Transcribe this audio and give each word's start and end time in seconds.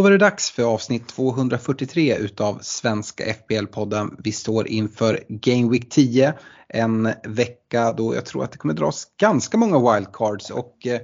Då 0.00 0.04
var 0.04 0.10
det 0.10 0.18
dags 0.18 0.50
för 0.50 0.62
avsnitt 0.62 1.08
243 1.08 2.16
utav 2.16 2.58
Svenska 2.62 3.24
FBL-podden. 3.24 4.16
Vi 4.18 4.32
står 4.32 4.68
inför 4.68 5.24
Game 5.28 5.70
Week 5.70 5.90
10, 5.90 6.34
en 6.68 7.14
vecka 7.24 7.92
då 7.92 8.14
jag 8.14 8.26
tror 8.26 8.44
att 8.44 8.52
det 8.52 8.58
kommer 8.58 8.74
dras 8.74 9.06
ganska 9.20 9.56
många 9.58 9.94
wildcards 9.94 10.50
och 10.50 10.86
eh, 10.86 11.00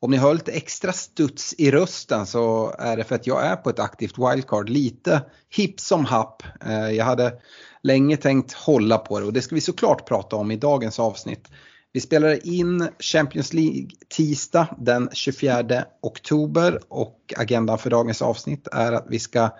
om 0.00 0.10
ni 0.10 0.16
hör 0.16 0.34
lite 0.34 0.52
extra 0.52 0.92
studs 0.92 1.54
i 1.58 1.70
rösten 1.70 2.26
så 2.26 2.74
är 2.78 2.96
det 2.96 3.04
för 3.04 3.14
att 3.14 3.26
jag 3.26 3.46
är 3.46 3.56
på 3.56 3.70
ett 3.70 3.78
aktivt 3.78 4.18
wildcard, 4.18 4.68
lite 4.68 5.22
hipp 5.56 5.80
som 5.80 6.04
happ. 6.04 6.42
Eh, 6.66 6.90
jag 6.90 7.04
hade 7.04 7.32
länge 7.82 8.16
tänkt 8.16 8.52
hålla 8.52 8.98
på 8.98 9.20
det 9.20 9.26
och 9.26 9.32
det 9.32 9.42
ska 9.42 9.54
vi 9.54 9.60
såklart 9.60 10.08
prata 10.08 10.36
om 10.36 10.50
i 10.50 10.56
dagens 10.56 10.98
avsnitt. 10.98 11.48
Vi 11.92 12.00
spelar 12.00 12.46
in 12.46 12.88
Champions 12.98 13.52
League 13.52 13.88
tisdag 14.08 14.68
den 14.78 15.08
24 15.12 15.84
oktober 16.02 16.80
och 16.88 17.34
agendan 17.36 17.78
för 17.78 17.90
dagens 17.90 18.22
avsnitt 18.22 18.68
är 18.72 18.92
att 18.92 19.06
vi 19.08 19.18
ska 19.18 19.50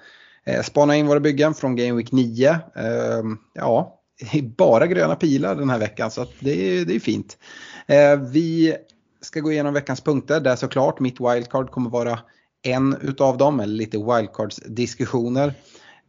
eh, 0.46 0.62
spana 0.62 0.96
in 0.96 1.06
våra 1.06 1.20
byggen 1.20 1.54
från 1.54 1.76
Game 1.76 1.92
Week 1.92 2.12
9. 2.12 2.58
Ehm, 2.76 3.38
ja, 3.54 4.00
det 4.20 4.38
är 4.38 4.42
bara 4.42 4.86
gröna 4.86 5.16
pilar 5.16 5.54
den 5.54 5.70
här 5.70 5.78
veckan 5.78 6.10
så 6.10 6.26
det, 6.40 6.50
är, 6.50 6.84
det 6.84 6.94
är 6.94 7.00
fint. 7.00 7.38
Eh, 7.86 8.16
vi 8.16 8.76
ska 9.20 9.40
gå 9.40 9.52
igenom 9.52 9.74
veckans 9.74 10.00
punkter 10.00 10.40
där 10.40 10.56
såklart 10.56 11.00
mitt 11.00 11.20
wildcard 11.20 11.70
kommer 11.70 11.90
vara 11.90 12.18
en 12.62 12.96
utav 13.02 13.38
dem, 13.38 13.60
eller 13.60 13.74
lite 13.74 13.96
wildcards-diskussioner. 13.96 15.54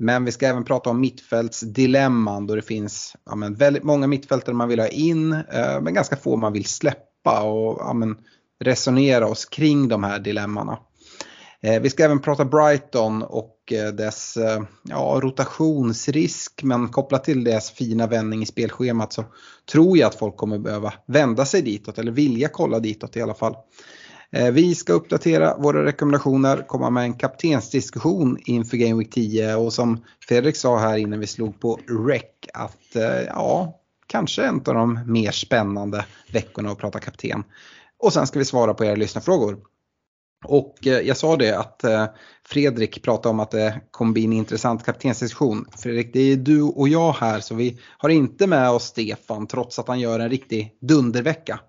Men 0.02 0.25
vi 0.25 0.31
ska 0.31 0.47
även 0.47 0.63
prata 0.63 0.89
om 0.89 0.99
mittfältsdilemman 0.99 2.47
då 2.47 2.55
det 2.55 2.61
finns 2.61 3.16
ja, 3.25 3.35
men 3.35 3.55
väldigt 3.55 3.83
många 3.83 4.07
mittfältare 4.07 4.55
man 4.55 4.69
vill 4.69 4.80
ha 4.80 4.88
in 4.88 5.33
eh, 5.33 5.81
men 5.81 5.94
ganska 5.94 6.16
få 6.16 6.38
man 6.38 6.53
vill 6.53 6.66
släppa 6.66 7.44
och 7.44 7.77
ja, 7.80 7.94
men 7.94 8.17
resonera 8.63 9.27
oss 9.27 9.45
kring 9.45 9.88
de 9.88 10.03
här 10.03 10.19
dilemmana. 10.19 10.79
Eh, 11.61 11.81
vi 11.81 11.89
ska 11.89 12.03
även 12.03 12.22
prata 12.22 12.45
Brighton 12.45 13.23
och 13.23 13.57
eh, 13.72 13.94
dess 13.94 14.38
eh, 14.38 14.63
ja, 14.83 15.19
rotationsrisk 15.23 16.63
men 16.63 16.89
kopplat 16.89 17.23
till 17.23 17.44
deras 17.44 17.72
fina 17.72 18.07
vändning 18.07 18.41
i 18.41 18.45
spelschemat 18.45 19.13
så 19.13 19.23
tror 19.72 19.97
jag 19.97 20.07
att 20.07 20.16
folk 20.16 20.38
kommer 20.38 20.57
behöva 20.57 20.94
vända 21.05 21.45
sig 21.45 21.61
ditåt 21.61 21.97
eller 21.97 22.11
vilja 22.11 22.47
kolla 22.47 22.79
ditåt 22.79 23.17
i 23.17 23.22
alla 23.22 23.33
fall. 23.33 23.55
Eh, 24.33 24.51
vi 24.51 24.75
ska 24.75 24.93
uppdatera 24.93 25.57
våra 25.57 25.85
rekommendationer, 25.85 26.67
komma 26.67 26.89
med 26.89 27.03
en 27.03 27.13
kaptensdiskussion 27.13 28.38
inför 28.45 28.77
Game 28.77 28.99
Week 28.99 29.09
10 29.09 29.55
och 29.55 29.73
som 29.73 30.03
Fredrik 30.27 30.55
sa 30.55 30.79
här 30.79 30.97
innan 30.97 31.19
vi 31.19 31.27
slog 31.27 31.59
på 31.59 31.79
rec 32.07 32.23
att 32.53 32.95
eh, 32.95 33.21
ja, 33.27 33.79
kanske 34.07 34.43
en 34.43 34.55
av 34.55 34.73
de 34.73 34.99
mer 35.05 35.31
spännande 35.31 36.05
veckorna 36.33 36.71
att 36.71 36.77
prata 36.77 36.99
kapten. 36.99 37.43
Och 37.99 38.13
sen 38.13 38.27
ska 38.27 38.39
vi 38.39 38.45
svara 38.45 38.73
på 38.73 38.85
era 38.85 38.95
lyssnarfrågor. 38.95 39.57
Och 40.45 40.88
eh, 40.88 40.99
jag 40.99 41.17
sa 41.17 41.35
det 41.35 41.57
att 41.57 41.85
Fredrik 42.47 43.03
pratade 43.03 43.29
om 43.29 43.39
att 43.39 43.51
det 43.51 43.81
kommer 43.91 44.13
bli 44.13 44.25
en 44.25 44.33
intressant 44.33 44.85
kaptensdiskussion. 44.85 45.66
Fredrik, 45.77 46.13
det 46.13 46.19
är 46.19 46.35
du 46.35 46.61
och 46.61 46.89
jag 46.89 47.13
här 47.13 47.39
så 47.39 47.55
vi 47.55 47.79
har 47.97 48.09
inte 48.09 48.47
med 48.47 48.69
oss 48.69 48.83
Stefan 48.83 49.47
trots 49.47 49.79
att 49.79 49.88
han 49.88 49.99
gör 49.99 50.19
en 50.19 50.29
riktig 50.29 50.77
dundervecka. 50.81 51.59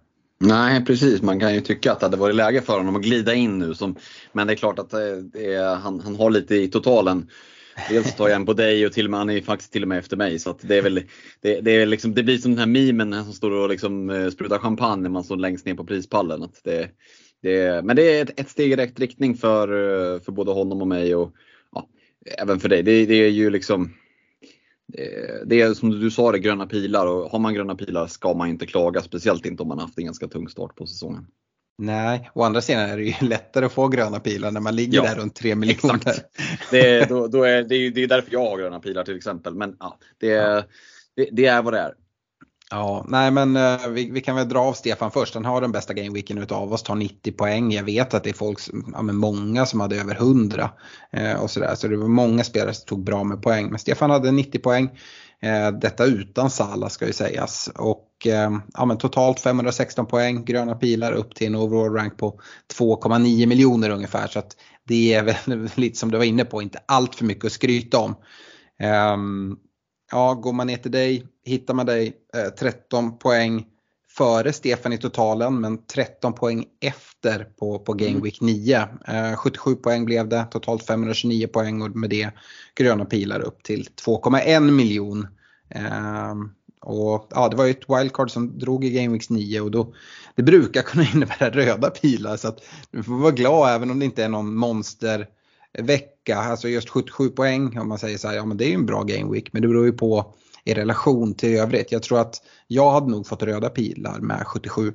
Nej 0.44 0.84
precis, 0.84 1.22
man 1.22 1.40
kan 1.40 1.54
ju 1.54 1.60
tycka 1.60 1.92
att 1.92 2.00
det 2.00 2.06
hade 2.06 2.16
varit 2.16 2.36
läge 2.36 2.62
för 2.62 2.78
honom 2.78 2.96
att 2.96 3.02
glida 3.02 3.34
in 3.34 3.58
nu. 3.58 3.74
Som, 3.74 3.96
men 4.32 4.46
det 4.46 4.52
är 4.52 4.56
klart 4.56 4.78
att 4.78 4.92
eh, 4.92 5.00
det 5.32 5.54
är, 5.54 5.74
han, 5.74 6.00
han 6.00 6.16
har 6.16 6.30
lite 6.30 6.54
i 6.56 6.68
totalen. 6.68 7.30
Dels 7.88 8.16
tar 8.16 8.28
jag 8.28 8.36
en 8.36 8.46
på 8.46 8.52
dig 8.52 8.86
och 8.86 8.92
till 8.92 9.06
och 9.06 9.10
med, 9.10 9.20
han 9.20 9.30
är 9.30 9.40
faktiskt 9.40 9.72
till 9.72 9.82
och 9.82 9.88
med 9.88 9.98
efter 9.98 10.16
mig. 10.16 10.38
Så 10.38 10.50
att 10.50 10.58
det, 10.62 10.78
är 10.78 10.82
väl, 10.82 11.02
det, 11.40 11.60
det, 11.60 11.70
är 11.70 11.86
liksom, 11.86 12.14
det 12.14 12.22
blir 12.22 12.38
som 12.38 12.50
den 12.50 12.58
här 12.58 12.66
memen 12.66 13.24
som 13.24 13.32
står 13.32 13.50
och 13.50 13.68
liksom 13.68 14.10
eh, 14.10 14.30
sprutar 14.30 14.58
champagne 14.58 15.02
när 15.02 15.10
man 15.10 15.24
står 15.24 15.36
längst 15.36 15.66
ner 15.66 15.74
på 15.74 15.84
prispallen. 15.84 16.42
Att 16.42 16.60
det, 16.64 16.88
det, 17.42 17.84
men 17.84 17.96
det 17.96 18.18
är 18.18 18.22
ett, 18.22 18.40
ett 18.40 18.50
steg 18.50 18.72
i 18.72 18.76
rätt 18.76 19.00
riktning 19.00 19.34
för, 19.34 19.68
eh, 19.68 20.20
för 20.20 20.32
både 20.32 20.50
honom 20.50 20.80
och 20.80 20.88
mig 20.88 21.14
och 21.14 21.32
ja, 21.72 21.88
även 22.38 22.60
för 22.60 22.68
dig. 22.68 22.82
Det, 22.82 23.06
det 23.06 23.14
är 23.14 23.30
ju 23.30 23.50
liksom 23.50 23.92
det- 24.88 25.42
det 25.46 25.60
är 25.60 25.74
som 25.74 25.90
du 25.90 26.10
sa, 26.10 26.32
det 26.32 26.38
gröna 26.38 26.66
pilar 26.66 27.06
och 27.06 27.30
har 27.30 27.38
man 27.38 27.54
gröna 27.54 27.74
pilar 27.74 28.06
ska 28.06 28.34
man 28.34 28.48
inte 28.48 28.66
klaga. 28.66 29.00
Speciellt 29.02 29.46
inte 29.46 29.62
om 29.62 29.68
man 29.68 29.78
haft 29.78 29.98
en 29.98 30.04
ganska 30.04 30.28
tung 30.28 30.48
start 30.48 30.76
på 30.76 30.86
säsongen. 30.86 31.26
Nej, 31.78 32.30
å 32.34 32.42
andra 32.42 32.60
sidan 32.60 32.82
är 32.90 32.96
det 32.96 33.04
ju 33.04 33.14
lättare 33.28 33.64
att 33.66 33.72
få 33.72 33.88
gröna 33.88 34.20
pilar 34.20 34.50
när 34.50 34.60
man 34.60 34.76
ligger 34.76 34.96
Ja, 34.96 35.02
där 35.02 35.14
runt 35.14 35.34
3 35.34 35.54
miljoner. 35.54 35.94
Exakt. 35.94 36.24
Det, 36.70 36.90
är- 36.90 37.06
då, 37.08 37.26
då 37.26 37.42
är, 37.42 37.62
det, 37.62 37.74
är, 37.76 37.90
det 37.90 38.02
är 38.02 38.08
därför 38.08 38.32
jag 38.32 38.40
har 38.50 38.58
gröna 38.58 38.80
pilar 38.80 39.04
till 39.04 39.16
exempel. 39.16 39.54
Men 39.54 39.76
ja, 39.80 39.98
det, 40.18 40.26
Ja. 40.26 40.62
det, 41.16 41.28
det 41.32 41.46
är 41.46 41.62
vad 41.62 41.72
det 41.72 41.78
är. 41.78 41.94
Ja, 42.74 43.04
nej 43.08 43.30
men 43.30 43.56
eh, 43.56 43.88
vi, 43.88 44.10
vi 44.10 44.20
kan 44.20 44.36
väl 44.36 44.48
dra 44.48 44.58
av 44.58 44.72
Stefan 44.72 45.10
först. 45.10 45.34
Han 45.34 45.44
har 45.44 45.60
den 45.60 45.72
bästa 45.72 45.94
gameweeken 45.94 46.38
utav 46.38 46.72
oss, 46.72 46.82
tar 46.82 46.94
90 46.94 47.32
poäng. 47.32 47.72
Jag 47.72 47.84
vet 47.84 48.14
att 48.14 48.24
det 48.24 48.30
är 48.30 48.34
folk, 48.34 48.58
ja, 48.92 49.02
men 49.02 49.16
många 49.16 49.66
som 49.66 49.80
hade 49.80 49.96
över 49.96 50.14
100 50.14 50.70
eh, 51.12 51.42
och 51.42 51.50
sådär. 51.50 51.74
Så 51.74 51.88
det 51.88 51.96
var 51.96 52.08
många 52.08 52.44
spelare 52.44 52.74
som 52.74 52.86
tog 52.86 53.04
bra 53.04 53.24
med 53.24 53.42
poäng. 53.42 53.70
Men 53.70 53.78
Stefan 53.78 54.10
hade 54.10 54.32
90 54.32 54.60
poäng. 54.60 54.90
Eh, 55.42 55.72
detta 55.72 56.04
utan 56.04 56.50
Sala 56.50 56.88
ska 56.88 57.06
ju 57.06 57.12
sägas. 57.12 57.70
Och 57.76 58.26
eh, 58.26 58.50
ja, 58.74 58.84
men 58.84 58.98
totalt 58.98 59.40
516 59.40 60.06
poäng, 60.06 60.44
gröna 60.44 60.74
pilar 60.74 61.12
upp 61.12 61.34
till 61.34 61.46
en 61.46 61.56
overall 61.56 61.94
rank 61.94 62.16
på 62.18 62.40
2,9 62.78 63.46
miljoner 63.46 63.90
ungefär. 63.90 64.26
Så 64.26 64.38
att 64.38 64.56
det 64.88 65.14
är 65.14 65.22
väl 65.22 65.68
lite 65.74 65.98
som 65.98 66.10
du 66.10 66.18
var 66.18 66.24
inne 66.24 66.44
på, 66.44 66.62
inte 66.62 66.78
allt 66.86 67.14
för 67.14 67.24
mycket 67.24 67.44
att 67.44 67.52
skryta 67.52 67.98
om. 67.98 68.14
Ehm, 68.78 69.56
ja, 70.12 70.34
går 70.34 70.52
man 70.52 70.66
ner 70.66 70.76
till 70.76 70.92
dig 70.92 71.31
hittar 71.44 71.74
man 71.74 71.86
dig 71.86 72.12
eh, 72.34 72.50
13 72.50 73.18
poäng 73.18 73.66
före 74.16 74.52
Stefan 74.52 74.92
i 74.92 74.98
totalen 74.98 75.60
men 75.60 75.86
13 75.86 76.32
poäng 76.32 76.64
efter 76.80 77.46
på, 77.58 77.78
på 77.78 77.92
Game 77.92 78.10
Mm. 78.10 78.22
Week 78.22 78.40
9. 78.40 78.88
Eh, 79.08 79.36
77 79.36 79.74
poäng 79.74 80.04
blev 80.04 80.28
det, 80.28 80.46
totalt 80.50 80.86
529 80.86 81.46
poäng 81.46 81.82
och 81.82 81.96
med 81.96 82.10
det 82.10 82.30
gröna 82.74 83.04
pilar 83.04 83.40
upp 83.40 83.62
till 83.62 83.88
2,1 84.06 84.70
miljon. 84.70 85.26
Ehm, 85.70 86.50
och 86.80 87.28
ja, 87.30 87.48
det 87.48 87.56
var 87.56 87.64
ju 87.64 87.70
ett 87.70 87.88
wildcard 87.88 88.30
som 88.30 88.58
drog 88.58 88.84
i 88.84 88.90
Game 88.90 89.12
Weeks 89.12 89.30
9 89.30 89.60
och 89.60 89.70
då, 89.70 89.94
det 90.34 90.42
brukar 90.42 90.82
kunna 90.82 91.04
innebära 91.14 91.50
röda 91.50 91.90
pilar 91.90 92.36
så 92.36 92.48
att 92.48 92.58
du 92.90 93.02
får 93.02 93.18
vara 93.18 93.30
glad 93.30 93.74
även 93.74 93.90
om 93.90 93.98
det 93.98 94.04
inte 94.04 94.24
är 94.24 94.28
någon 94.28 94.54
monstervecka. 94.54 96.36
Alltså 96.36 96.68
just 96.68 96.88
77 96.88 97.28
poäng 97.28 97.78
om 97.78 97.88
man 97.88 97.98
säger 97.98 98.18
så 98.18 98.28
här, 98.28 98.34
ja 98.34 98.44
men 98.44 98.56
det 98.56 98.64
är 98.64 98.68
ju 98.68 98.74
en 98.74 98.86
bra 98.86 99.02
Game 99.02 99.32
Week 99.32 99.52
men 99.52 99.62
det 99.62 99.68
beror 99.68 99.86
ju 99.86 99.92
på 99.92 100.34
i 100.64 100.74
relation 100.74 101.34
till 101.34 101.56
övrigt. 101.56 101.92
Jag 101.92 102.02
tror 102.02 102.20
att 102.20 102.42
jag 102.66 102.90
hade 102.90 103.10
nog 103.10 103.26
fått 103.26 103.42
röda 103.42 103.68
pilar 103.68 104.20
med 104.20 104.46
77. 104.46 104.92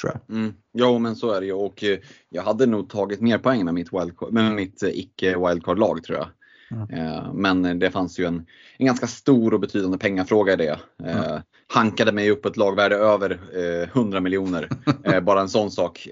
Tror 0.00 0.12
jag. 0.12 0.36
Mm. 0.36 0.54
Jo 0.72 0.98
men 0.98 1.16
så 1.16 1.30
är 1.30 1.40
det 1.40 1.46
ju 1.46 1.52
och 1.52 1.84
eh, 1.84 1.98
jag 2.28 2.42
hade 2.42 2.66
nog 2.66 2.90
tagit 2.90 3.20
mer 3.20 3.38
poäng 3.38 3.64
med 3.64 3.74
mitt, 3.74 3.92
wildcard, 3.92 4.32
med 4.32 4.52
mitt 4.52 4.82
eh, 4.82 4.88
icke 4.88 5.38
wildcard-lag 5.38 6.02
tror 6.04 6.18
jag. 6.18 6.28
Mm. 6.70 6.90
Eh, 6.90 7.32
Men 7.34 7.78
det 7.78 7.90
fanns 7.90 8.18
ju 8.18 8.24
en, 8.24 8.46
en 8.78 8.86
ganska 8.86 9.06
stor 9.06 9.54
och 9.54 9.60
betydande 9.60 9.98
pengafråga 9.98 10.52
i 10.52 10.56
det. 10.56 10.78
Eh, 11.04 11.38
Hankade 11.66 12.12
mig 12.12 12.30
upp 12.30 12.46
ett 12.46 12.56
lagvärde 12.56 12.96
över 12.96 13.40
eh, 13.54 13.88
100 13.88 14.20
miljoner. 14.20 14.68
Eh, 15.04 15.20
Bara 15.20 15.40
en 15.40 15.48
sån 15.48 15.70
sak. 15.70 16.08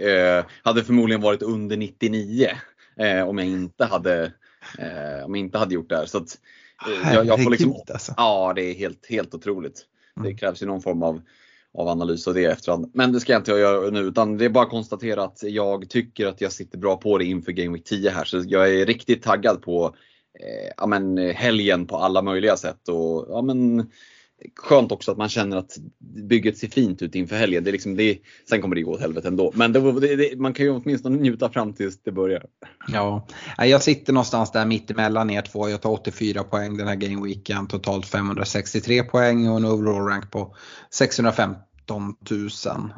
Hade 0.62 0.84
förmodligen 0.84 1.22
varit 1.22 1.42
under 1.42 1.76
99 1.76 2.48
eh, 2.96 3.28
om 3.28 3.38
jag 3.38 3.46
inte 3.46 3.84
hade, 3.84 4.32
om 5.24 5.34
jag 5.34 5.36
inte 5.36 5.58
hade 5.58 5.74
gjort 5.74 5.88
det 5.88 5.96
här. 5.96 6.06
Så 6.06 6.18
att, 6.18 6.38
jag, 7.14 7.26
jag 7.26 7.42
får 7.44 7.50
liksom, 7.50 7.74
alltså. 7.94 8.14
Ja, 8.16 8.52
det 8.56 8.62
är 8.62 8.74
helt, 8.74 9.06
helt 9.08 9.34
otroligt. 9.34 9.86
Det 10.14 10.20
Mm. 10.20 10.36
krävs 10.36 10.62
ju 10.62 10.66
någon 10.66 10.82
form 10.82 11.02
av, 11.02 11.20
av 11.74 11.88
analys 11.88 12.28
av 12.28 12.34
det 12.34 12.40
i 12.40 12.44
efterhand. 12.44 12.90
Men 12.94 13.12
det 13.12 13.20
ska 13.20 13.32
jag 13.32 13.40
inte 13.40 13.50
göra 13.52 13.90
nu 13.90 14.00
utan 14.00 14.38
det 14.38 14.44
är 14.44 14.48
bara 14.48 14.64
att 14.64 14.70
konstatera 14.70 15.24
att 15.24 15.42
jag 15.42 15.88
tycker 15.90 16.26
att 16.26 16.40
jag 16.40 16.52
sitter 16.52 16.78
bra 16.78 16.96
på 16.96 17.18
det 17.18 17.24
inför 17.24 17.52
Game 17.52 17.72
Week 17.72 17.84
10 17.84 18.10
här. 18.10 18.24
Så 18.24 18.42
jag 18.46 18.74
är 18.74 18.86
riktigt 18.86 19.22
taggad 19.22 19.62
på 19.62 19.94
eh, 20.40 20.72
ja, 20.76 20.86
men, 20.86 21.18
helgen 21.18 21.86
på 21.86 21.96
alla 21.96 22.22
möjliga 22.22 22.56
sätt. 22.56 22.88
Och, 22.88 23.26
ja, 23.28 23.42
men, 23.42 23.90
skönt 24.56 24.92
också 24.92 25.12
att 25.12 25.18
man 25.18 25.28
känner 25.28 25.56
att 25.56 25.78
bygget 25.98 26.58
ser 26.58 26.68
fint 26.68 27.02
ut 27.02 27.14
inför 27.14 27.36
helgen. 27.36 27.64
Det 27.64 27.70
är 27.70 27.72
liksom, 27.72 27.96
det, 27.96 28.18
sen 28.48 28.62
kommer 28.62 28.76
det 28.76 28.82
gå 28.82 28.92
åt 28.92 29.00
helvete 29.00 29.28
ändå. 29.28 29.52
Men 29.54 29.72
det, 29.72 30.00
det, 30.00 30.16
det, 30.16 30.40
man 30.40 30.52
kan 30.52 30.66
ju 30.66 30.72
åtminstone 30.72 31.16
njuta 31.16 31.50
fram 31.50 31.72
tills 31.72 32.02
det 32.02 32.12
börjar. 32.12 32.44
Ja, 32.88 33.26
jag 33.58 33.82
sitter 33.82 34.12
någonstans 34.12 34.52
där 34.52 34.66
mittemellan 34.66 35.30
er 35.30 35.42
två. 35.42 35.68
Jag 35.68 35.80
tar 35.80 35.90
84 35.90 36.44
poäng 36.44 36.76
den 36.76 36.88
här 36.88 36.94
gameweeken. 36.94 37.66
Totalt 37.66 38.06
563 38.06 39.02
poäng 39.02 39.48
och 39.48 39.56
en 39.56 39.64
overall 39.64 40.06
rank 40.06 40.30
på 40.30 40.56
615 40.90 41.62
000. 42.30 42.48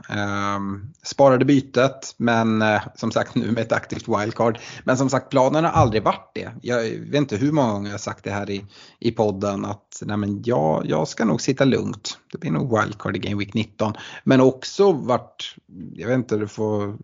Ehm, 0.08 0.92
sparade 1.02 1.44
bytet 1.44 2.14
men 2.16 2.62
eh, 2.62 2.82
som 2.94 3.10
sagt 3.12 3.34
nu 3.34 3.50
med 3.50 3.62
ett 3.62 3.72
aktivt 3.72 4.08
wildcard. 4.08 4.58
Men 4.84 4.96
som 4.96 5.10
sagt 5.10 5.30
planen 5.30 5.64
har 5.64 5.72
aldrig 5.72 6.02
varit 6.02 6.30
det. 6.34 6.50
Jag 6.62 6.82
vet 6.82 7.14
inte 7.14 7.36
hur 7.36 7.52
många 7.52 7.72
gånger 7.72 7.88
jag 7.88 7.94
har 7.94 7.98
sagt 7.98 8.24
det 8.24 8.30
här 8.30 8.50
i, 8.50 8.64
i 9.00 9.10
podden 9.10 9.64
att 9.64 9.87
att 10.02 10.08
nej 10.08 10.16
men 10.16 10.42
jag, 10.44 10.86
jag 10.86 11.08
ska 11.08 11.24
nog 11.24 11.40
sitta 11.40 11.64
lugnt. 11.64 12.18
Det 12.32 12.38
blir 12.38 12.50
nog 12.50 12.80
wildcard 12.80 13.16
i 13.16 13.18
Game 13.18 13.38
Week 13.38 13.54
19. 13.54 13.92
Men 14.24 14.40
också 14.40 14.92
vart, 14.92 15.56
jag 15.94 16.08
vet 16.08 16.14
inte, 16.14 16.36
du 16.36 16.48
får 16.48 16.98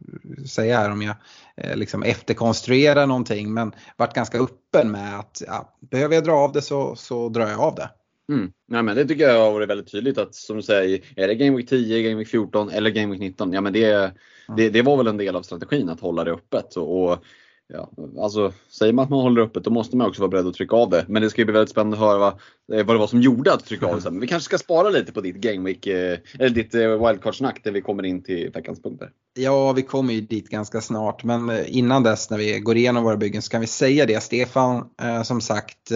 säga 0.47 0.79
här 0.79 0.91
om 0.91 1.03
jag 1.03 1.17
eh, 1.57 1.77
liksom 1.77 2.03
efterkonstruerar 2.03 3.07
någonting, 3.07 3.55
men 3.55 3.73
vart 3.97 4.15
ganska 4.15 4.39
öppen 4.39 4.91
med 4.91 5.19
att 5.19 5.43
ja, 5.47 5.77
behöver 5.81 6.15
jag 6.15 6.25
dra 6.25 6.33
av 6.33 6.53
det 6.53 6.63
så, 6.63 6.97
så 6.97 7.29
drar 7.29 7.49
jag 7.49 7.61
av 7.61 7.75
det. 7.75 7.91
Mm. 8.29 8.53
Ja, 8.67 8.83
men 8.83 8.97
det 8.97 9.05
tycker 9.05 9.29
jag 9.29 9.45
har 9.45 9.53
varit 9.53 9.69
väldigt 9.69 9.93
tydligt 9.93 10.19
att 10.19 10.35
som 10.35 10.57
du 10.57 10.63
säger, 10.63 11.01
är 11.17 11.29
det 11.29 11.35
Game 11.35 11.57
Week 11.57 11.69
10, 11.69 12.03
Game 12.03 12.19
Week 12.19 12.29
14 12.29 12.71
eller 12.71 12.91
Game 12.91 13.13
Week 13.13 13.21
19, 13.21 13.53
ja 13.53 13.61
men 13.61 13.73
det, 13.73 14.13
det, 14.57 14.71
det 14.71 14.83
var 14.83 14.97
väl 14.97 15.07
en 15.07 15.17
del 15.17 15.37
av 15.37 15.43
strategin 15.43 15.89
att 15.89 16.01
hålla 16.01 16.25
det 16.25 16.33
öppet. 16.33 16.77
Och, 16.77 17.05
och 17.05 17.25
Ja, 17.69 17.91
alltså, 18.19 18.53
säger 18.69 18.93
man 18.93 19.03
att 19.03 19.11
man 19.11 19.21
håller 19.21 19.43
öppet 19.43 19.65
då 19.65 19.71
måste 19.71 19.97
man 19.97 20.09
också 20.09 20.23
vara 20.23 20.31
beredd 20.31 20.47
att 20.47 20.55
trycka 20.55 20.77
av 20.77 20.91
det. 20.91 21.05
Men 21.09 21.23
det 21.23 21.31
ska 21.31 21.45
bli 21.45 21.53
väldigt 21.53 21.71
spännande 21.71 21.97
att 21.97 22.01
höra 22.01 22.19
vad, 22.19 22.33
eh, 22.79 22.87
vad 22.87 22.97
det 22.97 22.99
var 22.99 23.07
som 23.07 23.21
gjorde 23.21 23.53
att 23.53 23.61
du 23.61 23.67
tryckte 23.67 23.87
av 23.87 24.01
det. 24.01 24.11
Men 24.11 24.21
vi 24.21 24.27
kanske 24.27 24.45
ska 24.45 24.59
spara 24.59 24.89
lite 24.91 25.13
på 25.13 25.21
ditt 25.21 25.37
Game 25.37 25.65
Week, 25.65 25.87
eh, 25.87 26.19
eller 26.39 26.51
ditt 26.51 26.75
eh, 26.75 26.81
wildcard-snack 26.81 27.61
när 27.65 27.73
vi 27.73 27.81
kommer 27.81 28.05
in 28.05 28.23
till 28.23 28.51
veckans 28.55 28.83
punkter. 28.83 29.11
Ja, 29.35 29.73
vi 29.73 29.83
kommer 29.83 30.15
ju 30.15 30.21
dit 30.21 30.49
ganska 30.49 30.81
snart. 30.81 31.25
Men 31.25 31.67
innan 31.67 32.03
dess 32.03 32.31
när 32.31 32.39
vi 32.39 32.61
går 32.61 32.77
igenom 32.77 33.05
våra 33.05 33.17
byggen 33.17 33.43
så 33.43 33.51
kan 33.51 33.61
vi 33.61 33.67
säga 33.67 34.07
det. 34.07 34.23
Stefan, 34.23 34.85
som 35.25 35.41
sagt, 35.41 35.91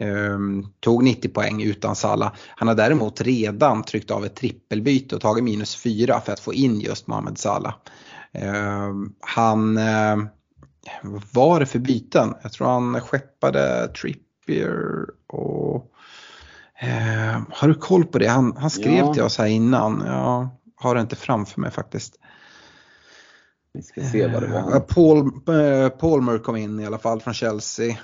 ehm, 0.00 0.66
tog 0.80 1.04
90 1.04 1.28
poäng 1.28 1.62
utan 1.62 1.96
Salla. 1.96 2.36
Han 2.56 2.68
har 2.68 2.74
däremot 2.74 3.20
redan 3.20 3.82
tryckt 3.82 4.10
av 4.10 4.24
ett 4.24 4.36
trippelbyte 4.36 5.14
och 5.14 5.20
tagit 5.20 5.44
minus 5.44 5.76
4 5.76 6.20
för 6.20 6.32
att 6.32 6.40
få 6.40 6.54
in 6.54 6.80
just 6.80 7.06
Mohamed 7.06 7.38
Salah. 7.38 7.74
Ehm, 8.32 9.12
han 9.20 9.78
var 11.32 11.60
det 11.60 11.66
för 11.66 11.78
byten? 11.78 12.34
Jag 12.42 12.52
tror 12.52 12.66
han 12.66 13.00
skeppade 13.00 13.88
Trippier 13.88 15.04
och 15.26 15.92
eh, 16.80 17.42
har 17.50 17.68
du 17.68 17.74
koll 17.74 18.04
på 18.04 18.18
det? 18.18 18.26
Han, 18.26 18.56
han 18.56 18.70
skrev 18.70 19.04
ja. 19.06 19.14
till 19.14 19.22
oss 19.22 19.38
här 19.38 19.46
innan. 19.46 20.02
Jag 20.06 20.48
har 20.76 20.94
det 20.94 21.00
inte 21.00 21.16
framför 21.16 21.60
mig 21.60 21.70
faktiskt. 21.70 22.14
Vi 23.72 23.82
ska 23.82 24.00
se 24.00 24.26
vad 24.26 24.42
det 24.42 24.48
var. 24.48 24.74
Eh, 24.74 24.80
Paul, 24.80 25.26
eh, 25.26 25.88
Palmer 25.88 26.38
kom 26.38 26.56
in 26.56 26.80
i 26.80 26.86
alla 26.86 26.98
fall 26.98 27.20
från 27.20 27.34
Chelsea. 27.34 27.96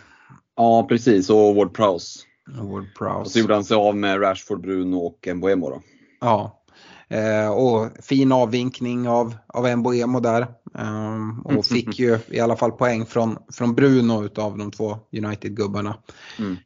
Ja 0.56 0.86
precis 0.88 1.30
och 1.30 1.54
Ward 1.54 1.74
Prowse. 1.74 2.20
Ward 2.46 2.94
Prowse. 2.98 3.20
Och 3.20 3.30
så 3.30 3.38
gjorde 3.38 3.54
han 3.54 3.64
sig 3.64 3.76
av 3.76 3.96
med 3.96 4.22
Rashford, 4.22 4.60
Bruno 4.60 4.96
och 4.96 5.28
Mbuemo 5.34 5.70
då. 5.70 5.82
Ja. 6.20 6.63
Eh, 7.08 7.48
och 7.48 7.88
fin 8.02 8.32
avvinkning 8.32 9.08
av, 9.08 9.34
av 9.46 9.76
Mbuemo 9.76 10.20
där. 10.20 10.46
Um, 10.78 11.40
och 11.40 11.66
fick 11.66 11.98
ju 11.98 12.18
i 12.28 12.40
alla 12.40 12.56
fall 12.56 12.72
poäng 12.72 13.06
från, 13.06 13.38
från 13.52 13.74
Bruno 13.74 14.24
utav 14.24 14.58
de 14.58 14.70
två 14.70 14.98
United-gubbarna. 15.12 15.96
Mm. 16.38 16.56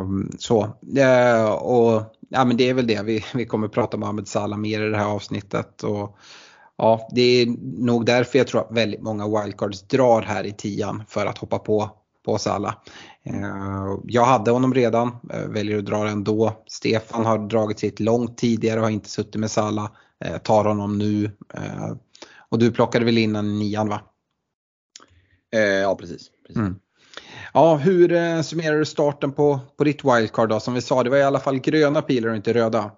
Um, 0.00 0.30
så, 0.38 0.62
uh, 0.98 1.52
och 1.52 2.02
ja, 2.28 2.44
men 2.44 2.56
det 2.56 2.68
är 2.68 2.74
väl 2.74 2.86
det 2.86 3.02
vi, 3.02 3.24
vi 3.34 3.46
kommer 3.46 3.68
prata 3.68 3.96
om 3.96 4.02
Ahmed 4.02 4.28
Salah 4.28 4.58
mer 4.58 4.82
i 4.82 4.90
det 4.90 4.98
här 4.98 5.08
avsnittet. 5.08 5.82
Och, 5.82 6.16
ja, 6.78 7.08
det 7.10 7.22
är 7.22 7.46
nog 7.84 8.06
därför 8.06 8.38
jag 8.38 8.46
tror 8.46 8.60
att 8.60 8.76
väldigt 8.76 9.02
många 9.02 9.42
wildcards 9.42 9.82
drar 9.88 10.22
här 10.22 10.46
i 10.46 10.52
tian 10.52 11.02
för 11.08 11.26
att 11.26 11.38
hoppa 11.38 11.58
på, 11.58 11.90
på 12.24 12.38
Salah. 12.38 12.74
Uh, 13.30 14.00
jag 14.04 14.24
hade 14.24 14.50
honom 14.50 14.74
redan, 14.74 15.08
uh, 15.08 15.48
väljer 15.48 15.78
att 15.78 15.86
dra 15.86 16.08
ändå. 16.08 16.62
Stefan 16.66 17.26
har 17.26 17.38
dragit 17.38 17.78
sitt 17.78 18.00
långt 18.00 18.38
tidigare 18.38 18.80
och 18.80 18.86
har 18.86 18.90
inte 18.90 19.08
suttit 19.08 19.36
med 19.36 19.50
Salah. 19.50 19.90
tar 20.42 20.64
honom 20.64 20.98
nu. 20.98 21.30
Och 22.48 22.58
du 22.58 22.72
plockade 22.72 23.04
väl 23.04 23.18
in 23.18 23.36
en 23.36 23.58
nian 23.58 23.88
va? 23.88 24.00
Eh, 25.52 25.60
ja 25.60 25.96
precis. 25.96 26.30
precis. 26.46 26.56
Mm. 26.56 26.74
Ja, 27.54 27.76
hur 27.76 28.12
eh, 28.12 28.42
summerar 28.42 28.78
du 28.78 28.84
starten 28.84 29.32
på, 29.32 29.60
på 29.76 29.84
ditt 29.84 30.04
wildcard 30.04 30.48
då? 30.48 30.60
Som 30.60 30.74
vi 30.74 30.80
sa, 30.80 31.02
det 31.02 31.10
var 31.10 31.16
i 31.16 31.22
alla 31.22 31.40
fall 31.40 31.58
gröna 31.58 32.02
pilar 32.02 32.30
och 32.30 32.36
inte 32.36 32.54
röda. 32.54 32.90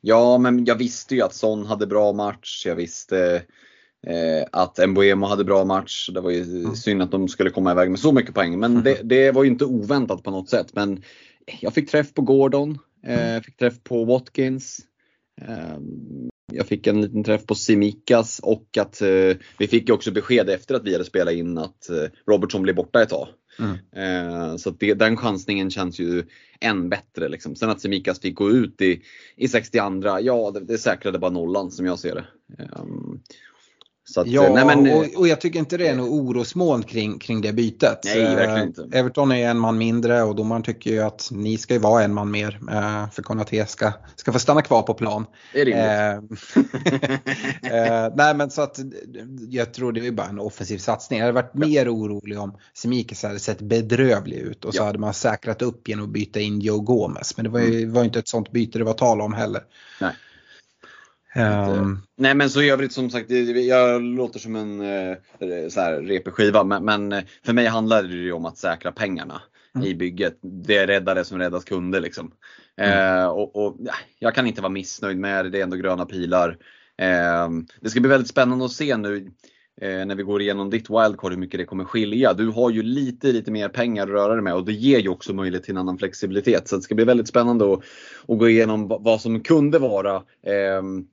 Ja, 0.00 0.38
men 0.38 0.64
jag 0.64 0.74
visste 0.74 1.14
ju 1.14 1.22
att 1.22 1.34
Son 1.34 1.66
hade 1.66 1.86
bra 1.86 2.12
match. 2.12 2.66
Jag 2.66 2.76
visste 2.76 3.34
eh, 3.34 3.42
att 4.52 4.88
Mbuemo 4.88 5.26
hade 5.26 5.44
bra 5.44 5.64
match. 5.64 6.10
Det 6.14 6.20
var 6.20 6.30
ju 6.30 6.42
mm. 6.42 6.74
synd 6.74 7.02
att 7.02 7.10
de 7.10 7.28
skulle 7.28 7.50
komma 7.50 7.72
iväg 7.72 7.90
med 7.90 7.98
så 7.98 8.12
mycket 8.12 8.34
poäng. 8.34 8.58
Men 8.58 8.82
det, 8.82 9.00
det, 9.04 9.30
var 9.30 9.44
ju 9.44 9.50
inte 9.50 9.64
oväntat 9.64 10.22
på 10.22 10.30
något 10.30 10.50
sätt. 10.50 10.66
Men 10.72 11.02
jag 11.60 11.74
fick 11.74 11.90
träff 11.90 12.14
på 12.14 12.22
Gordon. 12.22 12.78
Eh, 13.06 13.28
mm. 13.28 13.42
fick 13.42 13.56
träff 13.56 13.82
på 13.82 14.04
Watkins. 14.04 14.78
Eh, 15.42 15.78
jag 16.52 16.66
fick 16.66 16.86
en 16.86 17.00
liten 17.00 17.24
träff 17.24 17.46
på 17.46 17.54
Simikas 17.54 18.40
och 18.42 18.78
att 18.78 19.02
eh, 19.02 19.36
vi 19.58 19.66
fick 19.68 19.90
också 19.90 20.12
besked 20.12 20.50
efter 20.50 20.74
att 20.74 20.84
vi 20.84 20.92
hade 20.92 21.04
spelat 21.04 21.34
in 21.34 21.58
att 21.58 21.90
eh, 21.90 22.04
Robertson 22.26 22.62
blir 22.62 22.74
borta 22.74 23.02
ett 23.02 23.08
tag. 23.08 23.28
Mm. 23.58 23.76
Eh, 23.96 24.56
så 24.56 24.70
det, 24.70 24.94
den 24.94 25.16
chansningen 25.16 25.70
känns 25.70 25.98
ju 26.00 26.24
än 26.60 26.88
bättre. 26.88 27.28
Liksom. 27.28 27.56
Sen 27.56 27.70
att 27.70 27.80
Simikas 27.80 28.20
fick 28.20 28.34
gå 28.34 28.50
ut 28.50 28.80
i, 28.80 29.02
i 29.36 29.48
62, 29.48 30.18
ja 30.20 30.50
det, 30.50 30.60
det 30.60 30.78
säkrade 30.78 31.18
bara 31.18 31.30
nollan 31.30 31.70
som 31.70 31.86
jag 31.86 31.98
ser 31.98 32.14
det. 32.14 32.26
Att, 34.16 34.26
ja, 34.26 34.52
nej 34.54 34.64
men, 34.64 34.92
och, 34.92 35.06
och, 35.16 35.28
jag 35.28 35.40
tycker 35.40 35.58
inte 35.58 35.76
det 35.76 35.88
är 35.88 35.94
något 35.94 36.10
orosmoln 36.10 36.82
kring, 36.82 37.18
kring 37.18 37.40
det 37.40 37.52
bytet. 37.52 37.98
Nej, 38.04 38.34
verkligen 38.34 38.68
inte. 38.68 38.82
Eh, 38.82 39.00
Everton 39.00 39.32
är 39.32 39.48
en 39.50 39.58
man 39.58 39.78
mindre 39.78 40.22
och 40.22 40.36
domaren 40.36 40.62
tycker 40.62 40.90
ju 40.90 41.00
att 41.00 41.28
ni 41.32 41.58
ska 41.58 41.74
ju 41.74 41.80
vara 41.80 42.02
en 42.02 42.14
man 42.14 42.30
mer 42.30 42.60
eh, 42.70 43.10
för 43.10 43.22
Konaté 43.22 43.66
ska, 43.66 43.92
ska 44.16 44.32
få 44.32 44.38
stanna 44.38 44.62
kvar 44.62 44.82
på 44.82 44.94
plan. 44.94 45.26
Det 45.52 45.72
är. 45.72 46.22
Eh, 47.62 48.12
nej 48.16 48.34
men 48.34 48.50
så 48.50 48.62
att 48.62 48.78
jag 49.48 49.74
tror 49.74 49.92
det 49.92 50.06
är 50.06 50.12
bara 50.12 50.26
en 50.26 50.38
offensiv 50.38 50.78
satsning. 50.78 51.18
Jag 51.18 51.26
hade 51.26 51.34
varit 51.34 51.50
ja. 51.54 51.66
mer 51.66 51.94
orolig 51.94 52.38
om 52.38 52.56
Semikas 52.74 53.22
hade 53.22 53.38
sett 53.38 53.60
bedrövlig 53.60 54.36
ut 54.36 54.64
och 54.64 54.74
så 54.74 54.82
ja. 54.82 54.86
hade 54.86 54.98
man 54.98 55.14
säkrat 55.14 55.62
upp 55.62 55.88
genom 55.88 56.04
att 56.04 56.12
byta 56.12 56.40
in 56.40 56.60
Joe 56.60 56.80
Gomez. 56.80 57.36
Men 57.36 57.44
det 57.44 57.50
var 57.50 57.60
ju 57.60 57.82
mm. 57.82 57.92
var 57.92 58.04
inte 58.04 58.18
ett 58.18 58.28
sånt 58.28 58.52
byte 58.52 58.78
det 58.78 58.84
var 58.84 58.92
tal 58.92 59.20
om 59.20 59.34
heller. 59.34 59.62
Nej. 60.00 60.12
Um, 61.36 62.02
Nej 62.16 62.34
men 62.34 62.50
så 62.50 62.62
i 62.62 62.70
övrigt 62.70 62.92
som 62.92 63.10
sagt, 63.10 63.30
jag 63.30 64.02
låter 64.02 64.38
som 64.38 64.56
en 64.56 64.80
eh, 64.80 65.16
så 65.68 65.80
här, 65.80 66.00
repig 66.00 66.32
skiva 66.32 66.64
men, 66.64 66.84
men, 66.84 67.12
eh, 67.12 67.24
för 67.44 67.52
mig 67.52 67.66
handlar 67.66 68.02
det 68.02 68.14
ju 68.14 68.32
om 68.32 68.46
att 68.46 68.58
säkra 68.58 68.92
pengarna 68.92 69.42
mm. 69.74 69.86
i 69.88 69.94
bygget. 69.94 70.38
Det 70.42 70.76
är 70.76 70.86
räddare 70.86 71.24
som 71.24 71.38
räddas 71.38 71.64
kunder 71.64 72.00
liksom. 72.00 72.32
Mm. 72.76 73.18
Eh, 73.18 73.26
och, 73.26 73.66
och, 73.66 73.76
jag 74.18 74.34
kan 74.34 74.46
inte 74.46 74.62
vara 74.62 74.72
missnöjd 74.72 75.18
med 75.18 75.44
det, 75.44 75.50
det 75.50 75.58
är 75.58 75.62
ändå 75.62 75.76
gröna 75.76 76.06
pilar. 76.06 76.58
Eh, 76.98 77.48
det 77.80 77.90
ska 77.90 78.00
bli 78.00 78.10
väldigt 78.10 78.30
spännande 78.30 78.64
att 78.64 78.72
se 78.72 78.96
nu 78.96 79.30
eh, 79.80 80.06
när 80.06 80.14
vi 80.14 80.22
går 80.22 80.42
igenom 80.42 80.70
ditt 80.70 80.90
wildcard 80.90 81.32
hur 81.32 81.38
mycket 81.38 81.58
det 81.58 81.64
kommer 81.64 81.84
skilja. 81.84 82.32
Du 82.32 82.48
har 82.48 82.70
ju 82.70 82.82
lite, 82.82 83.32
lite 83.32 83.50
mer 83.50 83.68
pengar 83.68 84.02
att 84.02 84.08
röra 84.08 84.34
dig 84.34 84.42
med 84.42 84.54
och 84.54 84.64
det 84.64 84.72
ger 84.72 84.98
ju 84.98 85.08
också 85.08 85.34
möjlighet 85.34 85.64
till 85.64 85.74
en 85.74 85.80
annan 85.80 85.98
flexibilitet. 85.98 86.68
Så 86.68 86.76
det 86.76 86.82
ska 86.82 86.94
bli 86.94 87.04
väldigt 87.04 87.28
spännande 87.28 87.72
att, 87.72 87.80
att 88.28 88.38
gå 88.38 88.48
igenom 88.48 88.88
vad 88.88 89.20
som 89.20 89.40
kunde 89.40 89.78
vara 89.78 90.22
ehm, 90.46 91.06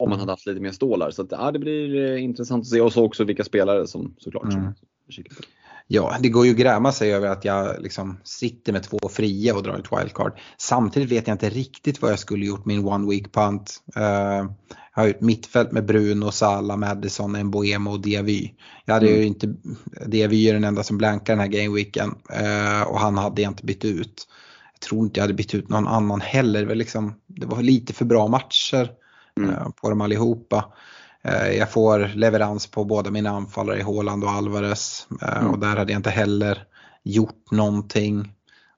om 0.00 0.10
man 0.10 0.20
hade 0.20 0.32
haft 0.32 0.46
lite 0.46 0.60
mer 0.60 0.72
stålar. 0.72 1.10
Så 1.10 1.22
att, 1.22 1.32
ja, 1.32 1.50
det 1.50 1.58
blir 1.58 2.12
eh, 2.12 2.24
intressant 2.24 2.60
att 2.60 2.68
se 2.68 2.80
och 2.80 2.92
så 2.92 3.04
också 3.04 3.24
vilka 3.24 3.44
spelare 3.44 3.86
som 3.86 4.14
såklart 4.18 4.52
mm. 4.52 4.72
Ja, 5.92 6.16
det 6.20 6.28
går 6.28 6.46
ju 6.46 6.52
att 6.52 6.58
gräma 6.58 6.92
sig 6.92 7.14
över 7.14 7.28
att 7.28 7.44
jag 7.44 7.82
liksom 7.82 8.20
sitter 8.24 8.72
med 8.72 8.82
två 8.82 8.98
fria 9.10 9.54
och 9.56 9.62
drar 9.62 9.78
ett 9.78 10.00
wildcard. 10.00 10.32
Samtidigt 10.58 11.12
vet 11.12 11.26
jag 11.26 11.34
inte 11.34 11.50
riktigt 11.50 12.02
vad 12.02 12.10
jag 12.10 12.18
skulle 12.18 12.46
gjort 12.46 12.64
min 12.64 12.84
one 12.84 13.10
week 13.10 13.32
punt. 13.32 13.82
Uh, 13.96 14.50
jag 14.94 15.02
har 15.02 15.04
ju 15.04 15.10
ett 15.10 15.20
mittfält 15.20 15.72
med 15.72 15.86
Bruno, 15.86 16.30
Sala, 16.30 16.76
Madison, 16.76 17.42
Mboemo 17.42 17.90
och 17.90 18.00
Diavy. 18.00 18.50
Jag 18.84 18.94
hade 18.94 19.06
mm. 19.06 19.20
ju 19.20 19.26
inte, 19.26 19.54
Diavy 20.06 20.48
är 20.48 20.54
den 20.54 20.64
enda 20.64 20.82
som 20.82 20.98
blankar 20.98 21.32
den 21.32 21.40
här 21.40 21.62
gameweeken 21.62 22.08
uh, 22.10 22.82
och 22.82 23.00
han 23.00 23.18
hade 23.18 23.42
jag 23.42 23.50
inte 23.50 23.66
bytt 23.66 23.84
ut. 23.84 24.28
Jag 24.72 24.80
tror 24.80 25.04
inte 25.04 25.20
jag 25.20 25.24
hade 25.24 25.34
bytt 25.34 25.54
ut 25.54 25.68
någon 25.68 25.88
annan 25.88 26.20
heller. 26.20 26.60
Det 26.60 26.66
var, 26.66 26.74
liksom, 26.74 27.14
det 27.26 27.46
var 27.46 27.62
lite 27.62 27.92
för 27.92 28.04
bra 28.04 28.28
matcher 28.28 28.99
mm. 29.44 29.56
Eh, 29.56 29.68
på 29.68 29.90
dem 29.90 30.00
allihopa. 30.00 30.72
Eh, 31.22 31.48
jag 31.48 31.70
får 31.70 31.98
leverans 32.14 32.66
på 32.66 32.84
båda 32.84 33.10
mina 33.10 33.30
anfallare 33.30 33.78
i 33.78 33.82
Håland 33.82 34.24
och 34.24 34.30
Alvarez 34.30 35.06
eh, 35.22 35.36
mm. 35.36 35.50
och 35.50 35.58
där 35.58 35.76
hade 35.76 35.92
jag 35.92 35.98
inte 35.98 36.10
heller 36.10 36.64
gjort 37.02 37.50
någonting. 37.50 38.32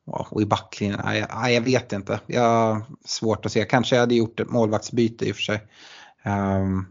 Och 0.04 0.42
i 0.42 0.46
backlinjen, 0.46 1.00
nej, 1.04 1.26
nej, 1.34 1.54
jag 1.54 1.62
vet 1.62 1.92
inte. 1.92 2.20
Jag 2.26 2.42
har 2.42 2.82
svårt 3.04 3.46
att 3.46 3.52
se. 3.52 3.64
Kanske 3.64 3.96
jag 3.96 4.00
hade 4.00 4.14
gjort 4.14 4.40
ett 4.40 4.50
målvaktsbyte 4.50 5.26
i 5.26 5.32
och 5.32 5.36
för 5.36 5.42
sig. 5.42 5.60
Um, 6.24 6.86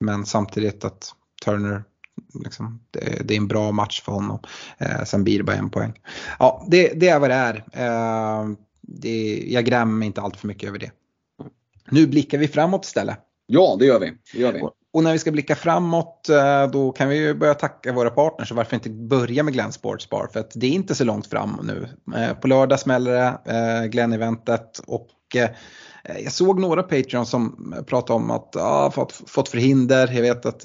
men 0.00 0.26
samtidigt 0.26 0.84
att 0.84 1.14
Turner, 1.44 1.84
liksom, 2.44 2.80
det, 2.90 3.28
det, 3.28 3.34
är 3.34 3.38
en 3.38 3.48
bra 3.48 3.72
match 3.72 4.02
för 4.02 4.12
honom. 4.12 4.38
Sen 5.04 5.24
blir 5.24 5.38
det 5.38 5.44
bara 5.44 5.56
en 5.56 5.70
poäng. 5.70 6.00
Ja, 6.38 6.66
det, 6.70 6.92
det 7.00 7.08
är 7.08 7.18
vad 7.18 7.30
det 7.30 7.34
är. 7.34 7.56
Uh, 7.56 8.56
det, 8.80 9.44
jag 9.46 9.64
grämer 9.64 10.06
inte 10.06 10.20
allt 10.20 10.36
för 10.36 10.46
mycket 10.46 10.68
över 10.68 10.78
det. 10.78 10.90
Nu 11.90 12.06
blickar 12.06 12.38
vi 12.38 12.48
framåt 12.48 12.84
istället. 12.84 13.18
Ja, 13.46 13.76
det 13.78 13.86
gör 13.86 14.00
vi. 14.00 14.12
Det 14.32 14.38
gör 14.38 14.52
vi. 14.52 14.60
Och 14.92 15.04
när 15.04 15.12
vi 15.12 15.18
ska 15.18 15.30
blicka 15.30 15.56
framåt 15.56 16.28
eh, 16.28 16.70
då 16.70 16.92
kan 16.92 17.08
vi 17.08 17.16
ju 17.16 17.34
börja 17.34 17.54
tacka 17.54 17.92
våra 17.92 18.10
partners 18.10 18.50
och 18.50 18.56
varför 18.56 18.74
inte 18.76 18.90
börja 18.90 19.42
med 19.42 19.52
Glenn 19.52 19.72
Sportsbar 19.72 20.28
för 20.32 20.40
att 20.40 20.52
det 20.54 20.66
är 20.66 20.70
inte 20.70 20.94
så 20.94 21.04
långt 21.04 21.26
fram 21.26 21.60
nu. 21.62 21.88
Eh, 22.16 22.34
på 22.34 22.48
lördag 22.48 22.80
smäller 22.80 23.12
det, 23.12 23.52
eh, 23.52 23.84
Glenn-eventet 23.86 24.78
och 24.86 25.08
jag 26.24 26.32
såg 26.32 26.60
några 26.60 26.82
Patreon 26.82 27.26
som 27.26 27.74
pratade 27.86 28.16
om 28.16 28.30
att 28.30 28.50
ja, 28.54 28.90
fått, 28.94 29.12
fått 29.12 29.48
förhinder. 29.48 30.12
Jag 30.12 30.22
vet 30.22 30.46
att 30.46 30.64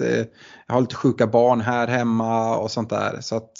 jag 0.66 0.74
har 0.74 0.80
lite 0.80 0.94
sjuka 0.94 1.26
barn 1.26 1.60
här 1.60 1.86
hemma 1.86 2.56
och 2.56 2.70
sånt 2.70 2.90
där. 2.90 3.18
Så 3.20 3.36
att 3.36 3.58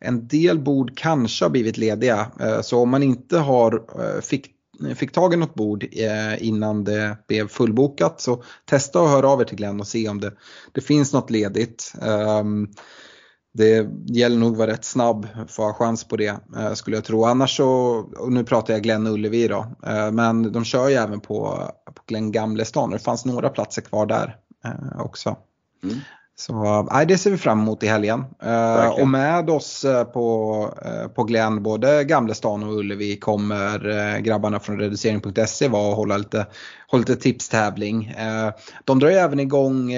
en 0.00 0.28
del 0.28 0.58
bord 0.58 0.98
kanske 0.98 1.44
har 1.44 1.50
blivit 1.50 1.76
lediga. 1.76 2.26
Så 2.62 2.80
om 2.80 2.90
man 2.90 3.02
inte 3.02 3.38
har 3.38 3.84
fick 4.20 4.53
fick 4.96 5.12
tag 5.12 5.34
i 5.34 5.36
något 5.36 5.54
bord 5.54 5.84
eh, 5.92 6.46
innan 6.46 6.84
det 6.84 7.16
blev 7.28 7.48
fullbokat 7.48 8.20
så 8.20 8.42
testa 8.64 9.00
och 9.00 9.08
hör 9.08 9.22
av 9.22 9.40
er 9.40 9.44
till 9.44 9.56
Glenn 9.56 9.80
och 9.80 9.86
se 9.86 10.08
om 10.08 10.20
det, 10.20 10.32
det 10.72 10.80
finns 10.80 11.12
något 11.12 11.30
ledigt. 11.30 11.92
Ehm, 12.02 12.68
det 13.52 13.88
gäller 14.06 14.36
nog 14.36 14.52
att 14.52 14.58
vara 14.58 14.70
rätt 14.70 14.84
snabb 14.84 15.26
för 15.34 15.42
att 15.42 15.56
ha 15.56 15.72
chans 15.72 16.04
på 16.04 16.16
det 16.16 16.36
eh, 16.56 16.72
skulle 16.74 16.96
jag 16.96 17.04
tro. 17.04 17.24
Annars 17.24 17.56
så, 17.56 17.68
och 18.18 18.32
nu 18.32 18.44
pratar 18.44 18.74
jag 18.74 18.82
Glenn 18.82 19.06
Ullevi 19.06 19.48
då, 19.48 19.66
eh, 19.86 20.10
men 20.10 20.52
de 20.52 20.64
kör 20.64 20.88
ju 20.88 20.94
även 20.94 21.20
på, 21.20 21.70
på 21.94 22.02
Glenn 22.06 22.32
Gamlestan 22.32 22.84
och 22.84 22.98
det 22.98 23.04
fanns 23.04 23.24
några 23.24 23.48
platser 23.48 23.82
kvar 23.82 24.06
där 24.06 24.36
också. 24.98 25.36
Mm. 25.82 25.96
Så 26.36 26.82
nej, 26.90 27.06
det 27.06 27.18
ser 27.18 27.30
vi 27.30 27.36
fram 27.36 27.60
emot 27.60 27.82
i 27.82 27.86
helgen. 27.86 28.24
Uh, 28.44 29.00
och 29.00 29.08
med 29.08 29.50
oss 29.50 29.84
uh, 29.84 30.04
på, 30.04 30.60
uh, 30.86 31.08
på 31.08 31.24
Glenn, 31.24 31.62
både 31.62 32.04
Gamlestan 32.04 32.62
och 32.62 32.78
Ullevi, 32.78 33.16
kommer 33.16 34.20
grabbarna 34.20 34.60
från 34.60 34.78
reducering.se 34.78 35.68
vara 35.68 35.88
och 35.88 35.96
hålla 35.96 36.16
lite, 36.16 36.46
hålla 36.86 37.00
lite 37.00 37.16
tipstävling. 37.16 38.14
de 38.84 38.98
drar 38.98 39.10
ju 39.10 39.16
även 39.16 39.40
igång 39.40 39.92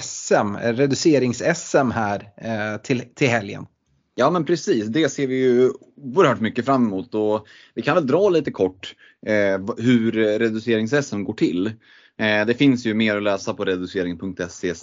SM, 0.00 0.56
reducerings-SM 0.56 1.90
här 1.90 2.28
till, 2.78 3.02
till 3.14 3.28
helgen. 3.28 3.66
Ja 4.14 4.30
men 4.30 4.44
precis, 4.44 4.86
det 4.86 5.08
ser 5.08 5.26
vi 5.26 5.34
ju 5.34 5.70
oerhört 5.96 6.40
mycket 6.40 6.64
fram 6.64 6.86
emot 6.86 7.14
och 7.14 7.46
vi 7.74 7.82
kan 7.82 7.94
väl 7.94 8.06
dra 8.06 8.28
lite 8.28 8.50
kort 8.50 8.94
hur 9.78 10.12
reducerings-SM 10.38 11.24
går 11.24 11.34
till. 11.34 11.72
Eh, 12.18 12.46
det 12.46 12.54
finns 12.54 12.86
ju 12.86 12.94
mer 12.94 13.16
att 13.16 13.22
läsa 13.22 13.54
på 13.54 13.64
reducering.se 13.64 14.74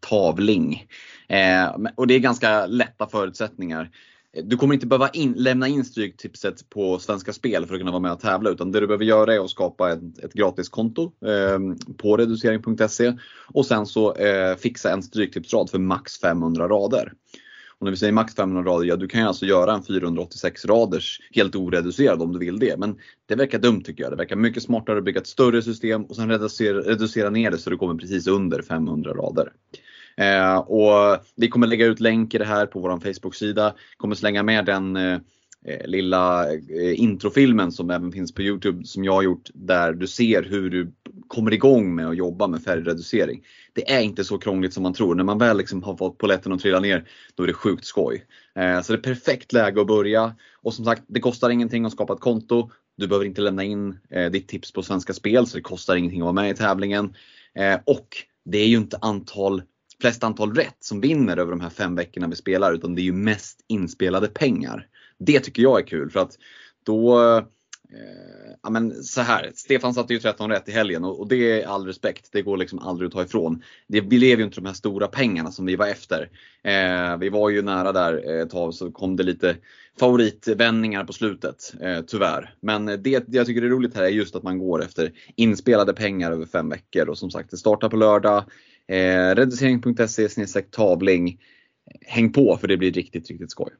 tavling. 0.00 0.86
Eh, 1.28 1.90
och 1.94 2.06
det 2.06 2.14
är 2.14 2.18
ganska 2.18 2.66
lätta 2.66 3.06
förutsättningar. 3.06 3.90
Eh, 4.36 4.44
du 4.44 4.56
kommer 4.56 4.74
inte 4.74 4.86
behöva 4.86 5.08
in, 5.08 5.32
lämna 5.32 5.68
in 5.68 5.84
Stryktipset 5.84 6.70
på 6.70 6.98
Svenska 6.98 7.32
Spel 7.32 7.66
för 7.66 7.74
att 7.74 7.80
kunna 7.80 7.90
vara 7.90 8.02
med 8.02 8.12
och 8.12 8.20
tävla 8.20 8.50
utan 8.50 8.72
det 8.72 8.80
du 8.80 8.86
behöver 8.86 9.04
göra 9.04 9.34
är 9.34 9.44
att 9.44 9.50
skapa 9.50 9.92
ett, 9.92 10.18
ett 10.18 10.32
gratiskonto 10.32 11.12
eh, 11.26 11.58
på 11.96 12.16
reducering.se 12.16 13.12
och 13.48 13.66
sen 13.66 13.86
så 13.86 14.14
eh, 14.14 14.56
fixa 14.56 14.92
en 14.92 15.02
Stryktipsrad 15.02 15.70
för 15.70 15.78
max 15.78 16.20
500 16.20 16.68
rader. 16.68 17.12
Och 17.78 17.84
när 17.84 17.90
vi 17.90 17.96
säger 17.96 18.12
max 18.12 18.34
500 18.34 18.72
rader, 18.72 18.86
ja 18.86 18.96
du 18.96 19.08
kan 19.08 19.20
ju 19.20 19.26
alltså 19.26 19.46
göra 19.46 19.72
en 19.72 19.82
486 19.82 20.64
raders 20.64 21.20
helt 21.34 21.56
oreducerad 21.56 22.22
om 22.22 22.32
du 22.32 22.38
vill 22.38 22.58
det. 22.58 22.76
Men 22.78 22.98
det 23.26 23.34
verkar 23.34 23.58
dumt 23.58 23.82
tycker 23.82 24.02
jag. 24.02 24.12
Det 24.12 24.16
verkar 24.16 24.36
mycket 24.36 24.62
smartare 24.62 24.98
att 24.98 25.04
bygga 25.04 25.20
ett 25.20 25.26
större 25.26 25.62
system 25.62 26.04
och 26.04 26.16
sen 26.16 26.30
reducera, 26.30 26.78
reducera 26.78 27.30
ner 27.30 27.50
det 27.50 27.58
så 27.58 27.70
det 27.70 27.76
kommer 27.76 27.94
precis 27.94 28.26
under 28.26 28.62
500 28.62 29.12
rader. 29.12 29.52
Eh, 30.16 30.56
och 30.56 31.24
vi 31.36 31.48
kommer 31.48 31.66
lägga 31.66 31.86
ut 31.86 32.00
länk 32.00 32.34
i 32.34 32.38
det 32.38 32.44
här 32.44 32.66
på 32.66 32.80
vår 32.80 33.00
Facebook-sida. 33.00 33.74
Kommer 33.96 34.14
slänga 34.14 34.42
med 34.42 34.66
den 34.66 34.96
eh, 34.96 35.18
eh 35.66 35.86
lilla 35.86 36.52
eh, 36.52 37.00
introfilmen 37.00 37.72
som 37.72 37.90
även 37.90 38.12
finns 38.12 38.34
på 38.34 38.42
Youtube 38.42 38.86
som 38.86 39.04
jag 39.04 39.12
har 39.12 39.22
gjort 39.22 39.50
där 39.54 39.92
du 39.92 40.06
ser 40.06 40.42
hur 40.42 40.70
du 40.70 40.92
kommer 41.28 41.52
igång 41.52 41.94
med 41.94 42.08
att 42.08 42.16
jobba 42.16 42.46
med 42.46 42.62
färgreducering. 42.62 43.44
Det 43.72 43.92
är 43.92 44.00
inte 44.00 44.24
så 44.24 44.38
krångligt 44.38 44.72
som 44.72 44.82
man 44.82 44.94
tror. 44.94 45.14
När 45.14 45.24
man 45.24 45.38
väl 45.38 45.56
liksom 45.56 45.82
har 45.82 45.96
fått 45.96 46.18
poletten 46.18 46.52
att 46.52 46.60
trilla 46.60 46.80
ner, 46.80 47.08
då 47.34 47.42
är 47.42 47.46
det 47.46 47.52
sjukt 47.52 47.84
skoj. 47.84 48.26
Eh, 48.54 48.82
så 48.82 48.92
det 48.92 48.98
är 48.98 49.14
perfekt 49.14 49.52
läge 49.52 49.80
att 49.80 49.86
börja. 49.86 50.34
Och 50.62 50.74
som 50.74 50.84
sagt, 50.84 51.02
det 51.06 51.20
kostar 51.20 51.50
ingenting 51.50 51.84
att 51.84 51.92
skapa 51.92 52.12
ett 52.12 52.20
konto. 52.20 52.70
Du 52.96 53.06
behöver 53.06 53.26
inte 53.26 53.40
lämna 53.40 53.64
in 53.64 53.98
eh, 54.10 54.30
ditt 54.30 54.48
tips 54.48 54.72
på 54.72 54.82
Svenska 54.82 55.12
Spel, 55.12 55.46
så 55.46 55.56
det 55.56 55.62
kostar 55.62 55.96
ingenting 55.96 56.20
att 56.20 56.24
vara 56.24 56.32
med 56.32 56.50
i 56.50 56.54
tävlingen. 56.54 57.14
Eh, 57.54 57.80
och 57.84 58.08
det 58.44 58.58
är 58.58 58.66
ju 58.66 58.76
inte 58.76 58.98
antal 59.00 59.62
flest 60.00 60.24
antal 60.24 60.54
rätt 60.54 60.76
som 60.80 61.00
vinner 61.00 61.36
över 61.36 61.50
de 61.50 61.60
här 61.60 61.70
fem 61.70 61.94
veckorna 61.94 62.28
vi 62.28 62.36
spelar 62.36 62.72
utan 62.72 62.94
det 62.94 63.00
är 63.00 63.04
ju 63.04 63.12
mest 63.12 63.60
inspelade 63.68 64.28
pengar. 64.28 64.88
Det 65.18 65.40
tycker 65.40 65.62
jag 65.62 65.80
är 65.80 65.86
kul 65.86 66.10
för 66.10 66.20
att 66.20 66.38
då 66.82 67.18
Eh, 67.92 68.54
ja, 68.62 68.70
men 68.70 69.04
så 69.04 69.20
här, 69.20 69.52
Stefan 69.54 69.94
satte 69.94 70.12
ju 70.14 70.20
13 70.20 70.50
rätt 70.50 70.68
i 70.68 70.72
helgen 70.72 71.04
och, 71.04 71.20
och 71.20 71.28
det 71.28 71.62
är 71.62 71.66
all 71.66 71.86
respekt. 71.86 72.28
Det 72.32 72.42
går 72.42 72.56
liksom 72.56 72.78
aldrig 72.78 73.06
att 73.06 73.12
ta 73.12 73.22
ifrån. 73.22 73.62
Det, 73.86 74.00
vi 74.00 74.18
lever 74.18 74.36
ju 74.36 74.44
inte 74.44 74.60
de 74.60 74.66
här 74.66 74.74
stora 74.74 75.06
pengarna 75.06 75.52
som 75.52 75.66
vi 75.66 75.76
var 75.76 75.86
efter. 75.86 76.30
Eh, 76.62 77.16
vi 77.16 77.28
var 77.28 77.50
ju 77.50 77.62
nära 77.62 77.92
där 77.92 78.30
eh, 78.30 78.42
ett 78.42 78.50
tag 78.50 78.74
så 78.74 78.90
kom 78.90 79.16
det 79.16 79.22
lite 79.22 79.56
favoritvändningar 80.00 81.04
på 81.04 81.12
slutet, 81.12 81.74
eh, 81.80 82.00
tyvärr. 82.06 82.54
Men 82.60 82.86
det, 82.86 82.98
det 83.02 83.24
jag 83.28 83.46
tycker 83.46 83.62
är 83.62 83.68
roligt 83.68 83.96
här 83.96 84.02
är 84.02 84.08
just 84.08 84.36
att 84.36 84.42
man 84.42 84.58
går 84.58 84.82
efter 84.82 85.12
inspelade 85.36 85.92
pengar 85.92 86.32
över 86.32 86.46
fem 86.46 86.68
veckor 86.68 87.08
och 87.08 87.18
som 87.18 87.30
sagt 87.30 87.50
det 87.50 87.56
startar 87.56 87.88
på 87.88 87.96
lördag. 87.96 88.44
Eh, 88.88 89.34
reducering.se 89.34 90.62
tavling. 90.62 91.40
Häng 92.00 92.32
på 92.32 92.56
för 92.56 92.68
det 92.68 92.76
blir 92.76 92.92
riktigt, 92.92 93.30
riktigt 93.30 93.50
skoj. 93.50 93.70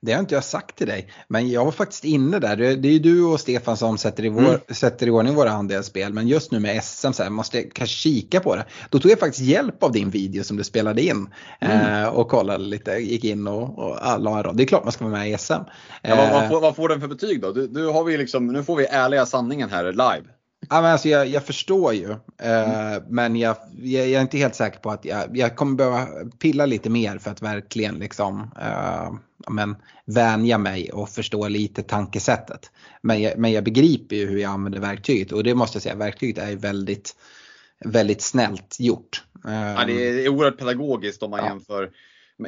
Det 0.00 0.12
har 0.12 0.20
inte 0.20 0.34
jag 0.34 0.44
sagt 0.44 0.76
till 0.76 0.86
dig, 0.86 1.08
men 1.28 1.50
jag 1.50 1.64
var 1.64 1.72
faktiskt 1.72 2.04
inne 2.04 2.38
där. 2.38 2.56
Det 2.56 2.88
är 2.88 2.92
ju 2.92 2.98
du 2.98 3.24
och 3.24 3.40
Stefan 3.40 3.76
som 3.76 3.98
sätter 3.98 4.24
i, 4.24 4.28
vår, 4.28 4.40
mm. 4.40 4.60
sätter 4.70 5.06
i 5.06 5.10
ordning 5.10 5.34
våra 5.34 5.50
andelsspel, 5.50 6.12
men 6.12 6.28
just 6.28 6.52
nu 6.52 6.60
med 6.60 6.84
SM 6.84 7.12
så 7.12 7.22
här, 7.22 7.30
måste 7.30 7.60
jag 7.60 7.72
kanske 7.72 7.96
kika 7.96 8.40
på 8.40 8.56
det. 8.56 8.64
Då 8.90 8.98
tog 8.98 9.10
jag 9.10 9.18
faktiskt 9.18 9.44
hjälp 9.44 9.82
av 9.82 9.92
din 9.92 10.10
video 10.10 10.44
som 10.44 10.56
du 10.56 10.64
spelade 10.64 11.02
in 11.02 11.28
mm. 11.60 12.02
eh, 12.02 12.08
och 12.08 12.28
kollade 12.28 12.64
lite, 12.64 12.92
gick 12.92 13.24
in 13.24 13.46
och, 13.46 13.78
och 13.78 14.06
alla 14.06 14.52
Det 14.52 14.62
är 14.62 14.66
klart 14.66 14.84
man 14.84 14.92
ska 14.92 15.04
vara 15.04 15.18
med 15.18 15.30
i 15.30 15.38
SM. 15.38 15.52
Ja, 15.52 16.16
vad, 16.16 16.30
vad, 16.30 16.42
eh, 16.42 16.48
får, 16.48 16.60
vad, 16.60 16.76
får, 16.76 16.88
den 16.88 17.00
för 17.00 17.08
betyg 17.08 17.40
då? 17.40 17.52
Du, 17.52 17.66
du 17.66 17.86
har 17.86 18.04
vi 18.04 18.16
liksom, 18.16 18.46
nu 18.46 18.64
får 18.64 18.76
vi 18.76 18.86
ärliga 18.86 19.26
sanningen 19.26 19.70
här 19.70 19.92
live. 19.92 20.33
Ja, 20.70 20.82
men 20.82 20.92
alltså 20.92 21.08
jag, 21.08 21.26
jag 21.26 21.44
förstår 21.44 21.94
ju, 21.94 22.10
eh, 22.42 22.92
mm. 22.92 23.02
men 23.08 23.36
jag, 23.36 23.56
jag, 23.82 24.06
är 24.06 24.20
inte 24.20 24.38
helt 24.38 24.54
säker 24.54 24.78
på 24.78 24.90
att 24.90 25.04
jag, 25.04 25.36
jag 25.36 25.56
kommer 25.56 25.76
behöva 25.76 26.06
pilla 26.38 26.66
lite 26.66 26.90
mer 26.90 27.18
för 27.18 27.30
att 27.30 27.42
verkligen 27.42 27.94
liksom, 27.94 28.50
eh, 28.60 29.12
men, 29.48 29.76
vänja 30.06 30.58
mig 30.58 30.92
och 30.92 31.08
förstå 31.08 31.48
lite 31.48 31.82
tankesättet. 31.82 32.70
Men 33.00 33.22
jag, 33.22 33.38
men 33.38 33.52
jag 33.52 33.64
begriper 33.64 34.16
ju 34.16 34.26
hur 34.26 34.38
jag 34.38 34.50
använder 34.50 34.80
verktyget 34.80 35.32
och 35.32 35.44
det 35.44 35.54
måste 35.54 35.76
jag 35.76 35.82
säga, 35.82 35.94
verktyget 35.94 36.38
är 36.38 36.56
väldigt, 36.56 37.16
väldigt 37.84 38.22
snällt 38.22 38.76
gjort. 38.80 39.24
Ja, 39.44 39.84
det 39.86 40.24
är 40.24 40.28
oerhört 40.28 40.58
pedagogiskt 40.58 41.22
om 41.22 41.30
man 41.30 41.40
ja. 41.40 41.46
jämför 41.46 41.90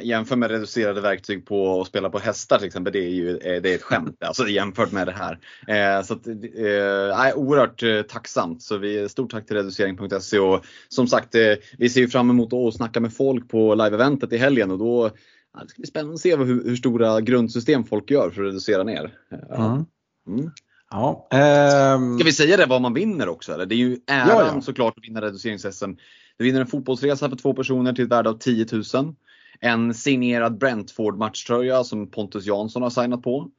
jämför 0.01 0.35
med 0.35 0.51
reducerade 0.51 1.01
verktyg 1.01 1.45
på 1.45 1.81
att 1.81 1.87
spela 1.87 2.09
på 2.09 2.19
hästar 2.19 2.57
till 2.57 2.67
exempel, 2.67 2.93
det 2.93 2.99
är 2.99 3.09
ju 3.09 3.37
det 3.37 3.71
är 3.71 3.75
ett 3.75 3.83
skämt 3.83 4.17
alltså, 4.25 4.47
jämfört 4.47 4.91
med 4.91 5.07
det 5.07 5.11
här. 5.13 5.39
Eh, 5.67 6.03
så 6.03 6.13
att, 6.13 6.27
eh, 6.27 7.37
oerhört 7.37 7.83
eh, 7.83 8.01
tacksamt. 8.01 8.61
Så 8.61 8.77
vi, 8.77 9.09
stort 9.09 9.31
tack 9.31 9.45
till 9.45 9.55
reducering.se 9.55 10.39
och 10.39 10.65
som 10.89 11.07
sagt, 11.07 11.35
eh, 11.35 11.53
vi 11.77 11.89
ser 11.89 12.01
ju 12.01 12.07
fram 12.07 12.29
emot 12.29 12.53
att 12.53 12.75
snacka 12.75 12.99
med 12.99 13.13
folk 13.13 13.49
på 13.49 13.75
live-eventet 13.75 14.33
i 14.33 14.37
helgen 14.37 14.71
och 14.71 14.77
då 14.77 15.11
ja, 15.53 15.63
det 15.63 15.69
ska 15.69 15.79
bli 15.79 15.87
spännande 15.87 16.13
att 16.13 16.19
se 16.19 16.35
hur, 16.35 16.63
hur 16.63 16.75
stora 16.75 17.21
grundsystem 17.21 17.83
folk 17.83 18.11
gör 18.11 18.29
för 18.29 18.41
att 18.41 18.47
reducera 18.47 18.83
ner. 18.83 19.13
Mm. 19.57 19.85
Mm. 20.27 20.51
Ja, 20.89 21.27
ähm... 21.31 22.17
Ska 22.17 22.25
vi 22.25 22.33
säga 22.33 22.57
det 22.57 22.65
vad 22.65 22.81
man 22.81 22.93
vinner 22.93 23.29
också? 23.29 23.53
Eller? 23.53 23.65
Det 23.65 23.75
är 23.75 23.77
ju 23.77 23.97
äran 24.07 24.27
ja, 24.27 24.51
ja. 24.55 24.61
såklart 24.61 24.97
att 24.97 25.03
vinna 25.03 25.21
reducerings-SM. 25.21 25.97
Du 26.37 26.43
vinner 26.43 26.61
en 26.61 26.67
fotbollsresa 26.67 27.29
för 27.29 27.35
två 27.35 27.53
personer 27.53 27.93
till 27.93 28.03
ett 28.05 28.11
värde 28.11 28.29
av 28.29 28.37
10 28.37 28.65
000 28.71 28.83
en 29.59 29.93
signerad 29.93 30.57
Brentford 30.57 31.17
matchtröja 31.17 31.83
som 31.83 32.11
Pontus 32.11 32.45
Jansson 32.45 32.81
har 32.81 32.89
signat 32.89 33.21
på. 33.21 33.49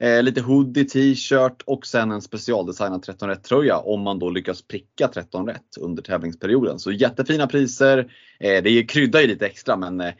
Eh, 0.00 0.22
lite 0.22 0.40
hoodie, 0.40 0.84
t-shirt 0.84 1.62
och 1.66 1.86
sen 1.86 2.10
en 2.10 2.22
specialdesignad 2.22 3.02
13 3.02 3.28
rätt 3.28 3.44
tröja 3.44 3.78
om 3.78 4.00
man 4.00 4.18
då 4.18 4.30
lyckas 4.30 4.62
pricka 4.62 5.08
13 5.08 5.46
rätt 5.46 5.76
under 5.80 6.02
tävlingsperioden. 6.02 6.78
Så 6.78 6.92
jättefina 6.92 7.46
priser. 7.46 7.98
Eh, 8.40 8.62
det 8.62 8.84
kryddar 8.84 9.20
ju 9.20 9.26
lite 9.26 9.46
extra 9.46 9.76
men 9.76 10.00
eh, 10.00 10.12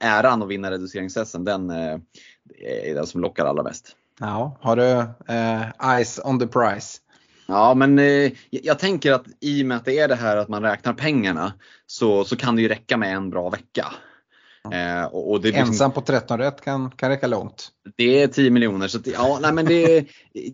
äran 0.00 0.42
att 0.42 0.48
vinna 0.48 0.70
reducerings 0.70 1.32
den 1.38 1.70
eh, 1.70 1.98
är 2.88 2.94
den 2.94 3.06
som 3.06 3.20
lockar 3.20 3.44
allra 3.44 3.62
mest. 3.62 3.96
Ja, 4.20 4.58
har 4.60 4.76
du 4.76 4.90
eh, 5.34 5.92
eyes 5.94 6.20
on 6.24 6.38
the 6.38 6.46
price? 6.46 6.98
Ja, 7.46 7.74
men 7.74 7.98
eh, 7.98 8.32
jag 8.50 8.78
tänker 8.78 9.12
att 9.12 9.24
i 9.40 9.62
och 9.62 9.66
med 9.66 9.76
att 9.76 9.84
det 9.84 9.98
är 9.98 10.08
det 10.08 10.14
här 10.14 10.36
att 10.36 10.48
man 10.48 10.62
räknar 10.62 10.92
pengarna 10.92 11.52
så, 11.86 12.24
så 12.24 12.36
kan 12.36 12.56
det 12.56 12.62
ju 12.62 12.68
räcka 12.68 12.96
med 12.96 13.14
en 13.14 13.30
bra 13.30 13.50
vecka. 13.50 13.86
Eh, 14.72 15.04
och, 15.04 15.30
och 15.30 15.40
liksom, 15.40 15.62
Ensam 15.62 15.92
på 15.92 16.00
13 16.00 16.38
rätt 16.38 16.60
kan, 16.60 16.90
kan 16.90 17.10
räcka 17.10 17.26
långt. 17.26 17.68
Det 17.96 18.22
är 18.22 18.28
10 18.28 18.50
miljoner. 18.50 18.88
Så 18.88 18.98
ja, 19.04 19.38
nej, 19.42 19.52
men 19.52 19.66
det, 19.66 20.04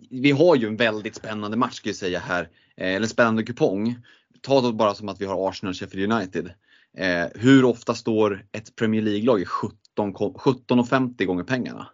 vi 0.09 0.31
har 0.31 0.55
ju 0.55 0.67
en 0.67 0.77
väldigt 0.77 1.15
spännande 1.15 1.57
match 1.57 1.73
ska 1.73 1.89
jag 1.89 1.95
säga 1.95 2.19
här. 2.19 2.49
Eh, 2.77 2.95
eller 2.95 3.07
spännande 3.07 3.43
kupong. 3.43 3.95
Ta 4.41 4.61
det 4.61 4.73
bara 4.73 4.93
som 4.93 5.09
att 5.09 5.21
vi 5.21 5.25
har 5.25 5.49
Arsenal 5.49 5.69
och 5.69 5.77
Sheffield 5.77 6.13
United. 6.13 6.51
Eh, 6.97 7.25
hur 7.35 7.65
ofta 7.65 7.93
står 7.93 8.45
ett 8.51 8.75
Premier 8.75 9.01
League-lag 9.01 9.41
i 9.41 9.45
17,50 9.45 11.25
gånger 11.25 11.43
pengarna? 11.43 11.87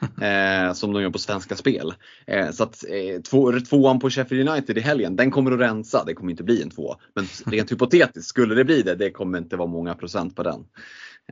eh, 0.20 0.72
som 0.72 0.92
de 0.92 1.02
gör 1.02 1.10
på 1.10 1.18
Svenska 1.18 1.56
Spel. 1.56 1.94
Eh, 2.26 2.50
så 2.50 2.62
att 2.62 2.84
eh, 2.88 3.22
två, 3.22 3.52
tvåan 3.60 4.00
på 4.00 4.10
Sheffield 4.10 4.48
United 4.48 4.78
i 4.78 4.80
helgen, 4.80 5.16
den 5.16 5.30
kommer 5.30 5.52
att 5.52 5.60
rensa. 5.60 6.04
Det 6.04 6.14
kommer 6.14 6.30
inte 6.30 6.42
bli 6.42 6.62
en 6.62 6.70
två. 6.70 6.96
Men 7.14 7.26
rent 7.46 7.72
hypotetiskt, 7.72 8.28
skulle 8.28 8.54
det 8.54 8.64
bli 8.64 8.82
det, 8.82 8.94
det 8.94 9.10
kommer 9.10 9.38
inte 9.38 9.56
vara 9.56 9.68
många 9.68 9.94
procent 9.94 10.36
på 10.36 10.42
den. 10.42 10.64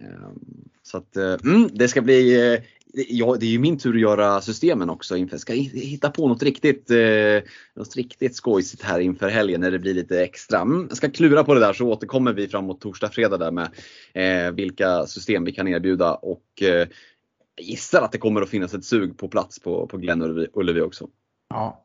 Ehm, 0.01 0.69
så 0.83 0.99
att, 0.99 1.17
eh, 1.17 1.37
mm, 1.45 1.69
det 1.73 1.89
ska 1.89 2.03
bli 2.03 2.53
eh, 2.53 2.61
ja, 3.09 3.37
det 3.41 3.47
är 3.47 3.51
ju 3.51 3.59
min 3.59 3.79
tur 3.79 3.95
att 3.95 4.01
göra 4.01 4.41
systemen 4.41 4.91
också 4.91 5.17
inför. 5.17 5.37
Ska 5.37 5.53
hitta 5.53 6.11
på 6.11 6.29
något 6.29 6.43
riktigt, 6.43 6.91
eh, 6.91 7.43
något 7.75 7.97
riktigt 7.97 8.37
skojsigt 8.37 8.83
här 8.83 9.01
inför 9.01 9.29
helgen 9.29 9.61
när 9.61 9.71
det 9.71 9.79
blir 9.79 9.95
lite 9.95 10.23
extra. 10.23 10.61
Mm, 10.61 10.87
jag 10.89 10.97
ska 10.97 11.11
klura 11.11 11.45
på 11.45 11.55
det 11.55 11.61
där 11.61 11.73
så 11.73 11.87
återkommer 11.87 12.33
vi 12.33 12.49
framåt 12.49 12.81
torsdag, 12.81 13.09
fredag 13.09 13.37
där 13.37 13.51
med 13.51 13.71
vilka 14.55 15.07
system 15.07 15.45
vi 15.45 15.53
kan 15.53 15.69
erbjuda 15.69 16.15
och 16.15 16.45
jag 16.61 16.89
gissar 17.61 18.03
att 18.03 18.13
det 18.13 18.19
kommer 18.19 18.43
att 18.43 18.49
finnas 18.49 18.75
ett 18.75 18.85
sug 18.85 19.19
på 19.19 19.29
plats 19.29 19.59
på, 19.59 19.87
på 19.87 19.97
Glenn 19.97 20.49
Ullevi 20.53 20.81
också. 20.81 21.09
Ja, 21.51 21.85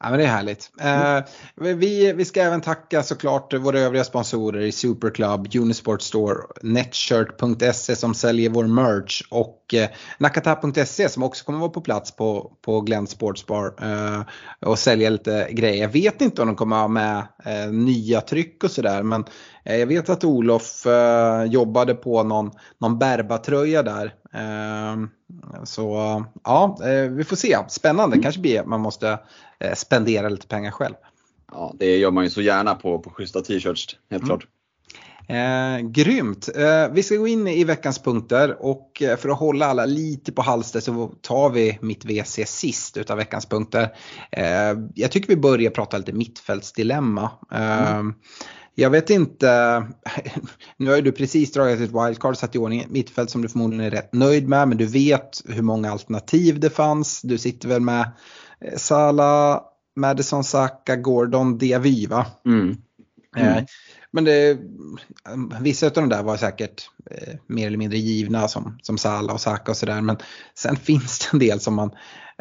Ja, 0.00 0.10
men 0.10 0.18
det 0.18 0.24
är 0.24 0.28
härligt. 0.28 0.70
Eh, 0.80 1.20
vi, 1.74 2.12
vi 2.12 2.24
ska 2.24 2.42
även 2.42 2.60
tacka 2.60 3.02
såklart 3.02 3.54
våra 3.54 3.78
övriga 3.78 4.04
sponsorer 4.04 4.60
i 4.60 4.72
Superclub, 4.72 5.56
Unisport 5.56 6.02
Store, 6.02 6.36
Netshirt.se 6.62 7.96
som 7.96 8.14
säljer 8.14 8.50
vår 8.50 8.66
merch 8.66 9.22
och 9.30 9.74
eh, 9.74 9.88
Nakata.se 10.18 11.08
som 11.08 11.22
också 11.22 11.44
kommer 11.44 11.58
vara 11.58 11.70
på 11.70 11.80
plats 11.80 12.16
på, 12.16 12.52
på 12.62 12.80
Glenn 12.80 13.06
Sportsbar 13.06 13.74
eh, 13.82 14.22
och 14.68 14.78
sälja 14.78 15.10
lite 15.10 15.48
grejer. 15.50 15.82
Jag 15.82 15.92
vet 15.92 16.20
inte 16.20 16.42
om 16.42 16.48
de 16.48 16.56
kommer 16.56 16.76
ha 16.76 16.88
med 16.88 17.26
eh, 17.44 17.72
nya 17.72 18.20
tryck 18.20 18.64
och 18.64 18.70
sådär 18.70 19.02
men 19.02 19.24
eh, 19.64 19.76
jag 19.76 19.86
vet 19.86 20.08
att 20.08 20.24
Olof 20.24 20.86
eh, 20.86 21.44
jobbade 21.44 21.94
på 21.94 22.22
någon, 22.22 22.50
någon 22.80 22.98
Berba-tröja 22.98 23.82
där. 23.82 24.14
Eh, 25.42 25.64
så 25.64 26.24
ja, 26.44 26.78
vi 27.10 27.24
får 27.24 27.36
se. 27.36 27.58
Spännande. 27.68 28.18
Kanske 28.18 28.40
blir 28.40 28.64
man 28.64 28.80
måste 28.80 29.18
spendera 29.74 30.28
lite 30.28 30.46
pengar 30.46 30.70
själv. 30.70 30.94
Ja, 31.52 31.74
det 31.78 31.96
gör 31.96 32.10
man 32.10 32.24
ju 32.24 32.30
så 32.30 32.40
gärna 32.40 32.74
på, 32.74 32.98
på 32.98 33.10
schyssta 33.10 33.40
t-shirts, 33.40 33.96
helt 34.10 34.22
mm. 34.22 34.26
klart. 34.26 34.46
Eh, 35.28 35.80
grymt! 35.80 36.48
Eh, 36.56 36.88
vi 36.92 37.02
ska 37.02 37.16
gå 37.16 37.28
in 37.28 37.48
i 37.48 37.64
veckans 37.64 37.98
punkter 37.98 38.56
och 38.64 39.02
eh, 39.02 39.16
för 39.16 39.28
att 39.28 39.38
hålla 39.38 39.66
alla 39.66 39.86
lite 39.86 40.32
på 40.32 40.42
halster 40.42 40.80
så 40.80 41.12
tar 41.20 41.50
vi 41.50 41.78
mitt 41.82 42.04
WC 42.04 42.40
sist 42.46 42.96
utav 42.96 43.16
veckans 43.16 43.46
punkter. 43.46 43.96
Eh, 44.30 44.78
jag 44.94 45.10
tycker 45.10 45.28
vi 45.28 45.36
börjar 45.36 45.70
prata 45.70 45.98
lite 45.98 46.12
mittfältsdilemma. 46.12 47.30
Eh, 47.52 47.92
mm. 47.92 48.14
Jag 48.74 48.90
vet 48.90 49.10
inte, 49.10 49.46
nu 50.76 50.90
har 50.90 50.96
ju 50.96 51.02
du 51.02 51.12
precis 51.12 51.52
dragit 51.52 51.80
ett 51.80 52.04
wildcard 52.04 52.36
satt 52.36 52.54
i 52.54 52.58
ordning 52.58 52.80
ett 52.80 52.90
mittfält 52.90 53.30
som 53.30 53.42
du 53.42 53.48
förmodligen 53.48 53.84
är 53.84 53.90
rätt 53.90 54.12
nöjd 54.12 54.48
med 54.48 54.68
men 54.68 54.78
du 54.78 54.86
vet 54.86 55.42
hur 55.44 55.62
många 55.62 55.92
alternativ 55.92 56.60
det 56.60 56.70
fanns. 56.70 57.22
Du 57.22 57.38
sitter 57.38 57.68
väl 57.68 57.80
med 57.80 58.10
eh, 58.60 58.76
Sala, 58.76 59.62
Madison, 59.96 60.44
Saka, 60.44 60.96
Gordon, 60.96 61.58
Diavy 61.58 62.06
va? 62.06 62.26
Mm. 62.46 62.76
Mm. 63.36 63.66
Men 64.10 64.24
det, 64.24 64.58
vissa 65.60 65.86
av 65.86 65.92
de 65.92 66.08
där 66.08 66.22
var 66.22 66.36
säkert 66.36 66.90
eh, 67.10 67.34
mer 67.46 67.66
eller 67.66 67.78
mindre 67.78 67.98
givna 67.98 68.48
som, 68.48 68.78
som 68.82 68.98
Salah 68.98 69.34
och 69.34 69.40
Saka 69.40 69.70
och 69.70 69.76
sådär. 69.76 70.00
Men 70.00 70.16
sen 70.54 70.76
finns 70.82 71.18
det 71.18 71.28
en 71.32 71.38
del 71.38 71.60
som 71.60 71.74
man 71.74 71.90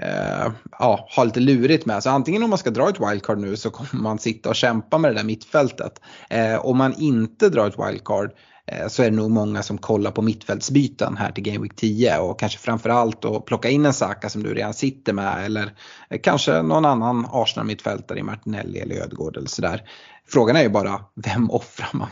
eh, 0.02 0.52
ja, 0.80 1.08
har 1.10 1.26
lite 1.26 1.40
lurigt 1.40 1.86
med. 1.86 2.04
Så 2.04 2.10
antingen 2.10 2.44
om 2.44 2.50
man 2.50 2.60
ska 2.60 2.70
dra 2.70 2.90
ett 2.90 3.00
wildcard 3.00 3.38
nu 3.38 3.56
så 3.56 3.70
kommer 3.70 4.04
man 4.04 4.20
sitta 4.20 4.50
och 4.50 4.56
kämpa 4.56 4.98
med 4.98 5.12
det 5.12 5.20
där 5.20 5.26
mittfältet. 5.26 6.02
Eh, 6.30 6.66
om 6.66 6.78
man 6.78 6.94
inte 6.94 7.50
drar 7.50 7.68
ett 7.68 7.80
wildcard 7.90 8.26
eh, 8.26 8.38
så 8.88 9.04
är 9.04 9.10
det 9.10 9.16
nog 9.16 9.32
många 9.32 9.64
som 9.64 9.78
kollar 9.78 10.12
på 10.12 10.22
mittfältsbyten 10.22 11.18
här 11.18 11.32
till 11.32 11.44
Game 11.44 11.60
Week 11.60 11.76
10 11.76 12.20
och 12.20 12.40
kanske 12.40 12.60
framförallt 12.60 13.26
att 13.26 13.46
plocka 13.46 13.70
in 13.70 13.86
en 13.86 13.94
Saka 13.94 14.30
som 14.30 14.44
du 14.44 14.54
redan 14.54 14.74
sitter 14.74 15.14
med 15.14 15.46
eller 15.46 15.76
eh, 16.10 16.20
kanske 16.22 16.62
någon 16.62 16.86
annan 16.86 17.28
Arsenal-mittfältare 17.32 18.20
i 18.20 18.24
Martinelli 18.24 18.80
eller 18.80 18.96
Ödegård 18.96 19.38
eller 19.38 19.48
sådär. 19.48 19.82
Frågan 20.28 20.56
är 20.56 20.62
ju 20.62 20.70
bara, 20.70 21.02
vem 21.16 21.52
offrar 21.52 21.90
man? 21.94 22.10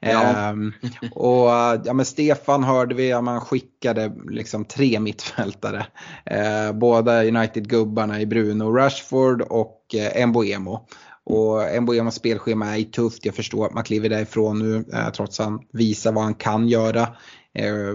Ja. 0.00 0.22
Ehm, 0.22 0.72
och 1.12 1.48
ja, 1.84 1.92
men 1.92 2.04
Stefan 2.04 2.64
hörde 2.64 2.94
vi, 2.94 3.10
ja, 3.10 3.20
man 3.20 3.40
skickade 3.40 4.12
liksom 4.30 4.64
tre 4.64 5.00
mittfältare. 5.00 5.86
Ehm, 6.26 6.78
båda 6.78 7.24
United-gubbarna 7.24 8.20
i 8.20 8.26
Bruno 8.26 8.76
Rashford 8.76 9.42
och 9.42 9.94
eh, 9.94 10.26
Mboemo. 10.26 10.86
Och 11.26 11.82
Mboemos 11.82 12.14
spelschema 12.14 12.78
är 12.78 12.82
tufft, 12.82 13.24
jag 13.24 13.34
förstår 13.34 13.66
att 13.66 13.74
man 13.74 13.84
kliver 13.84 14.08
därifrån 14.08 14.58
nu 14.58 14.84
eh, 14.92 15.10
trots 15.10 15.40
att 15.40 15.46
han 15.46 15.60
visar 15.72 16.12
vad 16.12 16.24
han 16.24 16.34
kan 16.34 16.68
göra. 16.68 17.08
Eh, 17.54 17.94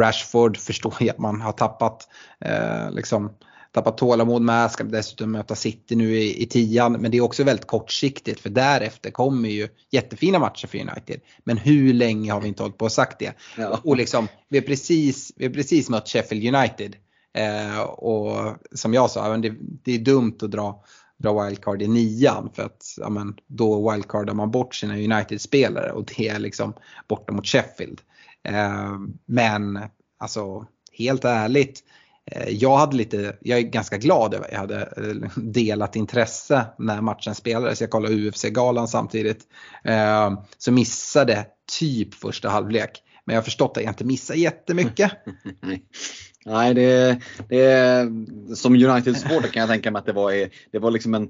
Rashford 0.00 0.56
förstår 0.56 0.94
jag 0.98 1.08
att 1.08 1.18
man 1.18 1.40
har 1.40 1.52
tappat 1.52 2.08
eh, 2.40 2.90
liksom, 2.90 3.30
tappat 3.72 3.98
tålamod 3.98 4.42
med, 4.42 4.70
ska 4.70 4.84
dessutom 4.84 5.32
möta 5.32 5.54
City 5.54 5.96
nu 5.96 6.16
i, 6.16 6.42
i 6.42 6.46
tian. 6.46 6.92
Men 6.92 7.10
det 7.10 7.16
är 7.16 7.20
också 7.20 7.44
väldigt 7.44 7.66
kortsiktigt 7.66 8.40
för 8.40 8.50
därefter 8.50 9.10
kommer 9.10 9.48
ju 9.48 9.68
jättefina 9.90 10.38
matcher 10.38 10.66
för 10.66 10.78
United. 10.78 11.20
Men 11.44 11.56
hur 11.56 11.92
länge 11.94 12.32
har 12.32 12.40
vi 12.40 12.48
inte 12.48 12.62
hållit 12.62 12.78
på 12.78 12.84
och 12.84 12.92
sagt 12.92 13.18
det? 13.18 13.32
Ja. 13.56 13.80
Och 13.84 13.96
liksom, 13.96 14.28
vi 14.48 14.58
har 14.58 14.66
precis, 14.66 15.32
vi 15.36 15.46
har 15.46 15.52
precis 15.52 15.88
mött 15.88 16.08
Sheffield 16.08 16.54
United. 16.56 16.96
Eh, 17.34 17.80
och 17.80 18.56
som 18.72 18.94
jag 18.94 19.10
sa, 19.10 19.36
det, 19.36 19.54
det 19.84 19.94
är 19.94 19.98
dumt 19.98 20.38
att 20.42 20.50
dra 20.50 20.84
dra 21.18 21.44
wildcard 21.44 21.82
i 21.82 21.88
nian 21.88 22.50
för 22.54 22.62
att 22.62 22.94
ja, 22.96 23.08
men, 23.08 23.36
då 23.46 23.90
wildcardar 23.90 24.34
man 24.34 24.50
bort 24.50 24.74
sina 24.74 24.94
United-spelare 24.94 25.92
och 25.92 26.04
det 26.04 26.28
är 26.28 26.38
liksom 26.38 26.72
borta 27.08 27.32
mot 27.32 27.46
Sheffield. 27.46 28.00
Eh, 28.44 28.98
men 29.26 29.78
alltså 30.18 30.66
helt 30.92 31.24
ärligt, 31.24 31.82
Eh, 32.30 32.48
jag, 32.48 32.76
hade 32.76 32.96
lite, 32.96 33.36
jag 33.40 33.58
är 33.58 33.62
ganska 33.62 33.98
glad 33.98 34.34
över 34.34 34.44
att 34.44 34.52
jag 34.52 34.58
hade 34.58 34.80
eh, 34.80 35.30
delat 35.36 35.96
intresse 35.96 36.66
när 36.78 37.00
matchen 37.00 37.34
spelades. 37.34 37.80
Jag 37.80 37.90
kollade 37.90 38.14
UFC-galan 38.14 38.88
samtidigt. 38.88 39.42
Eh, 39.84 40.40
så 40.58 40.72
missade 40.72 41.46
typ 41.78 42.14
första 42.14 42.48
halvlek. 42.48 43.02
Men 43.24 43.34
jag 43.34 43.40
har 43.40 43.44
förstått 43.44 43.76
att 43.76 43.82
jag 43.82 43.90
inte 43.90 44.04
missar 44.04 44.34
jättemycket. 44.34 45.12
Nej, 46.46 46.74
det, 46.74 47.18
det, 47.48 48.08
som 48.56 48.74
United-supporter 48.74 49.48
kan 49.48 49.60
jag 49.60 49.68
tänka 49.68 49.90
mig 49.90 50.00
att 50.00 50.06
det 50.06 50.12
var, 50.12 50.32
det 50.72 50.78
var 50.78 50.90
liksom 50.90 51.14
en 51.14 51.28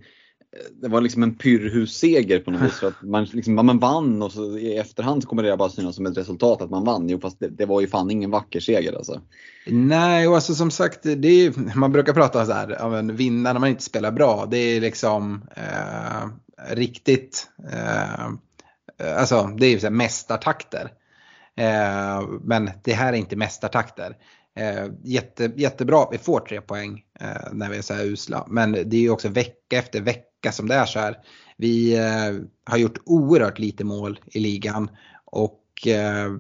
det 0.81 0.89
var 0.89 1.01
liksom 1.01 1.23
en 1.23 1.35
pyrrhusseger 1.35 2.39
på 2.39 2.51
något 2.51 2.63
vis. 2.63 2.79
För 2.79 2.89
att 2.89 3.03
man, 3.03 3.25
liksom, 3.25 3.55
man 3.55 3.79
vann 3.79 4.23
och 4.23 4.33
så 4.33 4.59
i 4.59 4.77
efterhand 4.77 5.23
så 5.23 5.29
kommer 5.29 5.43
det 5.43 5.57
bara 5.57 5.69
synas 5.69 5.97
som 5.97 6.07
ett 6.07 6.17
resultat 6.17 6.63
att 6.63 6.71
man 6.71 6.85
vann. 6.85 7.09
Jo, 7.09 7.21
fast 7.21 7.41
det, 7.41 7.49
det 7.49 7.67
var 7.67 7.81
ju 7.81 7.87
fan 7.87 8.11
ingen 8.11 8.31
vacker 8.31 8.61
seger 8.61 8.93
alltså. 8.93 9.21
Nej, 9.67 10.29
och 10.29 10.35
alltså 10.35 10.55
som 10.55 10.71
sagt, 10.71 11.03
det 11.03 11.29
är, 11.29 11.77
man 11.77 11.93
brukar 11.93 12.13
prata 12.13 12.47
så 12.47 12.53
här, 12.53 12.83
om 12.83 12.95
en 12.95 13.17
vinna 13.17 13.53
när 13.53 13.61
man 13.61 13.69
inte 13.69 13.83
spelar 13.83 14.13
bra. 14.13 14.47
Det 14.51 14.59
är 14.59 14.81
liksom 14.81 15.45
eh, 15.57 16.29
riktigt, 16.75 17.49
eh, 17.73 19.19
alltså 19.19 19.47
det 19.47 19.67
är 19.67 19.79
ju 19.79 19.91
mästartakter. 19.91 20.93
Eh, 21.57 22.29
men 22.43 22.71
det 22.85 22.93
här 22.93 23.13
är 23.13 23.17
inte 23.17 23.37
mästartakter. 23.37 24.17
Eh, 24.57 24.87
jätte, 25.05 25.53
jättebra, 25.57 26.09
vi 26.11 26.19
får 26.19 26.41
tre 26.41 26.61
poäng 26.61 27.05
eh, 27.21 27.53
när 27.53 27.71
vi 27.71 27.79
är 27.79 27.83
så 27.83 27.95
här 27.95 28.05
usla. 28.05 28.47
Men 28.49 28.73
det 28.73 28.97
är 28.97 29.01
ju 29.01 29.11
också 29.11 29.29
vecka 29.29 29.79
efter 29.79 30.01
vecka 30.01 30.53
som 30.53 30.69
det 30.69 30.75
är 30.75 30.87
så 30.87 30.99
här. 30.99 31.17
Vi 31.57 31.97
eh, 31.97 32.45
har 32.65 32.79
gjort 32.79 32.99
oerhört 33.05 33.59
lite 33.59 33.85
mål 33.85 34.21
i 34.27 34.41
ligan 34.41 34.91
och 35.25 35.63
eh, 35.87 36.33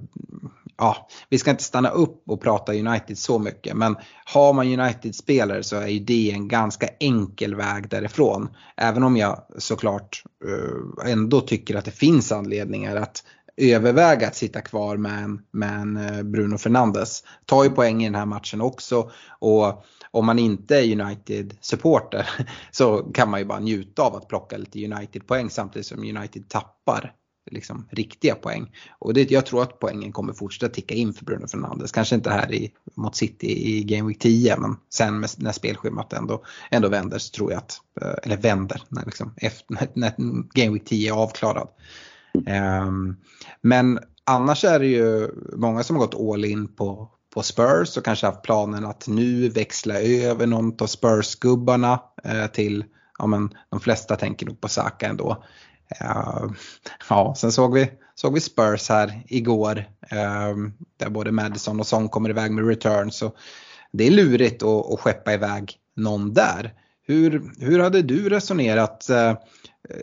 ja, 0.79 1.09
vi 1.29 1.39
ska 1.39 1.51
inte 1.51 1.63
stanna 1.63 1.89
upp 1.89 2.23
och 2.27 2.41
prata 2.41 2.75
United 2.75 3.19
så 3.19 3.39
mycket. 3.39 3.77
Men 3.77 3.97
har 4.25 4.53
man 4.53 4.81
United-spelare 4.81 5.63
så 5.63 5.77
är 5.77 5.87
ju 5.87 5.99
det 5.99 6.31
en 6.31 6.49
ganska 6.49 6.89
enkel 7.01 7.55
väg 7.55 7.89
därifrån. 7.89 8.49
Även 8.77 9.03
om 9.03 9.17
jag 9.17 9.43
såklart 9.59 10.23
eh, 10.45 11.13
ändå 11.13 11.41
tycker 11.41 11.77
att 11.77 11.85
det 11.85 11.91
finns 11.91 12.33
anledningar 12.33 12.97
att 12.97 13.25
överväga 13.59 14.29
att 14.29 14.37
sitta 14.37 14.61
kvar 14.61 14.97
med 14.97 15.25
en, 15.25 15.43
med 15.51 15.81
en 15.81 15.97
eh, 15.97 16.23
Bruno 16.23 16.59
Fernandes. 16.59 17.25
Tar 17.47 17.65
ju 17.65 17.71
poäng 17.71 18.03
i 18.03 18.07
den 18.07 18.15
här 18.15 18.27
matchen 18.27 18.61
också 18.61 19.11
och 19.29 19.85
om 20.11 20.27
man 20.27 20.39
inte 20.39 20.77
är 20.77 21.01
United-supporter 21.01 22.29
så 22.71 22.99
kan 22.99 23.31
man 23.31 23.41
ju 23.41 23.47
bara 23.47 23.61
njuta 23.61 24.03
av 24.03 24.17
att 24.17 24.29
plocka 24.29 24.57
lite 24.57 24.85
United-poäng 24.85 25.51
samtidigt 25.51 25.87
som 25.87 25.99
United 25.99 26.49
tappar 26.49 27.15
liksom, 27.51 27.89
riktiga 27.91 28.35
poäng. 28.35 28.75
Och 28.99 29.15
det, 29.15 29.31
jag 29.31 29.47
tror 29.47 29.63
att 29.63 29.79
poängen 29.79 30.13
kommer 30.13 30.33
fortsätta 30.33 30.75
ticka 30.75 30.95
in 30.95 31.13
för 31.13 31.25
Bruno 31.25 31.47
Fernandes. 31.47 31.93
Kanske 31.93 32.15
inte 32.15 32.31
här 32.31 32.53
i, 32.53 32.73
mot 32.95 33.17
City 33.17 33.77
i 33.77 33.85
Game 33.85 34.09
Week 34.09 34.19
10 34.19 34.57
men 34.57 34.77
sen 34.91 35.21
med, 35.21 35.31
när 35.39 35.53
spelschemat 35.53 36.13
ändå, 36.13 36.45
ändå 36.71 36.89
vänder 36.89 37.19
så 37.19 37.33
tror 37.33 37.53
jag 37.53 37.59
att, 37.59 37.81
eh, 38.01 38.15
eller 38.23 38.37
vänder, 38.37 38.83
när, 38.89 39.05
liksom, 39.05 39.35
efter, 39.37 39.75
när, 39.75 39.89
när 39.95 40.13
Game 40.55 40.73
Week 40.73 40.85
10 40.85 41.13
är 41.13 41.17
avklarad. 41.17 41.69
Um, 42.47 43.17
men 43.61 43.99
annars 44.25 44.65
är 44.65 44.79
det 44.79 44.87
ju 44.87 45.31
många 45.53 45.83
som 45.83 45.97
har 45.97 46.07
gått 46.07 46.33
all 46.35 46.45
in 46.45 46.75
på, 46.75 47.11
på 47.35 47.43
Spurs 47.43 47.97
och 47.97 48.05
kanske 48.05 48.27
haft 48.27 48.43
planen 48.43 48.85
att 48.85 49.09
nu 49.09 49.49
växla 49.49 50.01
över 50.01 50.47
någon 50.47 50.77
av 50.81 50.87
Spurs-gubbarna 50.87 52.01
eh, 52.25 52.47
till, 52.47 52.85
ja 53.19 53.27
men 53.27 53.51
de 53.71 53.81
flesta 53.81 54.17
tänker 54.17 54.47
nog 54.47 54.61
på 54.61 54.69
Saka 54.69 55.07
ändå. 55.07 55.45
Uh, 56.03 56.53
ja, 57.09 57.35
sen 57.37 57.53
såg 57.53 57.75
vi, 57.75 57.91
såg 58.15 58.35
vi 58.35 58.41
Spurs 58.41 58.89
här 58.89 59.23
igår 59.27 59.85
uh, 60.13 60.69
där 60.97 61.11
både 61.11 61.33
Madison 61.33 61.81
och 61.81 61.87
Song 61.87 62.09
kommer 62.09 62.31
iväg 62.31 62.53
med 62.53 62.69
return 62.69 63.11
så 63.11 63.33
det 63.93 64.07
är 64.07 64.11
lurigt 64.11 64.63
att, 64.63 64.93
att 64.93 65.01
skeppa 65.01 65.33
iväg 65.33 65.77
någon 65.97 66.35
där. 66.35 66.75
Hur, 67.07 67.53
hur 67.59 67.79
hade 67.79 68.03
du 68.03 68.29
resonerat? 68.29 69.11
Eh, 69.11 69.35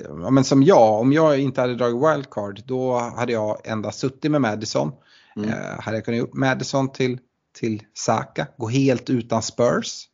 Ja, 0.10 0.30
men 0.30 0.44
som 0.44 0.64
jag, 0.64 1.00
om 1.00 1.14
jag 1.14 1.40
inte 1.40 1.62
hade 1.62 1.76
dragit 1.76 1.96
wildcard 1.96 2.62
då 2.66 2.98
hade 2.98 3.32
jag 3.32 3.68
endast 3.68 4.00
suttit 4.00 4.32
med 4.32 4.42
Madison. 4.42 4.92
Mm. 5.36 5.50
Eh, 5.50 5.80
hade 5.80 5.98
jag 5.98 6.06
kunnat 6.06 6.20
gjort 6.20 6.34
Madison 6.34 6.92
till 6.92 7.20
till 7.56 7.84
Saka, 7.94 8.48
gå 8.58 8.68
helt 8.68 9.10
utan 9.10 9.42
Spurs. 9.42 10.08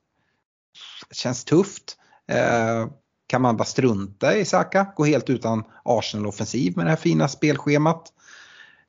Känns 1.11 1.45
tufft. 1.45 1.97
Eh, 2.27 2.87
kan 3.27 3.41
man 3.41 3.57
bara 3.57 3.65
strunta 3.65 4.37
i 4.37 4.45
Saka, 4.45 4.87
gå 4.95 5.05
helt 5.05 5.29
utan 5.29 5.63
Arsenal-offensiv 5.85 6.77
med 6.77 6.85
det 6.85 6.89
här 6.89 6.97
fina 6.97 7.27
spelschemat? 7.27 8.13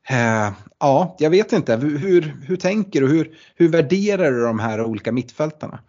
Eh, 0.09 0.51
ja, 0.79 1.15
jag 1.19 1.29
vet 1.29 1.53
inte. 1.53 1.75
Hur, 1.75 2.37
hur 2.41 2.57
tänker 2.57 3.01
du? 3.01 3.07
Hur, 3.07 3.37
hur 3.55 3.69
värderar 3.69 4.31
du 4.31 4.43
de 4.43 4.59
här 4.59 4.81
olika 4.81 5.11
mittfältarna? 5.11 5.79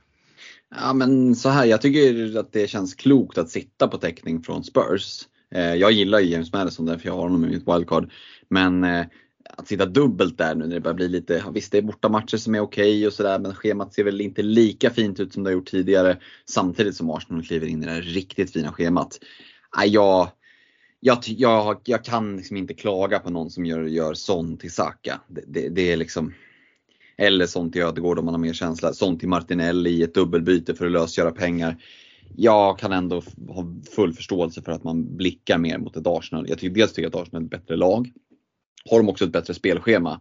Ja 0.76 0.92
men 0.92 1.34
så 1.34 1.48
här, 1.48 1.64
jag 1.64 1.82
tycker 1.82 2.38
att 2.38 2.52
det 2.52 2.70
känns 2.70 2.94
klokt 2.94 3.38
att 3.38 3.50
sitta 3.50 3.88
på 3.88 3.98
täckning 3.98 4.42
från 4.42 4.64
Spurs. 4.64 5.22
Eh, 5.54 5.74
jag 5.74 5.92
gillar 5.92 6.20
ju 6.20 6.30
James 6.30 6.52
Madison 6.52 6.86
därför 6.86 7.06
jag 7.06 7.14
har 7.14 7.22
honom 7.22 7.44
i 7.44 7.48
mitt 7.48 7.68
wildcard. 7.68 8.10
Men 8.48 8.84
eh, 8.84 9.06
att 9.56 9.68
sitta 9.68 9.86
dubbelt 9.86 10.38
där 10.38 10.54
nu 10.54 10.66
när 10.66 10.74
det 10.74 10.80
börjar 10.80 10.94
bli 10.94 11.08
lite, 11.08 11.44
visst 11.52 11.72
det 11.72 11.78
är 11.78 11.82
bortamatcher 11.82 12.36
som 12.36 12.54
är 12.54 12.60
okej 12.60 12.98
okay 12.98 13.06
och 13.06 13.12
sådär 13.12 13.38
men 13.38 13.54
schemat 13.54 13.94
ser 13.94 14.04
väl 14.04 14.20
inte 14.20 14.42
lika 14.42 14.90
fint 14.90 15.20
ut 15.20 15.32
som 15.32 15.44
det 15.44 15.50
har 15.50 15.54
gjort 15.54 15.70
tidigare. 15.70 16.18
Samtidigt 16.50 16.96
som 16.96 17.10
Arsenal 17.10 17.44
kliver 17.44 17.66
in 17.66 17.82
i 17.82 17.86
det 17.86 17.92
här 17.92 18.02
riktigt 18.02 18.52
fina 18.52 18.72
schemat. 18.72 19.18
Jag, 19.86 20.28
jag, 21.00 21.18
jag, 21.26 21.80
jag 21.84 22.04
kan 22.04 22.36
liksom 22.36 22.56
inte 22.56 22.74
klaga 22.74 23.18
på 23.18 23.30
någon 23.30 23.50
som 23.50 23.66
gör, 23.66 23.82
gör 23.82 24.14
sån 24.14 24.56
till 24.56 24.72
Saka. 24.72 25.20
Det, 25.28 25.44
det, 25.46 25.68
det 25.68 25.92
är 25.92 25.96
liksom 25.96 26.34
eller 27.16 27.46
sånt 27.46 27.72
till 27.72 27.82
Ödegård 27.82 28.18
om 28.18 28.24
man 28.24 28.34
har 28.34 28.40
mer 28.40 28.52
känsla. 28.52 28.92
Sånt 28.92 29.20
till 29.20 29.28
Martinelli 29.28 29.90
i 29.90 30.02
ett 30.02 30.14
dubbelbyte 30.14 30.74
för 30.74 30.86
att 30.86 30.92
lösgöra 30.92 31.30
pengar. 31.30 31.76
Jag 32.36 32.78
kan 32.78 32.92
ändå 32.92 33.22
ha 33.48 33.66
full 33.96 34.12
förståelse 34.12 34.62
för 34.62 34.72
att 34.72 34.84
man 34.84 35.16
blickar 35.16 35.58
mer 35.58 35.78
mot 35.78 35.96
ett 35.96 36.06
Arsenal. 36.06 36.48
Jag 36.48 36.58
tycker 36.58 36.74
dels 36.74 36.92
tycker 36.92 37.08
att 37.08 37.14
Arsenal 37.14 37.42
är 37.42 37.46
ett 37.46 37.50
bättre 37.50 37.76
lag. 37.76 38.12
Har 38.90 38.98
de 38.98 39.08
också 39.08 39.24
ett 39.24 39.32
bättre 39.32 39.54
spelschema, 39.54 40.20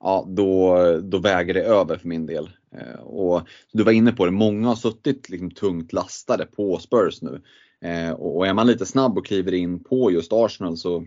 ja 0.00 0.26
då, 0.28 0.76
då 1.02 1.18
väger 1.18 1.54
det 1.54 1.62
över 1.62 1.96
för 1.96 2.08
min 2.08 2.26
del. 2.26 2.50
Eh, 2.76 3.00
och 3.00 3.48
du 3.72 3.82
var 3.82 3.92
inne 3.92 4.12
på 4.12 4.24
det, 4.24 4.30
många 4.30 4.68
har 4.68 4.76
suttit 4.76 5.28
liksom 5.28 5.50
tungt 5.50 5.92
lastade 5.92 6.46
på 6.46 6.78
Spurs 6.78 7.22
nu. 7.22 7.42
Eh, 7.80 8.10
och 8.10 8.46
är 8.46 8.54
man 8.54 8.66
lite 8.66 8.86
snabb 8.86 9.18
och 9.18 9.26
kliver 9.26 9.54
in 9.54 9.84
på 9.84 10.10
just 10.10 10.32
Arsenal 10.32 10.76
så, 10.76 11.06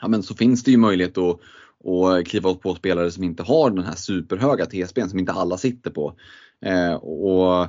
ja, 0.00 0.08
men 0.08 0.22
så 0.22 0.34
finns 0.34 0.64
det 0.64 0.70
ju 0.70 0.76
möjlighet 0.76 1.18
att 1.18 1.40
och 1.84 2.26
kliva 2.26 2.54
på 2.54 2.74
spelare 2.74 3.10
som 3.10 3.24
inte 3.24 3.42
har 3.42 3.70
den 3.70 3.84
här 3.84 3.94
superhöga 3.94 4.66
TSBn 4.66 5.08
som 5.08 5.18
inte 5.18 5.32
alla 5.32 5.58
sitter 5.58 5.90
på. 5.90 6.14
Eh, 6.64 6.94
och 6.94 7.66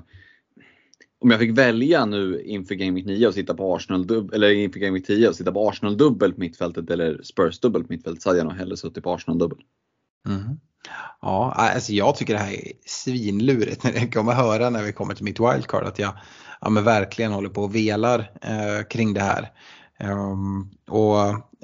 om 1.19 1.31
jag 1.31 1.39
fick 1.39 1.57
välja 1.57 2.05
nu 2.05 2.41
inför 2.41 2.75
Game 2.75 2.91
Week 2.91 3.05
9 3.05 3.27
och 3.27 3.33
sitta 3.33 3.53
på 3.53 3.75
Arsenal 3.75 4.29
eller 4.33 4.51
inför 4.51 4.79
Game 4.79 4.93
Week 4.93 5.07
10 5.07 5.29
och 5.29 5.35
sitta 5.35 5.51
på 5.51 5.69
Arsenal 5.69 5.97
dubbel 5.97 6.33
på 6.33 6.39
mittfältet 6.39 6.89
eller 6.89 7.21
Spurs 7.23 7.59
dubbel 7.59 7.83
på 7.83 7.87
mittfältet 7.89 8.23
så 8.23 8.29
hade 8.29 8.39
jag 8.39 8.47
nog 8.47 8.57
hellre 8.57 8.77
suttit 8.77 9.03
på 9.03 9.13
Arsenal 9.13 9.37
dubbel. 9.37 9.57
Mm. 10.27 10.59
Ja, 11.21 11.53
alltså 11.57 11.93
jag 11.93 12.15
tycker 12.15 12.33
det 12.33 12.39
här 12.39 12.53
är 12.53 12.71
svinlurigt 12.85 13.83
när 13.83 13.93
jag 13.93 14.13
kommer 14.13 14.33
höra 14.33 14.69
när 14.69 14.83
vi 14.83 14.93
kommer 14.93 15.15
till 15.15 15.25
mitt 15.25 15.39
wildcard 15.39 15.83
att 15.83 15.99
jag 15.99 16.13
ja, 16.61 16.69
men 16.69 16.83
verkligen 16.83 17.31
håller 17.31 17.49
på 17.49 17.63
och 17.63 17.75
velar 17.75 18.19
eh, 18.41 18.87
kring 18.89 19.13
det 19.13 19.21
här. 19.21 19.51
Um, 19.99 20.71
och 20.89 21.17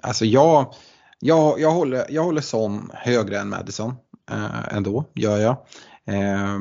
alltså 0.04 0.26
jag, 0.26 0.74
jag, 1.20 1.60
jag, 1.60 1.72
håller, 1.72 2.06
jag 2.10 2.24
håller 2.24 2.42
Son 2.42 2.92
högre 2.94 3.40
än 3.40 3.50
Madison 3.50 3.96
eh, 4.32 4.76
ändå, 4.76 5.06
gör 5.16 5.38
jag. 5.38 5.58
Eh, 6.16 6.60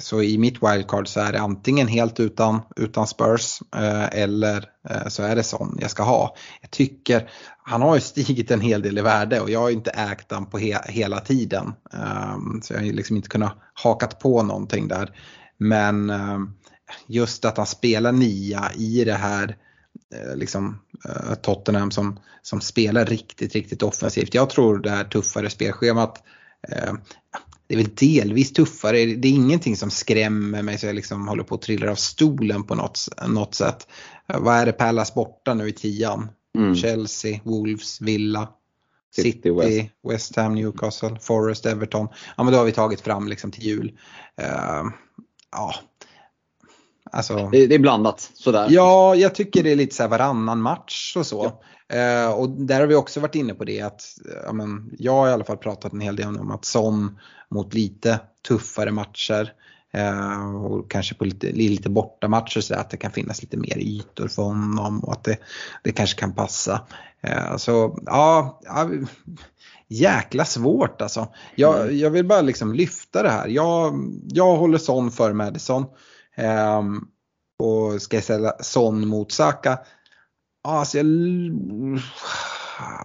så 0.00 0.22
i 0.22 0.38
mitt 0.38 0.62
wildcard 0.62 1.08
så 1.08 1.20
är 1.20 1.32
det 1.32 1.40
antingen 1.40 1.88
helt 1.88 2.20
utan, 2.20 2.60
utan 2.76 3.06
Spurs 3.06 3.60
eh, 3.76 4.22
eller 4.22 4.64
eh, 4.90 5.08
så 5.08 5.22
är 5.22 5.36
det 5.36 5.42
Son 5.42 5.78
jag 5.80 5.90
ska 5.90 6.02
ha. 6.02 6.36
Jag 6.60 6.70
tycker 6.70 7.30
han 7.58 7.82
har 7.82 7.94
ju 7.94 8.00
stigit 8.00 8.50
en 8.50 8.60
hel 8.60 8.82
del 8.82 8.98
i 8.98 9.02
värde 9.02 9.40
och 9.40 9.50
jag 9.50 9.60
har 9.60 9.70
inte 9.70 9.90
ägt 9.90 10.30
honom 10.30 10.50
på 10.50 10.58
he, 10.58 10.78
hela 10.88 11.20
tiden. 11.20 11.72
Ehm, 11.92 12.60
så 12.62 12.74
jag 12.74 12.80
har 12.80 12.86
liksom 12.86 13.16
inte 13.16 13.28
kunnat 13.28 13.56
hakat 13.74 14.18
på 14.18 14.42
någonting 14.42 14.88
där. 14.88 15.10
Men 15.58 16.10
ehm, 16.10 16.52
just 17.06 17.44
att 17.44 17.56
han 17.56 17.66
spelar 17.66 18.12
nia 18.12 18.72
i 18.76 19.04
det 19.04 19.14
här 19.14 19.46
Eh, 19.48 19.65
liksom, 20.34 20.78
eh, 21.04 21.34
Tottenham 21.34 21.90
som, 21.90 22.20
som 22.42 22.60
spelar 22.60 23.06
riktigt, 23.06 23.54
riktigt 23.54 23.82
offensivt. 23.82 24.34
Jag 24.34 24.50
tror 24.50 24.78
det 24.78 24.90
här 24.90 25.04
tuffare 25.04 25.50
spelschemat 25.50 26.22
eh, 26.68 26.92
det 27.66 27.74
är 27.74 27.78
väl 27.78 27.94
delvis 27.94 28.52
tuffare. 28.52 29.06
Det 29.06 29.28
är 29.28 29.32
ingenting 29.32 29.76
som 29.76 29.90
skrämmer 29.90 30.62
mig 30.62 30.78
så 30.78 30.86
jag 30.86 30.94
liksom 30.94 31.28
håller 31.28 31.42
på 31.42 31.54
att 31.54 31.62
trilla 31.62 31.90
av 31.90 31.94
stolen 31.94 32.64
på 32.64 32.74
något, 32.74 33.08
något 33.28 33.54
sätt. 33.54 33.88
Vad 34.26 34.54
är 34.54 34.66
det 34.66 34.72
Pallas 34.72 35.14
borta 35.14 35.54
nu 35.54 35.68
i 35.68 35.72
tian? 35.72 36.28
Mm. 36.58 36.74
Chelsea, 36.76 37.40
Wolves, 37.44 38.00
Villa, 38.00 38.48
City, 39.16 39.32
City 39.32 39.50
West. 39.50 39.90
West. 40.08 40.36
Ham, 40.36 40.54
Newcastle, 40.54 41.18
Forest, 41.20 41.66
Everton. 41.66 42.08
Ja 42.36 42.44
men 42.44 42.52
då 42.52 42.58
har 42.58 42.64
vi 42.64 42.72
tagit 42.72 43.00
fram 43.00 43.28
liksom 43.28 43.50
till 43.50 43.64
jul. 43.64 43.98
Uh, 44.40 44.90
ja, 45.52 45.74
Alltså, 47.12 47.48
det, 47.52 47.66
det, 47.66 47.74
är 47.74 47.78
blandat 47.78 48.30
sådär. 48.34 48.66
Ja, 48.70 49.14
jag 49.14 49.34
tycker 49.34 49.62
det 49.62 49.72
är 49.72 49.76
lite 49.76 49.94
så 49.94 50.08
varannan 50.08 50.60
match 50.60 51.16
och 51.16 51.26
så. 51.26 51.44
Ja. 51.44 51.62
Eh, 51.96 52.30
och 52.30 52.50
där 52.50 52.80
har 52.80 52.86
vi 52.86 52.94
också 52.94 53.20
varit 53.20 53.34
inne 53.34 53.54
på 53.54 53.64
det 53.64 53.80
att 53.80 54.02
ja, 54.46 54.52
men, 54.52 54.90
jag 54.98 55.12
har 55.12 55.28
i 55.28 55.32
alla 55.32 55.44
fall 55.44 55.56
pratat 55.56 55.92
en 55.92 56.00
hel 56.00 56.16
del 56.16 56.26
om 56.26 56.50
att 56.50 56.64
Son 56.64 57.18
mot 57.48 57.74
lite 57.74 58.20
tuffare 58.48 58.90
matcher 58.90 59.52
eh, 59.92 60.54
och 60.54 60.90
kanske 60.90 61.14
på 61.14 61.24
lite, 61.24 61.52
lite 61.52 61.90
bortamatcher 61.90 62.60
så 62.60 62.74
att 62.74 62.90
det 62.90 62.96
kan 62.96 63.12
finnas 63.12 63.42
lite 63.42 63.56
mer 63.56 63.78
ytor 63.78 64.28
för 64.28 64.42
honom 64.42 65.04
och 65.04 65.12
att 65.12 65.24
det, 65.24 65.36
det 65.82 65.92
kanske 65.92 66.20
kan 66.20 66.34
passa. 66.34 66.80
Eh, 67.20 67.56
så 67.56 67.98
ja, 68.06 68.60
ja 68.64 68.90
jäkla 69.88 70.44
svårt 70.44 71.02
alltså. 71.02 71.28
Jag, 71.54 71.80
mm. 71.80 71.98
jag 71.98 72.10
vill 72.10 72.26
bara 72.26 72.40
liksom 72.40 72.74
lyfta 72.74 73.22
det 73.22 73.30
här. 73.30 73.48
Jag, 73.48 73.94
jag 74.28 74.56
håller 74.56 74.78
Son 74.78 75.10
för 75.10 75.32
Madison. 75.32 75.84
Um, 76.36 77.08
och 77.58 78.02
ska 78.02 78.16
jag 78.16 78.24
ställa 78.24 78.56
Son 78.60 79.08
mot 79.08 79.32
Saka? 79.32 79.78
Alltså, 80.64 80.98
jag, 80.98 81.06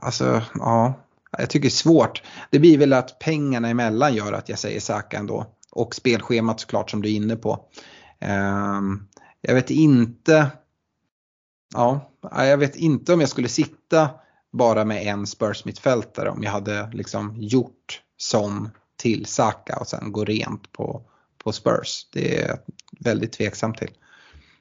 alltså, 0.02 0.41
ja, 0.54 0.94
jag 1.38 1.50
tycker 1.50 1.63
det 1.63 1.67
är 1.67 1.70
svårt. 1.70 2.24
Det 2.50 2.60
blir 2.60 2.78
väl 2.78 2.94
att 2.94 3.20
pengarna 3.20 3.70
emellan 3.70 4.13
gör 4.13 4.34
att 4.34 4.50
jag 4.50 4.60
säger 4.60 4.80
Saka 4.80 5.17
ändå. 5.17 5.46
Och 5.72 5.96
spelschemat 5.96 6.60
såklart 6.60 6.91
som 6.91 7.02
du 7.02 7.10
är 7.10 7.13
inne 7.13 7.36
på. 7.36 7.65
Um, 8.22 9.08
jag 9.41 9.56
vet 9.56 9.70
inte. 9.70 10.48
Ja, 11.74 12.12
jag 12.22 12.58
vet 12.58 12.76
inte 12.76 13.13
om 13.13 13.20
jag 13.20 13.30
skulle 13.30 13.48
sitta 13.48 14.10
bara 14.52 14.86
med 14.86 15.08
en 15.08 15.28
Spurs 15.28 15.65
mittfältare 15.65 16.30
om 16.30 16.44
jag 16.44 16.52
hade 16.52 16.89
liksom 16.94 17.36
gjort 17.38 18.02
Son 18.17 18.70
till 18.98 19.26
Saka 19.26 19.78
och 19.80 19.88
sen 19.88 20.12
gå 20.12 20.26
rent 20.26 20.72
på, 20.72 21.02
på 21.44 21.52
Spurs. 21.52 22.08
Det 22.14 22.38
är 22.40 22.48
jag 22.48 22.60
väldigt 23.00 23.32
tveksam 23.32 23.74
till. 23.74 23.90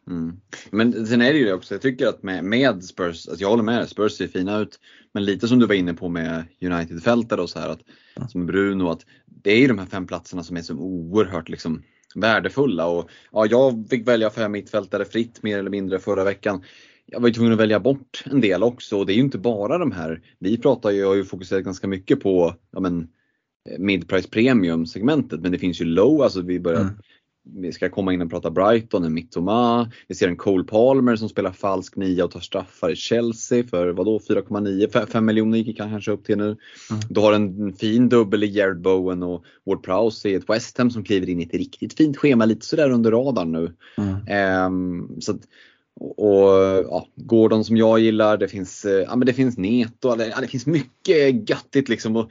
Mm. 0.06 0.40
Men 0.70 1.06
sen 1.06 1.22
är 1.22 1.32
det 1.32 1.38
ju 1.38 1.44
det 1.44 1.54
också, 1.54 1.74
jag 1.74 1.82
tycker 1.82 2.06
att 2.06 2.22
med, 2.22 2.44
med 2.44 2.84
Spurs, 2.84 3.28
alltså 3.28 3.42
jag 3.42 3.48
håller 3.48 3.62
med 3.62 3.88
Spurs 3.88 4.12
ser 4.12 4.26
fina 4.26 4.58
ut. 4.58 4.78
Men 5.12 5.24
lite 5.24 5.48
som 5.48 5.58
du 5.58 5.66
var 5.66 5.74
inne 5.74 5.94
på 5.94 6.08
med 6.08 6.44
United-fältare 6.60 7.40
och 7.40 7.50
så 7.50 7.58
här, 7.58 7.68
att, 7.68 7.80
mm. 8.16 8.28
som 8.28 8.46
Bruno, 8.46 8.90
att 8.90 9.06
det 9.26 9.52
är 9.52 9.58
ju 9.58 9.68
de 9.68 9.78
här 9.78 9.86
fem 9.86 10.06
platserna 10.06 10.42
som 10.42 10.56
är 10.56 10.62
så 10.62 10.74
oerhört 10.74 11.48
liksom, 11.48 11.82
värdefulla. 12.14 12.86
Och, 12.86 13.10
ja, 13.32 13.46
jag 13.46 13.86
fick 13.90 14.08
välja 14.08 14.30
fem 14.30 14.52
mittfältare 14.52 15.04
fritt 15.04 15.42
mer 15.42 15.58
eller 15.58 15.70
mindre 15.70 15.98
förra 15.98 16.24
veckan. 16.24 16.64
Jag 17.06 17.20
var 17.20 17.28
ju 17.28 17.34
tvungen 17.34 17.52
att 17.52 17.58
välja 17.58 17.80
bort 17.80 18.24
en 18.30 18.40
del 18.40 18.62
också 18.62 18.98
och 18.98 19.06
det 19.06 19.12
är 19.12 19.14
ju 19.14 19.20
inte 19.20 19.38
bara 19.38 19.78
de 19.78 19.92
här. 19.92 20.22
Vi 20.38 20.58
pratar 20.58 20.90
ju, 20.90 20.98
jag 20.98 21.08
har 21.08 21.14
ju 21.14 21.24
fokuserat 21.24 21.64
ganska 21.64 21.86
mycket 21.86 22.20
på 22.20 22.54
ja, 22.70 22.80
men, 22.80 23.08
mid-price 23.78 24.30
premium 24.30 24.86
segmentet 24.86 25.40
men 25.40 25.52
det 25.52 25.58
finns 25.58 25.80
ju 25.80 25.84
low, 25.84 26.22
alltså 26.22 26.40
vi 26.42 26.60
börjar 26.60 26.80
mm. 26.80 26.94
Vi 27.42 27.72
ska 27.72 27.88
komma 27.88 28.12
in 28.12 28.22
och 28.22 28.30
prata 28.30 28.50
Brighton, 28.50 29.04
en 29.04 29.14
Mittoma. 29.14 29.90
Vi 30.08 30.14
ser 30.14 30.28
en 30.28 30.36
Cole 30.36 30.64
Palmer 30.64 31.16
som 31.16 31.28
spelar 31.28 31.52
falsk 31.52 31.96
nia 31.96 32.24
och 32.24 32.30
tar 32.30 32.40
straffar 32.40 32.90
i 32.90 32.96
Chelsea 32.96 33.64
för 33.64 33.88
vadå 33.88 34.18
4,9? 34.18 35.06
5 35.06 35.24
miljoner 35.24 35.58
gick 35.58 35.80
han 35.80 35.90
kanske 35.90 36.10
upp 36.10 36.24
till 36.24 36.38
nu. 36.38 36.44
Mm. 36.44 37.02
Du 37.08 37.20
har 37.20 37.32
en 37.32 37.72
fin 37.72 38.08
dubbel 38.08 38.44
i 38.44 38.46
Jared 38.46 38.80
Bowen 38.80 39.22
och 39.22 39.44
Ward 39.66 39.82
Prowse 39.82 40.28
i 40.28 40.34
ett 40.34 40.48
West 40.48 40.78
Ham 40.78 40.90
som 40.90 41.04
kliver 41.04 41.28
in 41.28 41.40
i 41.40 41.44
ett 41.44 41.54
riktigt 41.54 41.96
fint 41.96 42.16
schema, 42.16 42.44
lite 42.44 42.66
sådär 42.66 42.90
under 42.90 43.10
radarn 43.10 43.52
nu. 43.52 43.72
Mm. 43.98 44.66
Um, 44.66 45.20
så 45.20 45.32
att, 45.32 45.40
och 46.00 46.48
ja, 46.88 47.06
Gordon 47.16 47.64
som 47.64 47.76
jag 47.76 48.00
gillar, 48.00 48.36
det 48.36 48.48
finns, 48.48 48.86
ja, 49.06 49.16
men 49.16 49.26
det 49.26 49.32
finns 49.32 49.58
Neto, 49.58 50.14
det, 50.14 50.28
ja, 50.28 50.40
det 50.40 50.48
finns 50.48 50.66
mycket 50.66 51.50
göttigt 51.50 51.88
liksom. 51.88 52.16
Och 52.16 52.30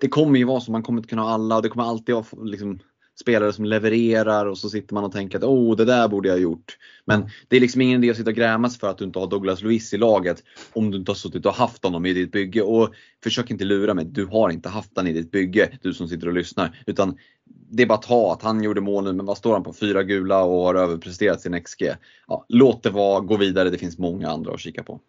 det 0.00 0.08
kommer 0.08 0.38
ju 0.38 0.44
vara 0.44 0.60
så, 0.60 0.72
man 0.72 0.82
kommer 0.82 0.98
inte 0.98 1.08
kunna 1.08 1.22
ha 1.22 1.30
alla 1.30 1.56
och 1.56 1.62
det 1.62 1.68
kommer 1.68 1.84
alltid 1.84 2.14
vara 2.14 2.24
liksom, 2.42 2.78
spelare 3.20 3.52
som 3.52 3.64
levererar 3.64 4.46
och 4.46 4.58
så 4.58 4.70
sitter 4.70 4.94
man 4.94 5.04
och 5.04 5.12
tänker 5.12 5.38
att 5.38 5.44
oh, 5.44 5.76
det 5.76 5.84
där 5.84 6.08
borde 6.08 6.28
jag 6.28 6.34
ha 6.34 6.40
gjort. 6.40 6.76
Men 7.04 7.30
det 7.48 7.56
är 7.56 7.60
liksom 7.60 7.80
ingen 7.80 8.04
idé 8.04 8.10
att 8.10 8.16
sitta 8.16 8.30
och 8.30 8.36
grämas 8.36 8.78
för 8.78 8.90
att 8.90 8.98
du 8.98 9.04
inte 9.04 9.18
har 9.18 9.26
Douglas 9.26 9.62
Lewis 9.62 9.94
i 9.94 9.96
laget 9.96 10.42
om 10.72 10.90
du 10.90 10.98
inte 10.98 11.10
har 11.10 11.16
suttit 11.16 11.46
och 11.46 11.54
haft 11.54 11.84
honom 11.84 12.06
i 12.06 12.12
ditt 12.12 12.32
bygge. 12.32 12.62
Och 12.62 12.94
försök 13.22 13.50
inte 13.50 13.64
lura 13.64 13.94
mig, 13.94 14.04
du 14.04 14.26
har 14.26 14.50
inte 14.50 14.68
haft 14.68 14.96
honom 14.96 15.10
i 15.10 15.12
ditt 15.12 15.30
bygge, 15.30 15.78
du 15.82 15.94
som 15.94 16.08
sitter 16.08 16.26
och 16.26 16.34
lyssnar. 16.34 16.82
Utan 16.86 17.18
det 17.70 17.82
är 17.82 17.86
bara 17.86 17.98
att 17.98 18.02
ta 18.02 18.32
att 18.32 18.42
han 18.42 18.62
gjorde 18.62 18.80
mål 18.80 19.04
nu, 19.04 19.12
men 19.12 19.26
vad 19.26 19.38
står 19.38 19.52
han 19.52 19.62
på? 19.62 19.72
Fyra 19.72 20.02
gula 20.02 20.44
och 20.44 20.62
har 20.62 20.74
överpresterat 20.74 21.40
sin 21.40 21.62
XG. 21.62 21.82
Ja, 22.26 22.44
låt 22.48 22.82
det 22.82 22.90
vara, 22.90 23.20
gå 23.20 23.36
vidare, 23.36 23.70
det 23.70 23.78
finns 23.78 23.98
många 23.98 24.30
andra 24.30 24.52
att 24.52 24.60
kika 24.60 24.82
på. 24.82 25.00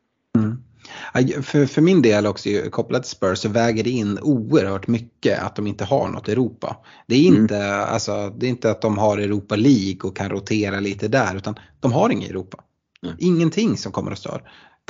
Mm. 1.14 1.44
För, 1.44 1.66
för 1.66 1.82
min 1.82 2.02
del 2.02 2.28
också 2.28 2.50
kopplat 2.72 3.04
till 3.04 3.12
Spurs 3.12 3.40
så 3.40 3.50
väger 3.50 3.84
det 3.84 3.90
in 3.90 4.20
oerhört 4.22 4.88
mycket 4.88 5.40
att 5.40 5.56
de 5.56 5.68
inte 5.68 5.86
har 5.86 6.10
något 6.10 6.30
Europa. 6.30 6.78
Det 7.08 7.16
är 7.16 7.24
inte, 7.24 7.58
mm. 7.58 7.90
alltså, 7.90 8.30
det 8.38 8.46
är 8.46 8.50
inte 8.50 8.72
att 8.72 8.82
de 8.82 8.98
har 8.98 9.18
Europa 9.18 9.56
League 9.56 10.00
och 10.04 10.16
kan 10.16 10.30
rotera 10.30 10.80
lite 10.80 11.08
där 11.08 11.36
utan 11.36 11.60
de 11.80 11.92
har 11.92 12.10
inget 12.10 12.30
Europa. 12.30 12.64
Mm. 13.04 13.16
Ingenting 13.20 13.78
som 13.78 13.92
kommer 13.92 14.12
att 14.12 14.20
störa. 14.20 14.42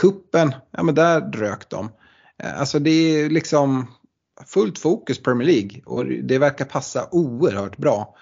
Kuppen, 0.01 0.55
ja 0.71 0.83
men 0.83 0.95
där 0.95 1.21
rök 1.21 1.69
de. 1.69 1.89
Eh, 2.43 2.59
alltså 2.59 2.79
det 2.79 2.91
är 2.91 3.29
liksom 3.29 3.87
fullt 4.45 4.79
fokus 4.79 5.23
Premier 5.23 5.47
League 5.47 5.81
och 5.85 6.05
det 6.05 6.37
verkar 6.37 6.65
passa 6.65 7.07
oerhört 7.11 7.77
bra. 7.77 8.15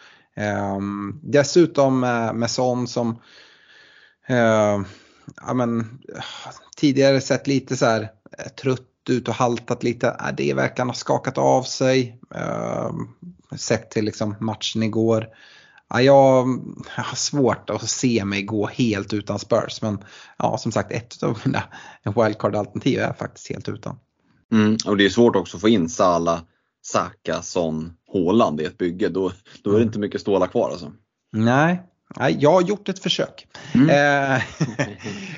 Um, 0.77 1.19
dessutom 1.23 1.99
med, 1.99 2.35
med 2.35 2.51
sån 2.51 2.87
som 2.87 3.09
uh, 4.29 4.85
ja, 5.35 5.53
men, 5.53 5.99
tidigare 6.77 7.21
sett 7.21 7.47
lite 7.47 7.77
så 7.77 7.85
här 7.85 8.01
eh, 8.37 8.47
trött 8.47 8.81
ut 9.09 9.27
och 9.27 9.33
haltat 9.33 9.83
lite. 9.83 10.07
Äh, 10.07 10.35
det 10.37 10.53
verkar 10.53 10.85
ha 10.85 10.93
skakat 10.93 11.37
av 11.37 11.63
sig. 11.63 12.21
Uh, 12.35 12.91
sett 13.57 13.91
till 13.91 14.05
liksom 14.05 14.35
matchen 14.39 14.83
igår. 14.83 15.27
Ja, 15.89 16.01
jag 16.01 16.43
har 16.87 17.15
svårt 17.15 17.69
att 17.69 17.89
se 17.89 18.25
mig 18.25 18.43
gå 18.43 18.67
helt 18.67 19.13
utan 19.13 19.39
Spurs 19.39 19.81
men 19.81 20.03
ja, 20.37 20.57
som 20.57 20.71
sagt 20.71 20.91
ett 20.91 21.23
av 21.23 21.41
mina 21.45 21.63
wildcard-alternativ 22.03 22.99
är 22.99 23.13
faktiskt 23.13 23.49
helt 23.49 23.69
utan. 23.69 23.99
Mm, 24.51 24.77
och 24.85 24.97
det 24.97 25.05
är 25.05 25.09
svårt 25.09 25.35
också 25.35 25.57
att 25.57 25.61
få 25.61 25.69
in 25.69 25.89
Sala, 25.89 26.41
Saka, 26.81 27.41
Son, 27.41 27.93
Haaland 28.13 28.61
i 28.61 28.65
ett 28.65 28.77
bygge. 28.77 29.09
Då, 29.09 29.31
då 29.63 29.69
är 29.69 29.73
det 29.73 29.79
mm. 29.79 29.87
inte 29.87 29.99
mycket 29.99 30.21
stålar 30.21 30.47
kvar 30.47 30.69
alltså. 30.69 30.91
Nej, 31.31 31.83
Nej, 32.15 32.37
jag 32.39 32.51
har 32.51 32.61
gjort 32.61 32.89
ett 32.89 32.99
försök. 32.99 33.47
Mm. 33.73 33.89
Eh, 33.89 34.41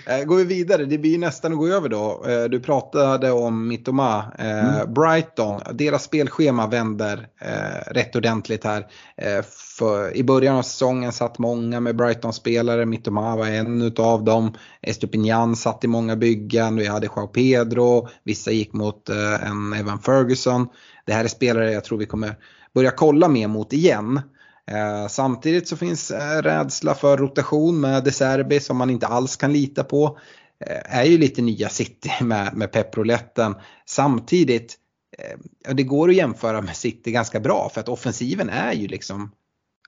eh, 0.19 0.25
går 0.25 0.37
vi 0.37 0.43
vidare, 0.43 0.85
det 0.85 0.97
blir 0.97 1.17
nästan 1.17 1.51
att 1.51 1.57
gå 1.57 1.67
över 1.67 1.89
då. 1.89 2.25
Eh, 2.27 2.43
du 2.43 2.59
pratade 2.59 3.31
om 3.31 3.67
Mittoma. 3.67 4.23
Mm. 4.37 4.93
Brighton, 4.93 5.61
deras 5.73 6.03
spelschema 6.03 6.67
vänder 6.67 7.27
rätt 7.91 8.15
ordentligt 8.15 8.63
här. 8.63 8.87
För 9.77 10.17
I 10.17 10.23
början 10.23 10.55
av 10.55 10.61
säsongen 10.61 11.11
satt 11.11 11.39
många 11.39 11.79
med 11.79 11.95
Brighton-spelare, 11.95 12.85
Mittoma 12.85 13.35
var 13.35 13.47
en 13.47 13.93
av 13.97 14.23
dem. 14.23 14.53
Estupinian 14.81 15.55
satt 15.55 15.83
i 15.83 15.87
många 15.87 16.15
byggen, 16.15 16.75
vi 16.75 16.87
hade 16.87 17.07
Joao 17.07 17.27
Pedro, 17.27 18.07
vissa 18.23 18.51
gick 18.51 18.73
mot 18.73 19.09
en 19.43 19.73
Evan 19.73 19.99
Ferguson. 19.99 20.67
Det 21.05 21.13
här 21.13 21.23
är 21.23 21.27
spelare 21.27 21.71
jag 21.71 21.83
tror 21.83 21.97
vi 21.97 22.05
kommer 22.05 22.35
börja 22.73 22.91
kolla 22.91 23.27
mer 23.27 23.47
mot 23.47 23.73
igen. 23.73 24.21
Eh, 24.71 25.07
samtidigt 25.07 25.67
så 25.67 25.77
finns 25.77 26.11
eh, 26.11 26.41
rädsla 26.41 26.95
för 26.95 27.17
rotation 27.17 27.79
med 27.79 28.03
De 28.03 28.11
Serbi 28.11 28.59
som 28.59 28.77
man 28.77 28.89
inte 28.89 29.07
alls 29.07 29.35
kan 29.35 29.53
lita 29.53 29.83
på. 29.83 30.19
Eh, 30.65 30.97
är 30.99 31.03
ju 31.03 31.17
lite 31.17 31.41
nya 31.41 31.69
City 31.69 32.11
med, 32.21 32.57
med 32.57 32.71
pepproletten. 32.71 33.55
Samtidigt, 33.85 34.75
det 35.73 35.83
går 35.83 36.09
att 36.09 36.15
jämföra 36.15 36.61
med 36.61 36.75
City 36.75 37.11
ganska 37.11 37.39
bra 37.39 37.69
för 37.73 37.81
att 37.81 37.89
offensiven 37.89 38.49
är 38.49 38.73
ju 38.73 38.87
liksom 38.87 39.31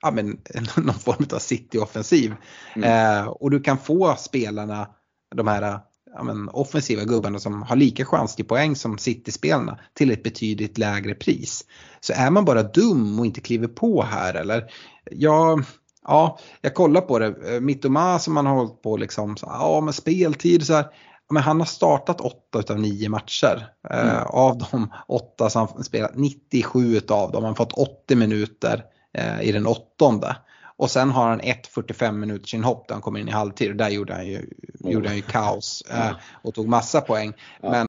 ja, 0.02 0.10
men, 0.10 0.26
någon 0.76 0.98
form 0.98 1.26
av 1.32 1.38
City-offensiv. 1.38 2.34
Mm. 2.76 3.28
och 3.28 3.50
du 3.50 3.60
kan 3.60 3.78
få 3.78 4.16
spelarna, 4.16 4.88
de 5.34 5.48
här 5.48 5.80
ja, 6.14 6.22
men, 6.22 6.48
offensiva 6.48 7.04
gubbarna 7.04 7.38
som 7.38 7.62
har 7.62 7.76
lika 7.76 8.04
chans 8.04 8.36
till 8.36 8.44
poäng 8.44 8.76
som 8.76 8.98
City-spelarna 8.98 9.78
till 9.94 10.10
ett 10.10 10.22
betydligt 10.22 10.78
lägre 10.78 11.14
pris. 11.14 11.64
Så 12.00 12.12
är 12.16 12.30
man 12.30 12.44
bara 12.44 12.62
dum 12.62 13.18
och 13.18 13.26
inte 13.26 13.40
kliver 13.40 13.68
på 13.68 14.02
här 14.02 14.34
eller? 14.34 14.64
Ja, 15.10 15.58
ja 16.06 16.38
jag 16.60 16.74
kollar 16.74 17.00
på 17.00 17.18
det. 17.18 17.60
Mittoma 17.60 18.18
som 18.18 18.34
man 18.34 18.46
har 18.46 18.54
hållit 18.54 18.82
på 18.82 18.96
liksom, 18.96 19.36
så, 19.36 19.46
ja 19.46 19.80
med 19.80 19.94
speltid 19.94 20.66
så 20.66 20.74
här. 20.74 20.86
Men 21.30 21.42
han 21.42 21.60
har 21.60 21.66
startat 21.66 22.20
8 22.20 22.72
av 22.72 22.80
9 22.80 23.08
matcher. 23.08 23.68
Eh, 23.90 24.00
mm. 24.00 24.16
Eh, 24.16 24.22
av 24.22 24.58
de 24.58 24.92
8 25.08 25.50
som 25.50 25.68
han 25.74 25.84
spelat 25.84 26.16
97 26.16 27.00
av 27.08 27.32
dem. 27.32 27.44
Han 27.44 27.50
har 27.50 27.54
fått 27.54 27.72
80 27.72 28.16
minuter 28.16 28.84
eh, 29.14 29.40
i 29.42 29.52
den 29.52 29.66
åttonde. 29.66 30.36
Och 30.82 30.90
sen 30.90 31.10
har 31.10 31.28
han 31.28 31.40
ett 31.40 31.66
45 31.66 32.20
minuters 32.20 32.54
inhopp 32.54 32.88
där 32.88 32.94
han 32.94 33.02
kommer 33.02 33.20
in 33.20 33.28
i 33.28 33.30
halvtid 33.30 33.70
och 33.70 33.76
där 33.76 33.88
gjorde 33.88 34.14
han 34.14 34.26
ju, 34.26 34.46
oh. 34.80 34.92
gjorde 34.92 35.08
han 35.08 35.16
ju 35.16 35.22
kaos 35.22 35.82
eh, 35.90 36.10
och 36.42 36.54
tog 36.54 36.68
massa 36.68 37.00
poäng. 37.00 37.32
Ja. 37.62 37.70
Men 37.70 37.86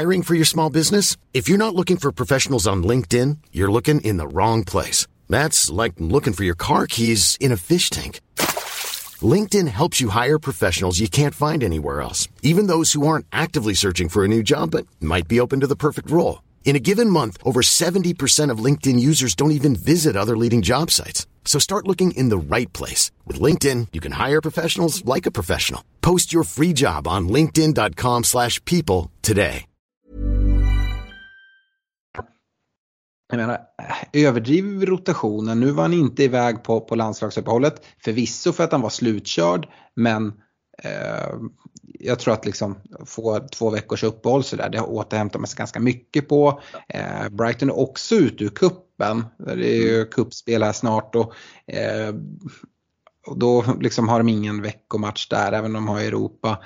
Hiring 0.00 0.22
for 0.22 0.34
your 0.34 0.44
small 0.44 0.72
business? 0.72 1.16
If 1.32 1.48
you're 1.50 1.58
not 1.58 1.74
looking 1.74 1.96
for 1.96 2.12
professionals 2.12 2.66
on 2.66 2.86
LinkedIn, 2.86 3.38
you're 3.52 3.72
looking 3.72 4.00
in 4.00 4.18
the 4.18 4.26
wrong 4.26 4.64
place. 4.64 5.06
That's 5.28 5.82
like 5.82 5.94
looking 5.98 6.32
for 6.32 6.44
your 6.44 6.56
car 6.56 6.86
keys 6.86 7.36
in 7.40 7.52
a 7.52 7.56
fish 7.56 7.90
tank. 7.90 8.20
LinkedIn 9.34 9.68
helps 9.68 10.00
you 10.00 10.10
hire 10.10 10.38
professionals 10.38 11.00
you 11.00 11.08
can't 11.08 11.34
find 11.34 11.62
anywhere 11.62 12.00
else, 12.00 12.28
even 12.42 12.68
those 12.68 12.96
who 12.96 13.06
aren't 13.06 13.26
actively 13.30 13.74
searching 13.74 14.08
for 14.08 14.24
a 14.24 14.28
new 14.28 14.42
job 14.42 14.70
but 14.70 14.86
might 15.00 15.28
be 15.28 15.40
open 15.40 15.60
to 15.60 15.66
the 15.66 15.76
perfect 15.76 16.10
role. 16.10 16.38
In 16.64 16.76
a 16.76 16.80
given 16.80 17.10
month, 17.10 17.36
over 17.44 17.60
70% 17.60 18.50
of 18.50 18.64
LinkedIn 18.64 18.98
users 18.98 19.34
don't 19.34 19.50
even 19.58 19.76
visit 19.76 20.16
other 20.16 20.36
leading 20.36 20.62
job 20.62 20.90
sites. 20.90 21.26
So 21.44 21.58
start 21.58 21.86
looking 21.86 22.12
in 22.12 22.30
the 22.30 22.56
right 22.56 22.72
place. 22.72 23.12
With 23.26 23.42
LinkedIn, 23.42 23.88
you 23.92 24.00
can 24.00 24.12
hire 24.12 24.40
professionals 24.40 25.04
like 25.04 25.26
a 25.26 25.30
professional. 25.30 25.82
Post 26.00 26.32
your 26.32 26.44
free 26.44 26.72
job 26.72 27.06
on 27.06 27.28
linkedin.com 27.28 28.24
slash 28.24 28.64
people 28.64 29.10
today. 29.20 29.66
Jag 33.28 33.38
menar, 33.38 33.60
överdriver 34.12 34.78
vi 34.78 34.86
rotationen? 34.86 35.60
Nu 35.60 35.70
var 35.70 35.82
han 35.82 35.92
inte 35.92 36.24
iväg 36.24 36.64
på, 36.64 36.80
på 36.80 36.94
landslagsuppehållet. 36.94 37.74
Förvisso 38.04 38.52
för 38.52 38.64
att 38.64 38.72
han 38.72 38.80
var 38.80 38.90
slutkörd, 38.90 39.66
men 39.96 40.32
Eh, 40.84 41.34
jag 41.82 42.18
tror 42.18 42.34
att 42.34 42.46
liksom 42.46 42.76
få 43.06 43.38
två 43.38 43.70
veckors 43.70 44.04
uppehåll 44.04 44.44
så 44.44 44.56
där, 44.56 44.68
det 44.68 44.80
återhämtar 44.80 45.38
man 45.38 45.46
sig 45.46 45.58
ganska 45.58 45.80
mycket 45.80 46.28
på. 46.28 46.60
Eh, 46.88 47.28
Brighton 47.30 47.68
är 47.68 47.78
också 47.78 48.14
ute 48.14 48.44
ur 48.44 48.48
kuppen. 48.48 49.24
Det 49.38 49.52
är 49.52 49.82
ju 49.82 49.96
mm. 49.96 50.08
kuppspel 50.10 50.62
här 50.62 50.72
snart 50.72 51.14
och, 51.14 51.34
eh, 51.66 52.14
och 53.26 53.38
då 53.38 53.64
liksom 53.80 54.08
har 54.08 54.18
de 54.18 54.28
ingen 54.28 54.62
veckomatch 54.62 55.28
där 55.28 55.52
även 55.52 55.76
om 55.76 55.86
de 55.86 55.88
har 55.88 56.00
Europa. 56.00 56.58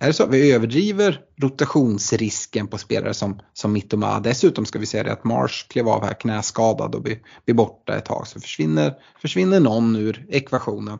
är 0.00 0.06
det 0.06 0.12
så 0.12 0.22
att 0.22 0.30
vi 0.30 0.52
överdriver 0.52 1.20
rotationsrisken 1.36 2.66
på 2.66 2.78
spelare 2.78 3.14
som, 3.14 3.40
som 3.52 3.72
Mittoma? 3.72 4.20
Dessutom 4.20 4.66
ska 4.66 4.78
vi 4.78 4.86
säga 4.86 5.02
det 5.04 5.12
att 5.12 5.24
Mars 5.24 5.66
klev 5.68 5.88
av 5.88 6.04
här 6.04 6.14
knäskadad 6.14 6.94
och 6.94 7.02
blir, 7.02 7.18
blir 7.44 7.54
borta 7.54 7.96
ett 7.96 8.04
tag 8.04 8.26
så 8.26 8.40
försvinner, 8.40 8.94
försvinner 9.22 9.60
någon 9.60 9.96
ur 9.96 10.26
ekvationen. 10.28 10.98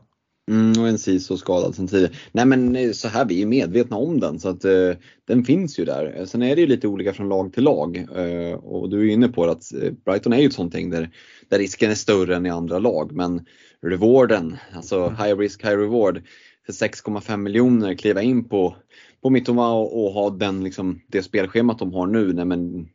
Mm, 0.50 0.82
och 0.82 0.88
en 0.88 0.98
Ciso 0.98 1.36
skadad 1.36 1.74
sen 1.74 1.86
tidigare. 1.86 2.12
Nej 2.32 2.46
men 2.46 2.76
eh, 2.76 2.92
så 2.92 3.08
här, 3.08 3.24
vi 3.24 3.42
är 3.42 3.46
medvetna 3.46 3.96
om 3.96 4.20
den 4.20 4.40
så 4.40 4.48
att 4.48 4.64
eh, 4.64 4.92
den 5.24 5.44
finns 5.44 5.78
ju 5.78 5.84
där. 5.84 6.24
Sen 6.26 6.42
är 6.42 6.54
det 6.54 6.60
ju 6.60 6.66
lite 6.66 6.88
olika 6.88 7.12
från 7.12 7.28
lag 7.28 7.52
till 7.52 7.64
lag 7.64 7.96
eh, 7.96 8.54
och 8.54 8.90
du 8.90 9.08
är 9.08 9.12
inne 9.12 9.28
på 9.28 9.44
att 9.44 9.72
eh, 9.74 9.92
Brighton 10.04 10.32
är 10.32 10.38
ju 10.38 10.46
ett 10.46 10.52
sånt 10.52 10.72
ting 10.72 10.90
där, 10.90 11.10
där 11.48 11.58
risken 11.58 11.90
är 11.90 11.94
större 11.94 12.36
än 12.36 12.46
i 12.46 12.50
andra 12.50 12.78
lag 12.78 13.12
men 13.12 13.46
rewarden, 13.82 14.56
alltså 14.72 15.00
mm. 15.00 15.16
high 15.16 15.38
risk 15.38 15.64
high 15.64 15.76
reward 15.76 16.22
för 16.66 16.72
6,5 16.72 17.36
miljoner 17.36 17.94
kliva 17.94 18.22
in 18.22 18.48
på, 18.48 18.76
på 19.22 19.30
Mittoma 19.30 19.74
och, 19.74 20.04
och, 20.04 20.12
ha 20.12 20.30
den, 20.30 20.64
liksom, 20.64 21.00
det 21.06 21.22
spelschemat 21.22 21.78
de 21.78 21.94
har 21.94 22.06
nu. 22.06 22.32
Nej, 22.32 22.44
men, 22.44 22.88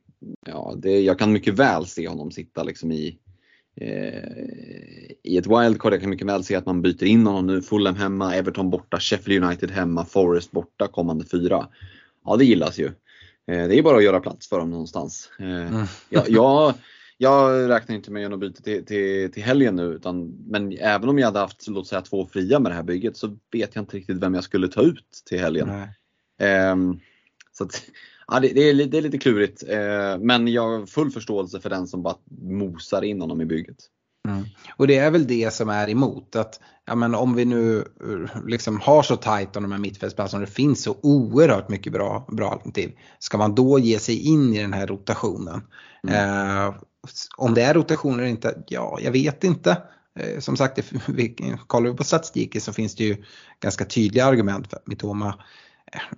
ja, 0.47 0.73
det, 0.77 1.01
jag 1.01 1.19
kan 1.19 1.31
mycket 1.31 1.53
väl 1.53 1.85
se 1.85 2.07
honom 2.07 2.31
sitta 2.31 2.63
liksom 2.63 2.91
i 2.91 3.17
Eh, 3.20 3.20
i 5.23 5.38
ett 5.38 5.47
wildcard. 5.47 5.93
Jag 5.93 6.01
kan 6.01 6.10
mycket 6.10 6.27
väl 6.27 6.43
se 6.43 6.55
att 6.55 6.65
man 6.65 6.81
byter 6.81 7.03
in 7.03 7.27
honom 7.27 7.47
nu. 7.47 7.62
Fulham 7.62 7.95
hemma, 7.95 8.36
Everton 8.36 8.69
borta, 8.69 8.99
Sheffield 8.99 9.45
United 9.45 9.71
hemma, 9.71 10.05
Forest 10.05 10.51
borta 10.51 10.88
kommande 10.88 11.25
fyra. 11.25 11.67
Ja, 12.25 12.36
det 12.36 12.45
gillas 12.45 12.79
ju. 12.79 12.86
Eh, 13.47 13.67
det 13.67 13.77
är 13.77 13.84
bara 13.84 13.97
att 13.97 14.03
göra 14.03 14.19
plats 14.19 14.49
för 14.49 14.60
dem 14.60 14.69
någonstans. 14.69 15.29
Eh, 15.39 15.45
mm. 15.45 15.86
jag, 16.10 16.29
jag, 16.29 16.73
jag, 17.17 17.69
räknar 17.69 17.95
inte 17.95 18.12
med 18.12 18.34
att 18.34 18.39
byte 18.39 18.63
till, 18.63 18.86
till, 18.86 19.31
till 19.31 19.43
helgen 19.43 19.75
nu. 19.75 19.84
Utan, 19.84 20.38
men 20.47 20.77
även 20.77 21.10
om 21.10 21.19
jag 21.19 21.25
hade 21.25 21.39
haft 21.39 21.67
låt 21.67 21.88
säga, 21.88 22.01
två 22.01 22.25
fria 22.25 22.60
med 22.60 22.71
det 22.71 22.75
här 22.75 22.84
bygget 22.84 23.17
så 23.17 23.38
vet 23.51 23.75
jag 23.75 23.81
inte 23.81 23.97
riktigt 23.97 24.17
vem 24.17 24.34
jag 24.34 24.43
skulle 24.43 24.67
ta 24.67 24.81
ut 24.81 25.23
till 25.25 25.39
helgen. 25.39 25.69
Um, 26.71 26.99
så 27.51 27.63
att, 27.63 27.84
Ja, 28.32 28.39
det, 28.39 28.48
det, 28.48 28.70
är, 28.70 28.86
det 28.86 28.98
är 28.98 29.02
lite 29.02 29.17
klurigt 29.17 29.63
eh, 29.67 30.17
men 30.20 30.48
jag 30.48 30.62
har 30.62 30.86
full 30.86 31.12
förståelse 31.12 31.60
för 31.60 31.70
den 31.70 31.88
som 31.88 32.04
bara 32.04 32.15
mosar 32.41 33.02
in 33.02 33.22
honom 33.22 33.41
i 33.41 33.46
bygget. 33.46 33.78
Mm. 34.28 34.46
Och 34.78 34.88
det 34.88 34.98
är 34.98 35.12
väl 35.12 35.28
det 35.28 35.54
som 35.54 35.70
är 35.70 35.89
emot 35.89 36.36
att 36.36 36.60
ja, 36.86 36.96
men 36.96 37.15
om 37.15 37.36
vi 37.36 37.46
nu 37.46 37.78
eh, 37.80 38.46
liksom 38.48 38.80
har 38.80 39.04
så 39.04 39.15
tajt 39.15 39.56
om 39.56 39.63
de 39.63 39.72
här 39.72 39.80
mittfältsplatserna 39.80 40.41
och 40.41 40.48
det 40.48 40.54
finns 40.54 40.84
så 40.84 40.98
oerhört 41.02 41.70
mycket 41.70 41.94
bra, 41.94 42.28
bra 42.32 42.52
alternativ. 42.52 42.91
Ska 43.20 43.38
man 43.38 43.56
då 43.56 43.80
ge 43.80 44.00
sig 44.00 44.28
in 44.28 44.54
i 44.54 44.62
den 44.62 44.74
här 44.74 44.88
rotationen? 44.88 45.62
Mm. 46.08 46.15
Eh, 46.15 46.76
om 47.38 47.54
det 47.54 47.62
är 47.62 47.74
rotation 47.74 48.20
eller 48.20 48.30
inte, 48.30 48.63
ja 48.67 48.98
jag 49.02 49.12
vet 49.12 49.44
inte. 49.44 49.78
Eh, 50.20 50.39
som 50.39 50.58
sagt, 50.58 50.76
det, 50.76 50.94
vi, 51.08 51.58
kollar 51.67 51.89
vi 51.91 51.98
på 51.98 52.04
statistiken 52.04 52.62
så 52.62 52.74
finns 52.74 52.96
det 52.96 53.04
ju 53.04 53.24
ganska 53.60 53.86
tydliga 53.86 54.26
argument 54.26 54.70
för 54.70 54.78
att 54.78 54.88
Mitoma 54.88 55.36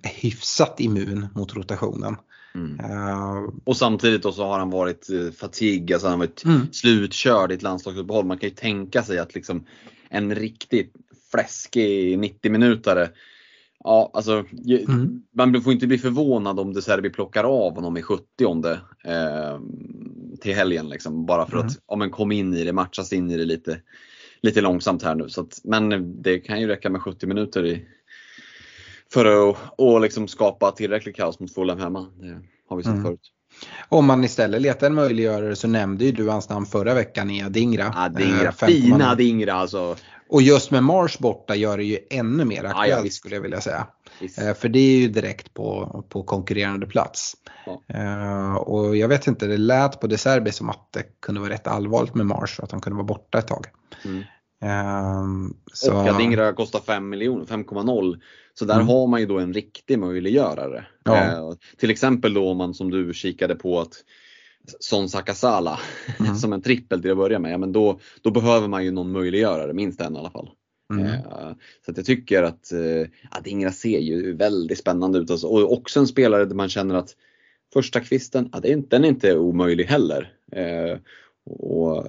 hyfsat 0.02 0.80
immun 0.80 1.26
mot 1.34 1.54
rotationen. 1.56 2.16
Mm. 2.54 2.80
Uh, 2.80 3.50
och 3.64 3.76
samtidigt 3.76 4.22
då 4.22 4.32
så 4.32 4.44
har 4.44 4.58
han 4.58 4.70
varit 4.70 5.10
uh, 5.10 5.30
fatig, 5.30 5.92
alltså 5.92 6.08
han 6.08 6.20
har 6.20 6.26
varit 6.26 6.44
mm. 6.44 6.72
slutkörd 6.72 7.52
i 7.52 7.54
ett 7.54 7.62
landslagsuppehåll. 7.62 8.26
Man 8.26 8.38
kan 8.38 8.48
ju 8.48 8.54
tänka 8.54 9.02
sig 9.02 9.18
att 9.18 9.34
liksom 9.34 9.66
en 10.08 10.34
riktigt 10.34 10.92
fläskig 11.30 12.18
90 12.18 12.52
minutare 12.52 13.10
Ja, 13.84 14.10
alltså 14.14 14.44
Mm. 14.88 15.22
man 15.36 15.62
får 15.62 15.72
inte 15.72 15.86
bli 15.86 15.98
förvånad 15.98 16.60
om 16.60 16.72
De 16.72 16.82
Serbi 16.82 17.10
plockar 17.10 17.44
av 17.44 17.74
honom 17.74 17.96
i 17.96 18.02
70 18.02 18.24
eh, 19.04 19.60
till 20.40 20.54
helgen. 20.54 20.88
Liksom, 20.88 21.26
bara 21.26 21.46
för 21.46 21.56
Mm. 21.56 21.66
att 21.66 21.72
ja, 21.88 21.96
men 21.96 22.10
kom 22.10 22.32
in 22.32 22.54
i 22.54 22.64
det, 22.64 22.72
matchas 22.72 23.12
in 23.12 23.30
i 23.30 23.36
det 23.36 23.44
lite, 23.44 23.80
lite 24.42 24.60
långsamt 24.60 25.02
här 25.02 25.14
nu. 25.14 25.28
Så 25.28 25.40
att, 25.40 25.60
men 25.64 26.22
det 26.22 26.38
kan 26.38 26.60
ju 26.60 26.66
räcka 26.66 26.90
med 26.90 27.02
70 27.02 27.26
minuter 27.26 27.66
i, 27.66 27.86
för 29.14 29.50
att 29.50 29.56
och 29.78 30.00
liksom 30.00 30.28
skapa 30.28 30.70
tillräckligt 30.70 31.16
kaos 31.16 31.40
mot 31.40 31.54
Fulham 31.54 31.78
hemma. 31.78 32.06
Det 32.20 32.40
har 32.68 32.76
vi 32.76 32.82
sett 32.82 32.92
Mm. 32.92 33.04
förut. 33.04 33.20
Om 33.88 34.06
man 34.06 34.24
istället 34.24 34.62
letar 34.62 34.86
en 34.86 34.94
möjliggörare 34.94 35.56
så 35.56 35.68
nämnde 35.68 36.04
ju 36.04 36.12
du 36.12 36.28
hans 36.28 36.48
namn 36.48 36.66
förra 36.66 36.94
veckan 36.94 37.30
i 37.30 37.42
Adingra. 37.42 37.92
Ja, 37.96 38.08
Dingra, 38.08 38.42
Eh, 38.48 38.50
5,0. 38.52 38.66
fina 38.66 39.14
Dingra 39.14 39.52
alltså. 39.54 39.96
Och 40.28 40.42
just 40.42 40.70
med 40.70 40.84
Mars 40.84 41.18
borta 41.18 41.54
gör 41.54 41.76
det 41.76 41.84
ju 41.84 41.98
ännu 42.10 42.44
mer 42.44 42.64
ja, 42.64 42.70
aktuellt 42.70 43.04
visst. 43.04 43.16
skulle 43.16 43.34
jag 43.34 43.42
vilja 43.42 43.60
säga. 43.60 43.86
Eh, 44.38 44.54
För 44.54 44.68
det 44.68 44.78
är 44.78 44.98
ju 44.98 45.08
direkt 45.08 45.54
på, 45.54 46.04
på 46.08 46.22
konkurrerande 46.22 46.86
plats. 46.86 47.34
Ja. 47.66 47.82
Eh, 47.88 48.54
och 48.54 48.96
jag 48.96 49.08
vet 49.08 49.26
inte, 49.26 49.46
det 49.46 49.56
lät 49.56 50.00
på 50.00 50.06
De 50.06 50.18
Serbi 50.18 50.52
som 50.52 50.70
att 50.70 50.88
det 50.92 51.02
kunde 51.22 51.40
vara 51.40 51.50
rätt 51.52 51.66
allvarligt 51.66 52.14
med 52.14 52.26
Mars 52.26 52.58
och 52.58 52.64
att 52.64 52.72
han 52.72 52.80
kunde 52.80 52.96
vara 52.96 53.06
borta 53.06 53.38
ett 53.38 53.48
tag. 53.48 53.66
Mm. 54.04 54.22
Eh, 54.64 55.24
så, 55.72 55.94
Och 55.94 56.08
att 56.08 56.18
Dingra 56.18 56.52
kostar 56.52 56.80
5 56.80 57.08
miljoner, 57.08 57.44
5,0 57.44 58.20
Så 58.54 58.64
där 58.64 58.74
Mm. 58.74 58.86
har 58.88 59.06
man 59.06 59.20
ju 59.20 59.26
då 59.26 59.38
en 59.38 59.52
riktig 59.52 59.98
möjliggörare. 59.98 60.86
Ja. 61.04 61.16
Eh, 61.24 61.52
till 61.78 61.90
exempel 61.90 62.34
då 62.34 62.48
om 62.48 62.56
man 62.56 62.74
som 62.74 62.90
du 62.90 63.14
kikade 63.14 63.54
på 63.54 63.80
att 63.80 63.94
Son 64.80 65.08
Sakasala 65.08 65.78
Mm. 66.20 66.34
som 66.36 66.52
en 66.52 66.62
trippel 66.62 67.02
till 67.02 67.10
att 67.10 67.16
börja 67.16 67.38
med, 67.38 67.52
ja, 67.52 67.58
men 67.58 67.72
då, 67.72 67.98
då 68.22 68.30
behöver 68.30 68.68
man 68.68 68.84
ju 68.84 68.90
någon 68.90 69.12
möjliggörare, 69.12 69.72
minst 69.72 70.00
en 70.00 70.16
i 70.16 70.18
alla 70.18 70.30
fall. 70.30 70.50
mm. 70.92 71.06
Eh, 71.06 71.50
Så 71.86 71.92
jag 71.96 72.04
tycker 72.06 72.42
att, 72.42 72.72
eh, 72.72 73.08
att 73.30 73.46
Ingra 73.46 73.72
ser 73.72 73.98
ju 73.98 74.36
väldigt 74.36 74.78
spännande 74.78 75.18
ut. 75.18 75.30
Alltså. 75.30 75.46
Och 75.46 75.72
också 75.72 76.00
en 76.00 76.06
spelare 76.06 76.44
där 76.44 76.54
man 76.54 76.68
känner 76.68 76.94
att 76.94 77.10
första 77.72 78.00
kvisten, 78.00 78.48
ja, 78.52 78.60
den 78.60 79.04
är 79.04 79.08
inte 79.08 79.36
omöjlig 79.38 79.84
heller. 79.84 80.32
Eh, 80.52 80.98
och, 81.46 82.06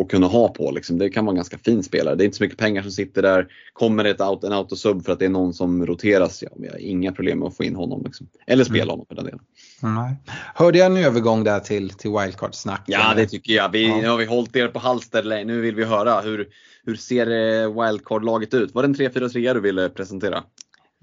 och 0.00 0.10
kunna 0.10 0.26
ha 0.26 0.48
på 0.48 0.70
liksom. 0.70 0.98
Det 0.98 1.10
kan 1.10 1.24
vara 1.24 1.32
en 1.32 1.36
ganska 1.36 1.58
fin 1.58 1.82
spelare. 1.82 2.14
Det 2.14 2.22
är 2.22 2.24
inte 2.24 2.36
så 2.36 2.44
mycket 2.44 2.58
pengar 2.58 2.82
som 2.82 2.90
sitter 2.90 3.22
där. 3.22 3.46
Kommer 3.72 4.04
det 4.04 4.10
ett 4.10 4.20
out, 4.20 4.44
en 4.44 4.52
autosub 4.52 5.04
för 5.04 5.12
att 5.12 5.18
det 5.18 5.24
är 5.24 5.28
någon 5.28 5.54
som 5.54 5.86
roteras, 5.86 6.42
ja, 6.42 6.48
vi 6.56 6.68
har 6.68 6.78
inga 6.78 7.12
problem 7.12 7.38
med 7.38 7.48
att 7.48 7.56
få 7.56 7.64
in 7.64 7.76
honom. 7.76 8.02
Liksom. 8.04 8.28
Eller 8.46 8.64
spela 8.64 8.92
honom 8.92 9.06
för 9.08 9.14
den 9.14 9.24
delen. 9.24 9.40
Nej. 9.80 10.16
Hörde 10.54 10.78
jag 10.78 10.86
en 10.86 10.96
övergång 10.96 11.44
där 11.44 11.60
till, 11.60 11.90
till 11.90 12.10
wildcard-snack? 12.10 12.82
Ja 12.86 13.10
eller? 13.10 13.22
det 13.22 13.28
tycker 13.28 13.52
jag. 13.52 13.68
Vi, 13.68 13.88
Ja. 13.88 13.96
Nu 13.96 14.08
har 14.08 14.16
vi 14.16 14.24
hållit 14.24 14.56
er 14.56 14.68
på 14.68 14.78
halster. 14.78 15.44
Nu 15.44 15.60
vill 15.60 15.74
vi 15.74 15.84
höra 15.84 16.20
hur, 16.20 16.48
hur 16.84 16.96
ser 16.96 17.26
eh, 17.26 17.82
wildcard-laget 17.82 18.54
ut? 18.54 18.74
Var 18.74 18.82
det 18.82 18.86
en 18.86 18.94
3-4-3 18.94 19.54
du 19.54 19.60
ville 19.60 19.88
presentera? 19.88 20.44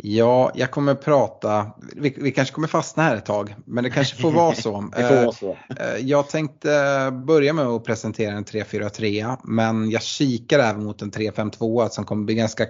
Ja, 0.03 0.51
jag 0.55 0.71
kommer 0.71 0.95
prata, 0.95 1.71
vi, 1.95 2.15
vi 2.17 2.31
kanske 2.31 2.55
kommer 2.55 2.67
fastna 2.67 3.03
här 3.03 3.15
ett 3.15 3.25
tag, 3.25 3.55
men 3.65 3.83
det 3.83 3.89
kanske 3.89 4.21
får 4.21 4.31
vara 4.31 4.55
så. 4.55 4.81
Det 4.97 5.07
får 5.07 5.15
Eh, 5.15 5.23
vara 5.23 5.31
så. 5.31 5.57
Eh, 5.79 5.97
Jag 6.01 6.29
tänkte 6.29 6.69
börja 7.27 7.53
med 7.53 7.65
att 7.65 7.83
presentera 7.83 8.33
en 8.33 8.45
3-4-3 8.45 9.37
men 9.43 9.89
jag 9.91 10.01
kikar 10.01 10.59
även 10.59 10.83
mot 10.83 11.01
en 11.01 11.11
3-5-2 11.11 11.89
som 11.89 12.05
kommer 12.05 12.25
bli 12.25 12.35
ganska 12.35 12.65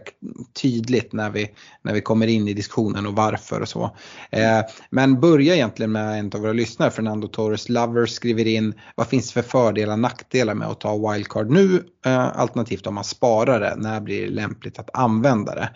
tydligt 0.61 1.13
när 1.13 1.29
vi, 1.29 1.51
när 1.81 1.93
vi 1.93 2.01
kommer 2.01 2.27
in 2.27 2.47
i 2.47 2.53
diskussionen 2.53 3.07
och 3.07 3.13
varför 3.13 3.61
och 3.61 3.69
så. 3.69 3.83
Eh, 4.29 4.59
Men 4.89 5.19
börja 5.19 5.55
egentligen 5.55 5.91
med 5.91 6.19
en 6.19 6.31
av 6.35 6.41
våra 6.41 6.53
lyssnare, 6.53 6.91
Fernando 6.91 7.27
Torres 7.27 7.69
Lover 7.69 8.05
skriver 8.05 8.47
in 8.47 8.73
vad 8.95 9.07
finns 9.07 9.31
för 9.33 9.41
fördelar 9.41 9.93
och 9.93 9.99
nackdelar 9.99 10.53
med 10.53 10.67
att 10.67 10.79
ta 10.79 11.11
wildcard 11.11 11.49
nu 11.49 11.83
eh, 12.05 12.39
alternativt 12.39 12.87
om 12.87 12.95
man 12.95 13.03
sparar 13.03 13.59
det, 13.59 13.73
när 13.77 13.99
blir 14.01 14.21
det 14.21 14.29
lämpligt 14.31 14.79
att 14.79 14.89
använda 14.93 15.55
det? 15.55 15.69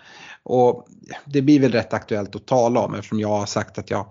Och 0.46 0.88
det 1.26 1.42
blir 1.42 1.60
väl 1.60 1.72
rätt 1.72 1.94
aktuellt 1.94 2.36
att 2.36 2.46
tala 2.46 2.80
om 2.80 2.94
eftersom 2.94 3.20
jag 3.20 3.30
har 3.30 3.46
sagt 3.46 3.78
att 3.78 3.90
jag 3.90 4.06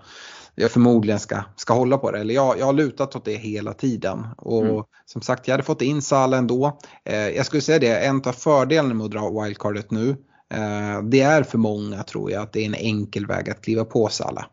jag 0.57 0.71
förmodligen 0.71 1.21
ska, 1.21 1.43
ska 1.57 1.75
hålla 1.75 1.99
på 1.99 2.11
det. 2.11 2.19
Eller 2.21 2.35
jag, 2.35 2.59
jag 2.59 2.67
har 2.67 2.73
lutat 2.73 3.17
åt 3.17 3.25
det 3.25 3.35
hela 3.37 3.73
tiden. 3.73 4.27
Och 4.37 4.63
Mm. 4.65 4.85
som 5.07 5.23
sagt, 5.23 5.49
jag 5.49 5.53
hade 5.53 5.63
fått 5.63 5.83
in 5.83 6.03
Salah 6.03 6.39
ändå. 6.39 6.79
Eh, 7.05 7.29
jag 7.29 7.47
skulle 7.47 7.63
säga 7.63 7.79
det, 7.79 7.99
en 8.07 8.23
av 8.27 8.33
fördelarna 8.33 8.95
med 8.95 9.05
att 9.05 9.11
dra 9.11 9.43
wildcardet 9.43 9.91
nu, 9.91 10.11
eh, 10.55 11.03
det 11.03 11.21
är 11.21 11.43
för 11.43 11.59
många 11.59 12.03
tror 12.03 12.31
jag 12.31 12.43
att 12.43 12.53
det 12.53 12.61
är 12.61 12.67
en 12.67 12.75
enkel 12.75 13.27
väg 13.27 13.51
att 13.51 13.63
kliva 13.63 13.85
på 13.85 14.09
Salah. 14.09 14.45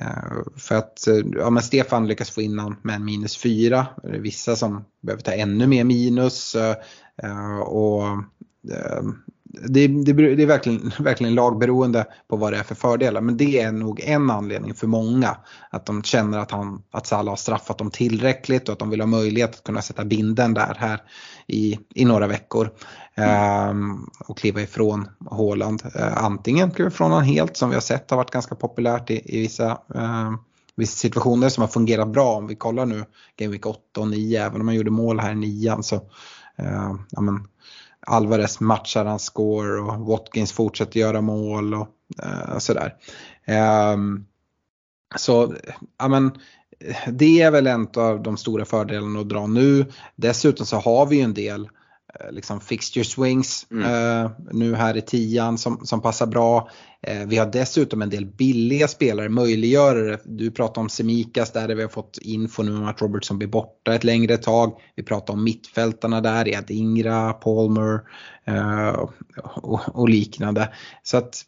Eh, 0.00 0.42
för 0.56 0.74
att 0.74 1.06
eh, 1.06 1.16
ja, 1.38 1.50
men 1.50 1.62
Stefan 1.62 2.08
lyckas 2.08 2.30
få 2.30 2.42
in 2.42 2.58
han 2.58 2.76
med 2.82 2.94
en 2.96 3.04
minus 3.04 3.36
4. 3.38 3.86
Det 4.02 4.08
är 4.08 4.20
vissa 4.20 4.56
som 4.56 4.84
behöver 5.00 5.22
ta 5.22 5.32
ännu 5.32 5.66
mer 5.66 5.84
minus. 5.84 6.54
eh, 6.54 7.58
och 7.60 8.02
det, 9.48 9.86
det, 9.86 10.12
det 10.12 10.42
är 10.42 10.46
verkligen, 10.46 10.92
verkligen 10.98 11.34
lagberoende 11.34 12.04
på 12.28 12.36
vad 12.36 12.52
det 12.52 12.58
är 12.58 12.62
för 12.62 12.74
fördelar. 12.74 13.20
Men 13.20 13.36
det 13.36 13.60
är 13.60 13.72
nog 13.72 14.00
en 14.00 14.30
anledning 14.30 14.74
för 14.74 14.86
många. 14.86 15.36
Att 15.70 15.86
de 15.86 16.02
känner 16.02 16.38
att, 16.38 16.50
han, 16.50 16.82
att 16.90 17.06
Salah 17.06 17.32
har 17.32 17.36
straffat 17.36 17.78
dem 17.78 17.90
tillräckligt 17.90 18.68
och 18.68 18.72
att 18.72 18.78
de 18.78 18.90
vill 18.90 19.00
ha 19.00 19.06
möjlighet 19.06 19.54
att 19.54 19.64
kunna 19.64 19.82
sätta 19.82 20.04
binden 20.04 20.54
där 20.54 20.76
här 20.78 21.02
i, 21.46 21.78
i 21.94 22.04
några 22.04 22.26
veckor. 22.26 22.70
Ehm, 23.14 24.06
och 24.28 24.38
kliva 24.38 24.62
ifrån 24.62 25.08
Haaland. 25.30 25.82
Eh, 25.94 26.24
antingen 26.24 26.70
kliva 26.70 26.88
ifrån 26.88 27.10
honom 27.10 27.24
helt 27.24 27.56
som 27.56 27.68
vi 27.68 27.76
har 27.76 27.80
sett 27.80 28.10
har 28.10 28.16
varit 28.16 28.30
ganska 28.30 28.54
populärt 28.54 29.10
i, 29.10 29.36
i 29.36 29.40
vissa 29.40 29.78
ehm, 29.94 30.38
vissa 30.76 30.96
situationer 30.96 31.48
som 31.48 31.60
har 31.60 31.68
fungerat 31.68 32.08
bra. 32.08 32.36
Om 32.36 32.46
vi 32.46 32.56
kollar 32.56 32.86
nu 32.86 33.04
Game 33.36 33.52
Week 33.52 33.66
8 33.66 34.00
och 34.00 34.08
9, 34.08 34.46
även 34.46 34.60
om 34.60 34.66
man 34.66 34.74
gjorde 34.74 34.90
mål 34.90 35.20
här 35.20 35.32
i 35.32 35.34
nian 35.34 35.82
så 35.82 35.96
eh, 36.56 36.94
ja, 37.10 37.20
men, 37.20 37.48
Alvarez 38.06 38.60
matchar 38.60 39.04
hans 39.04 39.24
score 39.24 39.80
och 39.80 40.06
Watkins 40.06 40.52
fortsätter 40.52 41.00
göra 41.00 41.20
mål 41.20 41.74
och 41.74 41.88
eh, 42.22 42.58
sådär. 42.58 42.94
Ehm, 43.44 44.24
så 45.16 45.54
ja, 45.98 46.08
men, 46.08 46.32
det 47.08 47.42
är 47.42 47.50
väl 47.50 47.66
en 47.66 47.88
av 47.96 48.22
de 48.22 48.36
stora 48.36 48.64
fördelarna 48.64 49.20
att 49.20 49.28
dra 49.28 49.46
nu. 49.46 49.86
Dessutom 50.16 50.66
så 50.66 50.76
har 50.76 51.06
vi 51.06 51.16
ju 51.16 51.22
en 51.22 51.34
del 51.34 51.68
eh, 52.20 52.32
liksom 52.32 52.60
fixture 52.60 53.04
swings 53.04 53.66
eh, 53.70 54.30
nu 54.52 54.74
här 54.74 54.96
i 54.96 55.02
tian 55.02 55.58
som, 55.58 55.86
som 55.86 56.02
passar 56.02 56.26
bra. 56.26 56.70
Eh, 57.06 57.26
vi 57.26 57.36
har 57.36 57.46
dessutom 57.46 58.02
en 58.02 58.10
del 58.10 58.26
billiga 58.26 58.88
spelare, 58.88 59.28
möjliggörare. 59.28 60.18
Du 60.24 60.50
pratar 60.50 60.80
om 60.82 60.88
Semikas 60.88 61.52
där 61.52 61.74
vi 61.74 61.82
har 61.82 61.88
fått 61.88 62.18
info 62.22 62.62
nu 62.62 62.76
om 62.76 62.84
att 62.84 63.02
Robertson 63.02 63.38
blir 63.38 63.48
borta 63.48 63.94
ett 63.94 64.04
längre 64.04 64.36
tag. 64.36 64.80
Vi 64.96 65.02
pratar 65.02 65.34
om 65.34 65.44
mittfältarna 65.44 66.20
där, 66.20 66.48
Edingra, 66.48 67.32
Palmer 67.32 68.00
eh, 68.46 68.88
och, 69.44 69.80
och 69.94 70.08
liknande. 70.08 70.68
Så 71.02 71.16
att 71.16 71.44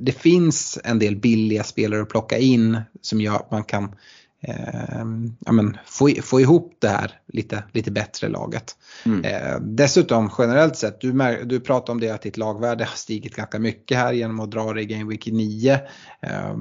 det 0.00 0.12
finns 0.12 0.78
en 0.84 0.98
del 0.98 1.16
billiga 1.16 1.64
spelare 1.64 2.02
att 2.02 2.08
plocka 2.08 2.38
in 2.38 2.80
som 3.00 3.20
gör 3.20 3.36
att 3.36 3.50
man 3.50 3.64
kan 3.64 3.94
eh, 4.42 5.04
ja, 5.46 5.52
men 5.52 5.78
få, 5.86 6.08
få 6.22 6.40
ihop 6.40 6.76
det 6.78 6.88
här 6.88 7.20
lite, 7.26 7.64
lite 7.72 7.90
bättre 7.90 8.28
laget. 8.28 8.76
Mm. 9.06 9.24
Eh, 9.24 9.60
dessutom 9.60 10.30
generellt 10.38 10.76
sett, 10.76 11.00
du, 11.00 11.12
mär- 11.12 11.44
du 11.44 11.60
pratar 11.60 11.92
om 11.92 12.00
det 12.00 12.10
att 12.10 12.22
ditt 12.22 12.36
lagvärde 12.36 12.84
har 12.84 12.96
stigit 12.96 13.36
ganska 13.36 13.58
mycket 13.58 13.98
här 13.98 14.12
genom 14.12 14.40
att 14.40 14.50
dra 14.50 14.72
det 14.72 14.82
i 14.82 14.86
Game 14.86 15.10
Week 15.10 15.26
9. 15.26 15.72
Eh, 16.20 16.56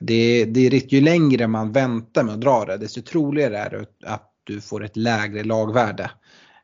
det, 0.00 0.44
det 0.44 0.60
är 0.66 0.94
ju 0.94 1.00
längre 1.00 1.46
man 1.46 1.72
väntar 1.72 2.22
med 2.24 2.34
att 2.34 2.40
dra 2.40 2.64
det, 2.64 2.76
desto 2.76 3.02
troligare 3.02 3.58
är 3.58 3.70
det 3.70 3.86
att 4.06 4.28
du 4.44 4.60
får 4.60 4.84
ett 4.84 4.96
lägre 4.96 5.44
lagvärde. 5.44 6.10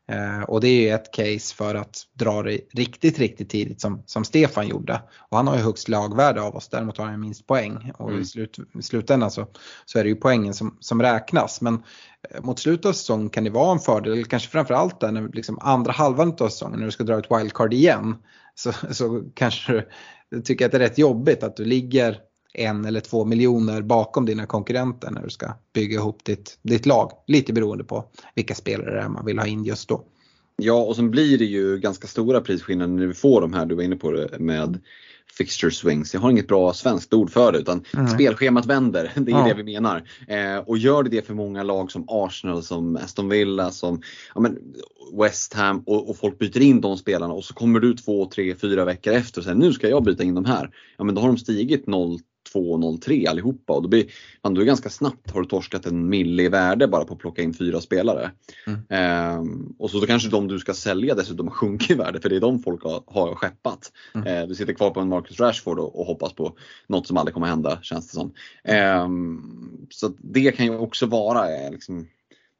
Eh, 0.09 0.41
och 0.41 0.61
det 0.61 0.67
är 0.67 0.81
ju 0.81 0.89
ett 0.89 1.11
case 1.11 1.55
för 1.55 1.75
att 1.75 1.97
dra 2.13 2.43
det 2.43 2.59
riktigt, 2.73 3.19
riktigt 3.19 3.49
tidigt 3.49 3.81
som, 3.81 4.03
som 4.05 4.23
Stefan 4.23 4.67
gjorde. 4.67 5.01
Och 5.29 5.37
han 5.37 5.47
har 5.47 5.55
ju 5.55 5.61
högst 5.61 5.87
lagvärde 5.87 6.41
av 6.41 6.55
oss, 6.55 6.69
däremot 6.69 6.97
har 6.97 7.05
han 7.05 7.19
minst 7.19 7.47
poäng. 7.47 7.91
Och 7.97 8.09
Mm. 8.09 8.21
i, 8.21 8.25
slut, 8.25 8.59
i 8.79 8.81
slutändan 8.81 9.31
så, 9.31 9.47
så 9.85 9.99
är 9.99 10.03
det 10.03 10.09
ju 10.09 10.15
poängen 10.15 10.53
som, 10.53 10.77
som 10.79 11.01
räknas. 11.01 11.61
Men 11.61 11.83
eh, 12.29 12.41
mot 12.43 12.59
slutet 12.59 12.85
av 12.85 12.93
säsongen 12.93 13.29
kan 13.29 13.43
det 13.43 13.49
vara 13.49 13.71
en 13.71 13.79
fördel, 13.79 14.25
kanske 14.25 14.49
framförallt 14.49 14.99
där 14.99 15.11
när 15.11 15.29
liksom 15.33 15.59
andra 15.61 15.91
halvan 15.91 16.35
av 16.39 16.49
säsongen 16.49 16.79
när 16.79 16.85
du 16.85 16.91
ska 16.91 17.03
dra 17.03 17.19
ett 17.19 17.31
wildcard 17.31 17.73
igen. 17.73 18.15
Så, 18.55 18.71
så 18.91 19.23
kanske 19.33 19.85
du 20.31 20.41
tycker 20.41 20.65
att 20.65 20.71
det 20.71 20.77
är 20.77 20.79
rätt 20.79 20.97
jobbigt 20.97 21.43
att 21.43 21.55
du 21.55 21.65
ligger 21.65 22.17
en 22.53 22.85
eller 22.85 22.99
två 22.99 23.25
miljoner 23.25 23.81
bakom 23.81 24.25
dina 24.25 24.45
konkurrenter 24.45 25.11
när 25.11 25.23
du 25.23 25.29
ska 25.29 25.53
bygga 25.73 25.97
ihop 25.97 26.23
ditt, 26.23 26.59
ditt 26.61 26.85
lag. 26.85 27.11
Lite 27.27 27.53
beroende 27.53 27.83
på 27.83 28.05
vilka 28.35 28.55
spelare 28.55 28.91
det 28.91 28.99
är 29.01 29.09
man 29.09 29.25
vill 29.25 29.39
ha 29.39 29.47
in 29.47 29.63
just 29.65 29.89
då. 29.89 30.03
Ja, 30.61 30.73
och 30.83 30.95
sen 30.95 31.11
blir 31.11 31.37
det 31.37 31.45
ju 31.45 31.77
ganska 31.77 32.07
stora 32.07 32.41
prisskillnader 32.41 32.93
när 32.93 33.07
vi 33.07 33.13
får 33.13 33.41
de 33.41 33.53
här, 33.53 33.65
du 33.65 33.75
var 33.75 33.83
inne 33.83 33.95
på 33.95 34.11
det, 34.11 34.39
med 34.39 34.79
fixture 35.37 35.71
swings. 35.71 36.13
Jag 36.13 36.21
har 36.21 36.31
inget 36.31 36.47
bra 36.47 36.73
svenskt 36.73 37.13
ord 37.13 37.29
för 37.31 37.51
det 37.51 37.57
utan 37.59 37.83
Mm. 37.93 38.07
spelschemat 38.07 38.65
vänder. 38.65 39.11
Det 39.15 39.31
är 39.31 39.35
Ja. 39.35 39.47
det 39.47 39.53
vi 39.53 39.63
menar. 39.63 40.03
Eh, 40.27 40.57
och 40.57 40.77
gör 40.77 41.03
det 41.03 41.09
det 41.09 41.27
för 41.27 41.33
många 41.33 41.63
lag 41.63 41.91
som 41.91 42.05
Arsenal, 42.07 42.63
som 42.63 42.95
Aston 42.95 43.29
Villa, 43.29 43.71
som 43.71 44.01
ja, 44.35 44.41
men 44.41 44.57
West 45.21 45.53
Ham 45.53 45.83
och, 45.85 46.09
och 46.09 46.17
folk 46.17 46.39
byter 46.39 46.61
in 46.61 46.81
de 46.81 46.97
spelarna 46.97 47.33
och 47.33 47.43
så 47.45 47.53
kommer 47.53 47.79
du 47.79 47.93
två, 47.93 48.25
tre, 48.25 48.55
fyra 48.55 48.85
veckor 48.85 49.13
efter 49.13 49.39
och 49.41 49.43
säger 49.43 49.57
nu 49.57 49.73
ska 49.73 49.89
jag 49.89 50.03
byta 50.03 50.23
in 50.23 50.35
de 50.35 50.45
här. 50.45 50.69
Ja 50.97 51.03
men 51.03 51.15
då 51.15 51.21
har 51.21 51.27
de 51.27 51.37
stigit 51.37 51.87
0 51.87 52.19
2,03 52.53 53.29
allihopa 53.29 53.73
och 53.73 53.81
då 53.81 53.89
blir 53.89 54.05
man 54.43 54.53
då 54.53 54.63
ganska 54.63 54.89
snabbt 54.89 55.31
har 55.31 55.41
du 55.41 55.47
torskat 55.47 55.85
en 55.85 56.09
mille 56.09 56.43
i 56.43 56.49
värde 56.49 56.87
bara 56.87 57.05
på 57.05 57.13
att 57.13 57.19
plocka 57.19 57.41
in 57.41 57.53
fyra 57.53 57.81
spelare. 57.81 58.31
Mm. 58.67 58.79
Ehm, 58.89 59.75
och 59.79 59.89
så 59.89 59.99
då 59.99 60.05
kanske 60.05 60.29
de 60.29 60.47
du 60.47 60.59
ska 60.59 60.73
sälja 60.73 61.15
dessutom 61.15 61.47
har 61.47 61.55
sjunkit 61.55 61.91
i 61.91 61.93
värde 61.93 62.21
för 62.21 62.29
det 62.29 62.35
är 62.35 62.39
de 62.39 62.59
folk 62.59 62.83
har, 62.83 63.03
har 63.07 63.35
skeppat. 63.35 63.91
Mm. 64.15 64.27
Ehm, 64.27 64.49
du 64.49 64.55
sitter 64.55 64.73
kvar 64.73 64.89
på 64.89 64.99
en 64.99 65.09
Marcus 65.09 65.39
Rashford 65.39 65.79
och, 65.79 65.99
och, 65.99 66.05
hoppas 66.05 66.33
på 66.33 66.57
något 66.87 67.07
som 67.07 67.17
aldrig 67.17 67.33
kommer 67.33 67.47
hända 67.47 67.79
känns 67.81 68.07
det 68.07 68.13
som. 68.13 68.33
Ehm, 68.63 69.87
så 69.89 70.11
det 70.17 70.51
kan 70.51 70.65
ju 70.65 70.77
också 70.77 71.05
vara 71.05 71.55
eh, 71.55 71.71
liksom, 71.71 72.07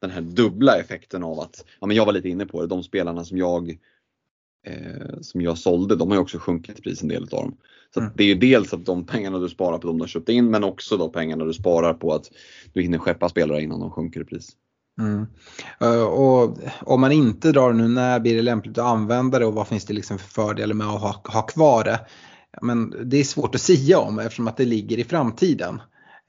den 0.00 0.10
här 0.10 0.20
dubbla 0.20 0.76
effekten 0.76 1.22
av 1.22 1.40
att, 1.40 1.64
ja 1.80 1.86
men 1.86 1.96
jag 1.96 2.06
var 2.06 2.12
lite 2.12 2.28
inne 2.28 2.46
på 2.46 2.60
det, 2.60 2.66
de 2.66 2.82
spelarna 2.82 3.24
som 3.24 3.38
jag 3.38 3.78
eh, 4.66 5.20
som 5.20 5.40
jag 5.40 5.58
sålde, 5.58 5.96
de 5.96 6.08
har 6.08 6.16
ju 6.16 6.20
också 6.20 6.38
sjunkit 6.38 6.78
i 6.78 6.82
pris 6.82 7.02
en 7.02 7.08
del 7.08 7.22
av 7.22 7.28
dem. 7.28 7.56
Så 7.94 8.00
mm. 8.00 8.12
det 8.16 8.22
är 8.24 8.26
ju 8.26 8.34
dels 8.34 8.72
att 8.72 8.86
de 8.86 9.06
pengarna 9.06 9.38
du 9.38 9.48
sparar 9.48 9.78
på 9.78 9.86
de 9.86 9.98
du 9.98 10.02
har 10.02 10.08
köpt 10.08 10.28
in 10.28 10.50
men 10.50 10.64
också 10.64 10.96
de 10.96 11.12
pengarna 11.12 11.44
du 11.44 11.52
sparar 11.52 11.94
på 11.94 12.12
att 12.14 12.30
du 12.72 12.82
hinner 12.82 12.98
skeppa 12.98 13.28
spelare 13.28 13.62
innan 13.62 13.80
de 13.80 13.90
sjunker 13.90 14.20
i 14.20 14.24
pris. 14.24 14.56
Mm. 15.00 15.26
Uh, 15.84 16.02
och 16.02 16.58
om 16.80 17.00
man 17.00 17.12
inte 17.12 17.52
drar 17.52 17.72
nu, 17.72 17.88
när 17.88 18.20
blir 18.20 18.36
det 18.36 18.42
lämpligt 18.42 18.78
att 18.78 18.84
använda 18.84 19.38
det 19.38 19.46
och 19.46 19.54
vad 19.54 19.68
finns 19.68 19.84
det 19.84 19.94
liksom 19.94 20.18
för 20.18 20.28
fördelar 20.28 20.74
med 20.74 20.86
att 20.86 21.00
ha, 21.00 21.22
ha 21.24 21.42
kvar 21.42 21.84
det? 21.84 22.00
Men 22.62 22.94
det 23.04 23.16
är 23.16 23.24
svårt 23.24 23.54
att 23.54 23.60
säga 23.60 23.98
om 23.98 24.18
eftersom 24.18 24.48
att 24.48 24.56
det 24.56 24.64
ligger 24.64 24.98
i 24.98 25.04
framtiden. 25.04 25.80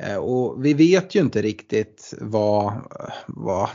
Eh, 0.01 0.15
och 0.15 0.65
vi 0.65 0.73
vet 0.73 1.15
ju 1.15 1.19
inte 1.19 1.41
riktigt 1.41 2.13
vad, 2.21 2.73
vad, 3.27 3.69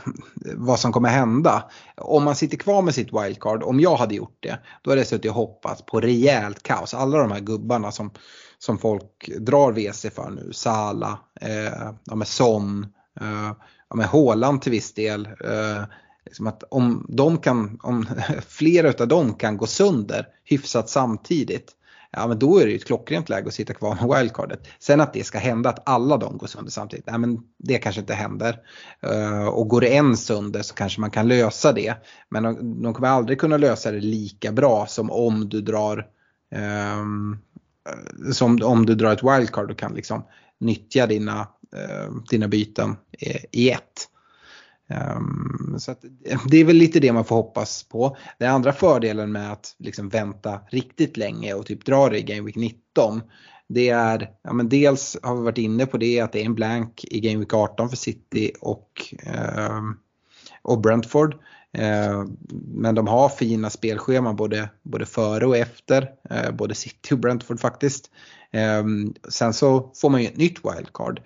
vad 0.55 0.79
som 0.79 0.91
kommer 0.91 1.09
hända. 1.09 1.69
Om 1.95 2.23
man 2.23 2.35
sitter 2.35 2.57
kvar 2.57 2.81
med 2.81 2.95
sitt 2.95 3.13
wildcard, 3.13 3.63
om 3.63 3.79
jag 3.79 3.95
hade 3.95 4.15
gjort 4.15 4.37
det, 4.39 4.59
då 4.81 4.91
hade 4.91 5.01
jag 5.01 5.07
suttit 5.07 5.31
och 5.31 5.37
hoppats 5.37 5.85
på 5.85 6.01
rejält 6.01 6.63
kaos. 6.63 6.93
Alla 6.93 7.17
de 7.17 7.31
här 7.31 7.39
gubbarna 7.39 7.91
som, 7.91 8.11
som 8.57 8.77
folk 8.77 9.29
drar 9.39 9.71
WC 9.71 10.05
för 10.15 10.29
nu, 10.29 10.53
Sala, 10.53 11.19
eh, 11.41 11.91
ja, 12.05 12.15
med 12.15 12.27
Son, 12.27 12.85
eh, 13.21 13.51
ja, 13.89 13.95
med 13.95 14.07
Håland 14.07 14.61
till 14.61 14.71
viss 14.71 14.93
del. 14.93 15.25
Eh, 15.25 15.83
liksom 16.25 16.47
att 16.47 16.63
om, 16.63 17.05
de 17.09 17.37
kan, 17.37 17.79
om 17.83 18.05
flera 18.47 18.93
av 19.03 19.07
dem 19.07 19.33
kan 19.33 19.57
gå 19.57 19.67
sönder 19.67 20.27
hyfsat 20.43 20.89
samtidigt 20.89 21.73
ja 22.17 22.27
men 22.27 22.39
då 22.39 22.59
är 22.59 22.65
det 22.65 22.71
ju 22.71 22.77
ett 22.77 22.85
klockrent 22.85 23.29
läge 23.29 23.47
att 23.47 23.53
sitta 23.53 23.73
kvar 23.73 23.97
med 24.01 24.17
wildcardet. 24.17 24.67
Sen 24.79 25.01
att 25.01 25.13
det 25.13 25.23
ska 25.23 25.37
hända 25.37 25.69
att 25.69 25.89
alla 25.89 26.17
de 26.17 26.37
går 26.37 26.47
sönder 26.47 26.71
samtidigt, 26.71 27.05
nej 27.05 27.19
men 27.19 27.39
det 27.57 27.77
kanske 27.77 28.01
inte 28.01 28.13
händer. 28.13 28.59
Eh, 29.01 29.47
och 29.47 29.67
går 29.67 29.81
det 29.81 29.97
en 29.97 30.17
sönder 30.17 30.61
så 30.61 30.73
kanske 30.73 31.01
man 31.01 31.11
kan 31.11 31.27
lösa 31.27 31.73
det. 31.73 31.95
Men 32.29 32.43
de, 32.43 32.81
de 32.81 32.93
kommer 32.93 33.07
aldrig 33.07 33.39
kunna 33.39 33.57
lösa 33.57 33.91
det 33.91 33.99
lika 33.99 34.51
bra 34.51 34.85
som 34.85 35.11
om 35.11 35.49
du 35.49 35.61
drar 35.61 36.07
um, 37.01 37.39
som 38.33 38.59
om 38.63 38.85
du 38.85 38.95
drar 38.95 39.13
ett 39.13 39.23
wildcard 39.23 39.71
och 39.71 39.77
kan 39.77 39.93
liksom 39.93 40.23
nyttja 40.59 41.07
dina, 41.07 41.47
ehm, 41.75 42.23
dina 42.29 42.47
byten 42.47 42.95
i, 43.11 43.61
i 43.65 43.71
ett. 43.71 44.09
Um, 44.89 45.79
så 45.79 45.95
det 46.49 46.57
är 46.57 46.65
väl 46.65 46.75
lite 46.75 46.99
det 46.99 47.13
man 47.13 47.25
får 47.25 47.35
hoppas 47.35 47.83
på. 47.83 48.17
Den 48.39 48.51
andra 48.51 48.73
fördelen 48.73 49.31
med 49.31 49.51
att 49.51 49.75
liksom 49.79 50.09
vänta 50.09 50.59
riktigt 50.71 51.17
länge 51.17 51.53
och 51.53 51.65
typ 51.65 51.85
dra 51.85 52.09
det 52.09 52.19
i 52.19 52.23
Game 52.23 52.41
Week 52.41 52.55
19 52.55 53.21
det 53.69 53.89
är, 53.89 54.29
ja 54.43 54.53
men 54.53 54.69
dels 54.69 55.17
har 55.23 55.35
vi 55.35 55.41
varit 55.41 55.57
inne 55.57 55.85
på 55.85 55.97
det 55.97 56.19
att 56.19 56.31
det 56.31 56.41
är 56.41 56.45
en 56.45 56.55
blank 56.55 57.03
i 57.03 57.19
Game 57.19 57.39
Week 57.39 57.53
18 57.53 57.89
för 57.89 57.97
City 57.97 58.51
och, 58.61 59.15
ehm, 59.23 59.97
och 60.61 60.81
Brentford. 60.81 61.35
Eh, 61.73 62.23
men 62.73 62.95
de 62.95 63.07
har 63.07 63.29
fina 63.29 63.69
spelscheman 63.69 64.35
både, 64.35 64.69
både 64.83 65.05
före 65.05 65.45
och 65.45 65.57
efter, 65.57 66.09
eh, 66.29 66.51
både 66.51 66.75
City 66.75 67.13
och 67.15 67.19
Brentford 67.19 67.59
faktiskt. 67.59 68.11
Eh, 68.51 68.83
sen 69.29 69.53
så 69.53 69.91
får 69.95 70.09
man 70.09 70.21
ju 70.21 70.27
ett 70.27 70.37
nytt 70.37 70.59
wildcard 70.65 71.21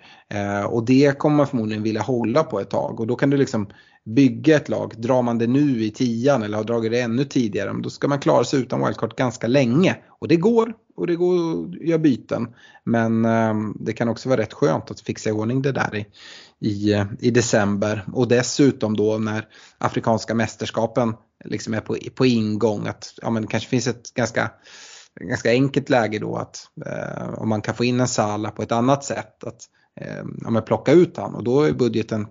och 0.68 0.84
det 0.84 1.18
kommer 1.18 1.36
man 1.36 1.46
förmodligen 1.46 1.82
vilja 1.82 2.02
hålla 2.02 2.42
på 2.42 2.60
ett 2.60 2.70
tag 2.70 3.00
och 3.00 3.06
då 3.06 3.16
kan 3.16 3.30
du 3.30 3.36
liksom 3.36 3.66
bygga 4.04 4.56
ett 4.56 4.68
lag. 4.68 4.94
Drar 4.96 5.22
man 5.22 5.38
det 5.38 5.46
nu 5.46 5.84
i 5.84 5.90
tian 5.90 6.42
eller 6.42 6.56
har 6.56 6.64
dragit 6.64 6.92
det 6.92 7.00
ännu 7.00 7.24
tidigare, 7.24 7.72
då 7.82 7.90
ska 7.90 8.08
man 8.08 8.20
klara 8.20 8.44
sig 8.44 8.60
utan 8.60 8.84
wildcard 8.84 9.16
ganska 9.16 9.46
länge. 9.46 9.96
Och 10.08 10.28
det 10.28 10.36
går 10.36 10.74
och 10.96 11.06
det 11.06 11.16
går 11.16 11.34
att 11.34 11.74
göra 11.88 11.98
byten. 11.98 12.54
Men 12.84 13.22
det 13.80 13.92
kan 13.92 14.08
också 14.08 14.28
vara 14.28 14.40
rätt 14.40 14.52
skönt 14.52 14.90
att 14.90 15.00
fixa 15.00 15.30
i 15.30 15.32
ordning 15.32 15.62
det 15.62 15.72
där 15.72 15.96
i, 15.96 16.06
i, 16.62 17.04
i 17.20 17.30
december. 17.30 18.04
Och 18.12 18.28
dessutom 18.28 18.96
då 18.96 19.18
när 19.18 19.48
afrikanska 19.78 20.34
mästerskapen 20.34 21.14
liksom 21.44 21.74
är 21.74 21.80
på, 21.80 21.96
på 22.14 22.26
ingång 22.26 22.86
att 22.86 23.14
ja, 23.22 23.30
men 23.30 23.42
det 23.42 23.48
kanske 23.48 23.68
finns 23.68 23.86
ett 23.86 24.14
ganska 24.14 24.50
ganska 25.20 25.50
enkelt 25.50 25.88
läge 25.88 26.18
då 26.18 26.36
att 26.36 26.68
eh, 26.86 27.34
om 27.34 27.48
man 27.48 27.62
kan 27.62 27.74
få 27.74 27.84
in 27.84 28.00
en 28.00 28.08
Sala 28.08 28.50
på 28.50 28.62
ett 28.62 28.72
annat 28.72 29.04
sätt 29.04 29.44
att 29.44 29.62
eh, 30.00 30.24
ja, 30.54 30.60
plocka 30.60 30.92
ut 30.92 31.16
han 31.16 31.34
och 31.34 31.44
då 31.44 31.62
är 31.62 31.72
budgeten 31.72 32.26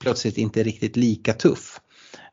plötsligt 0.00 0.38
inte 0.38 0.62
riktigt 0.62 0.96
lika 0.96 1.32
tuff. 1.32 1.80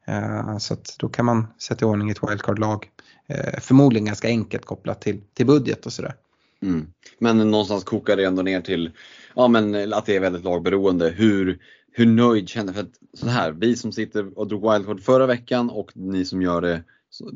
Eh, 0.07 0.57
så 0.57 0.73
att 0.73 0.95
då 0.99 1.09
kan 1.09 1.25
man 1.25 1.47
sätta 1.59 1.85
i 1.85 1.87
ordning 1.87 2.09
ett 2.09 2.23
wildcard-lag 2.23 2.85
eh, 3.27 3.59
förmodligen 3.59 4.05
ganska 4.05 4.27
enkelt 4.27 4.65
kopplat 4.65 5.01
till, 5.01 5.21
till 5.33 5.45
budget 5.45 5.85
och 5.85 5.93
sådär. 5.93 6.15
Mm. 6.61 6.87
Men 7.19 7.51
någonstans 7.51 7.83
kokar 7.83 8.17
det 8.17 8.25
ändå 8.25 8.41
ner 8.41 8.61
till 8.61 8.91
ja, 9.35 9.47
men 9.47 9.93
att 9.93 10.05
det 10.05 10.15
är 10.15 10.19
väldigt 10.19 10.43
lagberoende. 10.43 11.09
Hur, 11.09 11.59
hur 11.91 12.05
nöjd 12.05 12.49
känner 12.49 12.73
För 12.73 12.81
att 12.81 12.99
så 13.13 13.27
här, 13.27 13.51
vi 13.51 13.75
som 13.75 13.91
sitter 13.91 14.39
och 14.39 14.47
drog 14.47 14.71
wildcard 14.71 15.01
förra 15.01 15.25
veckan 15.25 15.69
och 15.69 15.91
ni 15.95 16.25
som 16.25 16.41
gör 16.41 16.61
det 16.61 16.83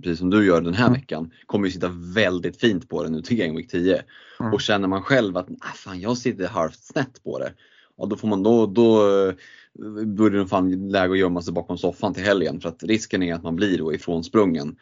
precis 0.03 0.19
som 0.19 0.29
du 0.29 0.45
gör 0.45 0.61
den 0.61 0.73
här 0.73 0.87
mm. 0.87 0.99
veckan, 0.99 1.31
kommer 1.45 1.65
ju 1.65 1.71
sitta 1.71 1.91
väldigt 2.15 2.59
fint 2.59 2.89
på 2.89 3.03
det 3.03 3.09
nu 3.09 3.21
till 3.21 3.37
Game 3.37 3.57
Week 3.57 3.71
10. 3.71 4.03
Mm. 4.39 4.53
Och 4.53 4.61
känner 4.61 4.87
man 4.87 5.01
själv 5.01 5.37
att 5.37 5.49
ah, 5.49 5.73
fan, 5.75 5.99
jag 5.99 6.17
sitter 6.17 6.47
halvt 6.47 6.83
snett 6.83 7.23
på 7.23 7.39
det, 7.39 7.53
ja, 7.97 8.05
då, 8.05 8.15
får 8.15 8.27
man, 8.27 8.43
då, 8.43 8.65
då, 8.65 8.97
då 10.05 10.25
är 10.25 10.29
det 10.29 10.47
fan 10.47 10.89
läge 10.89 11.13
att 11.13 11.19
gömma 11.19 11.41
sig 11.41 11.53
bakom 11.53 11.77
soffan 11.77 12.13
till 12.13 12.23
helgen 12.23 12.61
för 12.61 12.69
att 12.69 12.83
risken 12.83 13.23
är 13.23 13.33
att 13.33 13.43
man 13.43 13.55
blir 13.55 13.77
då 13.77 13.93
ifrånsprungen. 13.93 14.75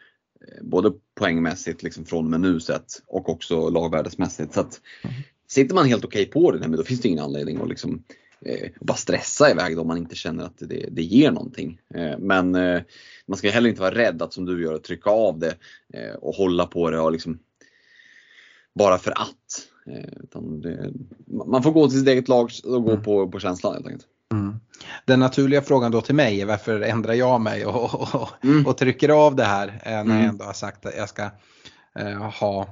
Eh, 0.48 0.64
både 0.64 0.92
poängmässigt 1.14 1.82
liksom 1.82 2.04
från 2.04 2.24
och 2.24 2.30
med 2.30 2.40
nu 2.40 2.60
sett 2.60 3.02
och 3.06 3.28
också 3.28 3.68
lagvärdesmässigt. 3.68 4.54
Så 4.54 4.60
att, 4.60 4.80
mm. 5.04 5.16
Sitter 5.48 5.74
man 5.74 5.86
helt 5.86 6.04
okej 6.04 6.22
okay 6.22 6.32
på 6.32 6.52
det, 6.52 6.58
men 6.58 6.76
då 6.76 6.84
finns 6.84 7.00
det 7.00 7.08
ingen 7.08 7.24
anledning 7.24 7.60
att 7.60 7.68
liksom 7.68 8.04
eh, 8.40 8.70
bara 8.80 8.96
stressa 8.96 9.50
iväg 9.50 9.76
då 9.76 9.80
om 9.80 9.86
man 9.86 9.98
inte 9.98 10.14
känner 10.14 10.44
att 10.44 10.58
det, 10.58 10.88
det 10.90 11.02
ger 11.02 11.30
någonting. 11.30 11.80
Eh, 11.94 12.18
men 12.18 12.54
eh, 12.54 12.82
man 13.26 13.36
ska 13.36 13.50
heller 13.50 13.68
inte 13.68 13.80
vara 13.80 13.94
rädd 13.94 14.22
att 14.22 14.32
som 14.32 14.44
du 14.44 14.62
gör 14.62 14.78
trycka 14.78 15.10
av 15.10 15.38
det 15.38 15.56
eh, 15.94 16.14
och 16.14 16.34
hålla 16.34 16.66
på 16.66 16.90
det 16.90 17.00
och 17.00 17.12
liksom 17.12 17.38
bara 18.74 18.98
för 18.98 19.10
att. 19.10 19.68
Eh, 19.86 20.40
det, 20.62 20.92
man 21.26 21.62
får 21.62 21.72
gå 21.72 21.88
till 21.88 21.98
sitt 21.98 22.08
eget 22.08 22.28
lag 22.28 22.50
och 22.64 22.84
gå 22.84 22.90
mm. 22.90 23.02
på, 23.02 23.28
på 23.28 23.40
känslan 23.40 23.74
helt 23.74 23.86
enkelt. 23.86 24.06
Mm. 24.32 24.60
Den 25.04 25.20
naturliga 25.20 25.62
frågan 25.62 25.92
då 25.92 26.00
till 26.00 26.14
mig 26.14 26.40
är 26.40 26.46
varför 26.46 26.80
ändrar 26.80 27.14
jag 27.14 27.40
mig 27.40 27.66
och, 27.66 28.14
och, 28.14 28.28
mm. 28.44 28.66
och 28.66 28.78
trycker 28.78 29.08
av 29.08 29.36
det 29.36 29.44
här 29.44 29.68
eh, 29.68 29.90
när 29.90 29.96
jag 29.96 30.06
mm. 30.06 30.28
ändå 30.28 30.44
har 30.44 30.52
sagt 30.52 30.86
att 30.86 30.96
jag 30.96 31.08
ska 31.08 31.30
eh, 31.98 32.30
ha, 32.40 32.68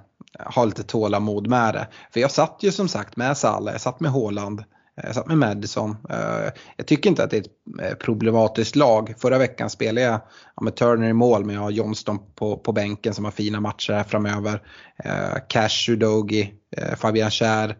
ha 0.55 0.65
lite 0.65 0.83
tålamod 0.83 1.47
med 1.47 1.75
det. 1.75 1.89
För 2.13 2.21
jag 2.21 2.31
satt 2.31 2.59
ju 2.61 2.73
som 2.73 2.89
sagt 2.89 3.17
med 3.17 3.37
Salah, 3.37 3.75
jag 3.75 3.81
satt 3.81 4.01
med 4.01 4.11
Håland 4.11 4.65
jag 5.03 5.15
satt 5.15 5.27
med 5.27 5.39
Madison. 5.39 5.97
Eh, 6.11 6.53
jag 6.77 6.87
tycker 6.87 7.11
inte 7.11 7.25
att 7.25 7.31
det 7.31 7.37
är 7.37 7.41
ett 7.41 7.91
eh, 7.91 7.97
problematiskt 7.97 8.77
lag. 8.77 9.15
Förra 9.19 9.39
veckan 9.39 9.71
spelade 9.71 10.07
jag 10.07 10.21
med 10.63 10.77
Turner 10.77 11.09
i 11.09 11.13
mål 11.13 11.45
men 11.45 11.55
jag 11.55 11.63
har 11.63 11.71
Johnston 11.71 12.19
på, 12.35 12.57
på 12.57 12.73
bänken 12.73 13.15
som 13.15 13.25
har 13.25 13.33
fina 13.33 13.61
matcher 13.61 13.93
här 13.93 14.05
framöver. 14.05 14.63
Eh, 15.05 15.39
Cash, 15.49 15.91
Udogi, 15.91 16.53
Fabian 16.97 17.31
Kär, 17.31 17.77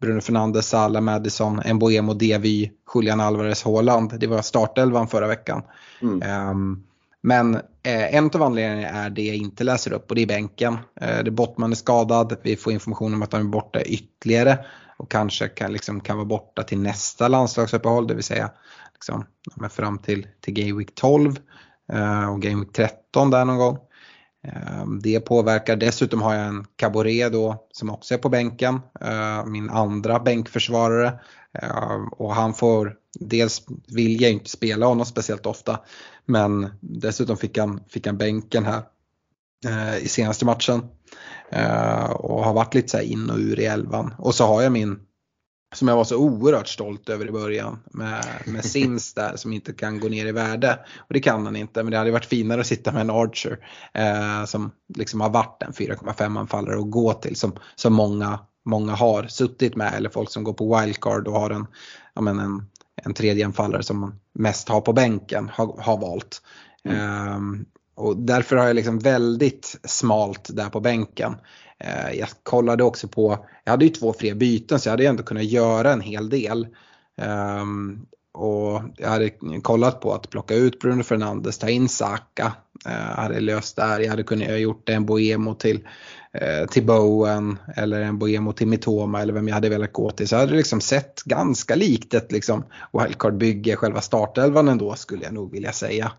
Bruno 0.00 0.20
Fernandes, 0.20 0.68
Salah, 0.68 1.02
Madison, 1.02 1.62
Mboemo, 1.74 2.14
Devy, 2.14 2.70
Julian 2.94 3.20
Alvarez, 3.20 3.64
Haaland. 3.64 4.20
Det 4.20 4.26
var 4.26 4.42
startelvan 4.42 5.08
förra 5.08 5.26
veckan. 5.26 5.62
Mm. 6.02 6.22
Ehm, 6.22 6.82
men 7.22 7.60
en 7.82 8.30
av 8.34 8.42
anledningarna 8.42 8.88
är 8.88 9.10
det 9.10 9.22
jag 9.22 9.36
inte 9.36 9.64
läser 9.64 9.92
upp 9.92 10.10
och 10.10 10.14
det 10.14 10.22
är 10.22 10.26
bänken. 10.26 10.78
Det 11.24 11.30
Bottman 11.30 11.72
är 11.72 11.76
skadad, 11.76 12.36
vi 12.42 12.56
får 12.56 12.72
information 12.72 13.14
om 13.14 13.22
att 13.22 13.32
han 13.32 13.40
är 13.40 13.50
borta 13.50 13.82
ytterligare 13.82 14.58
och 14.96 15.10
kanske 15.10 15.48
kan, 15.48 15.72
liksom, 15.72 16.00
kan 16.00 16.16
vara 16.16 16.26
borta 16.26 16.62
till 16.62 16.78
nästa 16.78 17.28
landslagsuppehåll, 17.28 18.06
det 18.06 18.14
vill 18.14 18.24
säga 18.24 18.50
liksom, 18.94 19.24
fram 19.70 19.98
till, 19.98 20.26
till 20.40 20.54
Game 20.54 20.78
Week 20.78 20.94
12 20.94 21.38
eh, 21.92 22.30
och 22.30 22.42
Game 22.42 22.60
Week 22.60 22.72
13 22.72 23.30
där 23.30 23.44
någon 23.44 23.58
gång. 23.58 23.78
Ehm, 24.44 25.00
det 25.02 25.20
påverkar, 25.20 25.76
dessutom 25.76 26.22
har 26.22 26.34
jag 26.34 26.46
en 26.46 26.66
Caboret 26.76 27.32
då 27.32 27.66
som 27.72 27.90
också 27.90 28.14
är 28.14 28.18
på 28.18 28.28
bänken, 28.28 28.80
ehm, 29.00 29.52
min 29.52 29.70
andra 29.70 30.20
bänkförsvarare. 30.20 31.18
Ehm, 31.52 32.08
och 32.08 32.34
han 32.34 32.54
får, 32.54 32.96
dels 33.20 33.62
vill 33.88 34.22
jag 34.22 34.32
inte 34.32 34.50
spela 34.50 34.86
honom 34.86 35.06
speciellt 35.06 35.46
ofta, 35.46 35.80
men 36.26 36.68
dessutom 36.80 37.36
fick 37.36 37.58
han, 37.58 37.80
fick 37.88 38.06
han 38.06 38.18
bänken 38.18 38.64
här 38.64 38.82
eh, 39.66 39.96
i 39.96 40.08
senaste 40.08 40.44
matchen. 40.44 40.82
Och 42.10 42.44
har 42.44 42.52
varit 42.52 42.74
lite 42.74 42.88
så 42.88 43.00
in 43.00 43.30
och 43.30 43.38
ur 43.38 43.60
i 43.60 43.64
elvan. 43.64 44.14
Och 44.18 44.34
så 44.34 44.46
har 44.46 44.62
jag 44.62 44.72
min, 44.72 45.00
som 45.74 45.88
jag 45.88 45.96
var 45.96 46.04
så 46.04 46.16
oerhört 46.16 46.68
stolt 46.68 47.08
över 47.08 47.28
i 47.28 47.32
början, 47.32 47.78
med, 47.90 48.24
med 48.46 48.64
Sims 48.64 49.14
där 49.14 49.36
som 49.36 49.52
inte 49.52 49.72
kan 49.72 50.00
gå 50.00 50.08
ner 50.08 50.26
i 50.26 50.32
värde. 50.32 50.78
Och 50.98 51.14
det 51.14 51.20
kan 51.20 51.44
han 51.44 51.56
inte, 51.56 51.82
men 51.82 51.90
det 51.90 51.98
hade 51.98 52.10
varit 52.10 52.24
finare 52.24 52.60
att 52.60 52.66
sitta 52.66 52.92
med 52.92 53.00
en 53.00 53.10
Archer 53.10 53.58
uh, 53.98 54.44
som 54.44 54.70
liksom 54.96 55.20
har 55.20 55.30
varit 55.30 55.62
en 55.62 55.72
4,5 55.72 56.38
anfallare 56.38 56.76
och 56.76 56.90
gå 56.90 57.12
till 57.12 57.36
som, 57.36 57.52
som 57.76 57.92
många 57.92 58.38
många 58.64 58.92
har 58.92 59.26
suttit 59.26 59.76
med 59.76 59.94
eller 59.94 60.10
folk 60.10 60.30
som 60.30 60.44
går 60.44 60.52
på 60.52 60.80
wildcard 60.80 61.28
och 61.28 61.40
har 61.40 61.50
en, 61.50 61.66
ja, 62.14 62.22
men 62.22 62.38
en, 62.38 62.66
en 63.02 63.14
tredje 63.14 63.46
anfallare 63.46 63.82
som 63.82 63.98
man 63.98 64.20
mest 64.32 64.68
har 64.68 64.80
på 64.80 64.92
bänken 64.92 65.50
har, 65.54 65.82
har 65.82 65.98
valt. 65.98 66.42
Mm. 66.84 67.34
Um, 67.36 67.66
och 67.96 68.16
därför 68.16 68.56
har 68.56 68.66
jag 68.66 68.76
liksom 68.76 68.98
väldigt 68.98 69.80
smalt 69.84 70.48
där 70.52 70.70
på 70.70 70.80
bänken. 70.80 71.36
Eh, 71.86 72.18
jag 72.18 72.28
kollade 72.42 72.84
också 72.84 73.08
på, 73.08 73.46
jag 73.64 73.70
hade 73.70 73.84
ju 73.84 73.90
två 73.90 74.12
fria 74.12 74.34
byten 74.34 74.80
så 74.80 74.88
jag 74.88 74.92
hade 74.92 75.06
ändå 75.06 75.22
kunnat 75.22 75.44
göra 75.44 75.92
en 75.92 76.00
hel 76.00 76.28
del. 76.28 76.66
Um, 77.60 78.06
och 78.32 78.82
jag 78.96 79.08
hade 79.08 79.30
kollat 79.62 80.00
på 80.00 80.14
att 80.14 80.30
plocka 80.30 80.54
ut 80.54 80.80
Bruno 80.80 81.02
Fernandes, 81.02 81.58
ta 81.58 81.68
in 81.68 81.88
Saka. 81.88 82.52
Eh, 82.86 82.92
jag 82.92 83.00
uh, 83.00 83.16
hade 83.16 83.40
löst 83.40 83.76
där. 83.76 84.00
Jag 84.00 84.10
hade 84.10 84.22
kunnat 84.22 84.60
gjort 84.60 84.88
en 84.88 85.06
Boemo 85.06 85.54
till, 85.54 85.76
uh, 85.76 86.66
till 86.66 86.84
Bowen 86.84 87.58
eller 87.76 88.00
en 88.00 88.18
Boemo 88.18 88.52
till 88.52 88.68
Mitoma 88.68 89.22
eller 89.22 89.32
vem 89.32 89.48
jag 89.48 89.54
hade 89.54 89.68
velat 89.68 89.92
gå 89.92 90.10
till. 90.10 90.28
Så 90.28 90.34
jag 90.34 90.40
hade 90.40 90.56
liksom 90.56 90.80
sett 90.80 91.22
ganska 91.24 91.74
likt 91.74 92.14
ett 92.14 92.32
liksom 92.32 92.64
wildcard-bygge, 92.92 93.76
själva 93.76 94.00
startelvan 94.00 94.68
ändå 94.68 94.94
skulle 94.94 95.24
jag 95.24 95.34
nog 95.34 95.52
vilja 95.52 95.72
säga. 95.72 96.12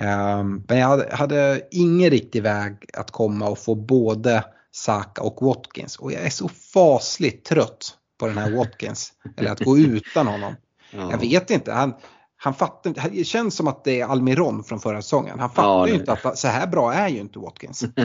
Um, 0.00 0.64
men 0.68 0.78
jag 0.78 0.88
hade, 0.88 1.08
hade 1.16 1.60
ingen 1.70 2.10
riktig 2.10 2.42
väg 2.42 2.76
att 2.94 3.10
komma 3.10 3.48
och 3.48 3.58
få 3.58 3.74
både 3.74 4.44
Saka 4.72 5.22
och 5.22 5.42
Watkins. 5.42 5.96
Och 5.96 6.12
jag 6.12 6.22
är 6.22 6.30
så 6.30 6.48
fasligt 6.48 7.46
trött 7.46 7.96
på 8.18 8.26
den 8.26 8.38
här 8.38 8.56
Watkins. 8.56 9.12
eller 9.36 9.50
att 9.50 9.60
gå 9.60 9.78
utan 9.78 10.26
honom. 10.26 10.54
Ja. 10.90 11.10
Jag 11.10 11.18
vet 11.18 11.50
inte. 11.50 11.72
Han, 11.72 11.94
han 12.36 12.54
fattar 12.54 13.10
Det 13.10 13.24
känns 13.24 13.56
som 13.56 13.68
att 13.68 13.84
det 13.84 14.00
är 14.00 14.06
Almiron 14.06 14.64
från 14.64 14.80
förra 14.80 15.02
säsongen. 15.02 15.40
Han 15.40 15.50
fattar 15.50 15.68
ja, 15.68 15.88
ju 15.88 15.94
inte 15.94 16.12
att 16.12 16.38
så 16.38 16.48
här 16.48 16.66
bra 16.66 16.92
är 16.94 17.08
ju 17.08 17.18
inte 17.18 17.38
Watkins. 17.38 17.84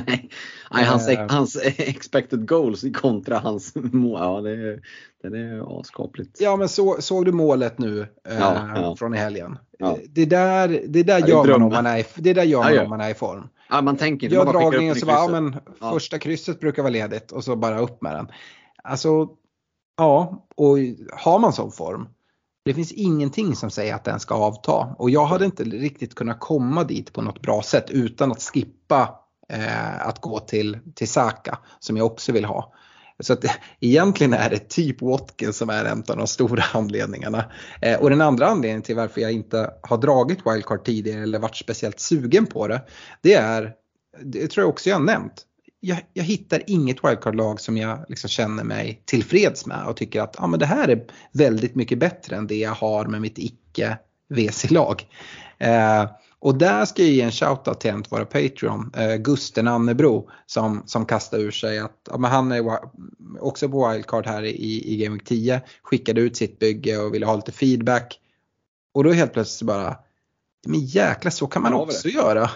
Nej, 0.72 0.84
hans, 0.86 1.10
uh, 1.10 1.28
hans 1.30 1.58
expected 1.78 2.48
goals 2.48 2.86
kontra 2.94 3.40
hans 3.40 3.76
mål. 3.76 4.20
Ja, 4.22 4.42
det, 4.42 4.52
är, 4.52 4.82
det 5.30 5.40
är 5.40 5.80
askapligt. 5.80 6.42
Ja, 6.42 6.56
men 6.56 6.70
så, 6.70 6.96
såg 7.00 7.26
du 7.26 7.32
målet 7.32 7.78
nu 7.78 8.00
uh, 8.00 8.06
ja, 8.24 8.70
ja. 8.76 8.96
från 8.96 9.16
i 9.16 9.18
helgen? 9.18 9.58
Det 10.10 10.26
där, 10.26 10.82
det 10.88 11.04
där 11.04 11.28
gör 11.28 11.46
man 11.48 11.62
om 11.62 11.70
man 11.70 11.86
är, 11.86 12.06
det 12.16 12.34
där 12.34 12.44
gör 12.44 12.64
man 12.64 12.80
om 12.80 12.90
man 12.90 13.02
är 13.02 13.10
i 13.10 13.14
form. 13.14 13.50
Ja, 13.70 13.82
man 13.82 13.98
tänker 13.98 14.30
Gör 14.30 14.46
dragningen 14.46 14.96
så 14.96 15.06
bara, 15.06 15.18
ja, 15.18 15.28
men 15.28 15.56
första 15.80 16.20
krysset 16.20 16.60
brukar 16.60 16.84
vara 16.84 16.94
ledigt 16.94 17.32
och 17.32 17.44
så 17.44 17.56
bara 17.56 17.80
upp 17.80 18.02
med 18.02 18.16
den. 18.16 18.32
Alltså, 18.84 19.30
ja, 19.98 20.48
och 20.56 20.78
har 21.14 21.40
man 21.40 21.54
sån 21.54 21.72
form 21.72 22.08
det 22.68 22.74
finns 22.74 22.92
ingenting 22.92 23.56
som 23.56 23.70
säger 23.70 23.96
att 23.96 24.04
den 24.04 24.20
ska 24.20 24.36
avta 24.36 24.96
och 24.98 25.10
jag 25.10 25.26
hade 25.26 25.46
inte 25.46 25.64
riktigt 25.64 26.16
kunnat 26.16 26.40
komma 26.40 26.84
dit 26.84 27.14
på 27.14 27.22
något 27.22 27.42
bra 27.42 27.62
sätt 27.62 27.90
utan 27.90 28.32
att 28.32 28.42
skippa 28.42 29.20
eh, 29.50 30.08
att 30.08 30.22
gå 30.22 30.40
till, 30.40 30.80
till 30.96 31.08
Saka 31.08 31.60
som 31.80 31.98
jag 31.98 32.06
också 32.06 32.32
vill 32.32 32.46
ha. 32.46 32.74
Så 33.24 33.34
att 33.34 33.46
egentligen 33.80 34.34
är 34.34 34.50
det 34.50 34.70
typ 34.70 35.02
Watkins 35.02 35.58
som 35.58 35.70
är 35.70 35.86
en 35.86 36.04
av 36.08 36.18
de 36.18 36.28
stora 36.28 36.64
anledningarna. 36.74 37.46
Eh, 37.82 38.00
och 38.00 38.10
den 38.10 38.22
andra 38.22 38.48
anledningen 38.48 38.82
till 38.82 38.96
varför 38.96 39.22
jag 39.22 39.32
inte 39.32 39.74
har 39.82 39.98
dragit 39.98 40.40
wildcard 40.46 40.86
tidigare 40.86 41.24
eller 41.24 41.40
varit 41.40 41.56
speciellt 41.56 42.00
sugen 42.00 42.46
på 42.46 42.68
det, 42.68 42.82
det 43.22 43.34
är, 43.34 43.74
det 44.22 44.48
tror 44.48 44.64
jag 44.64 44.70
också 44.70 44.90
jag 44.90 44.98
har 44.98 45.04
nämnt, 45.04 45.46
jag, 45.80 45.98
jag 46.14 46.24
hittar 46.24 46.64
inget 46.68 47.04
wildcard-lag 47.04 47.62
som 47.62 47.78
jag 47.78 48.06
liksom 48.10 48.30
känner 48.30 48.64
mig 48.64 49.02
tillfreds 49.06 49.66
med 49.66 49.86
och 49.88 49.98
tycker 49.98 50.22
att 50.22 50.42
ah, 50.42 50.48
men 50.48 50.60
det 50.60 50.66
här 50.66 50.88
är 50.88 51.06
väldigt 51.32 51.76
mycket 51.76 52.00
bättre 52.00 52.36
än 52.36 52.48
det 52.48 52.56
jag 52.56 52.72
har 52.72 53.06
med 53.06 53.22
mitt 53.22 53.38
icke 53.38 53.98
WC-lag. 54.30 55.04
Eh, 55.58 56.06
och 56.40 56.58
där 56.58 56.86
ska 56.86 57.02
jag 57.02 57.12
ge 57.12 57.22
en 57.22 57.32
shoutout 57.32 57.80
till 57.80 57.92
en 57.92 58.00
av 58.00 58.06
våra 58.10 58.26
Patreon, 58.26 58.92
eh, 58.96 59.16
Gusten 59.16 59.68
Annebro, 59.68 60.30
som, 60.46 60.84
som 60.86 61.06
kastar 61.06 61.38
ur 61.38 61.52
sig 61.52 61.80
att 61.80 62.08
ja, 62.10 62.18
men 62.18 62.32
han 62.32 62.52
är 62.52 62.80
också 63.40 63.70
på 63.70 63.90
wildcard 63.90 64.26
här 64.26 64.44
i, 64.44 64.94
i 64.94 64.98
Game 64.98 65.16
Week 65.16 65.26
10, 65.26 65.62
skickade 65.84 66.22
ut 66.22 66.38
sitt 66.38 66.60
bygge 66.60 66.98
och 66.98 67.14
ville 67.14 67.26
ha 67.26 67.36
lite 67.36 67.52
feedback. 67.52 68.20
Och 68.94 69.04
då 69.04 69.12
helt 69.12 69.34
plötsligt 69.34 69.68
bara, 69.68 69.96
men 70.68 70.80
jäkla 70.80 71.32
så 71.32 71.48
kan 71.48 71.62
man 71.62 71.74
också 71.74 72.08
göra 72.08 72.50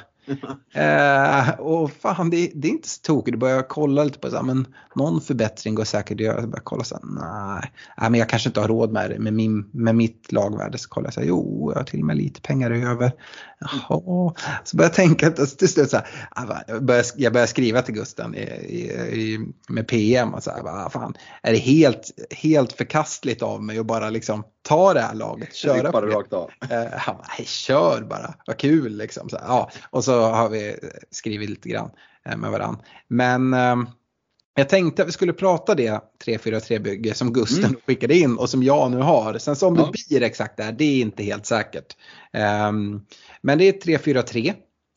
eh, 0.73 1.59
och 1.59 1.91
fan 1.91 2.29
det, 2.29 2.51
det, 2.55 2.67
är 2.67 2.71
inte 2.71 2.89
så 2.89 3.01
tokigt. 3.01 3.33
Du 3.33 3.37
börjar 3.37 3.61
kolla 3.61 4.03
lite 4.03 4.19
på 4.19 4.29
här, 4.29 4.43
men 4.43 4.67
någon 4.95 5.21
förbättring 5.21 5.75
går 5.75 5.83
säkert 5.83 6.15
att 6.15 6.25
göra. 6.25 6.39
Jag 6.39 6.49
börjar 6.49 6.63
kolla 6.63 6.83
så 6.83 6.95
här, 6.95 7.03
nej, 7.03 7.71
nej, 7.97 8.09
men 8.09 8.19
jag 8.19 8.29
kanske 8.29 8.49
inte 8.49 8.59
har 8.59 8.67
råd 8.67 8.91
med 8.91 9.09
det 9.09 9.19
med, 9.19 9.33
min, 9.33 9.69
med 9.71 9.95
mitt 9.95 10.31
lagvärde. 10.31 10.77
Så 10.77 10.89
kollar 10.89 11.07
jag 11.07 11.13
så 11.13 11.19
här, 11.19 11.27
jo, 11.27 11.71
jag 11.71 11.79
har 11.79 11.85
till 11.85 11.99
och 11.99 12.05
med 12.05 12.17
lite 12.17 12.41
pengar 12.41 12.71
över. 12.71 13.11
Jaha. 13.59 14.33
Så 14.63 14.77
börjar 14.77 14.89
jag 14.89 14.93
tänka 14.93 15.31
till 15.31 15.69
slut 15.69 15.89
så 15.89 15.97
här, 15.97 16.63
jag 16.67 16.83
börjar, 16.83 17.05
jag 17.15 17.33
börjar 17.33 17.47
skriva 17.47 17.81
till 17.81 17.93
Gusten 17.93 18.35
i, 18.35 18.41
i, 18.41 19.39
med 19.69 19.87
PM 19.87 20.33
och 20.33 20.43
så 20.43 20.51
här, 20.51 20.63
vad 20.63 20.91
fan, 20.91 21.13
är 21.41 21.51
det 21.51 21.57
helt, 21.57 22.11
helt 22.31 22.73
förkastligt 22.73 23.41
av 23.41 23.63
mig 23.63 23.79
att 23.79 23.85
bara 23.85 24.09
liksom 24.09 24.43
ta 24.61 24.93
det 24.93 25.01
här 25.01 25.13
laget, 25.13 25.55
köra 25.55 25.91
på 25.91 26.01
det. 26.01 26.07
Rakt 26.07 26.33
av. 26.33 26.49
Eh, 26.69 26.83
han 26.97 27.15
bara, 27.15 27.27
nej 27.37 27.47
kör 27.47 28.01
bara, 28.01 28.33
vad 28.45 28.57
kul 28.57 28.97
liksom. 28.97 29.29
Så, 29.29 29.37
ja. 29.47 29.71
Och 29.89 30.03
så 30.03 30.20
har 30.21 30.49
vi 30.49 30.75
skrivit 31.11 31.49
lite 31.49 31.69
grann 31.69 31.89
eh, 32.25 32.37
med 32.37 32.51
varandra. 32.51 32.81
Men 33.07 33.53
eh, 33.53 33.75
jag 34.55 34.69
tänkte 34.69 35.01
att 35.01 35.07
vi 35.07 35.11
skulle 35.11 35.33
prata 35.33 35.75
det 35.75 36.01
343-bygge 36.25 37.13
som 37.13 37.33
Gusten 37.33 37.65
mm. 37.65 37.81
skickade 37.87 38.17
in 38.17 38.37
och 38.37 38.49
som 38.49 38.63
jag 38.63 38.91
nu 38.91 38.97
har. 38.97 39.37
Sen 39.37 39.55
så 39.55 39.67
om 39.67 39.75
ja. 39.75 39.85
det 39.85 40.09
blir 40.09 40.23
exakt 40.23 40.57
det 40.57 40.63
här, 40.63 40.71
det 40.71 40.85
är 40.85 41.01
inte 41.01 41.23
helt 41.23 41.45
säkert. 41.45 41.95
Um, 42.69 43.05
men 43.41 43.57
det 43.57 43.63
är 43.63 43.71
343 43.71 44.53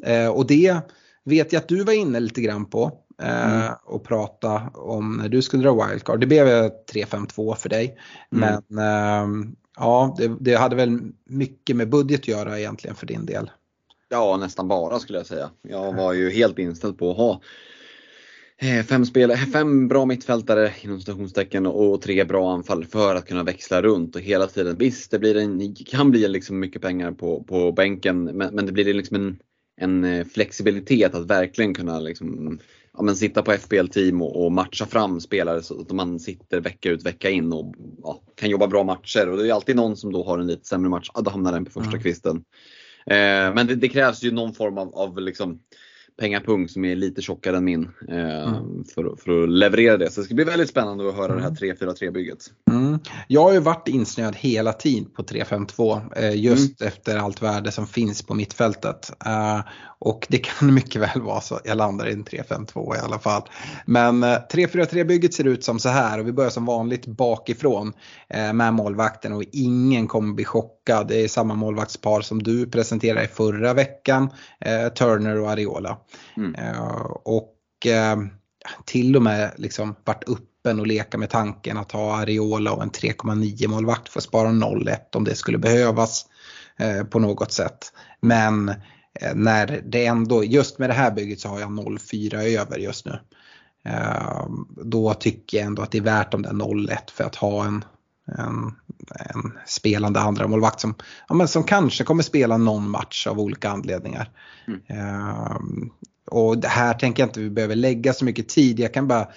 uh, 0.08 0.28
och 0.28 0.46
det 0.46 0.76
vet 1.24 1.52
jag 1.52 1.60
att 1.60 1.68
du 1.68 1.84
var 1.84 1.92
inne 1.92 2.20
lite 2.20 2.40
grann 2.40 2.66
på 2.66 2.92
uh, 3.22 3.54
mm. 3.54 3.72
och 3.84 4.04
prata 4.04 4.62
om 4.74 5.16
när 5.16 5.28
du 5.28 5.42
skulle 5.42 5.62
dra 5.62 5.86
wildcard. 5.86 6.20
Det 6.20 6.26
blev 6.26 6.70
352 6.92 7.54
för 7.54 7.68
dig. 7.68 7.98
Mm. 8.32 8.62
Men 8.68 8.78
uh, 8.78 9.52
ja, 9.76 10.16
det, 10.18 10.36
det, 10.40 10.54
hade 10.54 10.76
väl 10.76 11.00
mycket 11.24 11.76
med 11.76 11.88
budget 11.88 12.20
att 12.20 12.28
göra 12.28 12.58
egentligen 12.58 12.96
för 12.96 13.06
din 13.06 13.26
del. 13.26 13.50
Ja, 14.14 14.36
nästan 14.36 14.68
bara 14.68 14.98
skulle 14.98 15.18
jag 15.18 15.26
säga. 15.26 15.50
Jag 15.62 15.92
var 15.92 16.12
ju 16.12 16.30
helt 16.30 16.58
inställd 16.58 16.98
på 16.98 17.10
att 17.10 17.16
ha 17.16 17.40
eh, 18.58 18.84
Fem, 18.84 19.06
spelare, 19.06 19.36
fem 19.36 19.88
bra 19.88 20.06
mittfältare 20.06 20.72
inom 20.80 21.00
citationstecken 21.00 21.66
och 21.66 22.02
tre 22.02 22.24
bra 22.24 22.52
anfall 22.52 22.84
för 22.84 23.14
att 23.14 23.26
kunna 23.26 23.42
växla 23.42 23.82
runt 23.82 24.16
och 24.16 24.22
hela 24.22 24.46
tiden. 24.46 24.76
Visst, 24.78 25.10
det 25.10 25.18
blir 25.18 25.36
en, 25.36 25.74
kan 25.74 26.10
bli 26.10 26.28
liksom 26.28 26.60
mycket 26.60 26.82
pengar 26.82 27.12
på, 27.12 27.44
på 27.44 27.72
bänken 27.72 28.24
men, 28.24 28.54
men 28.54 28.66
det 28.66 28.72
blir 28.72 28.94
liksom 28.94 29.16
en, 29.16 29.38
en 29.80 30.04
eh, 30.04 30.26
flexibilitet 30.26 31.14
att 31.14 31.26
verkligen 31.26 31.74
kunna 31.74 32.00
liksom, 32.00 32.58
ja, 32.92 33.02
men 33.02 33.16
sitta 33.16 33.42
på 33.42 33.52
FBL-team 33.52 34.22
och, 34.22 34.44
och, 34.44 34.52
matcha 34.52 34.86
fram 34.86 35.20
spelare 35.20 35.62
så 35.62 35.80
att 35.80 35.92
man 35.92 36.20
sitter 36.20 36.60
vecka 36.60 36.90
ut 36.90 37.06
vecka 37.06 37.30
in 37.30 37.52
och 37.52 37.74
ja, 38.02 38.22
kan 38.34 38.50
jobba 38.50 38.66
bra 38.66 38.84
matcher. 38.84 39.28
Och 39.28 39.38
det 39.38 39.48
är 39.48 39.52
alltid 39.52 39.76
någon 39.76 39.96
som 39.96 40.12
då 40.12 40.24
har 40.24 40.38
en 40.38 40.46
lite 40.46 40.66
sämre 40.66 40.90
match, 40.90 41.10
ja, 41.14 41.20
då 41.20 41.30
hamnar 41.30 41.52
den 41.52 41.64
på 41.64 41.70
första 41.70 41.90
mm. 41.90 42.02
kvisten. 42.02 42.44
Eh, 43.06 43.54
men 43.54 43.66
det, 43.66 43.74
det, 43.74 43.88
krävs 43.88 44.22
ju 44.22 44.30
någon 44.30 44.54
form 44.54 44.78
av, 44.78 44.94
av 44.94 45.20
liksom, 45.20 45.60
pengapung 46.20 46.68
som 46.68 46.84
är 46.84 46.96
lite 46.96 47.22
tjockare 47.22 47.56
än 47.56 47.64
min 47.64 47.90
eh, 48.08 48.48
mm. 48.48 48.84
för, 48.94 49.16
för, 49.16 49.42
att 49.42 49.48
leverera 49.48 49.96
det. 49.96 50.10
Så 50.10 50.20
det 50.20 50.24
ska 50.24 50.34
bli 50.34 50.44
väldigt 50.44 50.70
spännande 50.70 51.08
att 51.08 51.14
höra 51.14 51.32
mm. 51.32 51.54
det 51.54 51.66
här 51.66 51.74
3-4-3 51.74 52.10
bygget. 52.10 52.38
Mm. 52.70 52.98
Jag 53.28 53.42
har 53.42 53.52
ju 53.52 53.58
varit 53.58 53.88
insnöad 53.88 54.36
hela 54.36 54.72
tiden 54.72 55.10
på 55.10 55.22
3-5-2 55.22 56.02
eh, 56.16 56.40
just 56.40 56.80
mm. 56.80 56.88
efter 56.88 57.16
allt 57.16 57.42
värde 57.42 57.72
som 57.72 57.86
finns 57.86 58.22
på 58.22 58.34
mittfältet. 58.34 59.12
Eh, 59.26 59.60
och 60.04 60.26
det 60.28 60.38
kan 60.38 60.74
mycket 60.74 61.02
väl 61.02 61.22
vara 61.22 61.40
så 61.40 61.60
jag 61.64 61.76
landar 61.76 62.08
i 62.08 62.12
en 62.12 62.24
3-5-2 62.24 62.96
i 62.96 62.98
alla 62.98 63.18
fall. 63.18 63.42
Men 63.86 64.24
3-4-3 64.24 64.98
eh, 64.98 65.04
bygget 65.04 65.34
ser 65.34 65.46
ut 65.46 65.64
som 65.64 65.78
så 65.78 65.88
här 65.88 66.20
och 66.20 66.26
vi 66.26 66.32
börjar 66.32 66.50
som 66.50 66.66
vanligt 66.66 67.06
bakifrån 67.06 67.92
eh, 68.28 68.52
med 68.52 68.74
målvakten 68.74 69.32
och 69.32 69.44
ingen 69.52 70.06
kommer 70.08 70.34
bli 70.34 70.44
chockad. 70.44 71.08
Det 71.08 71.24
är 71.24 71.28
samma 71.28 71.54
målvaktspar 71.54 72.20
som 72.20 72.42
du 72.42 72.70
presenterade 72.70 73.24
i 73.24 73.28
förra 73.28 73.74
veckan, 73.74 74.30
eh, 74.60 74.88
Turner 74.88 75.40
och 75.40 75.50
Ariola. 75.50 75.98
Mm. 76.36 76.54
Eh, 76.54 77.06
och 77.24 77.86
eh, 77.86 78.16
till 78.84 79.16
och 79.16 79.22
med 79.22 79.54
liksom 79.56 79.94
varit 80.04 80.28
öppen 80.28 80.80
och 80.80 80.86
leka 80.86 81.18
med 81.18 81.30
tanken 81.30 81.78
att 81.78 81.92
ha 81.92 82.16
Ariola 82.16 82.72
och 82.72 82.82
en 82.82 82.90
3,9 82.90 83.68
målvakt 83.68 84.08
för 84.08 84.20
att 84.20 84.24
spara 84.24 84.48
0-1 84.48 84.96
om 85.12 85.24
det 85.24 85.34
skulle 85.34 85.58
behövas 85.58 86.26
eh, 86.78 87.04
på 87.04 87.18
något 87.18 87.52
sätt. 87.52 87.92
Men 88.20 88.74
när 89.34 89.82
det 89.86 90.06
ändå, 90.06 90.44
just 90.44 90.78
med 90.78 90.90
det 90.90 90.94
här 90.94 91.10
bygget 91.10 91.40
så 91.40 91.48
har 91.48 91.60
jag 91.60 91.70
0-4 91.70 92.60
över 92.60 92.78
just 92.78 93.06
nu. 93.06 93.18
Då 94.84 95.14
tycker 95.14 95.58
jag 95.58 95.66
ändå 95.66 95.82
att 95.82 95.90
det 95.90 95.98
är 95.98 96.02
värt 96.02 96.32
de 96.32 96.42
där 96.42 96.50
0,1 96.50 96.96
för 97.12 97.24
att 97.24 97.36
ha 97.36 97.64
en, 97.64 97.84
en, 98.26 98.72
en 99.34 99.58
spelande 99.66 100.20
andra 100.20 100.48
målvakt 100.48 100.80
som, 100.80 100.94
ja, 101.28 101.34
men 101.34 101.48
som 101.48 101.64
kanske 101.64 102.04
kommer 102.04 102.22
spela 102.22 102.56
någon 102.56 102.90
match 102.90 103.26
av 103.26 103.40
olika 103.40 103.70
anledningar. 103.70 104.30
Mm. 104.66 104.80
Uh, 104.90 105.56
och 106.30 106.58
det 106.58 106.68
här 106.68 106.94
tänker 106.94 107.22
jag 107.22 107.28
inte 107.28 107.40
vi 107.40 107.50
behöver 107.50 107.76
lägga 107.76 108.12
så 108.12 108.24
mycket 108.24 108.48
tid. 108.48 108.80
Jag 108.80 108.94
kan 108.94 109.08
bara 109.08 109.28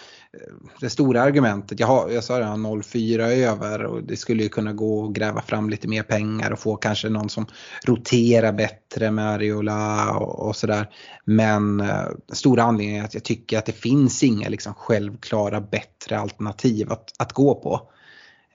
det 0.80 0.90
stora 0.90 1.22
argumentet, 1.22 1.80
jag, 1.80 1.88
har, 1.88 2.10
jag 2.10 2.24
sa 2.24 2.34
har 2.34 2.58
0,4 2.58 3.20
över 3.22 3.84
och 3.84 4.04
det 4.04 4.18
skulle 4.18 4.44
ju 4.44 4.50
kunna 4.50 4.74
gå 4.74 5.06
att 5.06 5.14
gräva 5.14 5.42
fram 5.42 5.70
lite 5.70 5.88
mer 5.88 6.04
pengar 6.04 6.52
och 6.52 6.60
få 6.60 6.76
kanske 6.76 7.10
någon 7.10 7.30
som 7.30 7.46
roterar 7.86 8.52
bättre 8.52 9.12
med 9.12 9.30
Ariola 9.30 10.12
och, 10.12 10.48
och 10.48 10.56
sådär. 10.56 10.90
Men 11.26 11.80
eh, 11.80 12.06
stora 12.34 12.64
anledningen 12.64 13.02
är 13.02 13.06
att 13.06 13.14
jag 13.14 13.24
tycker 13.24 13.58
att 13.58 13.66
det 13.66 13.72
finns 13.72 14.24
inga 14.24 14.50
liksom, 14.50 14.74
självklara 14.74 15.62
bättre 15.62 16.20
alternativ 16.20 16.92
att, 16.92 17.14
att 17.20 17.34
gå 17.34 17.56
på. 17.56 17.90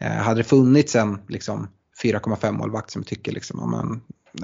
Eh, 0.02 0.10
hade 0.10 0.40
det 0.40 0.44
funnits 0.44 0.96
en 0.96 1.18
liksom, 1.28 1.68
4,5 2.02 2.52
målvakt 2.52 2.90
som 2.90 3.00
jag 3.02 3.06
tycker 3.06 3.32
liksom, 3.32 3.60
om 3.60 3.70
man 3.70 4.02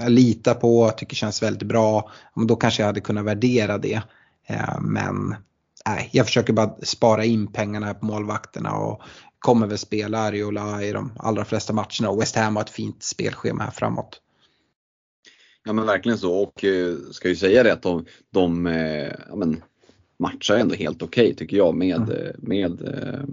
litar 0.09 0.53
på, 0.53 0.91
tycker 0.97 1.15
känns 1.15 1.43
väldigt 1.43 1.67
bra, 1.67 2.11
då 2.47 2.55
kanske 2.55 2.81
jag 2.81 2.87
hade 2.87 3.01
kunnat 3.01 3.25
värdera 3.25 3.77
det. 3.77 4.01
Eh, 4.47 4.81
men 4.81 5.35
nej, 5.85 6.09
jag 6.11 6.25
försöker 6.25 6.53
bara 6.53 6.75
spara 6.83 7.25
in 7.25 7.47
pengarna 7.47 7.93
på 7.93 8.05
målvakterna 8.05 8.73
och 8.73 9.01
kommer 9.39 9.67
väl 9.67 9.77
spela 9.77 10.19
Ariola 10.19 10.83
i 10.83 10.91
de 10.91 11.11
allra 11.17 11.45
flesta 11.45 11.73
matcherna 11.73 12.09
och 12.09 12.21
West 12.21 12.35
Ham 12.35 12.55
har 12.55 12.63
ett 12.63 12.69
fint 12.69 13.03
spelschema 13.03 13.63
här 13.63 13.71
framåt. 13.71 14.21
Ja 15.65 15.73
men 15.73 15.85
verkligen 15.85 16.17
så 16.17 16.33
och 16.33 16.63
eh, 16.63 16.95
ska 17.11 17.29
ju 17.29 17.35
säga 17.35 17.63
det 17.63 17.73
att 17.73 17.81
de, 17.81 18.05
de 18.33 18.65
ja, 19.29 19.35
men, 19.35 19.63
matchar 20.19 20.55
ändå 20.55 20.75
helt 20.75 21.03
okej 21.03 21.23
okay, 21.23 21.35
tycker 21.35 21.57
jag 21.57 21.75
med, 21.75 22.09
mm. 22.09 22.35
med 22.37 22.81
eh, 22.81 23.23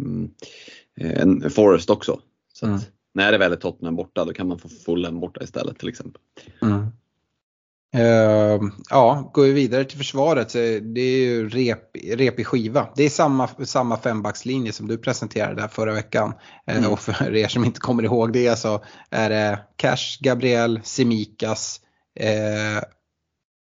en 1.00 1.50
Forest 1.50 1.90
också. 1.90 2.20
Så 2.52 2.66
mm. 2.66 2.78
när 3.14 3.32
det 3.32 3.38
väl 3.38 3.52
är 3.52 3.56
Tottenham 3.56 3.96
borta 3.96 4.24
då 4.24 4.32
kan 4.32 4.48
man 4.48 4.58
få 4.58 4.68
Fulham 4.68 5.20
borta 5.20 5.42
istället 5.42 5.78
till 5.78 5.88
exempel. 5.88 6.22
Mm. 6.62 6.86
Uh, 7.96 8.70
ja, 8.90 9.30
går 9.34 9.42
vi 9.42 9.52
vidare 9.52 9.84
till 9.84 9.98
försvaret 9.98 10.50
så 10.50 10.58
det 10.58 11.00
är 11.00 11.24
ju 11.24 11.48
rep, 11.48 11.96
repig 12.12 12.46
skiva. 12.46 12.88
Det 12.96 13.04
är 13.04 13.08
samma, 13.08 13.48
samma 13.48 13.96
fembackslinje 13.96 14.72
som 14.72 14.88
du 14.88 14.98
presenterade 14.98 15.60
där 15.60 15.68
förra 15.68 15.92
veckan. 15.92 16.32
Eh, 16.66 16.76
mm. 16.76 16.84
Uh, 16.84 16.92
och 16.92 17.00
för 17.00 17.34
er 17.34 17.48
som 17.48 17.64
inte 17.64 17.80
kommer 17.80 18.02
ihåg 18.02 18.32
det 18.32 18.58
så 18.58 18.84
är 19.10 19.30
det 19.30 19.58
Cash, 19.76 20.18
Gabriel, 20.20 20.80
Semikas. 20.84 21.80
Uh, 22.20 22.82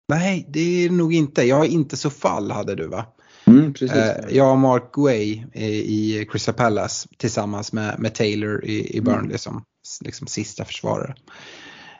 nej, 0.09 0.45
det 0.49 0.85
är 0.85 0.89
nog 0.89 1.13
inte. 1.13 1.43
Jag 1.43 1.55
har 1.55 1.65
inte 1.65 1.97
så 1.97 2.09
fall 2.09 2.51
hade 2.51 2.75
du 2.75 2.87
va? 2.87 3.05
Mm, 3.47 3.73
precis. 3.73 4.13
jag 4.29 4.51
och 4.51 4.57
Mark 4.57 4.91
Guay 4.93 5.43
i 5.53 6.27
Crystal 6.31 6.55
Palace 6.55 7.07
tillsammans 7.17 7.73
med, 7.73 7.99
med 7.99 8.15
Taylor 8.15 8.65
i, 8.65 8.97
i 8.97 9.01
Burnley 9.01 9.25
mm. 9.25 9.37
som 9.37 9.63
liksom 10.03 10.27
sista 10.27 10.65
försvarare. 10.65 11.15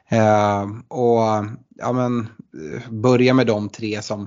Eh, 0.10 0.66
och 0.88 1.46
ja, 1.78 1.92
men, 1.94 2.28
börja 2.90 3.34
med 3.34 3.48
de 3.48 3.70
tre 3.70 4.02
som, 4.02 4.22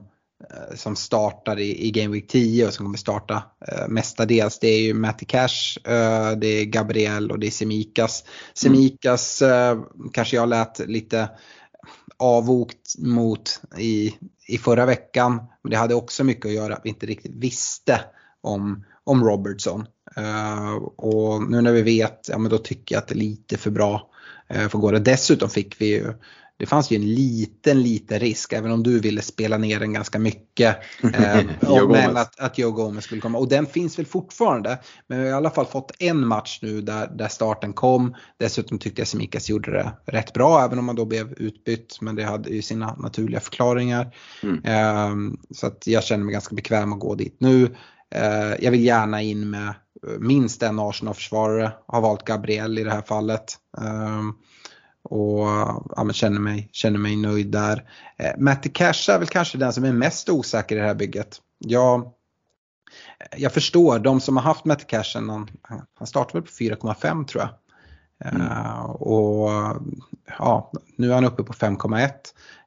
eh, 0.50 0.76
som 0.76 0.96
startar 0.96 1.58
i, 1.58 1.86
i 1.86 1.90
Game 1.90 2.14
Week 2.14 2.28
10 2.28 2.66
och 2.66 2.74
som 2.74 2.86
kommer 2.86 2.98
starta 2.98 3.42
eh, 3.68 3.88
mestadels. 3.88 4.58
Det 4.58 4.68
är 4.68 4.80
ju 4.80 4.94
Matti 4.94 5.24
Cash, 5.24 5.78
eh, 5.84 6.30
det 6.30 6.46
är 6.46 6.64
Gabriel 6.64 7.30
och 7.30 7.38
det 7.38 7.46
är 7.46 7.50
Semikas. 7.50 8.24
Semikas 8.54 9.42
eh, 9.42 9.80
kanske 10.12 10.36
jag 10.36 10.48
lät 10.48 10.78
lite 10.78 11.28
avvokt 12.18 12.98
mot 12.98 13.60
i, 13.78 14.14
i 14.50 14.58
förra 14.58 14.86
veckan. 14.86 15.40
Men 15.62 15.70
det 15.70 15.76
hade 15.76 15.94
också 15.94 16.24
mycket 16.24 16.46
att 16.46 16.52
göra 16.52 16.74
att 16.74 16.80
vi 16.84 16.88
inte 16.88 17.06
riktigt 17.06 17.34
visste 17.34 18.00
om, 18.40 18.84
om 19.04 19.24
Robertson. 19.24 19.86
Uh, 20.18 20.74
och 20.96 21.50
nu 21.50 21.60
när 21.60 21.72
vi 21.72 21.82
vet, 21.82 22.28
ja 22.28 22.38
men 22.38 22.50
då 22.50 22.58
tycker 22.58 22.94
jag 22.94 23.02
att 23.02 23.08
det 23.08 23.14
är 23.14 23.18
lite 23.18 23.56
för 23.56 23.70
bra 23.70 24.10
uh, 24.54 24.68
för 24.68 24.78
gå 24.78 24.90
det. 24.90 24.98
Dessutom 24.98 25.50
fick 25.50 25.80
vi 25.80 25.86
ju 25.86 26.14
det 26.60 26.66
fanns 26.66 26.90
ju 26.90 26.96
en 26.96 27.14
liten, 27.14 27.82
liten 27.82 28.18
risk, 28.18 28.52
även 28.52 28.72
om 28.72 28.82
du 28.82 29.00
ville 29.00 29.22
spela 29.22 29.58
ner 29.58 29.80
den 29.80 29.92
ganska 29.92 30.18
mycket. 30.18 30.76
Eh, 31.02 31.40
men 31.88 32.16
att, 32.16 32.40
att 32.40 32.58
Joe 32.58 32.70
Gomez 32.70 33.04
skulle 33.04 33.20
komma. 33.20 33.38
Och 33.38 33.48
den 33.48 33.66
finns 33.66 33.98
väl 33.98 34.06
fortfarande. 34.06 34.78
Men 35.06 35.18
vi 35.18 35.24
har 35.24 35.30
i 35.30 35.36
alla 35.36 35.50
fall 35.50 35.66
fått 35.66 35.92
en 35.98 36.26
match 36.26 36.58
nu 36.62 36.80
där, 36.80 37.06
där 37.14 37.28
starten 37.28 37.72
kom. 37.72 38.14
Dessutom 38.38 38.78
tyckte 38.78 39.00
jag 39.00 39.08
Semikas 39.08 39.50
gjorde 39.50 39.70
det 39.72 39.92
rätt 40.06 40.32
bra, 40.32 40.64
även 40.64 40.78
om 40.78 40.88
han 40.88 40.96
då 40.96 41.04
blev 41.04 41.32
utbytt. 41.32 41.98
Men 42.00 42.16
det 42.16 42.24
hade 42.24 42.50
ju 42.50 42.62
sina 42.62 42.94
naturliga 42.94 43.40
förklaringar. 43.40 44.14
Mm. 44.42 44.64
Eh, 44.64 45.34
så 45.50 45.66
att 45.66 45.86
jag 45.86 46.04
känner 46.04 46.24
mig 46.24 46.32
ganska 46.32 46.54
bekväm 46.54 46.92
att 46.92 47.00
gå 47.00 47.14
dit 47.14 47.36
nu. 47.38 47.76
Eh, 48.14 48.54
jag 48.60 48.70
vill 48.70 48.84
gärna 48.84 49.22
in 49.22 49.50
med 49.50 49.74
minst 50.18 50.62
en 50.62 50.78
Arsenal-försvarare. 50.78 51.72
Har 51.86 52.00
valt 52.00 52.24
Gabriel 52.24 52.78
i 52.78 52.84
det 52.84 52.90
här 52.90 53.02
fallet. 53.02 53.56
Och 55.10 55.46
ja, 55.96 56.12
känner, 56.12 56.40
mig, 56.40 56.68
känner 56.72 56.98
mig 56.98 57.16
nöjd 57.16 57.46
där. 57.46 57.90
Eh, 58.16 58.32
Matti 58.38 58.68
Cash 58.68 59.10
är 59.10 59.18
väl 59.18 59.28
kanske 59.28 59.58
den 59.58 59.72
som 59.72 59.84
är 59.84 59.92
mest 59.92 60.28
osäker 60.28 60.76
i 60.76 60.78
det 60.78 60.86
här 60.86 60.94
bygget. 60.94 61.40
Jag, 61.58 62.12
jag 63.36 63.52
förstår 63.52 63.98
de 63.98 64.20
som 64.20 64.36
har 64.36 64.44
haft 64.44 64.64
Matti 64.64 64.84
Cash, 64.84 65.14
han, 65.14 65.50
han 65.94 66.06
startade 66.06 66.38
väl 66.38 66.42
på 66.42 66.52
4,5 66.88 67.26
tror 67.26 67.42
jag. 67.42 67.50
Mm. 68.24 68.42
Uh, 68.42 68.80
och 68.84 69.50
ja, 70.38 70.72
nu 70.96 71.10
är 71.10 71.14
han 71.14 71.24
uppe 71.24 71.42
på 71.42 71.52
5,1. 71.52 72.10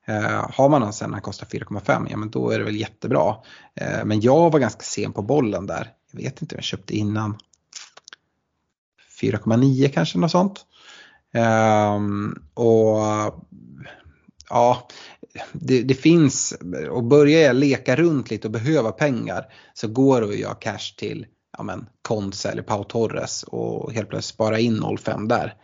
Uh, 0.09 0.49
har 0.53 0.69
man 0.69 0.81
någon 0.81 0.93
sen 0.93 1.09
när 1.09 1.15
han 1.15 1.21
kostar 1.21 1.45
4,5, 1.45 2.07
ja 2.09 2.17
men 2.17 2.29
då 2.29 2.49
är 2.49 2.59
det 2.59 2.65
väl 2.65 2.75
jättebra. 2.75 3.35
Uh, 3.81 4.05
men 4.05 4.21
jag 4.21 4.51
var 4.51 4.59
ganska 4.59 4.81
sen 4.81 5.13
på 5.13 5.21
bollen 5.21 5.67
där 5.67 5.93
jag 6.11 6.21
vet 6.21 6.41
inte, 6.41 6.55
jag 6.55 6.63
köpte 6.63 6.95
innan 6.95 7.37
4,9 9.21 9.89
kanske 9.89 10.17
något 10.17 10.31
sånt. 10.31 10.65
Um, 11.33 12.43
och 12.53 12.97
ja, 14.49 14.87
det, 15.53 15.81
det, 15.81 15.93
finns, 15.93 16.53
och 16.91 17.03
börjar 17.03 17.41
jag 17.41 17.55
leka 17.55 17.95
runt 17.95 18.29
lite 18.29 18.47
och 18.47 18.51
behöva 18.51 18.91
pengar 18.91 19.45
så 19.73 19.87
går 19.87 20.21
det 20.21 20.27
att 20.27 20.37
göra 20.37 20.53
cash 20.53 20.95
till 20.97 21.25
ja 21.57 21.63
men, 21.63 21.85
Konse 22.01 22.49
eller 22.49 22.63
Pau 22.63 22.83
Torres 22.83 23.43
och 23.43 23.93
helt 23.93 24.09
plötsligt 24.09 24.35
spara 24.35 24.59
in 24.59 24.79
0,5 24.79 25.27
där. 25.27 25.55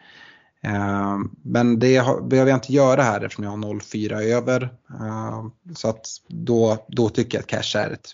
Ehm, 0.61 1.31
men 1.43 1.79
det 1.79 1.97
har, 1.97 2.21
behöver 2.21 2.51
jag 2.51 2.57
inte 2.57 2.73
göra 2.73 3.03
här 3.03 3.21
eftersom 3.21 3.43
jag 3.43 3.51
har 3.51 3.57
0,4 3.57 4.21
över. 4.21 4.63
Uh, 5.01 5.47
så 5.75 5.89
att 5.89 6.07
då, 6.27 6.85
då 6.87 7.09
tycker 7.09 7.37
jag 7.37 7.41
att 7.41 7.47
cash 7.47 7.79
är 7.79 7.91
ett 7.91 8.11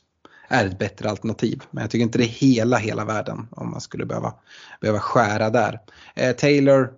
är 0.47 0.65
ett 0.65 0.79
bättre 0.79 1.09
alternativ. 1.09 1.63
Men 1.71 1.81
jag 1.81 1.91
tycker 1.91 2.03
inte 2.03 2.17
det 2.17 2.23
är 2.23 2.27
hela, 2.27 2.77
hela 2.77 3.05
världen 3.05 3.47
om 3.51 3.71
man 3.71 3.81
skulle 3.81 4.05
behöva, 4.05 4.33
behöva 4.81 4.99
skära 4.99 5.49
där. 5.49 5.79
Eh, 6.15 6.35
Taylor, 6.35 6.93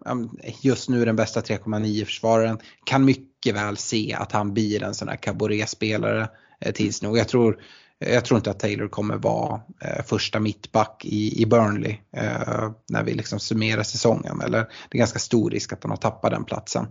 just 0.62 0.90
nu 0.90 1.06
den 1.06 1.16
bästa 1.16 1.42
3,9 1.42 2.06
försvararen, 2.06 2.60
kan 2.84 3.06
mycket 3.06 3.56
väl 3.56 3.78
se 3.78 4.14
att 4.14 4.32
han 4.32 4.54
blir 4.54 4.84
en 4.84 4.94
sån 4.94 5.08
här 5.08 5.16
cabaret-spelare 5.16 6.30
eh, 6.60 6.72
tids 6.72 7.02
nog. 7.02 7.18
Jag 7.18 7.28
tror, 7.28 7.58
jag 8.00 8.26
tror 8.26 8.38
inte 8.38 8.52
att 8.52 8.60
Taylor 8.60 8.88
kommer 8.88 9.18
vara 9.18 9.62
eh, 9.82 10.04
första 10.06 10.40
mittback 10.40 11.06
i, 11.06 11.42
i 11.42 11.46
Burnley 11.46 11.98
eh, 12.18 12.72
när 12.90 13.04
vi 13.04 13.14
liksom 13.14 13.40
summerar 13.40 13.84
säsongen. 13.84 14.42
Eller 14.42 14.60
det 14.60 14.98
är 14.98 15.00
ganska 15.00 15.20
stor 15.20 15.52
risk 15.52 15.74
att 15.74 15.84
han 15.84 15.90
har 15.90 15.98
tappat 15.98 16.32
den 16.32 16.46
platsen. 16.46 16.88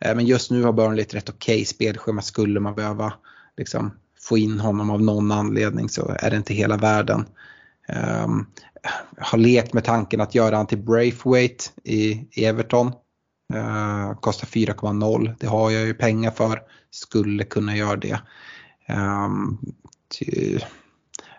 Eh, 0.00 0.14
men 0.14 0.26
just 0.26 0.50
nu 0.50 0.62
har 0.62 0.72
Burnley 0.72 1.02
ett 1.02 1.14
rätt 1.14 1.28
okej 1.28 1.54
okay 1.54 1.64
spelschema 1.64 2.22
skulle 2.22 2.60
man 2.60 2.74
behöva 2.74 3.12
liksom, 3.56 3.92
få 4.28 4.38
in 4.38 4.60
honom 4.60 4.90
av 4.90 5.02
någon 5.02 5.32
anledning 5.32 5.88
så 5.88 6.16
är 6.18 6.30
det 6.30 6.36
inte 6.36 6.54
hela 6.54 6.76
världen. 6.76 7.26
Um, 8.24 8.46
har 9.18 9.38
lekt 9.38 9.72
med 9.72 9.84
tanken 9.84 10.20
att 10.20 10.34
göra 10.34 10.56
han 10.56 10.66
till 10.66 10.78
Braithwaite 10.78 11.64
i, 11.84 12.26
i 12.32 12.44
Everton. 12.44 12.92
Uh, 13.54 14.14
kostar 14.20 14.46
4,0. 14.46 15.34
Det 15.40 15.46
har 15.46 15.70
jag 15.70 15.86
ju 15.86 15.94
pengar 15.94 16.30
för. 16.30 16.62
Skulle 16.90 17.44
kunna 17.44 17.76
göra 17.76 17.96
det. 17.96 18.20
Um, 18.88 19.58
ty, 20.18 20.58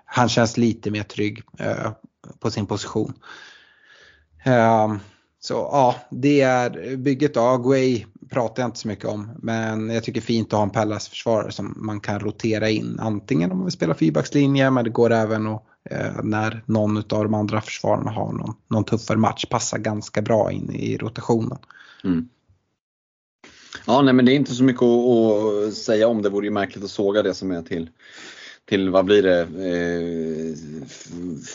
han 0.06 0.30
känns 0.30 0.58
lite 0.58 0.92
mer 0.92 1.04
trygg 1.04 1.42
uh, 1.62 1.92
på 2.40 2.52
sin 2.52 2.66
position. 2.66 3.14
Um, 4.46 5.00
så 5.48 5.54
ja, 5.54 5.96
det 6.10 6.42
är 6.42 6.96
bygget 6.98 7.38
av 7.38 7.64
Guay 7.64 8.06
pratar 8.30 8.64
jag 8.64 8.68
inte 8.68 8.80
så 8.80 8.88
mycket 8.88 9.06
om. 9.06 9.32
Men 9.38 9.90
jag 9.90 10.04
tycker 10.04 10.22
fint 10.22 10.48
att 10.48 10.58
ha 10.58 10.64
en 10.64 10.70
Pallas-försvarare 10.70 11.52
som 11.52 11.74
man 11.78 12.00
kan 12.00 12.20
rotera 12.20 12.70
in. 12.70 13.00
Antingen 13.00 13.52
om 13.52 13.58
man 13.58 13.66
vill 13.66 13.72
spela 13.72 13.94
fyrbackslinje 13.94 14.72
men 14.72 14.84
det 14.84 14.90
går 14.90 15.12
även 15.12 15.48
att 15.48 15.64
eh, 15.90 16.24
när 16.24 16.64
någon 16.66 16.98
av 16.98 17.04
de 17.24 17.34
andra 17.34 17.62
försvararna 17.62 18.12
har 18.12 18.32
någon, 18.32 18.56
någon 18.68 18.84
tuffare 18.84 19.18
match 19.18 19.46
passar 19.46 19.78
ganska 19.78 20.22
bra 20.22 20.52
in 20.52 20.72
i 20.72 20.98
rotationen. 20.98 21.58
Mm. 22.04 22.30
Ja, 23.86 24.02
nej 24.02 24.14
men 24.14 24.26
det 24.26 24.32
är 24.32 24.36
inte 24.36 24.56
så 24.56 24.64
mycket 24.64 24.84
att, 24.84 25.68
att, 25.68 25.74
säga 25.74 26.08
om. 26.08 26.22
Det 26.22 26.30
vore 26.30 26.46
ju 26.46 26.52
märkligt 26.52 26.84
att 26.84 26.90
såga 26.90 27.24
det 27.24 27.34
som 27.34 27.52
är 27.52 27.62
till 27.62 27.90
till 28.68 28.90
vad 28.90 29.06
blir 29.06 29.24
det, 29.24 29.48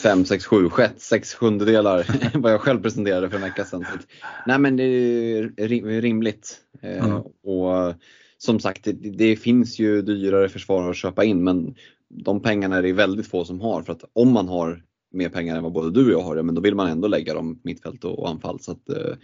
5, 0.02 0.24
6, 0.24 0.46
7, 0.46 0.68
6 0.96 1.34
sjundedelar 1.34 2.06
vad 2.38 2.52
jag 2.52 2.60
själv 2.60 2.82
presenterade 2.82 3.30
för 3.30 3.36
en 3.36 3.42
vecka 3.42 3.64
sedan. 3.64 3.84
Så, 3.84 3.98
nej 4.46 4.58
men 4.58 4.76
det 4.76 4.84
är 4.84 6.00
rimligt. 6.00 6.56
Mm. 6.80 7.12
Och 7.42 7.94
som 8.38 8.60
sagt, 8.60 8.84
det, 8.84 8.92
det, 8.92 9.36
finns 9.36 9.78
ju 9.78 10.02
dyrare 10.02 10.48
försvarare 10.48 10.90
att 10.90 10.96
köpa 10.96 11.24
in 11.24 11.44
men 11.44 11.74
de 12.08 12.42
pengarna 12.42 12.76
är 12.76 12.82
det 12.82 12.92
väldigt 12.92 13.26
få 13.26 13.44
som 13.44 13.60
har 13.60 13.82
för 13.82 13.92
att 13.92 14.04
om 14.12 14.32
man 14.32 14.48
har 14.48 14.82
mer 15.12 15.28
pengar 15.28 15.56
än 15.56 15.62
vad 15.62 15.72
både 15.72 15.90
du 15.90 16.06
och 16.06 16.20
jag 16.20 16.26
har, 16.26 16.36
ja, 16.36 16.42
men 16.42 16.54
då 16.54 16.60
vill 16.60 16.74
man 16.74 16.88
ändå 16.88 17.08
lägga 17.08 17.34
dem 17.34 17.60
mittfält 17.64 18.04
och, 18.04 18.18
och 18.18 18.28
anfall. 18.28 18.60
Så 18.60 18.72
att, 18.72 18.88
eh, 18.88 19.14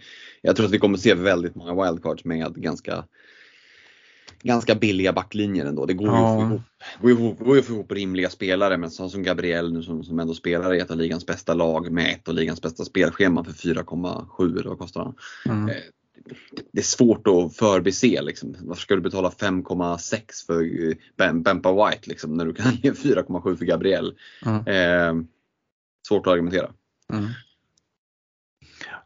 jag 0.41 0.55
tror 0.55 0.65
att 0.65 0.71
vi 0.71 0.79
kommer 0.79 0.97
se 0.97 1.13
väldigt 1.13 1.55
många 1.55 1.85
wildcards 1.85 2.25
med 2.25 2.55
ganska 2.55 3.03
ganska 4.43 4.75
billiga 4.75 5.13
backlinjer 5.13 5.65
ändå. 5.65 5.85
Det 5.85 5.93
går 5.93 6.07
ju 6.07 6.13
Ja. 6.13 6.43
att 6.43 6.49
få 6.49 6.49
ihop, 6.49 6.61
går 7.01 7.09
ju 7.11 7.31
att 7.31 7.37
få- 7.37 7.43
går 7.45 7.57
att 7.57 7.65
få 7.65 7.73
ihop 7.73 7.91
rimliga 7.91 8.29
spelare 8.29 8.77
men 8.77 8.91
sån 8.91 9.09
som 9.09 9.23
Gabriel 9.23 9.73
nu 9.73 9.83
som, 9.83 10.03
som 10.03 10.19
ändå 10.19 10.33
spelar 10.33 10.73
i 10.73 10.79
ett 10.79 10.91
av 10.91 10.97
ligans 10.97 11.25
bästa 11.25 11.53
lag 11.53 11.91
med 11.91 12.13
ett 12.13 12.27
av 12.29 12.35
ligans 12.35 12.61
bästa 12.61 12.85
spelscheman 12.85 13.45
för 13.45 13.51
4,7 13.53 14.59
eller 14.59 14.69
vad 14.69 14.79
kostar 14.79 15.01
han? 15.03 15.15
Mm. 15.55 15.69
Eh, 15.69 15.75
Det 16.71 16.79
är 16.79 16.83
svårt 16.83 17.27
att 17.27 17.55
förbise 17.55 18.21
liksom. 18.21 18.55
Varför 18.61 18.81
ska 18.81 18.95
du 18.95 19.01
betala 19.01 19.29
5,6 19.29 20.45
för 20.47 20.61
eh, 20.89 20.93
Bem- 21.17 21.43
Bempa 21.43 21.71
White 21.89 22.09
liksom, 22.09 22.33
när 22.33 22.45
du 22.45 22.53
kan 22.53 22.71
ge 22.83 22.91
4,7 22.91 23.55
för 23.55 23.65
Gabriel? 23.65 24.13
Mm. 24.45 24.67
Eh, 24.67 25.23
svårt 26.07 26.27
att 26.27 26.33
argumentera. 26.33 26.71
Mm. 27.13 27.25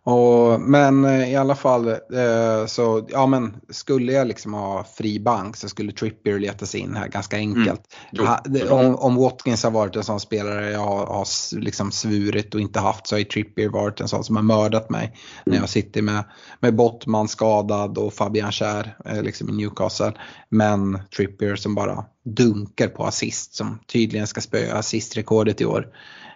Och, 0.06 0.62
men 0.62 1.06
eh, 1.06 1.32
i 1.32 1.36
alla 1.36 1.56
fall 1.56 1.88
eh, 1.88 2.66
så, 2.68 3.08
ja 3.10 3.26
men 3.26 3.56
skulle 3.70 4.12
jag 4.12 4.28
liksom 4.28 4.54
ha 4.54 4.84
fri 4.84 5.20
bank 5.20 5.58
så 5.58 5.70
skulle 5.70 5.92
Trippier 5.92 6.40
leta 6.40 6.66
sig 6.66 6.80
in 6.80 6.96
här 6.96 7.08
ganska 7.08 7.38
enkelt. 7.38 7.82
Mm. 8.14 8.28
Ha, 8.28 8.40
om, 8.70 8.96
om 8.96 9.16
Watkins 9.16 9.64
har 9.64 9.72
varit 9.72 9.96
en 9.96 10.04
sån 10.04 10.20
spelare 10.20 10.72
jag 10.72 10.80
har, 10.80 11.06
har 11.06 11.60
liksom 11.60 11.92
svurit 11.92 12.56
och 12.56 12.62
inte 12.62 12.80
haft 12.80 13.08
så 13.08 13.16
har 13.16 13.24
Trippier 13.24 13.70
varit 13.70 14.02
en 14.02 14.08
sån 14.08 14.24
som 14.24 14.36
har 14.36 14.44
mördat 14.44 14.90
mig. 14.90 15.14
När 15.46 15.54
Mm. 15.54 15.62
jag 15.62 15.70
sitter 15.70 16.02
med, 16.02 16.24
med 16.60 16.76
Bottman 16.76 17.28
skadad 17.28 17.98
och 17.98 18.14
Fabian 18.14 18.52
Schär 18.52 18.98
eh, 19.06 19.22
liksom 19.24 19.50
i 19.50 19.52
Newcastle. 19.54 20.14
Men 20.50 21.00
Trippier 21.18 21.56
som 21.56 21.76
bara 21.76 22.06
dunkar 22.26 22.88
på 22.88 23.06
assist 23.06 23.56
som 23.56 23.80
tydligen 23.88 24.28
ska 24.28 24.42
spöa 24.42 24.74
assistrekordet 24.76 25.62
i 25.62 25.66
år. 25.66 25.88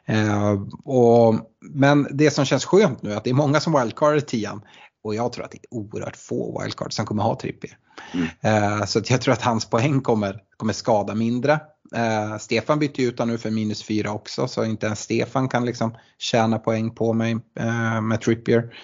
Eh, 0.08 0.56
och, 0.84 1.36
men 1.62 2.08
det 2.12 2.32
som 2.32 2.46
känns 2.46 2.66
skönt 2.66 3.02
nu 3.02 3.12
är 3.12 3.18
att 3.18 3.24
det 3.24 3.30
är 3.30 3.34
många 3.34 3.60
som 3.60 3.80
wildcardar 3.80 4.18
i 4.18 4.22
tian. 4.22 4.62
Och 5.04 5.16
jag 5.16 5.34
tror 5.34 5.46
att 5.46 5.52
det 5.52 5.58
är 5.58 5.78
oerhört 5.78 6.16
få 6.16 6.62
wildcards 6.62 6.96
som 6.96 7.06
kommer 7.06 7.24
ha 7.24 7.40
Trippier. 7.40 7.78
Mm. 8.14 8.28
Eh, 8.42 8.86
så 8.86 9.00
att 9.00 9.10
jag 9.10 9.22
tror 9.22 9.34
att 9.34 9.42
hans 9.42 9.70
poäng 9.70 10.02
kommer, 10.02 10.42
kommer 10.58 10.74
skada 10.74 11.16
mindre. 11.16 11.60
Eh, 11.96 12.38
Stefan 12.38 12.80
bytte 12.80 13.02
ju 13.02 13.08
ut 13.08 13.20
honom 13.20 13.32
nu 13.32 13.38
för 13.38 13.50
minus 13.50 13.84
fyra 13.84 14.12
också 14.12 14.48
så 14.48 14.66
inte 14.66 14.86
ens 14.86 15.00
Stefan 15.00 15.50
kan 15.50 15.66
liksom 15.66 15.96
tjäna 16.18 16.60
poäng 16.60 16.96
på 16.96 17.14
mig 17.14 17.38
eh, 17.60 18.02
med 18.02 18.22
Trippier. 18.22 18.76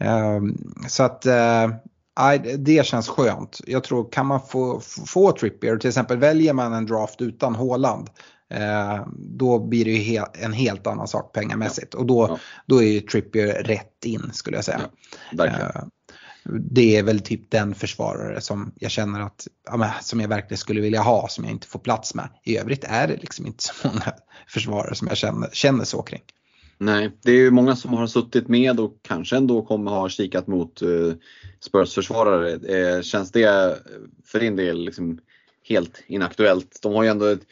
Eh, 0.00 0.40
så 0.88 1.02
att 1.02 1.26
eh, 1.26 1.68
det 2.58 2.86
känns 2.86 3.08
skönt. 3.08 3.60
Jag 3.66 3.84
tror 3.84 4.10
kan 4.12 4.26
man 4.26 4.40
få, 4.40 4.80
få 5.06 5.32
Trippier, 5.32 5.76
till 5.76 5.88
exempel 5.88 6.18
väljer 6.18 6.52
man 6.52 6.72
en 6.72 6.86
draft 6.86 7.20
utan 7.20 7.54
Håland 7.54 8.10
då 9.16 9.58
blir 9.58 9.84
det 9.84 9.90
ju 9.90 10.24
en 10.34 10.52
helt 10.52 10.86
annan 10.86 11.08
sak 11.08 11.32
pengamässigt 11.32 11.94
och 11.94 12.06
då, 12.06 12.38
då 12.66 12.82
är 12.82 12.86
ju 12.86 13.00
Trippier 13.00 13.62
rätt 13.62 14.04
in 14.04 14.30
skulle 14.32 14.56
jag 14.56 14.64
säga. 14.64 14.80
Verkligen. 15.32 15.70
Eh, 15.70 15.82
Det 16.70 16.96
är 16.96 17.02
väl 17.02 17.20
typ 17.20 17.50
den 17.50 17.74
försvarare 17.74 18.40
som 18.40 18.72
jag 18.78 18.90
känner 18.90 19.20
att, 19.20 19.46
som 20.00 20.20
jag 20.20 20.28
verkligen 20.28 20.58
skulle 20.58 20.80
vilja 20.80 21.00
ha 21.00 21.28
som 21.28 21.44
jag 21.44 21.52
inte 21.52 21.66
får 21.66 21.78
plats 21.78 22.14
med. 22.14 22.28
I 22.44 22.58
övrigt 22.58 22.84
är 22.84 23.08
det 23.08 23.16
liksom 23.16 23.46
inte 23.46 23.64
så 23.64 23.88
många 23.88 24.14
försvarare 24.48 24.94
som 24.94 25.08
jag 25.08 25.16
känner, 25.16 25.48
känner 25.52 25.84
så 25.84 26.02
kring. 26.02 26.22
Nej, 26.78 27.10
det 27.22 27.30
är 27.32 27.36
ju 27.36 27.50
många 27.50 27.76
som 27.76 27.94
har 27.94 28.06
suttit 28.06 28.48
med 28.48 28.80
och 28.80 28.98
kanske 29.02 29.36
ändå 29.36 29.62
kommer 29.62 29.90
ha 29.90 30.08
kikat 30.08 30.46
mot 30.46 30.82
uh, 30.82 31.14
Spurs-försvarare. 31.60 32.50
Eh, 32.52 33.02
känns 33.02 33.32
det 33.32 33.76
för 34.24 34.40
din 34.40 34.56
del 34.56 34.84
liksom 34.84 35.18
helt 35.68 36.02
inaktuellt? 36.06 36.78
De 36.82 36.94
har 36.94 37.02
ju 37.02 37.08
ändå 37.08 37.26
ett 37.26 37.46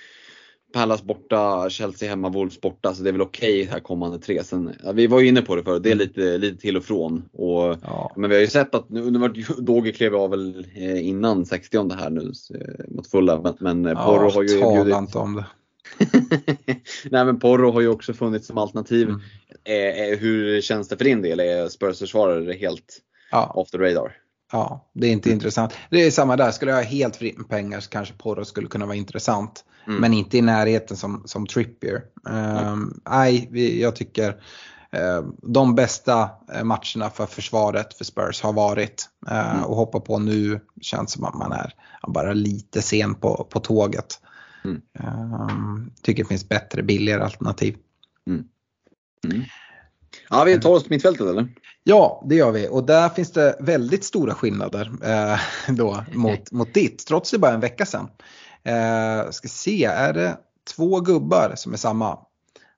Pallas 0.73 1.03
borta, 1.03 1.71
Chelsea 1.71 2.09
hemma, 2.09 2.29
Wolves 2.29 2.61
borta, 2.61 2.95
så 2.95 3.03
det 3.03 3.11
är 3.11 3.13
väl 3.13 3.23
okej 3.23 3.65
här 3.65 3.81
kommande 3.81 4.19
tre. 4.19 4.45
Sen, 4.45 4.75
ja, 4.85 4.93
vi 4.93 5.07
var 5.07 5.21
ju 5.21 5.29
inne 5.29 5.43
på 5.43 5.57
det 5.57 5.63
förut, 5.63 5.83
det 5.83 5.91
är 5.91 5.95
lite, 5.95 6.39
lite 6.39 6.61
till 6.61 6.77
och 6.77 6.85
från. 6.85 7.29
Och, 7.33 7.77
Ja. 7.83 8.13
Men 8.17 8.31
vi 8.31 8.37
har 8.37 8.41
ju 8.41 8.47
sett 8.47 8.75
att 8.75 8.91
nu, 8.91 9.11
nu 9.11 9.19
var 9.19 9.61
Doge 9.63 9.93
klev 9.93 10.15
av 10.15 10.31
väl 10.31 10.67
eh, 10.75 11.09
innan 11.09 11.47
60 11.47 11.95
här 11.95 12.11
nu 12.11 12.33
eh, 12.55 12.95
mot 12.95 13.07
fulla, 13.07 13.41
men, 13.41 13.55
men 13.61 13.87
eh, 13.87 14.07
Porro 14.07 14.31
har 14.31 14.43
ju 14.43 14.59
erbjudit 14.59 14.97
inte 14.97 15.19
om 15.19 15.35
det. 15.35 15.47
Nej 17.11 17.25
men 17.25 17.39
Porro 17.39 17.71
har 17.71 17.81
ju 17.81 17.89
också 17.89 18.13
funnits 18.13 18.47
som 18.47 18.59
alternativ. 18.59 19.09
Mm. 19.09 19.21
Eh, 19.65 20.19
hur 20.19 20.61
känns 20.61 20.89
det 20.89 20.97
för 20.97 21.05
din 21.05 21.23
del? 21.23 21.41
Är 21.41 21.69
Spurs 21.69 21.99
försvarare 21.99 22.53
helt 22.53 23.01
Ja, 23.31 23.53
off 23.55 23.71
the 23.71 23.79
radar? 23.79 24.13
ja, 24.53 24.91
det 24.93 25.07
är 25.07 25.13
inte 25.13 25.31
intressant. 25.31 25.73
Det 25.91 26.07
är 26.07 26.11
samma 26.11 26.37
där, 26.37 26.51
skulle 26.51 26.71
jag 26.71 26.79
ha 26.79 26.85
helt 26.85 27.17
fritt 27.17 27.39
med 27.39 27.49
pengar 27.49 27.81
så 27.81 27.91
kanske 27.91 28.15
Porro 28.15 28.45
skulle 28.45 28.69
kunna 28.69 28.87
vara 28.87 28.97
intressant. 28.97 29.65
Mm. 29.91 30.01
Men 30.01 30.13
inte 30.15 30.39
i 30.39 30.43
närheten 30.43 30.97
som, 30.97 31.23
som 31.27 31.47
Trippier. 31.47 32.03
Ehm, 32.31 33.01
Nej, 33.11 33.49
vi- 33.53 33.83
jag 33.83 33.97
tycker 33.97 34.29
eh, 34.93 35.23
de 35.43 35.75
bästa 35.75 36.31
eh, 36.55 36.65
matcherna 36.65 37.11
för 37.15 37.27
försvaret 37.27 37.95
för 37.95 38.05
Spurs 38.05 38.43
har 38.43 38.53
varit. 38.53 39.09
Eh, 39.31 39.51
Mm. 39.51 39.65
Och 39.65 39.77
hoppa 39.77 40.01
på 40.01 40.19
nu 40.19 40.61
känns 40.81 41.13
som 41.13 41.25
att 41.25 41.35
man 41.35 41.53
är 41.53 41.73
bara 42.09 42.33
lite 42.33 42.83
sen 42.83 43.15
på, 43.15 43.47
på 43.51 43.61
tåget. 43.61 44.21
Mm. 44.65 44.81
Ehm, 44.99 45.91
tycker 46.03 46.23
det 46.23 46.29
finns 46.29 46.49
bättre, 46.49 46.83
billigare 46.83 47.23
alternativ. 47.23 47.77
Ja, 50.31 50.45
vi 50.45 50.61
tar 50.61 50.71
oss 50.71 50.83
till 50.83 50.91
mittfältet 50.93 51.27
eller? 51.27 51.49
Ja, 51.85 52.25
det 52.29 52.35
gör 52.35 52.51
vi. 52.51 52.69
Och 52.71 52.87
där 52.87 53.09
finns 53.09 53.33
det 53.33 53.57
väldigt 53.61 54.05
stora 54.05 54.35
skillnader 54.35 54.91
eh, 55.05 55.39
då 55.75 56.05
mot, 56.15 56.53
mot 56.53 56.75
ditt, 56.75 57.07
trots 57.07 57.31
det 57.31 57.39
bara 57.39 57.53
en 57.55 57.61
vecka 57.61 57.87
sedan. 57.87 58.09
Eh, 58.65 59.31
ska 59.31 59.49
se, 59.49 59.85
är 59.85 60.13
det 60.13 60.37
två 60.77 61.01
gubbar 61.01 61.53
som 61.57 61.73
är 61.73 61.77
samma? 61.77 62.19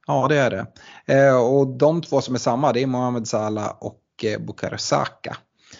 Ja, 0.07 0.28
det 0.28 0.39
är 0.39 0.51
det. 0.51 0.66
Eh, 1.14 1.37
och 1.37 1.66
de 1.66 2.03
två 2.03 2.20
som 2.20 2.35
är 2.35 2.39
samma, 2.39 2.72
det 2.72 2.83
är 2.83 2.87
Mohamed 2.87 3.28
Salah 3.28 3.76
och 3.80 4.03
eh, 4.22 4.41
Bukayo 4.41 4.78
Saka. 4.78 5.37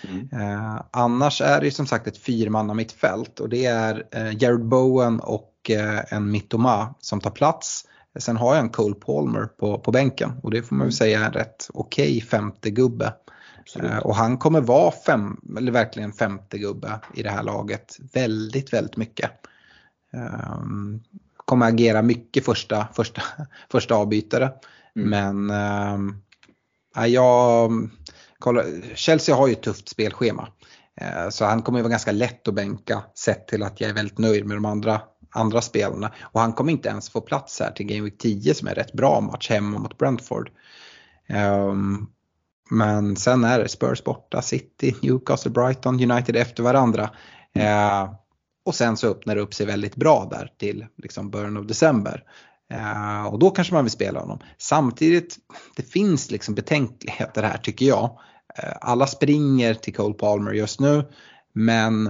Mm. 0.09 0.29
Eh, 0.33 0.83
annars 0.91 1.41
är 1.41 1.61
det 1.61 1.71
som 1.71 1.87
sagt 1.87 2.07
ett 2.07 2.19
fyrmanna 2.19 2.75
mittfält 2.75 3.41
och 3.41 3.49
det 3.49 3.67
är 3.67 4.07
eh, 4.13 4.43
Jared 4.43 4.65
Bowen 4.65 5.21
och 5.21 5.71
eh, 5.71 6.13
en 6.13 6.31
Mittoma 6.31 6.95
som 7.01 7.21
tar 7.21 7.31
plats. 7.31 7.85
Sen 8.19 8.37
har 8.37 8.55
jag 8.55 8.65
en 8.65 8.71
Cole 8.71 8.95
Palmer 8.95 9.45
på, 9.45 9.79
på 9.79 9.91
bänken 9.91 10.33
och 10.43 10.51
det 10.51 10.63
får 10.63 10.77
man 10.77 10.87
väl 10.87 10.95
säga 10.95 11.21
är 11.21 11.25
en 11.25 11.33
rätt 11.33 11.69
okej 11.75 12.21
femte 12.21 12.71
gubbe. 12.71 13.13
Eh, 13.83 13.99
och 13.99 14.17
han 14.17 14.39
kommer 14.39 14.61
vara 14.61 14.93
fem, 15.07 15.37
eller 15.59 15.73
verkligen 15.73 16.13
femte 16.13 16.59
gubbe 16.59 17.01
i 17.15 17.23
det 17.23 17.31
här 17.31 17.43
laget 17.43 17.99
väldigt, 18.13 18.73
väldigt 18.73 18.97
mycket. 18.97 19.31
Ehm, 20.13 21.01
kommer 21.37 21.67
agera 21.67 22.03
mycket 22.03 22.45
första, 22.45 22.89
första, 22.95 23.23
första 23.71 23.95
avbytare. 23.95 24.53
Mm. 24.97 25.11
Men 25.47 25.51
ja, 26.95 27.07
jag, 27.07 27.91
kolla, 28.39 28.63
Chelsea 28.95 29.35
har 29.35 29.47
ju 29.47 29.53
ett 29.53 29.63
tufft 29.63 29.89
spelschema. 29.89 30.49
Eh, 31.01 31.29
Så 31.31 31.45
han 31.45 31.63
kommer 31.63 31.79
ju 31.79 31.83
vara 31.83 31.91
ganska 31.91 32.13
lätt 32.13 32.49
att 32.49 32.55
bänka 32.55 33.03
sett 33.15 33.49
till 33.49 33.63
att 33.63 33.81
jag 33.81 33.91
är 33.91 33.95
väldigt 33.95 34.19
nöjd 34.19 34.47
med 34.47 34.57
de 34.57 34.65
andra, 34.65 35.01
andra 35.31 35.61
spelarna. 35.61 36.13
Och 36.21 36.41
han 36.41 36.53
kommer 36.53 36.73
inte 36.73 36.89
ens 36.89 37.11
få 37.11 37.21
plats 37.21 37.61
här 37.61 37.71
till 37.71 37.87
Game 37.87 38.03
Week 38.03 38.19
10 38.19 38.55
som 38.55 38.69
är 38.69 38.75
rätt 38.75 38.93
bra 38.93 39.21
match 39.21 39.51
hemma 39.51 39.79
mot 39.79 39.99
Brentford. 39.99 40.51
Ehm, 41.29 42.07
men 42.71 43.17
sen 43.17 43.45
är 43.45 43.59
det 43.59 43.69
Spurs 43.69 44.05
borta, 44.05 44.43
City, 44.43 44.97
Newcastle, 45.03 45.51
Brighton, 45.51 46.11
United 46.11 46.37
efter 46.37 46.63
varandra. 46.63 47.11
Eh, 47.55 48.13
och 48.65 48.75
sen 48.75 48.97
så 48.97 49.09
öppnar 49.09 49.35
det 49.35 49.41
upp 49.41 49.55
sig 49.55 49.67
väldigt 49.67 49.97
bra 49.97 50.29
där 50.31 50.53
till 50.59 50.87
liksom 50.97 51.31
början 51.31 51.57
av 51.57 51.67
december. 51.67 52.25
Eh, 52.73 53.27
och 53.27 53.39
då 53.39 53.51
kanske 53.51 53.75
man 53.75 53.85
vill 53.85 53.91
spela 53.91 54.21
honom. 54.21 54.39
Samtidigt, 54.59 55.37
det 55.77 55.83
finns 55.83 56.31
liksom 56.31 56.55
betänkligheter 56.55 57.43
här 57.43 57.59
tycker 57.59 57.87
jag. 57.87 58.19
Eh, 58.59 58.73
alla 58.81 59.07
springer 59.07 59.75
till 59.75 59.95
Cole 59.95 60.15
Palmer 60.15 60.53
just 60.53 60.81
nu. 60.81 61.05
Men 61.53 62.07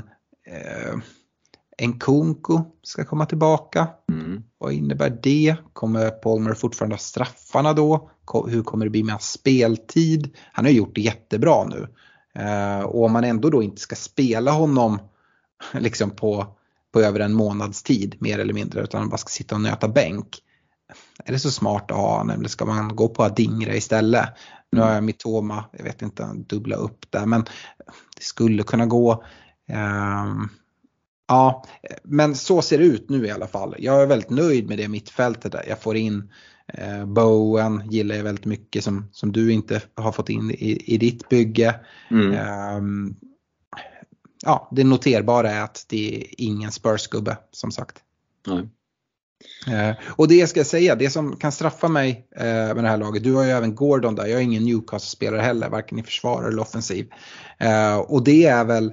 eh, 0.47 0.97
Nkunku 1.87 2.59
ska 2.83 3.05
komma 3.05 3.27
tillbaka. 3.27 3.89
Mm. 4.13 4.43
Vad 4.59 4.73
innebär 4.73 5.19
det? 5.23 5.57
Kommer 5.73 6.11
Palmer 6.11 6.55
fortfarande 6.55 6.95
ha 6.95 6.99
straffarna 6.99 7.73
då? 7.73 8.11
Hur 8.49 8.63
kommer 8.63 8.85
det 8.87 8.91
bli 8.91 9.03
med 9.03 9.13
hans 9.13 9.33
speltid? 9.33 10.37
Han 10.53 10.65
har 10.65 10.73
gjort 10.73 10.95
det 10.95 11.01
jättebra 11.01 11.65
nu. 11.65 11.89
Eh, 12.43 12.81
och 12.81 13.05
om 13.05 13.13
man 13.13 13.25
ändå 13.25 13.51
då 13.51 13.63
inte 13.63 13.81
ska 13.81 13.97
spela 13.97 14.51
honom 14.51 14.99
liksom 15.73 16.11
på, 16.11 16.47
på 16.93 17.01
över 17.01 17.21
en 17.21 17.33
månads 17.33 17.83
tid 17.83 18.17
mer 18.19 18.39
eller 18.39 18.55
mindre 18.55 18.83
utan 18.83 19.09
bara 19.09 19.17
ska 19.19 19.29
sitta 19.29 19.55
och 19.55 19.61
nöta 19.61 19.89
bänk. 19.89 20.39
Är 21.25 21.33
det 21.33 21.39
så 21.39 21.51
smart 21.51 21.91
att 21.91 21.97
ha 21.97 22.19
honom 22.19 22.39
eller 22.39 22.49
ska 22.49 22.65
man 22.65 22.97
gå 22.97 23.09
på 23.09 23.25
Adingra 23.25 23.75
istället? 23.75 24.29
Nu 24.73 24.81
har 24.81 24.93
jag 24.93 25.05
Mitoma, 25.05 25.65
jag 25.73 25.85
vet 25.85 26.03
inte, 26.03 26.29
dubbla 26.35 26.77
upp 26.77 27.11
där 27.11 27.27
men 27.27 27.45
det 28.17 28.23
skulle 28.23 28.63
kunna 28.63 28.87
gå. 28.87 29.25
Ehm, 29.69 30.49
Ja, 31.33 31.65
men 32.03 32.35
så 32.35 32.63
ser 32.63 32.79
det 32.79 32.85
ut 32.85 33.11
nu 33.11 33.27
i 33.27 33.31
alla 33.31 33.47
fall. 33.47 33.75
Jag 33.79 34.03
är 34.03 34.07
väldigt 34.07 34.31
nöjd 34.31 34.69
med 34.69 34.79
det 34.79 34.89
mittfältet 34.89 35.53
där. 35.53 35.65
Jag 35.69 35.79
får 35.79 35.97
in 35.97 36.31
eh, 36.67 37.07
Bowen, 37.07 37.83
gillar 37.91 38.15
jag 38.15 38.25
väldigt 38.25 38.45
mycket 38.45 38.85
som, 38.85 39.09
som 39.13 39.33
du 39.33 39.53
inte 39.53 39.83
har 39.95 40.13
fått 40.13 40.29
in 40.29 40.51
i, 40.51 40.95
i 40.95 40.99
ditt 40.99 41.29
bygge. 41.29 41.75
Mm. 42.11 42.33
Ehm, 42.33 43.17
ja, 44.43 44.69
det 44.73 44.85
noterbara 44.85 45.51
är 45.51 45.61
att 45.61 45.85
det 45.89 46.17
är 46.17 46.27
ingen 46.39 46.71
Spurs-gubbe 46.71 47.37
som 47.51 47.71
sagt. 47.73 47.97
Nej. 48.47 48.69
Eh, 49.67 49.97
och 50.09 50.29
det 50.29 50.47
ska 50.47 50.61
jag 50.61 50.67
säga, 50.67 50.95
det 50.95 51.11
som 51.11 51.37
kan 51.37 51.53
straffa 51.53 51.89
mig 51.89 52.27
eh, 52.37 52.45
med 52.45 52.77
det 52.85 52.89
här 52.89 52.97
laget, 52.97 53.25
du 53.25 53.35
har 53.35 53.45
ju 53.45 53.51
även 53.51 53.75
Gordon 53.75 54.15
där, 54.15 54.27
jag 54.27 54.39
är 54.39 54.45
ingen 54.45 54.65
Newcastle-spelare 54.65 55.41
heller, 55.41 55.69
varken 55.69 55.99
i 55.99 56.03
försvar 56.03 56.45
eller 56.45 56.63
offensiv. 56.63 57.11
Eh, 57.59 57.97
och 57.97 58.25
det 58.25 58.45
är 58.45 58.65
väl 58.65 58.93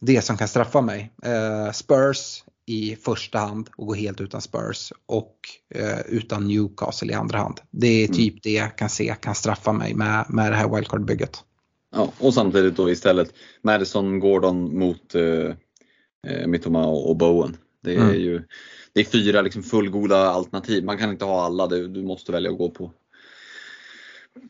det 0.00 0.22
som 0.22 0.36
kan 0.36 0.48
straffa 0.48 0.80
mig. 0.80 1.12
Eh, 1.22 1.72
Spurs 1.72 2.44
i 2.66 2.96
första 2.96 3.38
hand 3.38 3.68
och 3.76 3.86
gå 3.86 3.94
helt 3.94 4.20
utan 4.20 4.40
Spurs 4.40 4.92
och 5.06 5.34
eh, 5.74 6.00
utan 6.00 6.48
Newcastle 6.48 7.12
i 7.12 7.14
andra 7.14 7.38
hand. 7.38 7.60
Det 7.70 7.86
är 7.86 8.04
Mm. 8.04 8.16
typ 8.16 8.42
det 8.42 8.52
jag 8.52 8.78
kan 8.78 8.88
se 8.88 9.14
kan 9.20 9.34
straffa 9.34 9.72
mig 9.72 9.94
med, 9.94 10.24
med 10.28 10.52
det 10.52 10.56
här 10.56 10.68
wildcard-bygget. 10.68 11.44
Ja, 11.98 12.12
och 12.18 12.34
samtidigt 12.34 12.76
då 12.76 12.90
istället 12.90 13.34
Madison, 13.62 14.20
Gordon 14.20 14.78
mot 14.78 15.14
eh, 15.14 15.54
eh, 16.26 16.46
Mittoma 16.46 16.86
och, 16.86 17.16
Bowen. 17.16 17.56
Det 17.82 17.94
är 17.94 18.00
Mm. 18.00 18.20
ju 18.20 18.42
det 18.92 19.00
är 19.00 19.04
fyra 19.04 19.42
liksom 19.42 19.62
fullgoda 19.62 20.16
alternativ. 20.16 20.84
Man 20.84 20.98
kan 20.98 21.10
inte 21.10 21.24
ha 21.24 21.44
alla, 21.44 21.66
du, 21.66 21.88
du 21.88 22.02
måste 22.02 22.32
välja 22.32 22.50
att 22.50 22.58
gå 22.58 22.70
på 22.70 22.92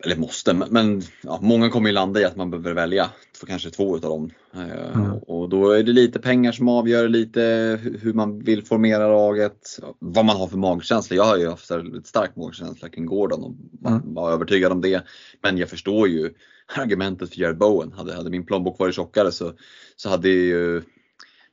eller 0.05 0.17
måste, 0.17 0.55
men- 0.55 1.03
ja, 1.23 1.39
många 1.43 1.71
kommer 1.71 1.89
ju 1.89 1.93
landa 1.95 2.21
i 2.21 2.25
att 2.25 2.37
man 2.37 2.51
behöver 2.51 2.73
välja 2.75 3.11
för 3.37 3.47
kanske 3.47 3.71
två 3.71 3.97
utav 3.97 4.11
dem. 4.11 4.31
Eh, 4.55 4.97
Mm. 4.97 5.13
Och 5.13 5.49
då 5.49 5.71
är 5.71 5.83
det 5.83 5.93
lite 5.93 6.19
pengar 6.19 6.53
som 6.53 6.69
avgör 6.69 7.09
lite 7.09 7.41
hu- 7.83 7.99
hur 8.01 8.13
man 8.13 8.39
vill 8.39 8.65
formera 8.65 9.09
laget, 9.09 9.79
vad 9.99 10.25
man 10.25 10.37
har 10.37 10.47
för 10.49 10.57
magkänsla. 10.59 11.17
Jag 11.17 11.25
har 11.25 11.37
ju 11.37 11.49
haft 11.49 11.71
ett 11.71 12.07
stark 12.07 12.37
magkänsla 12.37 12.89
kring 12.89 13.07
Gordon 13.07 13.45
och 13.45 13.55
Mm. 13.91 14.15
var 14.15 14.33
övertygad 14.33 14.73
om 14.73 14.81
det. 14.81 15.03
Men 15.43 15.59
jag 15.59 15.69
förstår 15.71 16.09
ju 16.09 16.31
argumentet 16.77 17.31
för 17.35 17.41
Jared 17.41 17.59
Bowen. 17.59 17.93
Hade, 17.93 18.15
hade 18.15 18.31
min 18.31 18.47
plånbok 18.47 18.79
varit 18.79 18.95
tjockare 18.95 19.33
så, 19.33 19.53
så 19.97 20.09
hade 20.09 20.29
ju 20.29 20.83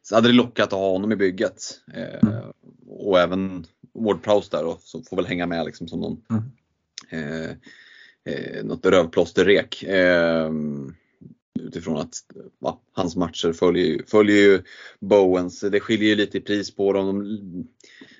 så 0.01 0.16
hade 0.16 0.28
det 0.28 0.34
lockat 0.34 0.66
att 0.74 0.80
ha 0.80 0.91
honom 0.91 1.11
i 1.11 1.16
bygget. 1.16 1.61
Eh, 1.93 2.20
Mm. 2.30 2.43
Och 2.88 3.20
även 3.20 3.66
Ward 3.93 4.24
Prowse 4.24 4.57
där 4.57 4.66
och 4.66 4.82
så 4.82 5.01
får 5.03 5.16
väl 5.18 5.26
hänga 5.26 5.45
med 5.45 5.66
liksom 5.66 5.88
som 5.88 5.99
någon 5.99 6.22
Mm. 6.30 6.43
eh, 7.09 7.49
eh, 8.34 8.63
något 8.63 8.86
rövplåsterrek. 8.86 9.84
Eh, 9.84 10.51
utifrån 11.59 11.97
att 11.97 12.13
va, 12.59 12.80
hans 12.93 13.16
matcher 13.16 13.53
följer 13.53 13.86
ju, 13.86 14.03
följer 14.05 14.38
ju 14.38 14.61
Bowens. 14.99 15.59
Det 15.59 15.80
skiljer 15.80 16.09
ju 16.09 16.16
lite 16.16 16.38
i 16.38 16.41
pris 16.41 16.76
på 16.76 16.93
dem. 16.93 17.07
De 17.07 17.68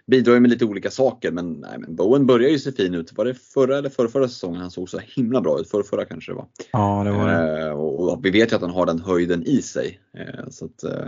bidrar 0.08 0.34
ju 0.34 0.40
med 0.40 0.50
lite 0.50 0.66
olika 0.66 0.92
saker 0.92 1.32
men, 1.32 1.52
nej, 1.52 1.78
men 1.80 1.96
Bowen 1.96 2.26
börjar 2.26 2.50
ju 2.50 2.60
se 2.60 2.72
fin 2.72 2.94
ut. 2.94 3.14
Var 3.14 3.26
det 3.26 3.34
förra 3.34 3.78
eller 3.78 3.90
förra, 3.90 4.08
förra 4.08 4.28
säsongen 4.28 4.62
han 4.62 4.72
såg 4.72 4.90
så 4.90 5.00
himla 5.00 5.42
bra 5.42 5.60
ut? 5.60 5.70
Förra, 5.70 5.84
förra 5.84 6.06
kanske 6.06 6.32
det 6.32 6.36
var. 6.36 6.48
Ja, 6.72 7.04
det 7.04 7.12
var 7.12 7.28
det. 7.28 7.68
Eh, 7.68 7.72
och, 7.72 8.14
och 8.14 8.26
vi 8.26 8.30
vet 8.30 8.52
ju 8.52 8.56
att 8.56 8.62
han 8.62 8.72
har 8.72 8.86
den 8.86 9.00
höjden 9.00 9.44
i 9.44 9.62
sig. 9.62 10.00
Eh, 10.18 10.50
så 10.50 10.66
att, 10.66 10.84
eh, 10.84 11.08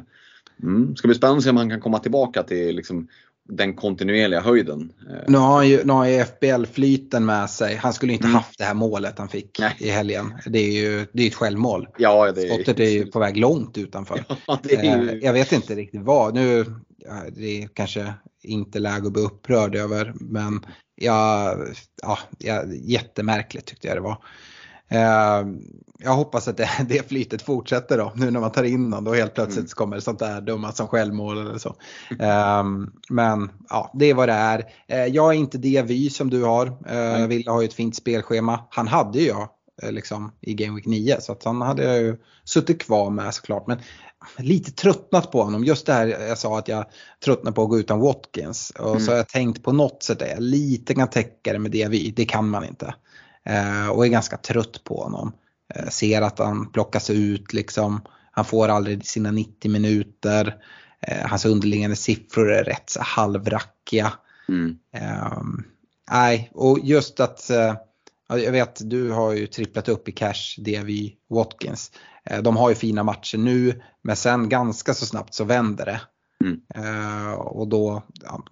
mm, 0.64 0.96
ska 0.96 1.08
bli 1.08 1.18
spännande 1.18 1.38
att 1.38 1.44
se 1.44 1.50
om 1.50 1.58
han 1.58 1.70
kan 1.70 1.82
komma 1.82 2.00
tillbaka 2.00 2.44
till 2.44 2.76
liksom, 2.76 3.08
den 3.50 3.74
kontinuerliga 3.74 4.42
höjden. 4.42 4.92
Eh, 5.10 5.16
Nu 5.28 5.38
har 5.38 5.56
han 5.56 5.68
ju, 5.70 5.84
nu 5.84 5.94
har 5.94 6.06
ju 6.06 6.20
FBL-flyten 6.26 7.26
med 7.26 7.50
sig. 7.50 7.76
Han 7.76 7.94
skulle 7.94 8.12
ju 8.12 8.16
inte 8.16 8.28
Mm. 8.28 8.36
haft 8.36 8.58
det 8.58 8.64
här 8.64 8.74
målet 8.74 9.18
han 9.20 9.30
fick 9.30 9.60
Nej. 9.60 9.76
i 9.80 9.90
helgen. 9.90 10.34
Det 10.46 10.60
är 10.60 10.72
ju 10.72 11.06
det 11.14 11.24
är 11.24 11.28
ett 11.28 11.36
självmål. 11.36 11.88
ja, 11.98 12.32
det 12.32 12.42
Skottet 12.42 12.80
är 12.80 12.90
ju 12.90 13.06
på 13.06 13.20
väg 13.20 13.38
långt 13.38 13.78
utanför. 13.78 14.24
Ja, 14.48 14.60
är 14.70 14.84
Eh, 14.86 15.02
ju, 15.14 15.20
Jag 15.24 15.34
vet 15.34 15.52
inte 15.52 15.76
riktigt 15.76 16.02
vad. 16.02 16.34
Nu, 16.34 16.66
ja, 16.98 17.22
det 17.36 17.64
är 17.64 17.68
kanske 17.68 18.14
inte 18.44 18.80
läge 18.80 19.08
att 19.08 19.14
bli 19.14 19.22
upprörd 19.22 19.76
över 19.76 20.14
men 20.16 20.66
ja, 20.96 21.56
jag, 22.38 22.76
jättemärkligt 22.76 23.66
tyckte 23.66 23.88
jag 23.88 23.98
det 23.98 24.02
var. 24.02 24.24
Eh, 24.90 25.48
jag 26.00 26.12
hoppas 26.14 26.48
att 26.48 26.58
det, 26.58 26.70
det 26.90 27.08
flytet 27.10 27.42
fortsätter 27.42 27.98
då, 27.98 28.12
nu 28.16 28.32
när 28.32 28.40
man 28.40 28.52
tar 28.52 28.64
in 28.64 28.90
någon. 28.90 29.04
Då 29.04 29.14
helt 29.14 29.34
plötsligt 29.34 29.58
Mm. 29.58 29.68
kommer 29.76 30.00
sånt 30.00 30.20
där 30.20 30.42
dumma 30.42 30.72
som 30.72 30.88
självmål 30.88 31.38
eller 31.38 31.58
så. 31.58 31.76
Eh, 32.20 32.64
men 33.10 33.50
ja, 33.70 33.92
det 33.94 34.06
är 34.06 34.14
vad 34.14 34.30
det 34.30 34.34
är. 34.34 34.64
Eh, 34.88 35.06
jag 35.06 35.30
är 35.34 35.38
inte 35.38 35.58
det 35.58 35.82
vy 35.82 36.10
som 36.10 36.30
du 36.30 36.44
har. 36.44 36.68
Eh, 36.68 36.74
Nej. 36.88 37.28
Ville 37.28 37.52
har 37.52 37.62
ju 37.62 37.68
ett 37.68 37.74
fint 37.74 37.96
spelschema. 37.96 38.60
Han 38.70 38.88
hade 38.88 39.20
ju 39.20 39.28
jag 39.28 39.50
eh, 39.84 39.92
liksom, 39.92 40.32
i 40.42 40.54
Game 40.54 40.76
Week 40.76 40.86
9 40.86 41.18
så 41.22 41.32
att 41.32 41.44
han 41.44 41.62
hade 41.62 41.84
jag 41.84 41.98
ju 42.02 42.18
suttit 42.44 42.82
kvar 42.82 43.10
med 43.10 43.34
såklart. 43.34 43.68
Men 43.68 43.78
lite 44.38 44.72
tröttnat 44.72 45.32
på 45.32 45.44
honom. 45.44 45.64
Just 45.64 45.86
det 45.86 45.94
här 45.94 46.08
jag 46.08 46.38
sa 46.38 46.58
att 46.60 46.68
jag 46.68 46.86
tröttnar 47.26 47.52
på 47.52 47.64
att 47.64 47.70
gå 47.70 47.80
utan 47.80 48.00
Watkins. 48.00 48.70
Och 48.80 48.90
Mm. 48.92 49.00
så 49.06 49.12
har 49.12 49.18
jag 49.18 49.30
tänkt 49.30 49.64
på 49.64 49.72
något 49.72 50.04
sätt 50.04 50.22
att 50.22 50.30
jag 50.30 50.42
lite 50.42 50.94
kan 50.96 51.10
täcka 51.10 51.54
det 51.54 51.60
med 51.60 51.72
DVI. 51.72 52.14
Det 52.16 52.26
kan 52.26 52.50
man 52.50 52.64
inte. 52.66 52.96
Eh, 53.50 53.90
och 53.90 54.06
är 54.06 54.10
ganska 54.10 54.38
trött 54.38 54.84
på 54.84 55.04
honom. 55.04 55.32
Eh, 55.76 55.90
ser 55.90 56.22
att 56.22 56.40
han 56.40 56.72
plockas 56.72 57.10
ut 57.10 57.54
liksom. 57.54 58.02
Han 58.32 58.46
får 58.46 58.68
aldrig 58.68 59.06
sina 59.06 59.32
90 59.32 59.72
minuter. 59.72 60.56
Eh, 61.02 61.28
hans 61.28 61.46
underliggande 61.46 61.96
siffror 61.96 62.52
är 62.52 62.64
rätt 62.64 62.90
så 62.90 63.02
halvrackiga. 63.02 64.14
mm, 64.50 64.78
Ehm, 64.92 65.64
nej, 66.12 66.52
och 66.54 66.80
just 66.84 67.20
att 67.20 67.50
ja, 68.30 68.38
jag 68.38 68.52
vet 68.52 68.90
du 68.90 69.12
har 69.12 69.34
ju 69.34 69.48
tripplat 69.48 69.90
upp 69.90 70.10
i 70.10 70.12
cash 70.12 70.56
DV 70.58 70.90
Watkins. 71.30 71.92
De 72.42 72.58
har 72.58 72.70
ju 72.70 72.76
fina 72.76 73.04
matcher 73.04 73.38
nu 73.38 73.82
men 74.02 74.16
sen 74.16 74.50
ganska 74.50 74.94
så 74.94 75.06
snabbt 75.06 75.34
så 75.34 75.44
vänder 75.44 75.86
det. 75.86 76.02
Mm. 76.46 77.34
Och 77.38 77.68
då 77.68 78.04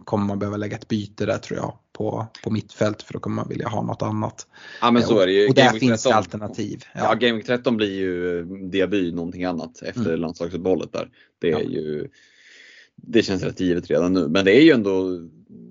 kommer 0.06 0.26
man 0.26 0.40
behöva 0.40 0.58
lägga 0.58 0.78
ett 0.78 0.88
byte 0.88 1.26
där 1.26 1.38
tror 1.38 1.60
jag 1.60 1.78
på, 1.98 2.28
på 2.44 2.50
mittfält 2.52 3.02
för 3.04 3.14
då 3.14 3.20
kommer 3.20 3.36
man 3.36 3.50
vilja 3.50 3.68
ha 3.68 3.82
något 3.84 4.02
annat. 4.02 4.48
ja 4.82 4.92
men 4.92 5.04
så 5.04 5.20
är 5.20 5.26
det 5.28 5.34
ju. 5.34 5.48
Och 5.50 5.56
där 5.56 5.66
Game 5.66 5.80
finns 5.80 6.04
det 6.04 6.10
13. 6.10 6.18
alternativ. 6.18 6.84
Ja, 6.94 7.00
Ja. 7.04 7.14
Game 7.14 7.34
Week 7.38 7.46
13 7.46 7.78
blir 7.78 7.92
ju 7.94 8.40
eh, 8.40 8.46
Diaby 8.46 9.12
någonting 9.12 9.44
annat 9.46 9.82
efter 9.82 10.06
Mm. 10.06 10.20
landslagsuppehållet 10.20 10.94
där. 10.94 11.10
Det 11.40 11.48
är 11.52 11.52
Ja. 11.52 11.60
ju 11.62 12.10
Det 12.96 13.22
känns 13.24 13.44
rätt 13.44 13.60
givet 13.60 13.88
redan 13.90 14.14
nu. 14.14 14.28
Men 14.28 14.46
det 14.46 14.52
är 14.58 14.62
ju 14.62 14.72
ändå 14.72 15.20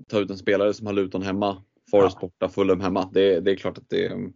ta 0.09 0.18
ut 0.20 0.31
en 0.31 0.39
spelare 0.39 0.75
som 0.75 0.87
har 0.87 0.93
Luton 0.93 1.22
hemma, 1.22 1.62
Forest 1.91 2.16
Ja. 2.20 2.29
borta, 2.29 2.49
Fulham 2.49 2.81
hemma. 2.81 3.11
Det, 3.12 3.41
det 3.41 3.51
är 3.51 3.57
klart 3.57 3.79
att 3.79 3.91
det 3.91 4.07
mm. 4.07 4.33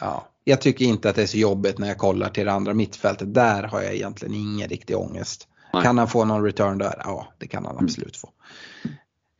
Ja. 0.00 0.28
Jag 0.44 0.60
tycker 0.60 0.84
inte 0.84 1.10
att 1.10 1.16
det 1.16 1.22
är 1.22 1.26
så 1.26 1.38
jobbigt 1.38 1.78
när 1.78 1.88
jag 1.88 1.98
kollar 1.98 2.28
till 2.28 2.44
det 2.46 2.52
andra 2.52 2.74
mittfältet. 2.74 3.34
Där 3.34 3.62
har 3.62 3.82
jag 3.82 3.94
egentligen 3.94 4.34
ingen 4.34 4.68
riktig 4.68 4.96
ångest. 4.96 5.48
Nej. 5.72 5.82
Kan 5.82 5.98
han 5.98 6.08
få 6.08 6.24
någon 6.24 6.44
return 6.44 6.78
där? 6.78 6.94
Ja, 7.04 7.26
det 7.38 7.46
kan 7.46 7.64
han 7.64 7.76
absolut 7.84 8.16
få. 8.16 8.28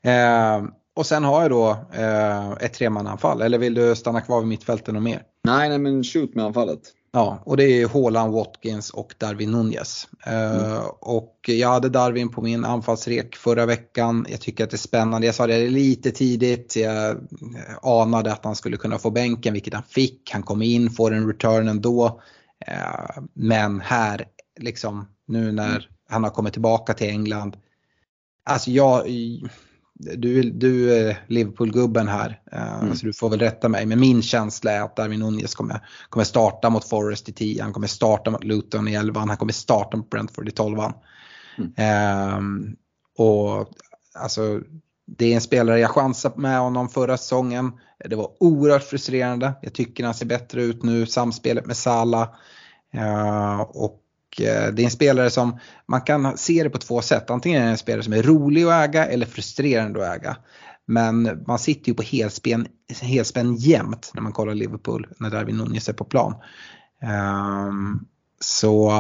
Eh, 0.05 0.65
och 0.95 1.07
sen 1.07 1.25
har 1.25 1.43
jag 1.43 1.51
då 1.51 1.71
eh, 1.93 2.51
ett 2.53 2.75
tremananfall. 2.75 3.43
Eller 3.43 3.59
vill 3.59 3.75
du 3.75 3.97
stanna 3.97 4.21
kvar 4.21 4.41
vid 4.41 4.49
mittfältet 4.49 4.89
och 4.89 5.03
mer? 5.03 5.23
Nej, 5.45 5.69
nej 5.69 5.79
men 5.79 6.05
shoot 6.05 6.35
med 6.35 6.45
anfallet. 6.45 6.81
Ja, 7.13 7.43
och 7.45 7.57
det 7.57 7.65
är 7.65 7.89
Haaland, 7.89 8.33
Watkins 8.33 8.91
och 8.91 9.15
Darwin 9.19 9.51
Nunez. 9.51 10.09
Eh, 10.27 10.85
Och 11.01 11.39
jag 11.47 11.69
hade 11.69 11.89
Darwin 11.89 12.29
på 12.29 12.43
min 12.43 12.65
anfallsrek 12.65 13.37
förra 13.37 13.67
veckan. 13.67 14.27
Jag 14.29 14.41
tycker 14.41 14.65
att 14.65 14.71
det 14.71 14.75
är 14.77 14.79
spännande. 14.79 15.27
Jag 15.27 15.35
sa 15.35 15.47
det 15.47 15.69
lite 15.69 16.11
tidigt. 16.11 16.77
Jag 16.77 17.11
eh, 17.11 17.17
anade 17.83 18.33
att 18.33 18.45
han 18.45 18.57
skulle 18.57 18.77
kunna 18.77 18.99
få 18.99 19.11
bänken, 19.11 19.53
vilket 19.53 19.75
han 19.75 19.83
fick. 19.83 20.31
Han 20.33 20.43
kom 20.43 20.63
in, 20.63 20.91
får 20.91 21.15
en 21.15 21.27
return 21.27 21.69
ändå. 21.69 22.21
Eh, 22.67 23.23
Men 23.35 23.81
här, 23.81 24.25
liksom 24.61 25.09
nu 25.27 25.53
när 25.53 25.89
han 26.09 26.25
har 26.25 26.31
kommit 26.31 26.53
tillbaka 26.53 26.95
till 26.95 27.09
England. 27.09 27.57
Alltså 28.45 28.71
jag, 28.71 29.07
du, 29.95 30.43
du 30.51 31.15
Liverpool-gubben 31.27 32.09
här, 32.09 32.41
eh, 32.53 32.79
Mm. 32.83 32.97
så 32.97 33.07
du 33.07 33.13
får 33.13 33.31
väl 33.31 33.39
rätta 33.39 33.69
mig. 33.69 33.87
Men 33.87 34.01
min 34.01 34.23
känsla 34.23 34.73
är 34.73 34.81
att 34.81 34.97
Darwin 34.97 35.21
Nunez 35.21 35.55
kommer, 35.55 35.81
kommer 36.09 36.25
starta 36.25 36.71
mot 36.71 36.89
Forest 36.89 37.29
i 37.29 37.33
10, 37.33 37.63
han 37.63 37.73
kommer 37.73 37.87
starta 37.87 38.31
mot 38.31 38.45
Luton 38.45 38.89
i 38.89 38.95
11, 38.95 39.21
han 39.21 39.37
kommer 39.37 39.53
starta 39.53 39.97
mot 39.97 40.11
Brentford 40.11 40.49
i 40.49 40.51
12. 40.51 40.79
Mm. 41.59 41.73
Ehm, 41.77 42.77
och 43.19 43.69
alltså, 44.15 44.61
det 45.07 45.27
är 45.27 45.35
en 45.35 45.41
spelare 45.41 45.81
jag 45.81 45.91
chansade 45.91 46.41
med 46.41 46.59
honom 46.59 46.89
förra 46.89 47.17
säsongen. 47.17 47.73
Det 48.05 48.17
var 48.17 48.31
oerhört 48.41 48.83
frustrerande. 48.85 49.53
Jag 49.63 49.73
tycker 49.73 50.05
han 50.05 50.15
ser 50.15 50.27
bättre 50.27 50.63
ut 50.63 50.83
nu, 50.83 51.07
samspelet 51.07 51.67
med 51.67 51.77
Salah. 51.77 52.29
Eh, 52.95 53.61
och 53.61 54.01
Eh, 54.41 54.73
det 54.73 54.83
är 54.83 54.85
en 54.85 54.91
spelare 54.91 55.31
som 55.31 55.59
man 55.87 56.01
kan 56.01 56.39
se 56.39 56.63
det 56.63 56.71
på 56.71 56.79
två 56.79 57.03
sätt. 57.03 57.31
Antingen 57.31 57.63
är 57.63 57.65
det 57.65 57.71
en 57.71 57.79
spelare 57.79 58.03
som 58.03 58.13
är 58.13 58.23
rolig 58.23 58.65
att 58.65 58.89
äga 58.89 59.07
eller 59.07 59.27
frustrerande 59.27 60.11
att 60.11 60.17
äga. 60.17 60.37
Men 60.87 61.45
man 61.47 61.59
sitter 61.59 61.89
ju 61.89 61.95
på 61.95 62.03
helspänn, 62.03 62.67
helspänn 63.03 63.57
jämt 63.57 64.11
när 64.15 64.23
man 64.23 64.33
kollar 64.33 64.55
Liverpool 64.55 65.09
när 65.19 65.31
Darwin 65.31 65.57
Nunez 65.57 65.89
är 65.89 65.93
på 65.93 66.05
plan. 66.05 66.35
Um, 67.69 68.07
så 68.41 68.91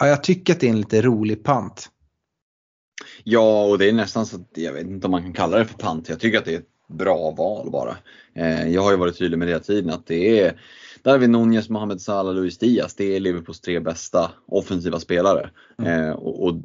ja, 0.00 0.06
jag 0.06 0.22
tycker 0.22 0.52
att 0.52 0.60
det 0.60 0.66
är 0.66 0.70
en 0.70 0.80
lite 0.80 1.02
rolig 1.02 1.44
pant. 1.44 1.90
Ja, 3.24 3.64
och 3.64 3.78
det 3.78 3.88
är 3.88 3.92
nästan 3.92 4.26
så 4.26 4.36
att 4.36 4.50
jag 4.54 4.72
vet 4.72 4.86
inte 4.86 5.06
om 5.06 5.10
man 5.10 5.22
kan 5.22 5.32
kalla 5.32 5.58
det 5.58 5.64
för 5.64 5.78
pant. 5.78 6.08
Jag 6.08 6.20
tycker 6.20 6.38
att 6.38 6.44
det 6.44 6.54
är 6.54 6.58
ett 6.58 6.88
bra 6.88 7.30
val 7.30 7.70
bara. 7.70 7.96
Eh, 8.34 8.68
jag 8.68 8.82
har 8.82 8.90
ju 8.90 8.96
varit 8.96 9.18
tydlig 9.18 9.38
med 9.38 9.48
det 9.48 9.52
hela 9.52 9.64
tiden 9.64 9.90
att 9.90 10.06
det 10.06 10.40
är 10.40 10.60
Darwin 11.04 11.32
Nunez, 11.32 11.68
Mohamed 11.68 12.00
Salah, 12.00 12.34
Luis 12.34 12.58
Diaz. 12.58 12.94
Det 12.94 13.16
är 13.16 13.20
Liverpools 13.20 13.60
tre 13.60 13.80
bästa 13.80 14.30
offensiva 14.46 15.00
spelare. 15.00 15.50
Eh, 15.82 16.10
och, 16.10 16.44
och 16.44 16.62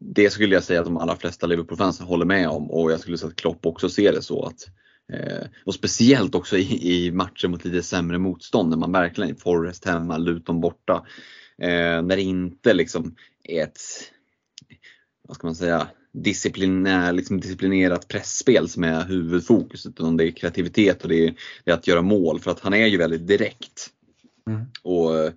det 0.00 0.30
skulle 0.30 0.54
jag 0.54 0.64
säga 0.64 0.80
att 0.80 0.86
de 0.86 0.96
allra 0.96 1.16
flesta 1.16 1.46
Liverpool-fans 1.46 2.00
håller 2.00 2.24
med 2.24 2.48
om 2.48 2.70
och 2.70 2.92
jag 2.92 3.00
skulle 3.00 3.18
säga 3.18 3.28
att 3.28 3.36
Klopp 3.36 3.66
också 3.66 3.88
ser 3.88 4.12
det 4.12 4.22
så. 4.22 4.46
att 4.46 4.66
eh, 5.12 5.46
och 5.64 5.74
speciellt 5.74 6.34
också 6.34 6.56
i, 6.56 7.06
i 7.06 7.12
matcher 7.12 7.48
mot 7.48 7.64
lite 7.64 7.82
sämre 7.82 8.18
motstånd 8.18 8.70
när 8.70 8.76
man 8.76 8.92
verkligen 8.92 9.30
är 9.30 9.34
Forest 9.34 9.84
hemma, 9.84 10.18
Luton 10.18 10.60
borta. 10.60 11.06
Eh, 11.58 12.02
när 12.02 12.16
det 12.16 12.22
inte 12.22 12.74
liksom 12.74 13.14
är 13.44 13.62
ett 13.62 13.80
vad 15.28 15.36
ska 15.36 15.46
man 15.46 15.54
säga, 15.54 15.88
disciplinär, 16.22 17.12
liksom 17.12 17.40
disciplinerat 17.40 18.08
pressspel 18.08 18.68
som 18.68 18.84
är 18.84 19.04
huvudfokus 19.04 19.86
utan 19.86 20.16
det 20.16 20.24
är 20.24 20.30
kreativitet 20.30 21.02
och 21.02 21.08
det 21.08 21.26
är, 21.26 21.34
det 21.64 21.70
är 21.70 21.74
att 21.74 21.86
göra 21.86 22.02
mål 22.02 22.40
för 22.40 22.50
att 22.50 22.60
han 22.60 22.74
är 22.74 22.86
ju 22.86 22.96
väldigt 22.96 23.26
direkt. 23.26 23.90
Mm. 24.48 24.62
Och 24.82 25.18
eh, 25.18 25.32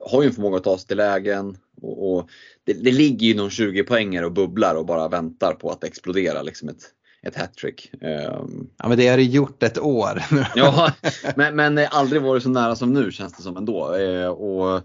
har 0.00 0.22
ju 0.22 0.28
en 0.28 0.34
förmåga 0.34 0.56
att 0.56 0.64
ta 0.64 0.78
sig 0.78 0.88
till 0.88 0.96
lägen 0.96 1.56
Och, 1.82 2.14
och 2.14 2.30
det, 2.64 2.72
det, 2.72 2.92
ligger 2.92 3.26
ju 3.26 3.34
någon 3.34 3.50
20 3.50 3.84
poänger 3.84 4.24
och 4.24 4.32
bubblar 4.32 4.74
och 4.74 4.86
bara 4.86 5.08
väntar 5.08 5.52
på 5.52 5.70
att 5.70 5.84
explodera 5.84 6.42
liksom 6.42 6.68
ett, 6.68 6.82
ett 7.22 7.36
hattrick. 7.36 7.90
Um, 7.92 8.70
ja 8.76 8.88
men 8.88 8.98
det 8.98 9.08
har 9.08 9.16
du 9.16 9.22
gjort 9.22 9.62
ett 9.62 9.78
år 9.78 10.22
ja, 10.54 10.92
men, 11.36 11.56
men 11.56 11.78
aldrig 11.90 12.22
varit 12.22 12.42
så 12.42 12.48
nära 12.48 12.76
som 12.76 12.92
nu 12.92 13.12
känns 13.12 13.32
det 13.32 13.42
som 13.42 13.56
ändå. 13.56 13.96
Uh, 13.96 14.28
och 14.28 14.82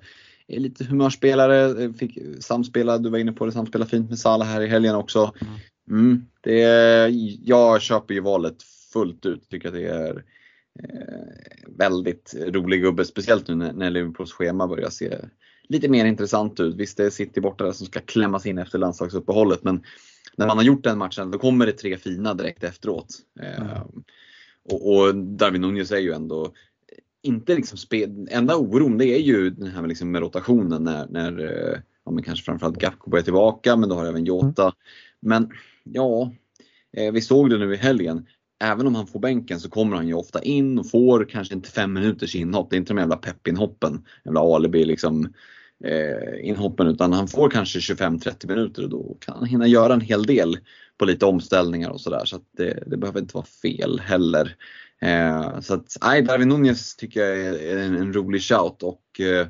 är 0.48 0.60
lite 0.60 0.84
humörspelare, 0.84 1.94
fick 1.94 2.18
samspela, 2.40 2.98
du 2.98 3.10
var 3.10 3.18
inne 3.18 3.32
på 3.32 3.46
det, 3.46 3.52
samspela 3.52 3.86
fint 3.86 4.10
med 4.10 4.20
Salah 4.20 4.48
här 4.48 4.62
i 4.62 4.68
helgen 4.68 4.96
också. 4.96 5.34
Mm. 5.42 5.54
Mm, 5.90 6.26
det 6.42 6.62
är, 6.62 7.12
jag 7.44 7.82
köper 7.82 8.14
ju 8.14 8.20
valet 8.20 8.64
fullt 8.94 9.26
ut, 9.26 9.50
tycker 9.50 9.68
att 9.68 9.74
det 9.74 9.88
är 9.88 10.24
eh, 10.84 11.68
väldigt 11.78 12.36
rolig 12.48 12.82
gubbe, 12.82 13.06
speciellt 13.06 13.48
nu 13.48 13.56
när, 13.56 13.74
när 13.74 13.90
Liverpools 13.90 14.32
schema 14.32 14.68
börjar 14.68 14.90
se 14.90 15.18
lite 15.70 15.90
mer 15.90 16.06
intressant 16.06 16.60
ut. 16.60 16.76
Visst 16.76 16.98
det 16.98 17.06
är 17.06 17.10
City 17.10 17.42
borta 17.42 17.64
där 17.64 17.72
som 17.72 17.88
ska 17.88 18.00
klämmas 18.00 18.46
in 18.46 18.58
efter 18.58 18.80
landslagsuppehållet 18.80 19.64
men 19.64 19.84
när 20.38 20.48
man 20.48 20.58
har 20.58 20.64
gjort 20.64 20.84
den 20.84 20.98
matchen 20.98 21.32
då 21.32 21.40
kommer 21.40 21.66
det 21.66 21.72
tre 21.72 21.98
fina 21.98 22.34
direkt 22.34 22.64
efteråt. 22.64 23.08
Mm. 23.40 23.54
Eh, 23.54 23.82
och, 24.64 24.96
och 24.96 25.16
Darwin 25.16 25.62
Nunez 25.62 25.92
är 25.92 25.98
ju 25.98 26.14
ändå 26.14 26.54
inte 27.24 27.56
liksom 27.56 27.78
spel, 27.78 28.28
enda 28.32 28.56
oron 28.56 28.98
det 28.98 29.06
är 29.06 29.20
ju 29.20 29.50
den 29.50 29.68
här 29.68 29.82
med, 29.82 29.90
liksom 29.90 30.12
med 30.12 30.22
rotationen 30.22 30.84
när, 30.84 31.08
när 31.08 31.40
eh, 31.40 31.80
ja, 32.06 32.12
men 32.12 32.24
kanske 32.24 32.46
framförallt 32.46 32.78
Gakpo 32.78 33.10
börjar 33.10 33.24
tillbaka 33.24 33.76
men 33.76 33.90
då 33.90 33.96
har 33.96 34.06
även 34.06 34.26
Jota. 34.26 34.64
Mm. 34.64 34.74
Men 35.20 35.50
ja, 35.84 36.34
eh, 36.98 37.12
vi 37.12 37.22
såg 37.22 37.50
det 37.50 37.58
nu 37.58 37.74
i 37.74 37.78
helgen. 37.78 38.26
Även 38.64 38.88
om 38.88 38.96
han 38.96 39.08
får 39.08 39.20
bänken 39.20 39.60
så 39.60 39.70
kommer 39.70 39.96
han 39.96 40.08
ju 40.08 40.14
ofta 40.14 40.44
in 40.44 40.80
och 40.80 40.90
får 40.90 41.26
kanske 41.30 41.54
inte 41.54 41.70
fem 41.70 41.94
minuters 41.94 42.36
inhopp. 42.36 42.70
Det 42.70 42.76
är 42.76 42.78
inte 42.78 42.94
de 42.94 43.00
jävla 43.00 43.18
peppinhoppen, 43.18 44.06
jävla 44.26 44.42
alibi 44.56 44.86
liksom 44.86 45.34
eh, 45.84 46.48
inhoppen 46.50 46.88
utan 46.88 47.14
han 47.14 47.28
får 47.28 47.50
kanske 47.50 47.80
25-30 47.80 48.48
minuter 48.48 48.84
och 48.84 48.90
då 48.90 49.18
kan 49.20 49.36
han 49.38 49.46
hinna 49.46 49.68
göra 49.68 49.94
en 49.94 50.02
hel 50.02 50.26
del 50.26 50.58
på 50.98 51.06
lite 51.06 51.26
omställningar 51.26 51.90
och 51.90 52.02
sådär. 52.02 52.26
Så, 52.26 52.26
så 52.26 52.42
det, 52.58 52.84
det, 52.88 52.98
behöver 52.98 53.20
inte 53.20 53.36
vara 53.36 53.46
fel 53.46 54.00
heller. 54.00 54.56
Eh, 55.02 55.60
så 55.60 55.74
att, 55.74 55.98
nej, 56.02 56.22
Darwin 56.22 56.50
Nunez 56.50 56.96
tycker 56.96 57.20
jag 57.20 57.40
är 57.40 57.78
en, 57.78 57.96
en 57.96 58.14
rolig 58.14 58.42
shout 58.42 58.84
och 58.84 59.20
eh, 59.20 59.48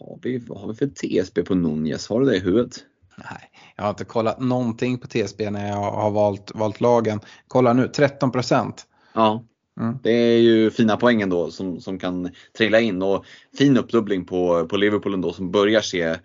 har 0.00 0.18
vi, 0.22 0.38
vad 0.38 0.60
har 0.60 0.68
vi 0.68 0.74
för 0.74 0.86
TSB 0.86 1.42
på 1.42 1.54
Nunez? 1.54 2.08
Har 2.08 2.20
du 2.20 2.26
det 2.26 2.36
i 2.36 2.40
huvudet? 2.40 2.84
Nej, 3.16 3.50
jag 3.76 3.84
har 3.84 3.90
inte 3.90 4.04
kollat 4.04 4.40
någonting 4.40 4.98
på 4.98 5.06
TSB 5.06 5.50
när 5.50 5.68
jag 5.68 5.90
har 5.90 6.10
valt, 6.10 6.52
valt 6.54 6.80
lagen. 6.80 7.20
Kolla 7.48 7.72
nu, 7.72 7.88
13 7.88 8.32
procent. 8.32 8.86
Ja, 9.12 9.44
mm. 9.80 9.98
det 10.02 10.10
är 10.10 10.38
ju 10.38 10.70
fina 10.70 10.96
poängen 10.96 11.30
då 11.30 11.50
som, 11.50 11.80
som 11.80 11.98
kan 11.98 12.30
trilla 12.58 12.80
in 12.80 13.02
och 13.02 13.24
fin 13.58 13.76
uppdubbling 13.76 14.24
på, 14.24 14.66
på 14.66 14.76
Liverpool 14.76 15.14
ändå 15.14 15.32
som 15.32 15.50
börjar 15.50 15.80
se 15.80 16.02
eh, 16.02 16.16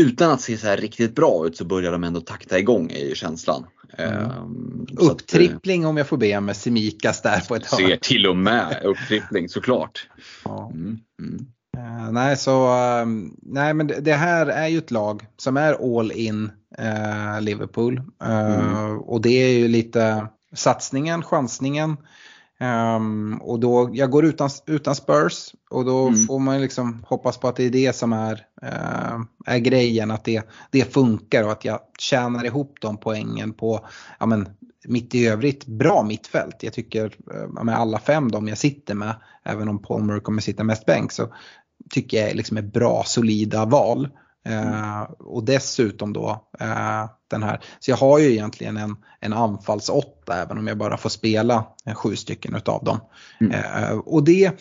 utan 0.00 0.30
att 0.30 0.40
se 0.40 0.56
så 0.56 0.66
här 0.66 0.76
riktigt 0.76 1.14
bra 1.14 1.46
ut 1.46 1.56
så 1.56 1.64
börjar 1.64 1.92
de 1.92 2.04
ändå 2.04 2.20
takta 2.20 2.58
igång 2.58 2.90
är 2.90 3.04
ju 3.08 3.14
känslan. 3.14 3.66
Mm. 3.98 4.30
Um, 4.30 4.86
Upptrippling 4.98 5.84
att, 5.84 5.88
om 5.88 5.96
jag 5.96 6.06
får 6.06 6.16
be 6.16 6.40
med 6.40 6.56
Semikas 6.56 7.22
där 7.22 7.40
på 7.40 7.56
ett 7.56 7.66
hörn. 7.66 7.88
Ser 7.88 7.96
till 7.96 8.26
och 8.26 8.36
med 8.36 8.82
upptrippling 8.84 9.48
såklart. 9.48 10.08
Mm. 10.46 10.98
Mm. 11.20 11.46
Uh, 11.76 12.12
nej, 12.12 12.36
så, 12.36 12.66
uh, 12.66 13.06
nej, 13.42 13.74
men 13.74 13.86
det, 13.86 14.00
det, 14.00 14.12
här 14.12 14.46
är 14.46 14.68
ju 14.68 14.78
ett 14.78 14.90
lag 14.90 15.26
som 15.36 15.56
är 15.56 15.98
all 15.98 16.12
in 16.12 16.50
uh, 16.80 17.40
Liverpool. 17.40 18.02
Mm. 18.24 18.98
Och 18.98 19.20
det 19.20 19.42
är 19.42 19.58
ju 19.58 19.68
lite 19.68 20.28
satsningen, 20.56 21.22
chansningen. 21.22 21.96
Um, 22.60 23.40
och 23.42 23.60
då, 23.60 23.90
jag 23.92 24.10
går 24.10 24.24
utan, 24.24 24.50
utan 24.66 24.94
Spurs 24.94 25.54
och 25.70 25.84
då 25.84 26.06
mm. 26.06 26.26
får 26.26 26.38
man 26.38 26.60
liksom 26.60 27.04
hoppas 27.08 27.38
på 27.38 27.48
att 27.48 27.56
det 27.56 27.64
är 27.64 27.70
det 27.70 27.96
som 27.96 28.12
är, 28.12 28.46
uh, 28.62 29.20
är 29.46 29.58
grejen, 29.58 30.10
att 30.10 30.24
det, 30.24 30.48
det 30.70 30.92
funkar 30.92 31.44
och 31.44 31.52
att 31.52 31.64
jag 31.64 31.80
tjänar 31.98 32.44
ihop 32.44 32.78
de 32.80 32.96
poängen 32.96 33.52
på 33.52 33.86
ja, 34.18 34.26
men, 34.26 34.48
mitt 34.84 35.14
i 35.14 35.26
övrigt 35.26 35.66
bra 35.66 36.02
mittfält. 36.02 36.62
Jag 36.62 36.72
tycker 36.72 37.04
uh, 37.34 37.64
med 37.64 37.78
alla 37.78 37.98
fem 37.98 38.30
de 38.30 38.48
jag 38.48 38.58
sitter 38.58 38.94
med, 38.94 39.14
även 39.44 39.68
om 39.68 39.82
Palmer 39.82 40.20
kommer 40.20 40.42
sitta 40.42 40.64
mest 40.64 40.86
bänk, 40.86 41.12
så 41.12 41.34
tycker 41.90 42.26
jag 42.26 42.36
liksom 42.36 42.56
är 42.56 42.62
bra 42.62 43.02
solida 43.06 43.64
val. 43.64 44.08
Uh, 44.48 45.02
och 45.18 45.44
dessutom 45.44 46.12
då 46.12 46.30
uh, 46.62 47.04
den 47.30 47.42
här, 47.42 47.60
så 47.78 47.90
jag 47.90 47.96
har 47.96 48.18
ju 48.18 48.32
egentligen 48.32 48.76
en, 48.76 48.96
en 49.20 49.32
anfallsåtta 49.32 50.42
även 50.42 50.58
om 50.58 50.66
jag 50.66 50.78
bara 50.78 50.96
får 50.96 51.10
spela 51.10 51.66
uh, 51.88 51.94
sju 51.94 52.16
stycken 52.16 52.54
utav 52.54 52.84
dem. 52.84 53.00
Mm. 53.40 54.00
och 54.00 54.24
det, 54.24 54.60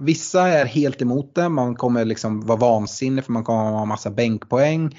vissa 0.00 0.48
är 0.48 0.64
helt 0.64 1.02
emot 1.02 1.34
det, 1.34 1.48
man 1.48 1.74
kommer 1.74 2.04
liksom 2.04 2.40
vara 2.40 2.58
vansinnig 2.58 3.24
för 3.24 3.32
man 3.32 3.44
kommer 3.44 3.70
ha 3.70 3.84
massa 3.84 4.10
bänkpoäng, 4.10 4.98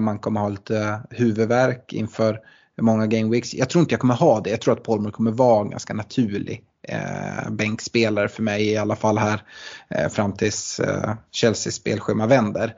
man 0.00 0.18
kommer 0.18 0.40
ha 0.40 0.48
lite 0.48 1.00
huvudvärk 1.10 1.92
inför 1.92 2.38
många 2.80 3.06
game 3.06 3.30
weeks. 3.30 3.54
Jag 3.54 3.70
tror 3.70 3.80
inte 3.80 3.92
jag 3.92 4.00
kommer 4.00 4.14
ha 4.14 4.40
det, 4.40 4.50
jag 4.50 4.60
tror 4.60 4.74
att 4.74 4.82
Polmer 4.82 5.10
kommer 5.10 5.30
vara 5.30 5.64
ganska 5.64 5.94
naturlig 5.94 6.64
eh, 6.88 7.50
bänkspelare 7.50 8.28
för 8.28 8.42
mig 8.42 8.66
i 8.66 8.76
alla 8.76 8.96
fall 8.96 9.18
här 9.18 9.42
eh, 9.90 10.08
fram 10.08 10.32
tills 10.32 10.80
eh, 10.80 11.14
Chelseas 11.32 11.74
spelschema 11.74 12.26
vänder. 12.26 12.74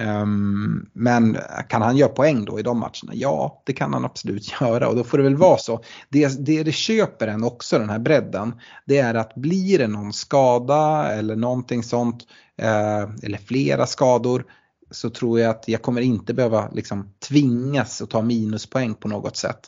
Um, 0.00 0.90
men 0.92 1.38
kan 1.68 1.82
han 1.82 1.96
göra 1.96 2.08
poäng 2.08 2.44
då 2.44 2.58
i 2.60 2.62
de 2.62 2.78
matcherna? 2.78 3.12
Ja, 3.12 3.62
det 3.66 3.72
kan 3.72 3.92
han 3.92 4.04
absolut 4.04 4.54
göra 4.60 4.88
och 4.88 4.96
då 4.96 5.04
får 5.04 5.18
det 5.18 5.24
väl 5.24 5.36
vara 5.36 5.58
så. 5.58 5.80
Det 6.08 6.46
det, 6.46 6.62
det 6.62 6.72
köper 6.72 7.28
en 7.28 7.44
också, 7.44 7.78
den 7.78 7.90
här 7.90 7.98
bredden, 7.98 8.60
det 8.86 8.98
är 8.98 9.14
att 9.14 9.34
blir 9.34 9.78
det 9.78 9.86
någon 9.86 10.12
skada 10.12 11.12
eller 11.12 11.36
någonting 11.36 11.82
sånt, 11.82 12.22
eh, 12.58 13.02
eller 13.22 13.38
flera 13.38 13.86
skador, 13.86 14.44
så 14.90 15.10
tror 15.10 15.40
jag 15.40 15.50
att 15.50 15.68
jag 15.68 15.82
kommer 15.82 16.00
inte 16.00 16.34
behöva 16.34 16.68
liksom 16.72 17.14
tvingas 17.28 18.02
att 18.02 18.10
ta 18.10 18.22
minuspoäng 18.22 18.94
på 18.94 19.08
något 19.08 19.36
sätt. 19.36 19.60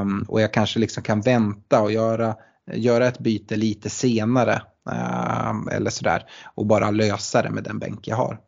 Um, 0.00 0.24
och 0.28 0.40
jag 0.40 0.52
kanske 0.52 0.78
liksom 0.78 1.02
kan 1.02 1.20
vänta 1.20 1.82
och 1.82 1.92
göra, 1.92 2.36
göra 2.74 3.06
ett 3.06 3.18
byte 3.18 3.56
lite 3.56 3.90
senare 3.90 4.62
um, 4.84 5.68
eller 5.68 5.90
sådär 5.90 6.24
och 6.54 6.66
bara 6.66 6.90
lösa 6.90 7.42
det 7.42 7.50
med 7.50 7.64
den 7.64 7.78
bänk 7.78 8.08
jag 8.08 8.16
har. 8.16 8.38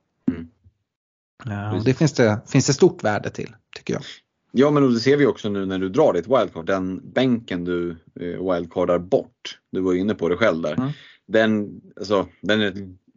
Uh, 1.47 1.83
det 1.85 1.95
finns 1.95 2.13
det, 2.13 2.41
finns 2.47 2.67
det 2.67 2.73
stort 2.73 3.05
värde 3.05 3.31
till 3.31 3.55
tycker 3.77 3.95
jag. 3.95 4.03
Ja 4.53 4.71
men 4.71 4.95
det 4.95 5.01
ser 5.01 5.17
vi 5.17 5.27
också 5.27 5.49
nu 5.49 5.67
när 5.67 5.79
du 5.79 5.89
drar 5.89 6.13
ditt 6.13 6.27
wildcard, 6.27 6.67
den 6.67 7.13
bänken 7.13 7.65
du 7.65 7.91
eh, 8.21 8.53
wildcardar 8.53 8.99
bort, 8.99 9.59
du 9.73 9.81
var 9.81 9.95
inne 9.95 10.15
på 10.15 10.29
det 10.29 10.37
själv 10.37 10.63
där. 10.63 10.73
Mm. 10.73 10.91
Den, 11.27 11.81
alltså, 11.97 12.27
den 12.43 12.61
är 12.61 12.73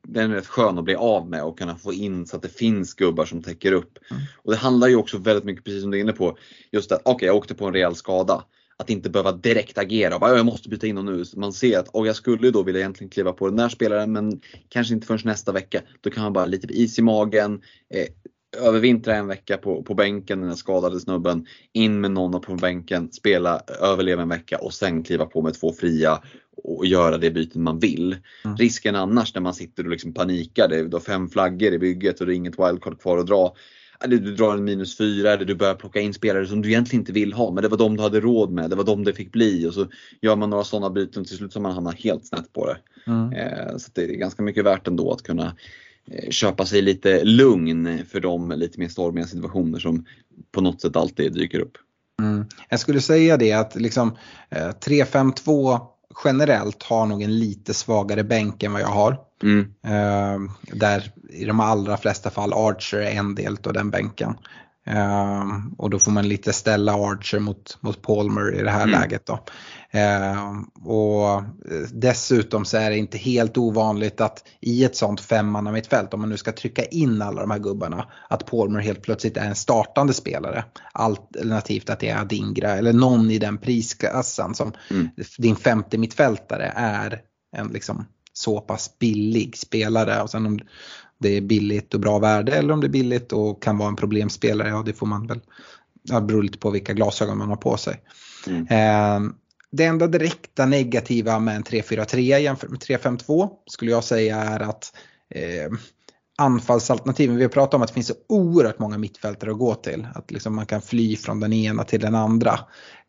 den 0.07 0.31
är 0.31 0.35
rätt 0.35 0.47
skön 0.47 0.77
att 0.77 0.83
bli 0.83 0.95
av 0.95 1.29
med 1.29 1.43
och 1.43 1.59
kunna 1.59 1.75
få 1.75 1.93
in 1.93 2.25
så 2.25 2.35
att 2.35 2.41
det 2.41 2.49
finns 2.57 2.93
gubbar 2.93 3.25
som 3.25 3.43
täcker 3.43 3.71
upp. 3.71 3.97
Mm. 4.11 4.23
Och 4.37 4.51
det 4.51 4.57
handlar 4.57 4.87
ju 4.87 4.95
också 4.95 5.17
väldigt 5.17 5.43
mycket, 5.43 5.63
precis 5.63 5.81
som 5.81 5.91
du 5.91 5.97
är 5.97 6.01
inne 6.01 6.13
på, 6.13 6.37
just 6.71 6.91
att 6.91 7.01
okej 7.01 7.15
okay, 7.15 7.27
jag 7.27 7.35
åkte 7.35 7.55
på 7.55 7.65
en 7.65 7.73
rejäl 7.73 7.95
skada. 7.95 8.43
Att 8.77 8.89
inte 8.89 9.09
behöva 9.09 9.31
direkt 9.31 9.77
agera, 9.77 10.19
bara, 10.19 10.37
jag 10.37 10.45
måste 10.45 10.69
byta 10.69 10.87
in 10.87 10.97
och 10.97 11.05
nu. 11.05 11.23
Man 11.35 11.53
ser 11.53 11.79
att 11.79 11.89
jag 11.93 12.15
skulle 12.15 12.51
då 12.51 12.63
vilja 12.63 12.81
egentligen 12.81 13.09
kliva 13.09 13.33
på 13.33 13.47
den 13.47 13.55
där 13.55 13.69
spelaren 13.69 14.11
men 14.11 14.41
kanske 14.69 14.93
inte 14.93 15.07
förrän 15.07 15.19
nästa 15.23 15.51
vecka. 15.51 15.81
Då 16.01 16.09
kan 16.09 16.23
man 16.23 16.33
bara 16.33 16.45
lite 16.45 16.67
is 16.67 16.99
i 16.99 17.01
magen, 17.01 17.61
eh, 17.93 18.07
övervintra 18.61 19.15
en 19.15 19.27
vecka 19.27 19.57
på, 19.57 19.83
på 19.83 19.93
bänken, 19.93 20.41
den 20.41 20.55
skadade 20.55 20.99
snubben, 20.99 21.45
in 21.73 22.01
med 22.01 22.11
någon 22.11 22.41
på 22.41 22.55
bänken, 22.55 23.11
spela, 23.11 23.61
överleva 23.81 24.21
en 24.21 24.29
vecka 24.29 24.57
och 24.57 24.73
sen 24.73 25.03
kliva 25.03 25.25
på 25.25 25.41
med 25.41 25.53
två 25.53 25.73
fria 25.73 26.21
och 26.63 26.85
göra 26.85 27.17
det 27.17 27.31
bytet 27.31 27.55
man 27.55 27.79
vill. 27.79 28.17
Mm. 28.45 28.57
Risken 28.57 28.95
annars 28.95 29.33
när 29.33 29.41
man 29.41 29.53
sitter 29.53 29.83
och 29.83 29.89
liksom 29.89 30.13
panikar, 30.13 30.67
det 30.67 30.77
är 30.77 30.99
fem 30.99 31.29
flaggor 31.29 31.73
i 31.73 31.79
bygget 31.79 32.19
och 32.19 32.25
det 32.25 32.33
är 32.33 32.35
inget 32.35 32.59
wildcard 32.59 33.01
kvar 33.01 33.17
att 33.17 33.27
dra. 33.27 33.55
Du 33.99 34.19
drar 34.19 34.53
en 34.53 34.63
minus 34.63 34.97
fyra 34.97 35.33
eller 35.33 35.45
du 35.45 35.55
börjar 35.55 35.75
plocka 35.75 35.99
in 35.99 36.13
spelare 36.13 36.47
som 36.47 36.61
du 36.61 36.69
egentligen 36.69 37.01
inte 37.01 37.11
vill 37.11 37.33
ha 37.33 37.51
men 37.51 37.63
det 37.63 37.69
var 37.69 37.77
de 37.77 37.97
du 37.97 38.03
hade 38.03 38.19
råd 38.19 38.51
med, 38.51 38.69
det 38.69 38.75
var 38.75 38.83
de 38.83 39.03
det 39.03 39.13
fick 39.13 39.31
bli 39.31 39.67
och 39.67 39.73
så 39.73 39.87
gör 40.21 40.35
man 40.35 40.49
några 40.49 40.63
sådana 40.63 40.89
byten 40.89 41.25
till 41.25 41.37
slut 41.37 41.53
så 41.53 41.59
man 41.59 41.71
hamnar 41.71 41.91
helt 41.91 42.25
snett 42.25 42.53
på 42.53 42.65
det. 42.65 42.77
Mm. 43.07 43.33
Eh, 43.33 43.77
så 43.77 43.91
det 43.93 44.03
är 44.03 44.07
ganska 44.07 44.43
mycket 44.43 44.65
värt 44.65 44.87
ändå 44.87 45.11
att 45.11 45.23
kunna 45.23 45.55
eh, 46.11 46.29
köpa 46.29 46.65
sig 46.65 46.81
lite 46.81 47.23
lugn 47.23 48.05
för 48.05 48.19
de 48.19 48.51
lite 48.51 48.79
mer 48.79 48.87
stormiga 48.87 49.25
situationer 49.25 49.79
som 49.79 50.05
på 50.51 50.61
något 50.61 50.81
sätt 50.81 50.95
alltid 50.95 51.33
dyker 51.33 51.59
upp. 51.59 51.77
Mm. 52.21 52.45
Jag 52.69 52.79
skulle 52.79 53.01
säga 53.01 53.37
det 53.37 53.51
att 53.51 53.75
liksom 53.75 54.17
3-5-2 54.51 55.73
eh, 55.73 55.81
generellt 56.25 56.83
har 56.83 57.05
nog 57.05 57.21
en 57.21 57.39
lite 57.39 57.73
svagare 57.73 58.23
bänk 58.23 58.63
än 58.63 58.73
vad 58.73 58.81
jag 58.81 58.87
har. 58.87 59.24
Mm. 59.43 59.59
Uh, 59.59 60.51
där 60.73 61.11
i 61.29 61.45
de 61.45 61.59
allra 61.59 61.97
flesta 61.97 62.29
fall 62.29 62.53
Archer 62.53 62.97
är 62.97 63.11
en 63.11 63.35
del 63.35 63.57
av 63.65 63.73
den 63.73 63.91
bänken. 63.91 64.37
Uh, 64.89 65.65
och 65.77 65.89
då 65.89 65.99
får 65.99 66.11
man 66.11 66.27
lite 66.27 66.53
ställa 66.53 66.93
Archer 66.93 67.39
mot, 67.39 67.77
mot 67.81 68.01
Palmer 68.01 68.55
i 68.55 68.63
det 68.63 68.71
här 68.71 68.83
mm. 68.83 69.01
läget. 69.01 69.25
Då. 69.25 69.33
Uh, 69.95 70.61
och 70.87 71.43
dessutom 71.93 72.65
så 72.65 72.77
är 72.77 72.89
det 72.89 72.97
inte 72.97 73.17
helt 73.17 73.57
ovanligt 73.57 74.21
att 74.21 74.43
i 74.61 74.83
ett 74.83 74.95
sånt 74.95 75.21
femmanna 75.21 75.71
mittfält, 75.71 76.13
om 76.13 76.19
man 76.19 76.29
nu 76.29 76.37
ska 76.37 76.51
trycka 76.51 76.83
in 76.85 77.21
alla 77.21 77.41
de 77.41 77.51
här 77.51 77.59
gubbarna, 77.59 78.05
att 78.29 78.45
Palmer 78.45 78.79
helt 78.79 79.01
plötsligt 79.01 79.37
är 79.37 79.45
en 79.45 79.55
startande 79.55 80.13
spelare. 80.13 80.65
Alternativt 80.93 81.89
att 81.89 81.99
det 81.99 82.09
är 82.09 82.21
Adingra 82.21 82.69
eller 82.69 82.93
någon 82.93 83.31
i 83.31 83.39
den 83.39 83.57
priskassan 83.57 84.55
som 84.55 84.73
mm. 84.91 85.09
din 85.37 85.55
femte 85.55 85.97
mittfältare 85.97 86.73
är 86.75 87.21
en 87.57 87.67
liksom 87.67 88.05
så 88.37 88.61
pass 88.61 88.99
billig 88.99 89.57
spelare. 89.57 90.21
Och 90.21 90.29
sen 90.29 90.45
om, 90.45 90.59
det 91.17 91.29
är 91.29 91.41
billigt 91.41 91.93
och 91.93 91.99
bra 91.99 92.19
värde 92.19 92.51
eller 92.51 92.73
om 92.73 92.81
det 92.81 92.87
är 92.87 92.89
billigt 92.89 93.31
och 93.31 93.63
kan 93.63 93.77
vara 93.77 93.89
en 93.89 93.95
problemspelare. 93.95 94.69
Ja, 94.69 94.83
det 94.85 94.93
får 94.93 95.07
man 95.07 95.27
väl, 95.27 95.39
det 96.03 96.21
beror 96.21 96.43
lite 96.43 96.57
på 96.57 96.69
vilka 96.69 96.93
glasögon 96.93 97.37
man 97.37 97.49
har 97.49 97.55
på 97.55 97.77
sig. 97.77 98.01
Mm. 98.47 98.67
Eh, 98.67 99.31
det 99.71 99.85
enda 99.85 100.07
direkta 100.07 100.65
negativa 100.65 101.39
med 101.39 101.55
en 101.55 101.63
3-4-3 101.63 102.19
jämfört 102.19 102.69
med 102.69 102.79
3-5-2 102.79 103.49
skulle 103.65 103.91
jag 103.91 104.03
säga 104.03 104.37
är 104.37 104.59
att 104.59 104.93
eh, 105.29 105.71
anfallsalternativen. 106.37 107.35
Vi 107.35 107.43
har 107.43 107.49
pratat 107.49 107.73
om 107.73 107.81
att 107.81 107.87
det 107.87 107.93
finns 107.93 108.07
så 108.07 108.13
oerhört 108.29 108.79
många 108.79 108.97
mittfältare 108.97 109.51
att 109.51 109.57
gå 109.57 109.75
till. 109.75 110.07
Att 110.15 110.31
liksom 110.31 110.55
man 110.55 110.65
kan 110.65 110.81
fly 110.81 111.15
från 111.15 111.39
den 111.39 111.53
ena 111.53 111.83
till 111.83 111.99
den 112.01 112.15
andra. 112.15 112.59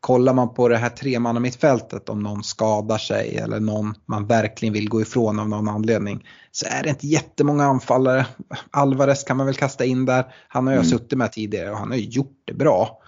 Kollar 0.00 0.34
man 0.34 0.54
på 0.54 0.68
det 0.68 0.76
här 0.76 0.88
tremanna 0.88 1.40
mittfältet 1.40 2.08
om 2.08 2.22
någon 2.22 2.44
skadar 2.44 2.98
sig 2.98 3.36
eller 3.36 3.60
någon 3.60 3.94
man 4.06 4.26
verkligen 4.26 4.72
vill 4.72 4.88
gå 4.88 5.00
ifrån 5.00 5.38
av 5.38 5.48
någon 5.48 5.68
anledning. 5.68 6.26
Så 6.52 6.66
är 6.66 6.82
det 6.82 6.88
inte 6.88 7.06
jättemånga 7.06 7.64
anfallare. 7.64 8.26
Alvarez 8.70 9.24
kan 9.24 9.36
man 9.36 9.46
väl 9.46 9.54
kasta 9.54 9.84
in 9.84 10.04
där. 10.04 10.24
Han 10.48 10.66
har 10.66 10.74
jag 10.74 10.84
mm. 10.84 10.98
suttit 10.98 11.18
med 11.18 11.32
tidigare 11.32 11.70
och 11.70 11.78
han 11.78 11.90
har 11.90 11.96
ju 11.96 12.04
gjort 12.04 12.42
det 12.44 12.54
bra. 12.54 13.02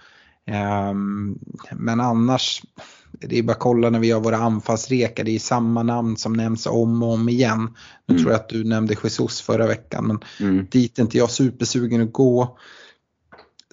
Um, 0.48 1.38
men 1.72 2.00
annars 2.00 2.62
det 3.12 3.38
är 3.38 3.42
bara 3.42 3.52
att 3.52 3.58
kolla 3.58 3.90
när 3.90 3.98
vi 3.98 4.06
gör 4.06 4.20
våra 4.20 4.36
anfallsrekar, 4.36 5.24
det 5.24 5.30
är 5.30 5.38
samma 5.38 5.82
namn 5.82 6.16
som 6.16 6.32
nämns 6.32 6.66
om 6.66 7.02
och 7.02 7.12
om 7.12 7.28
igen. 7.28 7.74
Nu 8.06 8.12
mm. 8.14 8.22
tror 8.22 8.32
jag 8.32 8.40
att 8.40 8.48
du 8.48 8.64
nämnde 8.64 8.96
Jesus 9.04 9.40
förra 9.40 9.66
veckan 9.66 10.06
men 10.06 10.20
mm. 10.40 10.66
dit 10.70 10.98
är 10.98 11.02
inte 11.02 11.18
jag 11.18 11.30
supersugen 11.30 12.02
att 12.02 12.12
gå 12.12 12.58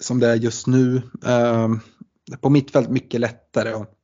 som 0.02 0.20
det 0.20 0.28
är 0.28 0.34
just 0.34 0.66
nu. 0.66 1.02
Uh, 1.26 1.76
på 2.40 2.50
mittfält 2.50 2.90
mycket 2.90 3.20
lättare 3.20 3.72
att 3.72 3.95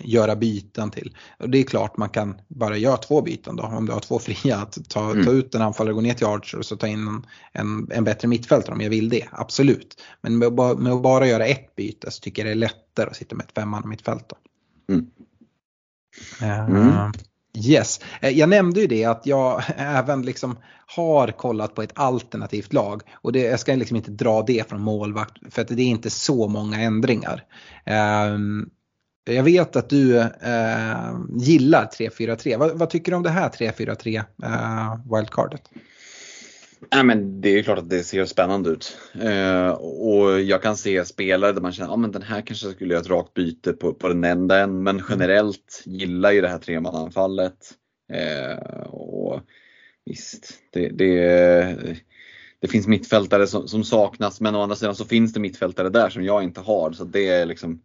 göra 0.00 0.36
byten 0.36 0.90
till. 0.90 1.16
Och 1.38 1.50
det 1.50 1.58
är 1.58 1.62
klart 1.62 1.96
man 1.96 2.08
kan 2.08 2.40
bara 2.48 2.76
göra 2.76 2.96
två 2.96 3.22
byten 3.22 3.56
då 3.56 3.62
om 3.62 3.86
du 3.86 3.92
har 3.92 4.00
två 4.00 4.18
fria. 4.18 4.56
Att 4.56 4.88
ta, 4.88 5.10
mm. 5.10 5.24
ta 5.24 5.30
ut 5.30 5.54
en 5.54 5.62
anfallare 5.62 5.92
och 5.92 5.96
gå 5.96 6.00
ner 6.00 6.14
till 6.14 6.26
Archer 6.26 6.58
och 6.58 6.66
så 6.66 6.76
ta 6.76 6.86
in 6.86 7.06
en, 7.08 7.26
en, 7.52 7.88
en 7.90 8.04
bättre 8.04 8.28
mittfältare 8.28 8.74
om 8.74 8.80
jag 8.80 8.90
vill 8.90 9.08
det. 9.08 9.28
Absolut. 9.30 10.02
Men 10.20 10.38
med, 10.38 10.52
med 10.78 10.92
att 10.92 11.02
bara 11.02 11.26
göra 11.26 11.46
ett 11.46 11.76
byte 11.76 12.10
så 12.10 12.20
tycker 12.20 12.42
jag 12.42 12.48
det 12.48 12.52
är 12.52 12.68
lättare 12.68 13.10
att 13.10 13.16
sitta 13.16 13.36
med 13.36 13.44
ett 13.44 13.52
femman 13.52 13.88
mittfält. 13.88 14.24
Då. 14.28 14.36
Mm. 14.94 15.06
Uh, 16.42 17.10
yes, 17.54 18.00
eh, 18.20 18.30
jag 18.30 18.48
nämnde 18.48 18.80
ju 18.80 18.86
det 18.86 19.04
att 19.04 19.26
jag 19.26 19.62
även 19.76 20.22
liksom 20.22 20.58
har 20.96 21.28
kollat 21.28 21.74
på 21.74 21.82
ett 21.82 21.92
alternativt 21.94 22.72
lag 22.72 23.02
och 23.12 23.32
det, 23.32 23.40
jag 23.40 23.60
ska 23.60 23.74
liksom 23.74 23.96
inte 23.96 24.10
dra 24.10 24.42
det 24.42 24.68
från 24.68 24.80
målvakt 24.80 25.36
för 25.50 25.62
att 25.62 25.68
det 25.68 25.82
är 25.82 25.86
inte 25.86 26.10
så 26.10 26.48
många 26.48 26.80
ändringar. 26.80 27.44
Uh, 27.88 28.38
jag 29.26 29.42
vet 29.42 29.76
att 29.76 29.88
du 29.88 30.18
uh, 30.18 30.26
gillar 31.38 31.86
3-4-3. 31.86 32.58
Vad, 32.58 32.78
vad, 32.78 32.90
tycker 32.90 33.12
du 33.12 33.16
om 33.16 33.22
det 33.22 33.30
här 33.30 33.48
3-4-3 33.48 34.24
uh, 34.44 35.16
wildcardet? 35.16 35.62
Ja, 36.90 37.02
men 37.02 37.40
det 37.40 37.48
är 37.48 37.62
klart 37.62 37.78
att 37.78 37.90
det 37.90 38.04
ser 38.04 38.24
spännande 38.24 38.70
ut. 38.70 38.98
Eh, 39.20 39.68
och 39.78 40.40
jag 40.40 40.62
kan 40.62 40.76
se 40.76 41.04
spelare 41.04 41.52
där 41.52 41.60
man 41.60 41.72
känner 41.72 41.92
att 41.92 41.98
ah, 41.98 42.08
den 42.08 42.22
här 42.22 42.40
kanske 42.40 42.70
skulle 42.70 42.94
göra 42.94 43.02
ett 43.02 43.10
rakt 43.10 43.34
byte 43.34 43.72
på, 43.72 43.94
på 43.94 44.08
den 44.08 44.24
änden. 44.24 44.82
Men 44.82 44.96
mm. 44.96 45.06
generellt 45.10 45.82
gillar 45.84 46.32
ju 46.32 46.40
det 46.40 46.48
här 46.48 46.58
tremananfallet. 46.58 47.56
Eh, 48.12 48.86
och 48.86 49.40
visst, 50.04 50.54
det, 50.72 50.88
det, 50.88 51.96
det 52.60 52.68
finns 52.68 52.86
mittfältare 52.86 53.46
som, 53.46 53.68
som, 53.68 53.84
saknas 53.84 54.40
men 54.40 54.54
å 54.54 54.62
andra 54.62 54.76
sidan 54.76 54.94
så 54.94 55.04
finns 55.04 55.32
det 55.32 55.40
mittfältare 55.40 55.88
där 55.88 56.08
som 56.10 56.24
jag 56.24 56.44
inte 56.44 56.60
har. 56.60 56.92
Så 56.92 57.04
det 57.04 57.28
är 57.28 57.46
liksom 57.46 57.82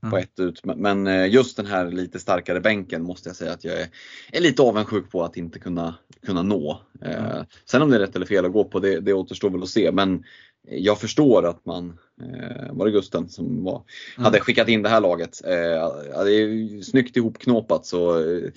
på 0.00 0.06
mm. 0.06 0.18
ett 0.18 0.40
ut. 0.40 0.64
Men 0.64 1.06
eh, 1.06 1.30
just 1.30 1.56
den 1.56 1.66
här 1.66 1.90
lite 1.90 2.18
starkare 2.18 2.60
bänken 2.60 3.02
måste 3.02 3.28
jag 3.28 3.36
säga 3.36 3.52
att 3.52 3.64
jag 3.64 3.80
är, 3.80 3.88
är 4.32 4.40
lite 4.40 4.62
avundsjuk 4.62 5.10
på 5.10 5.24
att 5.24 5.36
inte 5.36 5.58
kunna, 5.58 5.94
kunna 6.26 6.42
nå. 6.42 6.80
Eh, 7.02 7.32
mm. 7.34 7.44
Sen 7.64 7.82
om 7.82 7.90
det 7.90 7.96
är 7.96 8.00
rätt 8.00 8.16
eller 8.16 8.26
fel 8.26 8.44
att 8.44 8.52
gå 8.52 8.64
på 8.64 8.78
det, 8.78 9.00
det 9.00 9.12
återstår 9.12 9.50
väl 9.50 9.62
att 9.62 9.68
se. 9.68 9.92
Men 9.92 10.24
jag 10.68 11.00
förstår 11.00 11.46
att 11.46 11.66
man, 11.66 11.98
eh, 12.22 12.72
var 12.72 12.86
det 12.86 12.92
Gusten 12.92 13.28
som 13.28 13.64
var, 13.64 13.82
mm. 14.16 14.24
hade 14.24 14.40
skickat 14.40 14.68
in 14.68 14.82
det 14.82 14.88
här 14.88 15.00
laget. 15.00 15.40
det 15.44 16.32
är 16.32 16.82
snyggt 16.82 17.16
ihopknåpat 17.16 17.86
så 17.86 18.12
mm. 18.18 18.52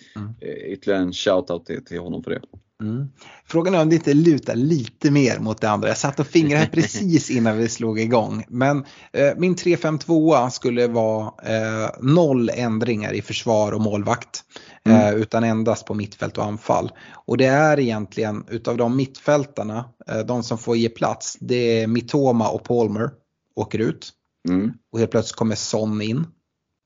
ytterligare 0.66 1.02
en 1.02 1.14
shoutout 1.14 1.66
till, 1.66 1.86
till 1.86 2.00
honom 2.00 2.24
för 2.24 2.32
det. 2.32 2.42
Mm. 2.82 3.08
Frågan 3.46 3.76
är 3.76 3.82
om 3.82 3.90
det 3.90 3.96
inte 3.96 4.14
lutar 4.14 4.56
lite 4.56 5.12
mer 5.12 5.40
mot 5.40 5.62
det 5.62 5.70
andra. 5.70 5.88
Jag 5.88 5.98
satt 5.98 6.20
och 6.20 6.28
fingrade 6.28 6.68
precis 6.72 7.30
innan 7.30 7.58
vi 7.58 7.70
slog 7.70 8.00
igång. 8.00 8.46
Men 8.48 8.86
eh, 9.14 9.34
min 9.38 9.56
3-5-2 9.56 10.50
skulle 10.50 10.88
vara 10.88 11.34
eh, 11.44 11.90
noll 12.02 12.50
ändringar 12.50 13.14
i 13.14 13.22
försvar 13.22 13.72
och 13.72 13.82
målvakt. 13.82 14.44
Mm. 14.86 15.02
Eh, 15.02 15.14
utan 15.14 15.44
endast 15.44 15.86
på 15.86 15.94
mittfält 15.94 16.38
och 16.38 16.46
anfall. 16.46 16.92
Och 17.14 17.38
det 17.38 17.46
är 17.46 17.80
egentligen 17.80 18.46
utav 18.50 18.78
de 18.78 18.96
mittfältarna, 18.96 19.90
eh, 20.08 20.20
de 20.20 20.44
som 20.44 20.58
får 20.58 20.78
ge 20.78 20.90
plats, 20.90 21.38
det 21.40 21.82
är 21.82 21.88
Mitoma 21.88 22.50
och 22.50 22.64
Palmer 22.64 23.10
åker 23.56 23.80
ut. 23.80 24.12
Mm. 24.50 24.74
Och 24.92 25.00
helt 25.00 25.12
plötsligt 25.12 25.36
kommer 25.36 25.56
Son 25.56 26.02
in. 26.02 26.28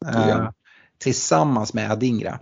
Ja. 0.06 0.30
Eh, 0.30 0.50
tillsammans 0.98 1.74
med 1.74 1.92
Adingra. 1.92 2.40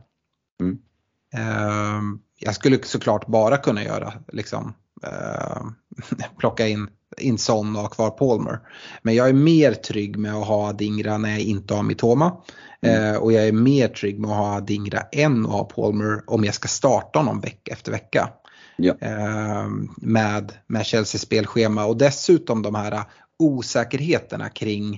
Jag 2.40 2.56
skulle 2.56 2.84
såklart 2.84 3.28
bara 3.28 3.58
kunna 3.58 3.84
göra 3.84 4.14
liksom 4.34 4.74
eh, 5.04 5.62
plocka 6.38 6.68
in, 6.68 6.90
in 7.18 7.38
Son 7.38 7.76
och 7.76 7.82
ha 7.82 7.90
kvar 7.90 8.10
Palmer. 8.10 8.60
Men 9.02 9.16
jag 9.16 9.30
är 9.30 9.34
mer 9.34 9.74
trygg 9.74 10.18
med 10.18 10.34
att 10.34 10.48
ha 10.48 10.74
Dingra 10.74 11.18
när 11.18 11.30
jag 11.30 11.40
inte 11.40 11.74
har 11.74 11.84
Mitoma. 11.84 12.38
Mm. 12.82 13.14
Eh, 13.14 13.18
och 13.18 13.34
jag 13.34 13.48
är 13.48 13.52
mer 13.52 13.88
trygg 13.88 14.20
med 14.20 14.32
att 14.32 14.38
ha 14.38 14.60
Dingra 14.60 15.02
än 15.12 15.46
att 15.46 15.52
ha 15.52 15.64
Palmer 15.64 16.24
om 16.28 16.44
jag 16.44 16.54
ska 16.54 16.68
starta 16.68 17.20
honom 17.20 17.42
vecka 17.42 17.72
efter 17.72 17.92
vecka. 17.92 18.30
Ja. 18.78 18.96
Eh, 19.02 19.68
med, 19.98 20.54
med 20.68 20.86
Chelseas 20.86 21.22
spelschema 21.22 21.86
och 21.86 21.98
dessutom 21.98 22.62
de 22.62 22.76
här 22.76 23.04
osäkerheterna 23.40 24.50
kring 24.50 24.94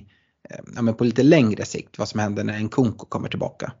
eh, 0.50 0.60
ja, 0.74 0.82
men 0.82 0.94
på 0.94 1.04
lite 1.04 1.22
längre 1.22 1.64
sikt 1.64 1.98
vad 1.98 2.08
som 2.08 2.20
händer 2.20 2.44
när 2.44 2.54
en 2.54 2.68
Kunko 2.68 3.06
kommer 3.06 3.28
tillbaka. 3.28 3.72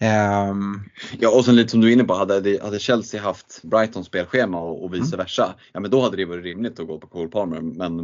Um, 0.00 0.90
ja 1.18 1.30
och 1.30 1.44
sen 1.44 1.56
lite 1.56 1.70
som 1.70 1.80
du 1.80 1.88
är 1.88 1.92
inne 1.92 2.04
på, 2.04 2.14
hade, 2.14 2.58
hade 2.62 2.78
Chelsea 2.78 3.22
haft 3.22 3.62
Brightons 3.62 4.06
spelschema 4.06 4.60
och, 4.60 4.84
och 4.84 4.94
vice 4.94 5.14
mm. 5.14 5.18
versa, 5.18 5.54
ja 5.72 5.80
men 5.80 5.90
då 5.90 6.00
hade 6.00 6.16
det 6.16 6.24
varit 6.24 6.44
rimligt 6.44 6.80
att 6.80 6.86
gå 6.86 6.98
på 6.98 7.06
Cole 7.06 7.28
Palmer. 7.28 7.60
Men 7.60 7.96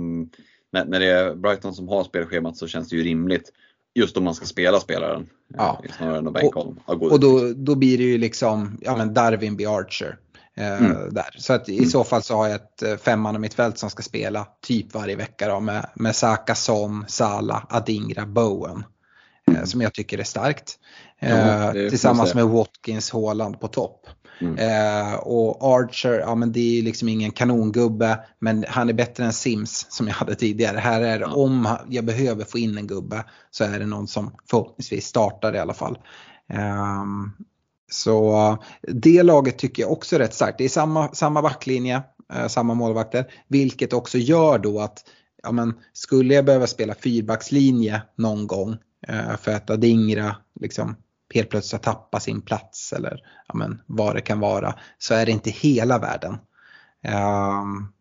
när, 0.73 0.85
när 0.85 1.01
det 1.01 1.07
är 1.07 1.35
Brighton 1.35 1.75
som 1.75 1.89
har 1.89 2.05
spelschemat 2.05 2.57
så 2.57 2.67
känns 2.67 2.89
det 2.89 2.97
ju 2.97 3.03
rimligt 3.03 3.53
just 3.95 4.17
om 4.17 4.25
man 4.25 4.35
ska 4.35 4.47
spela 4.47 4.81
spelaren. 4.81 5.29
Ja. 5.57 5.83
Eh, 5.85 5.93
snarare 5.97 6.19
än 6.19 6.27
att 6.27 6.33
bänka 6.33 6.59
honom. 6.59 6.79
Och 6.87 7.21
då, 7.21 7.53
då 7.57 7.75
blir 7.75 7.99
det 7.99 8.05
ju 8.05 8.19
liksom, 8.19 8.79
ja 8.81 8.97
men 8.97 9.15
Darwin 9.15 9.57
B. 9.57 9.67
Archer. 9.67 10.19
Eh, 10.57 10.85
mm. 10.85 11.15
där. 11.15 11.35
Så 11.39 11.53
att 11.53 11.69
i 11.69 11.79
mm. 11.79 11.91
så 11.91 12.05
fall 12.05 12.23
så 12.23 12.37
har 12.37 12.47
jag 12.47 12.55
ett 12.55 12.83
eh, 12.83 12.97
femman 12.97 13.41
mittfält 13.41 13.79
som 13.79 13.91
ska 13.91 14.03
spela 14.03 14.47
typ 14.63 14.95
varje 14.95 15.17
vecka 15.17 15.49
då 15.49 15.61
med, 15.61 15.91
med 15.95 16.17
Saka, 16.17 16.55
Son, 16.55 17.05
Sala, 17.09 17.67
Adingra, 17.69 18.27
Bowen. 18.27 18.85
Mm. 19.51 19.67
Som 19.67 19.81
jag 19.81 19.95
tycker 19.95 20.19
är 20.19 20.25
starkt. 20.25 20.79
Ja, 21.21 21.29
eh, 21.29 21.89
tillsammans 21.89 22.35
med 22.35 22.45
Watkins, 22.45 23.11
Haaland 23.11 23.61
på 23.61 23.69
topp. 23.69 24.07
Mm. 24.41 24.59
Eh, 24.59 25.15
och 25.15 25.75
Archer, 25.75 26.19
ja 26.19 26.35
men 26.35 26.53
det 26.53 26.79
är 26.79 26.83
liksom 26.83 27.09
ingen 27.09 27.31
kanongubbe 27.31 28.19
men 28.39 28.65
han 28.69 28.89
är 28.89 28.93
bättre 28.93 29.25
än 29.25 29.33
Sims 29.33 29.87
som 29.89 30.09
jag 30.09 30.15
hade 30.15 30.35
tidigare. 30.35 30.79
Här 30.79 31.01
är 31.01 31.19
det 31.19 31.25
ja. 31.25 31.35
om 31.35 31.69
jag 31.89 32.05
behöver 32.05 32.45
få 32.45 32.59
in 32.59 32.79
en 32.79 32.87
gubbe 32.87 33.25
så 33.51 33.65
är 33.65 33.79
det 33.79 33.87
någon 33.87 34.09
som 34.09 34.35
förhoppningsvis 34.51 35.07
startar 35.07 35.55
i 35.55 35.59
alla 35.59 35.75
fall. 35.75 35.99
Eh, 36.53 37.05
så 37.91 38.59
det 38.83 39.23
laget 39.23 39.59
tycker 39.59 39.83
jag 39.83 39.93
också 39.93 40.17
är 40.17 40.21
rätt 40.21 40.35
starkt. 40.35 40.59
Det 40.59 40.65
är 40.65 40.69
samma, 40.69 41.09
samma 41.09 41.43
backlinje, 41.43 42.03
eh, 42.33 42.47
samma 42.47 42.75
målvakter. 42.75 43.33
Vilket 43.49 43.93
också 43.93 44.19
gör 44.19 44.59
då 44.59 44.81
att 44.81 45.05
ja, 45.43 45.53
men, 45.53 45.75
skulle 45.93 46.35
jag 46.35 46.45
behöva 46.45 46.67
spela 46.67 46.95
fyrbackslinje 46.95 48.03
någon 48.17 48.47
gång 48.47 48.71
eh, 48.73 48.79
för 49.41 49.53
att 49.53 49.71
Adingra 49.71 50.37
liksom 50.61 50.97
helt 51.35 51.51
plötsligt 51.51 51.83
tappa 51.83 52.21
sin 52.21 52.43
plats 52.43 52.93
eller 52.93 53.21
ja, 53.49 53.55
men, 53.55 53.83
vad 53.87 54.15
det 54.15 54.21
kan 54.21 54.41
vara 54.41 54.75
så 54.99 55.15
är 55.15 55.27
det 55.27 55.33
inte 55.33 55.51
hela 55.51 55.99
världen. 55.99 56.39
Um, 57.09 57.93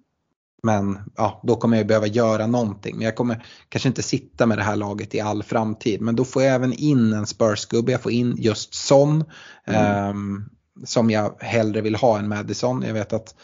men 0.64 1.00
ja, 1.16 1.42
då 1.44 1.56
kommer 1.56 1.78
jag 1.78 1.88
behöva 1.88 2.08
göra 2.08 2.48
någonting. 2.48 2.96
Men 2.96 3.06
jag 3.06 3.16
kommer 3.16 3.46
kanske 3.70 3.90
inte 3.90 4.04
sitta 4.04 4.46
med 4.46 4.58
det 4.58 4.64
här 4.64 4.76
laget 4.76 5.16
i 5.16 5.20
all 5.20 5.44
framtid. 5.44 6.02
Men 6.02 6.16
då 6.16 6.26
får 6.26 6.44
jag 6.44 6.56
även 6.56 6.74
in 6.74 7.14
en 7.14 7.26
Spurs-gubbe. 7.26 7.92
Jag 7.92 8.02
får 8.02 8.12
in 8.12 8.36
just 8.38 8.74
Son. 8.74 9.24
Mm. 9.66 10.10
Um, 10.10 10.50
som 10.84 11.10
jag 11.10 11.36
hellre 11.40 11.82
vill 11.82 11.96
ha 11.96 12.20
än 12.20 12.28
Madison. 12.28 12.82
Jag 12.82 12.94
vet 12.94 13.14
att 13.14 13.36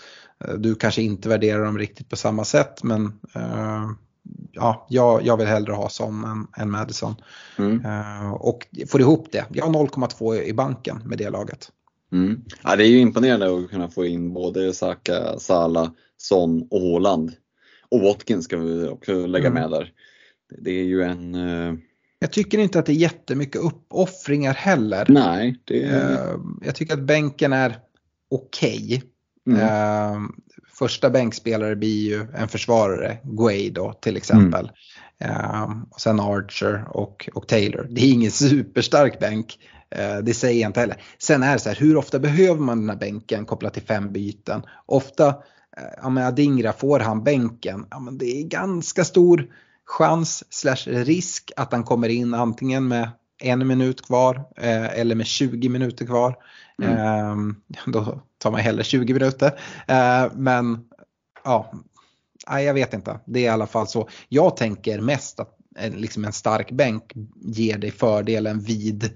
uh, 0.47 0.53
du 0.53 0.75
kanske 0.75 1.01
inte 1.01 1.29
värderar 1.29 1.65
dem 1.65 1.77
riktigt 1.77 2.09
på 2.09 2.15
samma 2.15 2.45
sätt. 2.45 2.83
Men 2.83 3.05
uh, 3.35 3.91
ja, 4.55 4.87
jag, 4.89 5.25
jag 5.25 5.37
vill 5.37 5.47
hellre 5.47 5.73
ha 5.73 5.89
Son 5.89 6.23
än, 6.23 6.61
än 6.63 6.71
Madison. 6.71 7.15
Mm. 7.57 7.85
Uh, 7.85 8.31
och 8.33 8.67
får 8.87 9.01
ihop 9.01 9.27
det. 9.31 9.45
Jag 9.49 9.65
har 9.65 9.73
0,2 9.73 10.41
i 10.41 10.53
banken 10.53 11.01
med 11.05 11.17
det 11.17 11.29
laget. 11.29 11.71
Mm. 12.11 12.41
Ja, 12.63 12.75
det 12.75 12.83
är 12.83 12.87
ju 12.87 12.99
imponerande 12.99 13.57
att 13.57 13.69
kunna 13.69 13.89
få 13.89 14.05
in 14.05 14.33
både 14.33 14.73
Saka, 14.73 15.39
Sala, 15.39 15.93
Son 16.17 16.67
och 16.71 16.81
Haaland. 16.81 17.33
Och 17.89 18.01
Watkins 18.01 18.45
ska 18.45 18.57
vi 18.57 18.87
också 18.87 19.25
lägga 19.25 19.47
mm. 19.47 19.61
med 19.61 19.71
där. 19.71 19.91
Det 20.57 20.71
är 20.71 20.83
ju 20.83 21.03
en... 21.03 21.35
Uh... 21.35 21.75
Jag 22.19 22.31
tycker 22.31 22.57
inte 22.57 22.79
att 22.79 22.85
det 22.85 22.91
är 22.91 22.95
jättemycket 22.95 23.61
uppoffringar 23.61 24.53
heller. 24.53 25.05
Nej. 25.09 25.61
Det... 25.65 25.83
Uh, 25.83 26.39
jag 26.65 26.75
tycker 26.75 26.93
att 26.93 27.03
bänken 27.03 27.53
är 27.53 27.79
okej. 28.31 28.85
Okay. 28.85 29.01
Mm. 29.47 29.59
Eh, 29.59 30.21
första 30.73 31.09
bänkspelare 31.09 31.75
blir 31.75 32.09
ju 32.09 32.27
en 32.33 32.47
försvarare, 32.47 33.17
Guay 33.23 33.69
då 33.69 33.93
till 33.93 34.17
exempel. 34.17 34.71
Mm. 35.19 35.83
och 35.91 36.01
sen 36.01 36.19
Archer 36.19 36.85
och, 36.89 37.29
och 37.33 37.47
Taylor. 37.47 37.87
Det 37.89 38.01
är 38.01 38.11
ingen 38.11 38.31
superstark 38.31 39.19
bänk. 39.19 39.59
Eh, 39.89 40.17
det 40.17 40.33
säger 40.33 40.61
jag 40.61 40.69
inte 40.69 40.79
heller. 40.79 41.01
Sen 41.17 41.43
är 41.43 41.53
det 41.53 41.59
så 41.59 41.69
här, 41.69 41.75
hur 41.75 41.97
ofta 41.97 42.19
behöver 42.19 42.61
man 42.61 42.79
den 42.79 42.89
här 42.89 42.97
bänken 42.97 43.45
kopplat 43.45 43.73
till 43.73 43.83
fem 43.83 44.11
byten? 44.11 44.61
Ofta, 44.85 45.27
eh, 45.77 45.93
ja 46.01 46.09
men 46.09 46.25
Adingra, 46.25 46.73
får 46.73 46.99
han 46.99 47.23
bänken, 47.23 47.85
ja 47.89 47.99
men 47.99 48.17
det 48.17 48.25
är 48.25 48.43
ganska 48.43 49.03
stor 49.03 49.47
chans 49.85 50.43
slash 50.49 50.85
risk 50.85 51.51
att 51.55 51.71
han 51.71 51.83
kommer 51.83 52.09
in 52.09 52.33
antingen 52.33 52.87
med 52.87 53.09
en 53.41 53.67
minut 53.67 54.05
kvar 54.05 54.35
eh, 54.57 54.99
eller 54.99 55.15
med 55.15 55.25
20 55.25 55.69
minuter 55.69 56.05
kvar. 56.05 56.35
Mm. 56.83 56.97
Eh, 56.97 57.35
då 57.85 58.21
tar 58.45 58.51
man 58.51 58.61
hellre 58.61 58.83
20 58.83 59.13
minuter. 59.13 59.59
Eh, 59.87 60.31
men 60.35 60.79
ja, 61.43 61.71
jag 62.47 62.73
vet 62.73 62.93
inte. 62.93 63.19
Det 63.25 63.39
är 63.39 63.43
i 63.43 63.47
alla 63.47 63.67
fall 63.67 63.87
så. 63.87 64.09
Jag 64.29 64.57
tänker 64.57 65.01
mest 65.01 65.39
att 65.39 65.57
en, 65.75 65.91
liksom 65.91 66.25
en 66.25 66.33
stark 66.33 66.71
bänk 66.71 67.13
ger 67.41 67.77
dig 67.77 67.91
fördelen 67.91 68.59
vid 68.59 69.03
eh, 69.03 69.09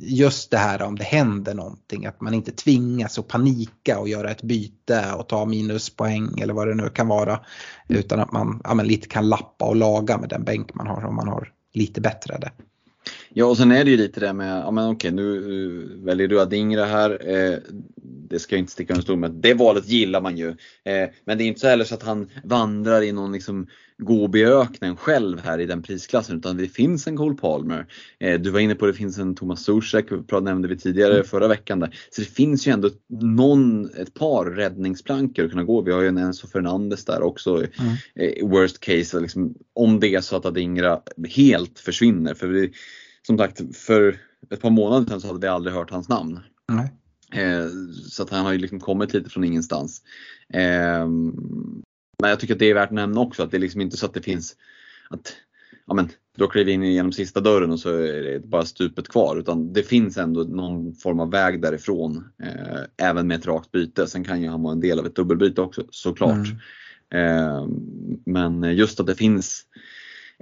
just 0.00 0.50
det 0.50 0.56
här 0.56 0.82
om 0.82 0.96
det 0.96 1.04
händer 1.04 1.54
någonting, 1.54 2.06
att 2.06 2.20
man 2.20 2.34
inte 2.34 2.52
tvingas 2.52 3.18
att 3.18 3.28
panika 3.28 3.98
och 3.98 4.08
göra 4.08 4.30
ett 4.30 4.42
byte 4.42 5.12
och 5.12 5.28
ta 5.28 5.44
minuspoäng 5.44 6.40
eller 6.40 6.54
vad 6.54 6.68
det 6.68 6.74
nu 6.74 6.88
kan 6.88 7.08
vara. 7.08 7.40
Utan 7.88 8.20
att 8.20 8.32
man 8.32 8.60
ja, 8.64 8.74
lite 8.74 9.08
kan 9.08 9.28
lappa 9.28 9.64
och 9.64 9.76
laga 9.76 10.18
med 10.18 10.28
den 10.28 10.44
bänk 10.44 10.74
man 10.74 10.86
har 10.86 11.04
om 11.04 11.16
man 11.16 11.28
har 11.28 11.52
lite 11.72 12.00
bättre 12.00 12.38
det. 12.38 12.52
Ja 13.34 13.46
och 13.46 13.56
sen 13.56 13.72
är 13.72 13.84
det 13.84 13.90
ju 13.90 13.96
lite 13.96 14.20
det 14.20 14.32
med, 14.32 14.58
ja 14.58 14.70
men 14.70 14.88
okej 14.88 15.10
nu 15.12 16.00
väljer 16.04 16.28
du 16.28 16.40
Adingra 16.40 16.84
här. 16.84 17.30
Eh, 17.30 17.58
det 18.32 18.38
ska 18.38 18.54
jag 18.54 18.60
inte 18.60 18.72
sticka 18.72 18.92
under 18.92 19.02
stol 19.02 19.18
med. 19.18 19.30
Det 19.30 19.54
valet 19.54 19.88
gillar 19.88 20.20
man 20.20 20.36
ju. 20.36 20.48
Eh, 20.48 21.08
men 21.24 21.38
det 21.38 21.44
är 21.44 21.46
inte 21.46 21.60
så 21.60 21.68
heller 21.68 21.84
så 21.84 21.94
att 21.94 22.02
han 22.02 22.30
vandrar 22.44 23.02
i 23.02 23.12
någon 23.12 23.32
liksom 23.32 23.66
Gobi-öknen 23.98 24.96
själv 24.96 25.40
här 25.40 25.58
i 25.58 25.66
den 25.66 25.82
prisklassen 25.82 26.38
utan 26.38 26.56
det 26.56 26.68
finns 26.68 27.06
en 27.06 27.16
Cole 27.16 27.34
Palmer. 27.34 27.86
Eh, 28.20 28.40
du 28.40 28.50
var 28.50 28.60
inne 28.60 28.74
på 28.74 28.86
det 28.86 28.92
finns 28.92 29.18
en 29.18 29.34
Thomas 29.34 29.64
Zuzek, 29.64 30.06
nämnde 30.42 30.68
vi 30.68 30.78
tidigare 30.78 31.14
mm. 31.14 31.24
förra 31.24 31.48
veckan. 31.48 31.80
Där. 31.80 31.96
Så 32.10 32.20
det 32.20 32.26
finns 32.26 32.66
ju 32.66 32.72
ändå 32.72 32.90
någon, 33.20 33.84
ett 33.84 34.14
par 34.14 34.44
räddningsplankor 34.44 35.44
att 35.44 35.50
kunna 35.50 35.64
gå. 35.64 35.82
Vi 35.82 35.92
har 35.92 36.00
ju 36.00 36.08
en 36.08 36.18
Enzo 36.18 36.46
Fernandes 36.46 37.04
där 37.04 37.22
också. 37.22 37.56
Mm. 37.56 37.68
Eh, 38.14 38.48
worst 38.48 38.80
case, 38.80 39.20
liksom, 39.20 39.54
om 39.72 40.00
det 40.00 40.14
är 40.14 40.20
så 40.20 40.36
att 40.36 40.46
Adingra 40.46 41.00
helt 41.36 41.78
försvinner. 41.78 42.34
För 42.34 42.46
vi, 42.46 42.72
som 43.26 43.38
sagt, 43.38 43.76
för 43.76 44.16
ett 44.50 44.60
par 44.60 44.70
månader 44.70 45.06
sedan 45.06 45.20
så 45.20 45.26
hade 45.26 45.40
vi 45.40 45.46
aldrig 45.46 45.74
hört 45.74 45.90
hans 45.90 46.08
namn. 46.08 46.40
Mm. 46.70 46.84
Eh, 47.32 47.68
så 48.10 48.22
att 48.22 48.30
han 48.30 48.44
har 48.44 48.52
ju 48.52 48.58
liksom 48.58 48.80
kommit 48.80 49.12
lite 49.14 49.30
från 49.30 49.44
ingenstans. 49.44 50.02
Eh, 50.48 51.06
men 52.18 52.30
jag 52.30 52.40
tycker 52.40 52.54
att 52.54 52.60
det 52.60 52.70
är 52.70 52.74
värt 52.74 52.88
att 52.88 52.94
nämna 52.94 53.20
också 53.20 53.42
att 53.42 53.50
det 53.50 53.56
är 53.56 53.60
liksom 53.60 53.80
inte 53.80 53.96
så 53.96 54.06
att 54.06 54.14
det 54.14 54.22
finns 54.22 54.56
att 55.10 55.36
ja 55.86 55.94
men, 55.94 56.08
då 56.36 56.46
kliver 56.46 56.66
vi 56.66 56.72
in 56.72 56.82
genom 56.82 57.12
sista 57.12 57.40
dörren 57.40 57.70
och 57.70 57.80
så 57.80 57.90
är 57.90 58.22
det 58.22 58.46
bara 58.46 58.64
stupet 58.64 59.08
kvar. 59.08 59.36
Utan 59.36 59.72
det 59.72 59.82
finns 59.82 60.16
ändå 60.16 60.42
någon 60.42 60.94
form 60.94 61.20
av 61.20 61.30
väg 61.30 61.62
därifrån. 61.62 62.24
Eh, 62.42 63.06
även 63.08 63.26
med 63.26 63.38
ett 63.38 63.46
rakt 63.46 63.72
byte. 63.72 64.06
Sen 64.06 64.24
kan 64.24 64.42
ju 64.42 64.48
han 64.48 64.62
vara 64.62 64.72
en 64.72 64.80
del 64.80 64.98
av 64.98 65.06
ett 65.06 65.16
dubbelbyte 65.16 65.60
också 65.60 65.84
såklart. 65.90 66.46
Mm. 67.10 67.38
Eh, 67.38 67.66
men 68.24 68.76
just 68.76 69.00
att 69.00 69.06
det 69.06 69.14
finns 69.14 69.64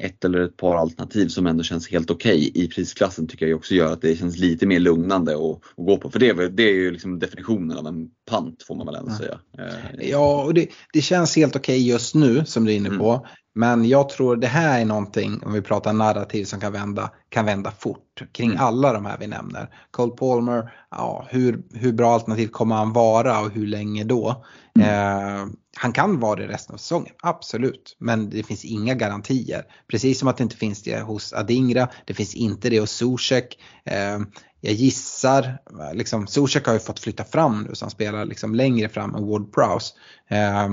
ett 0.00 0.24
eller 0.24 0.40
ett 0.40 0.56
par 0.56 0.76
alternativ 0.76 1.28
som 1.28 1.46
ändå 1.46 1.62
känns 1.62 1.88
helt 1.88 2.10
okej 2.10 2.50
okay 2.50 2.64
i 2.64 2.68
prisklassen 2.68 3.26
tycker 3.26 3.46
jag 3.46 3.56
också 3.56 3.74
gör 3.74 3.92
att 3.92 4.02
det 4.02 4.16
känns 4.16 4.38
lite 4.38 4.66
mer 4.66 4.78
lugnande 4.78 5.34
att, 5.34 5.40
att 5.76 5.86
gå 5.86 5.96
på. 5.96 6.10
För 6.10 6.18
det, 6.18 6.48
det 6.48 6.62
är 6.62 6.74
ju 6.74 6.90
liksom 6.90 7.18
definitionen 7.18 7.78
av 7.78 7.86
en 7.86 8.08
pant 8.30 8.62
får 8.62 8.74
man 8.74 8.86
väl 8.86 8.94
ändå 8.94 9.10
säga. 9.10 9.38
Eh, 9.58 10.08
ja, 10.10 10.44
och 10.44 10.54
det, 10.54 10.68
det 10.92 11.00
känns 11.00 11.36
helt 11.36 11.56
okej 11.56 11.76
okay 11.76 11.90
just 11.90 12.14
nu 12.14 12.44
som 12.44 12.64
du 12.64 12.72
är 12.72 12.76
inne 12.76 12.88
mm. 12.88 13.00
på. 13.00 13.26
Men 13.54 13.84
jag 13.84 14.08
tror 14.08 14.36
det 14.36 14.46
här 14.46 14.80
är 14.80 14.84
någonting, 14.84 15.42
om 15.44 15.52
vi 15.52 15.62
pratar 15.62 15.92
narrativ 15.92 16.44
som 16.44 16.60
kan 16.60 16.72
vända, 16.72 17.10
kan 17.28 17.44
vända 17.44 17.70
fort 17.70 18.22
kring 18.32 18.50
mm. 18.50 18.62
alla 18.62 18.92
de 18.92 19.06
här 19.06 19.16
vi 19.20 19.26
nämner. 19.26 19.74
Cole 19.90 20.12
Palmer, 20.12 20.72
ja, 20.90 21.26
hur, 21.30 21.62
hur 21.74 21.92
bra 21.92 22.14
alternativ 22.14 22.48
kommer 22.48 22.76
han 22.76 22.92
vara 22.92 23.40
och 23.40 23.50
hur 23.50 23.66
länge 23.66 24.04
då? 24.04 24.44
Mm. 24.78 24.88
Eh, 24.88 25.46
han 25.76 25.92
kan 25.92 26.20
vara 26.20 26.36
det 26.36 26.48
resten 26.48 26.74
av 26.74 26.78
säsongen, 26.78 27.14
absolut. 27.22 27.96
Men 27.98 28.30
det 28.30 28.42
finns 28.42 28.64
inga 28.64 28.94
garantier. 28.94 29.64
Precis 29.88 30.18
som 30.18 30.28
att 30.28 30.36
det 30.36 30.42
inte 30.42 30.56
finns 30.56 30.82
det 30.82 31.00
hos 31.00 31.32
Adingra, 31.32 31.88
det 32.04 32.14
finns 32.14 32.34
inte 32.34 32.70
det 32.70 32.80
hos 32.80 32.90
Zuzek. 32.90 33.58
Eh, 33.84 34.18
jag 34.60 34.74
gissar, 34.74 35.58
liksom, 35.94 36.26
Zuzek 36.26 36.66
har 36.66 36.72
ju 36.72 36.80
fått 36.80 37.00
flytta 37.00 37.24
fram 37.24 37.62
nu 37.62 37.74
så 37.74 37.84
han 37.84 37.90
spelar 37.90 38.24
liksom 38.24 38.54
längre 38.54 38.88
fram 38.88 39.14
än 39.14 39.26
Ward 39.26 39.52
Prowse. 39.54 39.94
Eh, 40.28 40.68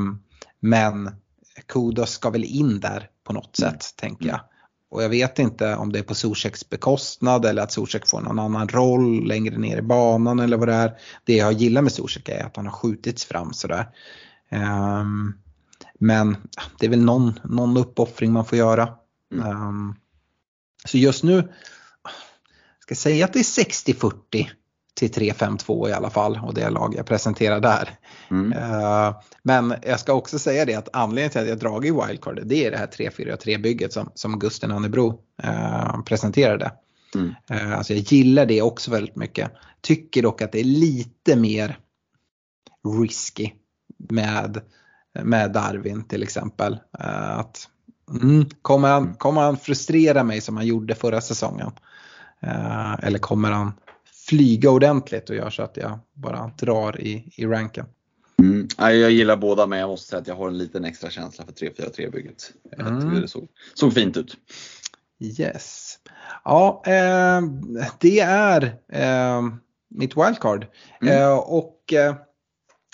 men 0.59 1.11
Kudos 1.65 2.11
ska 2.11 2.29
väl 2.29 2.43
in 2.43 2.79
där 2.79 3.09
på 3.23 3.33
något 3.33 3.59
mm. 3.59 3.71
sätt 3.71 3.93
tänker 3.95 4.27
jag. 4.27 4.39
Och 4.89 5.03
jag 5.03 5.09
vet 5.09 5.39
inte 5.39 5.75
om 5.75 5.91
det 5.91 5.99
är 5.99 6.03
på 6.03 6.15
Zuzeks 6.15 6.69
bekostnad 6.69 7.45
eller 7.45 7.61
att 7.61 7.71
Zuzek 7.71 8.07
får 8.07 8.21
någon 8.21 8.39
annan 8.39 8.69
roll 8.69 9.27
längre 9.27 9.57
ner 9.57 9.77
i 9.77 9.81
banan 9.81 10.39
eller 10.39 10.57
vad 10.57 10.67
det 10.67 10.73
är. 10.73 10.97
Det 11.23 11.35
jag 11.35 11.53
gillar 11.53 11.81
med 11.81 11.91
Zuzek 11.91 12.29
är 12.29 12.45
att 12.45 12.55
han 12.55 12.65
har 12.65 12.73
skjutits 12.73 13.25
fram 13.25 13.53
sådär. 13.53 13.89
Um, 14.51 15.37
men 15.99 16.37
det 16.79 16.85
är 16.85 16.89
väl 16.89 17.03
någon, 17.03 17.39
någon 17.43 17.77
uppoffring 17.77 18.31
man 18.31 18.45
får 18.45 18.57
göra. 18.57 18.89
Mm. 19.33 19.67
Um, 19.67 19.95
så 20.85 20.97
just 20.97 21.23
nu, 21.23 21.41
ska 22.79 22.91
jag 22.91 22.97
säga 22.97 23.25
att 23.25 23.33
det 23.33 23.39
är 23.39 23.63
60-40 23.63 24.47
till 24.97 25.11
3-5-2 25.11 25.89
i 25.89 25.93
alla 25.93 26.09
fall 26.09 26.39
och 26.43 26.53
det 26.53 26.69
lag 26.69 26.95
jag 26.97 27.05
presenterar 27.05 27.59
där. 27.59 27.89
Mm. 28.31 28.53
Uh, 28.53 29.15
men 29.43 29.73
jag 29.85 29.99
ska 29.99 30.13
också 30.13 30.39
säga 30.39 30.65
det 30.65 30.75
att 30.75 30.89
anledningen 30.93 31.31
till 31.31 31.41
att 31.41 31.47
jag 31.47 31.59
dragit 31.59 31.93
wildcard 31.93 32.39
det 32.45 32.65
är 32.65 32.71
det 32.71 32.77
här 32.77 32.87
3-4-3 32.87 33.61
bygget 33.61 33.93
som, 33.93 34.11
som 34.13 34.39
Gusten 34.39 34.71
Annebro 34.71 35.21
uh, 35.43 36.03
presenterade. 36.03 36.71
Mm. 37.15 37.35
Uh, 37.51 37.77
alltså 37.77 37.93
jag 37.93 38.01
gillar 38.01 38.45
det 38.45 38.61
också 38.61 38.91
väldigt 38.91 39.15
mycket. 39.15 39.51
Tycker 39.81 40.21
dock 40.21 40.41
att 40.41 40.51
det 40.51 40.59
är 40.59 40.63
lite 40.63 41.35
mer 41.35 41.77
risky 43.01 43.51
med, 44.09 44.61
med 45.23 45.51
Darwin 45.51 46.03
till 46.03 46.23
exempel. 46.23 46.79
att, 46.91 47.69
mm, 48.21 48.45
kommer, 48.61 48.87
han, 48.89 49.13
kommer 49.13 49.41
han 49.41 49.57
frustrera 49.57 50.23
mig 50.23 50.41
som 50.41 50.57
han 50.57 50.67
gjorde 50.67 50.95
förra 50.95 51.21
säsongen? 51.21 51.71
eller 53.01 53.19
kommer 53.19 53.51
han 53.51 53.73
flyga 54.27 54.71
ordentligt 54.71 55.29
och 55.29 55.35
gör 55.35 55.49
så 55.49 55.63
att 55.63 55.77
jag 55.77 55.99
bara 56.13 56.51
drar 56.57 57.01
i, 57.01 57.33
i 57.35 57.45
ranken. 57.45 57.85
Mm. 58.39 58.67
Jag 58.77 59.11
gillar 59.11 59.37
båda 59.37 59.67
men 59.67 59.79
jag 59.79 59.89
måste 59.89 60.09
säga 60.09 60.21
att 60.21 60.27
jag 60.27 60.35
har 60.35 60.47
en 60.47 60.57
liten 60.57 60.85
extra 60.85 61.09
känsla 61.09 61.45
för 61.45 61.51
3-4-3 61.51 62.11
bygget. 62.11 62.51
Jag 62.77 62.87
mm. 62.87 63.21
det 63.21 63.27
såg, 63.27 63.47
såg 63.73 63.93
fint 63.93 64.17
ut. 64.17 64.37
Yes. 65.19 65.97
Ja, 66.43 66.83
eh, 66.85 67.41
det 67.99 68.19
är 68.19 68.75
eh, 68.87 69.41
mitt 69.89 70.17
wildcard. 70.17 70.67
Mm. 71.01 71.13
Eh, 71.13 71.37
och 71.37 71.93
eh, 71.93 72.15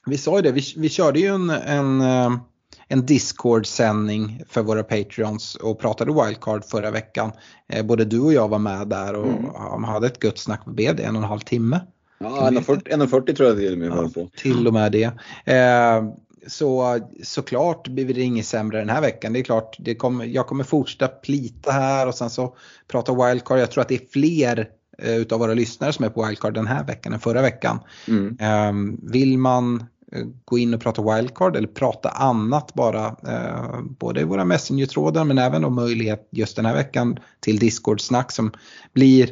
vi 0.06 0.18
sa 0.18 0.36
ju 0.36 0.42
det, 0.42 0.52
vi, 0.52 0.62
vi 0.78 0.90
körde 0.90 1.20
ju 1.20 1.28
en, 1.28 1.50
en 1.50 2.02
eh, 2.02 2.38
en 2.88 3.06
Discord-sändning 3.06 4.44
för 4.50 4.62
våra 4.64 4.84
Patreons 4.84 5.56
och 5.56 5.80
pratade 5.80 6.24
wildcard 6.24 6.66
förra 6.66 6.92
veckan. 6.92 7.32
Eh, 7.70 7.86
både 7.86 8.06
du 8.06 8.20
och 8.20 8.34
jag 8.34 8.48
var 8.48 8.60
med 8.60 8.88
där 8.88 9.16
och 9.16 9.28
mm. 9.74 9.84
hade 9.84 10.08
ett 10.08 10.24
gött 10.24 10.38
snack. 10.38 10.66
Blev 10.66 10.96
det? 10.96 11.04
En 11.04 11.16
och 11.16 11.22
en 11.22 11.30
halv 11.30 11.40
timme? 11.40 11.82
Ja, 12.18 12.50
1.40 12.50 13.36
tror 13.36 13.50
jag 13.50 13.58
det 13.58 13.68
är 13.68 13.76
med 13.76 13.88
ja, 13.88 14.10
på. 14.14 14.30
Till 14.38 14.68
och 14.68 14.74
med 14.74 14.92
det. 14.92 15.12
Eh, 15.54 16.04
så 16.48 17.00
såklart 17.24 17.88
blir 17.88 18.14
det 18.14 18.22
inget 18.22 18.46
sämre 18.46 18.80
den 18.80 18.90
här 18.90 19.02
veckan. 19.02 19.34
Det 19.34 19.40
är 19.40 19.44
klart, 19.44 19.76
det 19.80 19.96
kommer, 19.96 20.26
jag 20.26 20.48
kommer 20.48 20.64
fortsätta 20.64 21.08
plita 21.08 21.72
här 21.72 22.08
och 22.08 22.16
sen 22.16 22.30
så 22.30 22.56
prata 22.88 23.28
wildcard. 23.28 23.60
Jag 23.60 23.72
tror 23.72 23.82
att 23.82 23.88
det 23.88 23.96
är 23.96 24.12
fler 24.12 24.70
eh, 24.98 25.16
utav 25.16 25.40
våra 25.40 25.54
lyssnare 25.54 25.94
som 25.94 26.06
är 26.06 26.10
på 26.10 26.26
wildcard 26.26 26.54
den 26.54 26.68
här 26.68 26.84
veckan 26.84 27.14
än 27.14 27.20
förra 27.20 27.42
veckan. 27.42 27.80
Mm. 28.08 28.38
Eh, 28.40 28.96
vill 29.12 29.38
man 29.38 29.86
gå 30.46 30.58
in 30.58 30.74
och 30.74 30.82
prata 30.82 31.16
wildcard 31.16 31.56
eller 31.56 31.68
prata 31.68 32.10
annat 32.10 32.74
bara. 32.74 33.16
Eh, 33.28 33.82
både 34.00 34.22
i 34.22 34.24
våra 34.24 34.46
messenger-trådar 34.46 35.24
men 35.24 35.38
även 35.38 35.66
om 35.66 35.76
möjlighet 35.76 36.28
just 36.32 36.56
den 36.56 36.66
här 36.66 36.76
veckan 36.76 37.20
till 37.40 37.60
Discord-snack 37.60 38.32
som 38.32 38.52
blir 38.94 39.30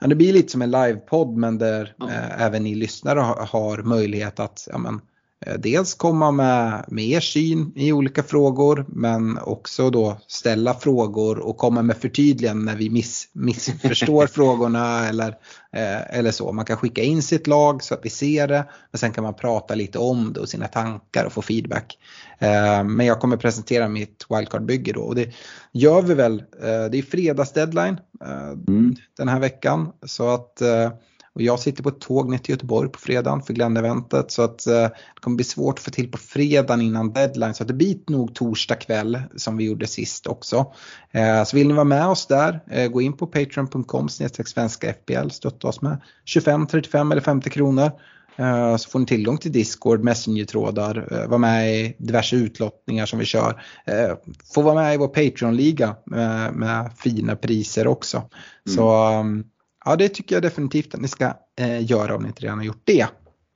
Ja, 0.00 0.06
det 0.06 0.14
blir 0.14 0.32
lite 0.32 0.52
som 0.52 0.62
en 0.62 0.70
livepodd 0.70 1.36
men 1.36 1.58
där 1.58 1.94
ja. 1.98 2.08
eh, 2.08 2.42
även 2.42 2.64
ni 2.64 2.74
lyssnare 2.74 3.20
har, 3.20 3.46
har 3.46 3.82
möjlighet 3.82 4.40
att 4.40 4.68
ja, 4.72 4.78
men, 4.78 4.94
Eh, 4.94 5.00
dels 5.58 5.94
komma 5.94 6.30
med, 6.30 6.84
med 6.88 7.04
er 7.04 7.20
syn 7.20 7.72
i 7.76 7.92
olika 7.92 8.22
frågor 8.22 8.84
men 8.88 9.38
också 9.38 9.90
då 9.90 10.20
ställa 10.26 10.74
frågor 10.74 11.38
och 11.38 11.56
komma 11.56 11.82
med 11.82 11.96
förtydliganden 11.96 12.64
när 12.64 12.76
vi 12.76 12.90
miss, 12.90 13.28
missförstår 13.32 14.26
frågorna 14.32 15.08
eller, 15.08 15.28
eh, 15.72 16.18
eller 16.18 16.30
så. 16.30 16.52
Man 16.52 16.64
kan 16.64 16.76
skicka 16.76 17.02
in 17.02 17.22
sitt 17.22 17.46
lag 17.46 17.82
så 17.82 17.94
att 17.94 18.04
vi 18.04 18.10
ser 18.10 18.48
det 18.48 18.64
men 18.90 18.98
sen 18.98 19.12
kan 19.12 19.24
man 19.24 19.34
prata 19.34 19.74
lite 19.74 19.98
om 19.98 20.32
det 20.32 20.40
och 20.40 20.48
sina 20.48 20.68
tankar 20.68 21.24
och 21.24 21.32
få 21.32 21.42
feedback. 21.42 21.98
Eh, 22.38 22.84
men 22.84 23.06
jag 23.06 23.20
kommer 23.20 23.36
presentera 23.36 23.88
mitt 23.88 24.26
wildcard-bygge 24.28 24.92
då 24.92 25.00
och 25.00 25.14
det 25.14 25.32
gör 25.72 26.02
vi 26.02 26.14
väl. 26.14 26.38
Eh, 26.62 26.90
det 26.90 26.98
är 26.98 27.10
fredagsdeadline 27.10 28.00
eh, 28.24 28.50
mm. 28.68 28.96
den 29.16 29.28
här 29.28 29.40
veckan 29.40 29.92
så 30.06 30.28
att 30.28 30.62
Och 31.38 31.42
jag 31.42 31.60
sitter 31.60 31.82
på 31.82 31.88
ett 31.88 32.00
tåg 32.00 32.30
ner 32.30 32.38
till 32.38 32.52
Göteborg 32.52 32.88
på 32.88 32.98
fredagen 32.98 33.42
för 33.42 33.54
Glenn-eventet 33.54 34.30
så 34.30 34.42
att 34.42 34.66
eh, 34.66 34.72
det 34.74 35.20
kommer 35.20 35.36
bli 35.36 35.44
svårt 35.44 35.78
att 35.78 35.84
få 35.84 35.90
till 35.90 36.10
på 36.10 36.18
fredagen 36.18 36.82
innan 36.82 37.12
deadline. 37.12 37.54
Så 37.54 37.62
att 37.62 37.68
det 37.68 37.74
blir 37.74 37.96
nog 38.06 38.34
torsdag 38.34 38.74
kväll 38.74 39.22
som 39.36 39.56
vi 39.56 39.64
gjorde 39.64 39.86
sist 39.86 40.26
också. 40.26 40.72
Eh, 41.10 41.44
så 41.44 41.56
vill 41.56 41.68
ni 41.68 41.74
vara 41.74 41.84
med 41.84 42.06
oss 42.06 42.26
där, 42.26 42.60
eh, 42.70 42.88
gå 42.88 43.02
in 43.02 43.12
på 43.12 43.26
patreon.com 43.26 44.08
svenska 44.08 44.92
FBL, 44.92 45.30
stötta 45.30 45.68
oss 45.68 45.82
med 45.82 46.00
25, 46.24 46.66
35 46.66 47.12
eller 47.12 47.22
50 47.22 47.50
kronor. 47.50 47.90
Så 48.78 48.90
får 48.90 48.98
ni 48.98 49.06
tillgång 49.06 49.38
till 49.38 49.52
Discord, 49.52 50.04
Messenger-trådar, 50.04 51.26
vara 51.28 51.38
med 51.38 51.74
i 51.74 51.96
diverse 51.98 52.36
utlottningar 52.36 53.06
som 53.06 53.18
vi 53.18 53.24
kör. 53.24 53.62
Få 54.54 54.62
vara 54.62 54.74
med 54.74 54.94
i 54.94 54.96
vår 54.96 55.08
Patreon-liga 55.08 55.96
med, 56.06 56.52
med 56.52 56.90
fina 56.96 57.36
priser 57.36 57.86
också. 57.86 58.16
Mm. 58.16 58.76
Så 58.76 58.90
mm, 58.90 59.44
ja, 59.88 59.96
det 59.96 60.08
tycker 60.08 60.36
jag 60.36 60.42
definitivt 60.42 60.94
att 60.94 61.00
ni 61.00 61.08
ska 61.08 61.34
eh, 61.60 61.90
göra 61.90 62.16
om 62.16 62.22
ni 62.22 62.28
inte 62.28 62.42
redan 62.42 62.58
har 62.58 62.64
gjort 62.64 62.82
det. 62.84 63.08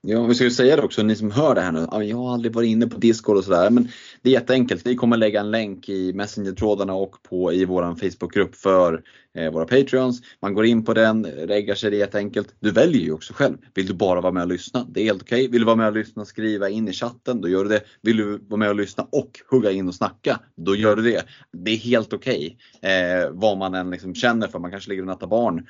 Ja, 0.07 0.23
vi 0.23 0.35
ska 0.35 0.43
ju 0.43 0.51
säga 0.51 0.75
det 0.75 0.81
också, 0.81 1.03
ni 1.03 1.15
som 1.15 1.31
hör 1.31 1.55
det 1.55 1.61
här 1.61 1.71
nu. 1.71 2.05
Jag 2.05 2.17
har 2.17 2.33
aldrig 2.33 2.53
varit 2.53 2.67
inne 2.67 2.87
på 2.87 2.97
Discord 2.97 3.37
och 3.37 3.43
sådär. 3.43 3.69
Men 3.69 3.87
det 4.21 4.29
är 4.29 4.33
jätteenkelt. 4.33 4.85
Vi 4.85 4.95
kommer 4.95 5.17
lägga 5.17 5.39
en 5.39 5.51
länk 5.51 5.89
i 5.89 6.13
Messenger-trådarna 6.13 6.93
och 6.93 7.23
på, 7.23 7.53
i 7.53 7.65
vår 7.65 7.95
Facebookgrupp 7.95 8.55
för 8.55 9.03
eh, 9.37 9.51
våra 9.51 9.65
Patreons. 9.65 10.21
Man 10.41 10.53
går 10.53 10.65
in 10.65 10.85
på 10.85 10.93
den, 10.93 11.25
reggar 11.25 11.75
sig, 11.75 11.91
det 11.91 11.97
är 11.97 11.99
jätteenkelt. 11.99 12.55
Du 12.59 12.71
väljer 12.71 13.01
ju 13.01 13.13
också 13.13 13.33
själv. 13.33 13.57
Vill 13.73 13.87
du 13.87 13.93
bara 13.93 14.21
vara 14.21 14.31
med 14.31 14.43
och 14.43 14.49
lyssna? 14.49 14.87
Det 14.89 15.01
är 15.01 15.05
helt 15.05 15.21
okej. 15.21 15.41
Okay. 15.41 15.51
Vill 15.51 15.61
du 15.61 15.65
vara 15.65 15.75
med 15.75 15.87
och 15.87 15.93
lyssna 15.93 16.21
och 16.21 16.27
skriva 16.27 16.69
in 16.69 16.87
i 16.87 16.93
chatten? 16.93 17.41
Då 17.41 17.47
gör 17.47 17.63
du 17.63 17.69
det. 17.69 17.81
Vill 18.01 18.17
du 18.17 18.37
vara 18.47 18.59
med 18.59 18.69
och 18.69 18.75
lyssna 18.75 19.07
och 19.11 19.39
hugga 19.49 19.71
in 19.71 19.87
och 19.87 19.95
snacka? 19.95 20.39
Då 20.57 20.75
gör 20.75 20.95
du 20.95 21.01
det. 21.01 21.25
Det 21.53 21.71
är 21.71 21.77
helt 21.77 22.13
okej. 22.13 22.57
Okay. 22.77 22.91
Eh, 22.91 23.29
vad 23.31 23.57
man 23.57 23.73
än 23.73 23.89
liksom 23.89 24.15
känner 24.15 24.47
för. 24.47 24.59
Man 24.59 24.71
kanske 24.71 24.89
ligger 24.89 25.03
och 25.03 25.07
nattar 25.07 25.27
barn 25.27 25.67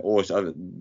och 0.00 0.24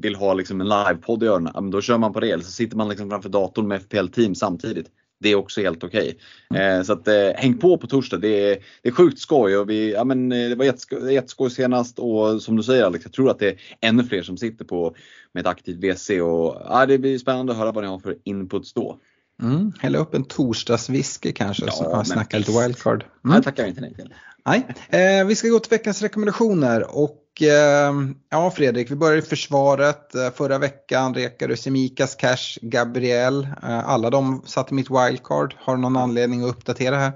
vill 0.01 0.15
ha 0.15 0.33
liksom 0.33 0.61
en 0.61 0.69
livepodd 0.69 1.23
i 1.23 1.27
öronen, 1.27 1.71
då 1.71 1.81
kör 1.81 1.97
man 1.97 2.13
på 2.13 2.19
det. 2.19 2.31
Eller 2.31 2.43
så 2.43 2.51
sitter 2.51 2.77
man 2.77 2.89
liksom 2.89 3.09
framför 3.09 3.29
datorn 3.29 3.67
med 3.67 3.81
FPL-team 3.81 4.35
samtidigt. 4.35 4.87
Det 5.19 5.29
är 5.29 5.35
också 5.35 5.61
helt 5.61 5.83
okej. 5.83 6.17
Okay. 6.49 6.63
Eh, 6.63 6.83
så 6.83 6.93
att, 6.93 7.07
eh, 7.07 7.29
häng 7.35 7.57
på 7.57 7.77
på 7.77 7.87
torsdag. 7.87 8.17
Det 8.17 8.51
är, 8.51 8.57
det 8.81 8.89
är 8.89 8.93
sjukt 8.93 9.19
skoj. 9.19 9.57
Och 9.57 9.69
vi, 9.69 9.93
ja, 9.93 10.03
men, 10.03 10.31
eh, 10.31 10.49
det 10.49 10.55
var 10.55 10.65
jätteskoj, 10.65 11.13
jätteskoj 11.13 11.49
senast 11.49 11.99
och 11.99 12.41
som 12.41 12.55
du 12.55 12.63
säger 12.63 12.83
Alex, 12.83 13.05
jag 13.05 13.13
tror 13.13 13.29
att 13.29 13.39
det 13.39 13.47
är 13.47 13.59
ännu 13.81 14.03
fler 14.03 14.23
som 14.23 14.37
sitter 14.37 14.65
på 14.65 14.95
med 15.31 15.41
ett 15.41 15.47
aktivt 15.47 15.77
WC. 15.77 16.09
Och, 16.09 16.61
ja, 16.69 16.85
det 16.85 16.97
blir 16.97 17.17
spännande 17.17 17.51
att 17.51 17.57
höra 17.57 17.71
vad 17.71 17.83
ni 17.83 17.89
har 17.89 17.99
för 17.99 18.17
inputs 18.23 18.73
då. 18.73 18.99
Mm, 19.41 19.71
hälla 19.79 19.97
upp 19.97 20.13
en 20.13 20.23
torsdagswhisky 20.23 21.31
kanske 21.31 21.65
ja, 21.65 21.71
så 21.71 21.83
man 21.83 22.05
snacka 22.05 22.37
lite 22.37 22.61
wildcard. 22.61 23.03
Mm. 23.03 23.33
Nej, 23.33 23.43
tackar 23.43 23.67
inte 23.67 23.81
nej 23.81 23.93
till. 23.93 24.13
Nej, 24.45 24.67
eh, 24.89 25.25
vi 25.25 25.35
ska 25.35 25.47
gå 25.47 25.59
till 25.59 25.69
veckans 25.69 26.01
rekommendationer 26.01 26.97
och 26.97 27.24
Ehm, 27.41 28.15
ja 28.29 28.51
Fredrik, 28.51 28.91
vi 28.91 28.95
börjar 28.95 29.17
i 29.17 29.21
försvaret. 29.21 30.15
Eh, 30.15 30.31
förra 30.31 30.57
veckan 30.57 31.13
rekade 31.13 31.53
du 31.53 31.57
Semikas, 31.57 32.15
Cash, 32.15 32.59
Gabriel. 32.61 33.43
Eh, 33.43 33.89
alla 33.89 34.09
de 34.09 34.41
satte 34.45 34.73
mitt 34.73 34.89
wildcard. 34.89 35.55
Har 35.59 35.75
du 35.75 35.81
någon 35.81 35.97
anledning 35.97 36.43
att 36.43 36.49
uppdatera 36.49 36.97
här? 36.97 37.11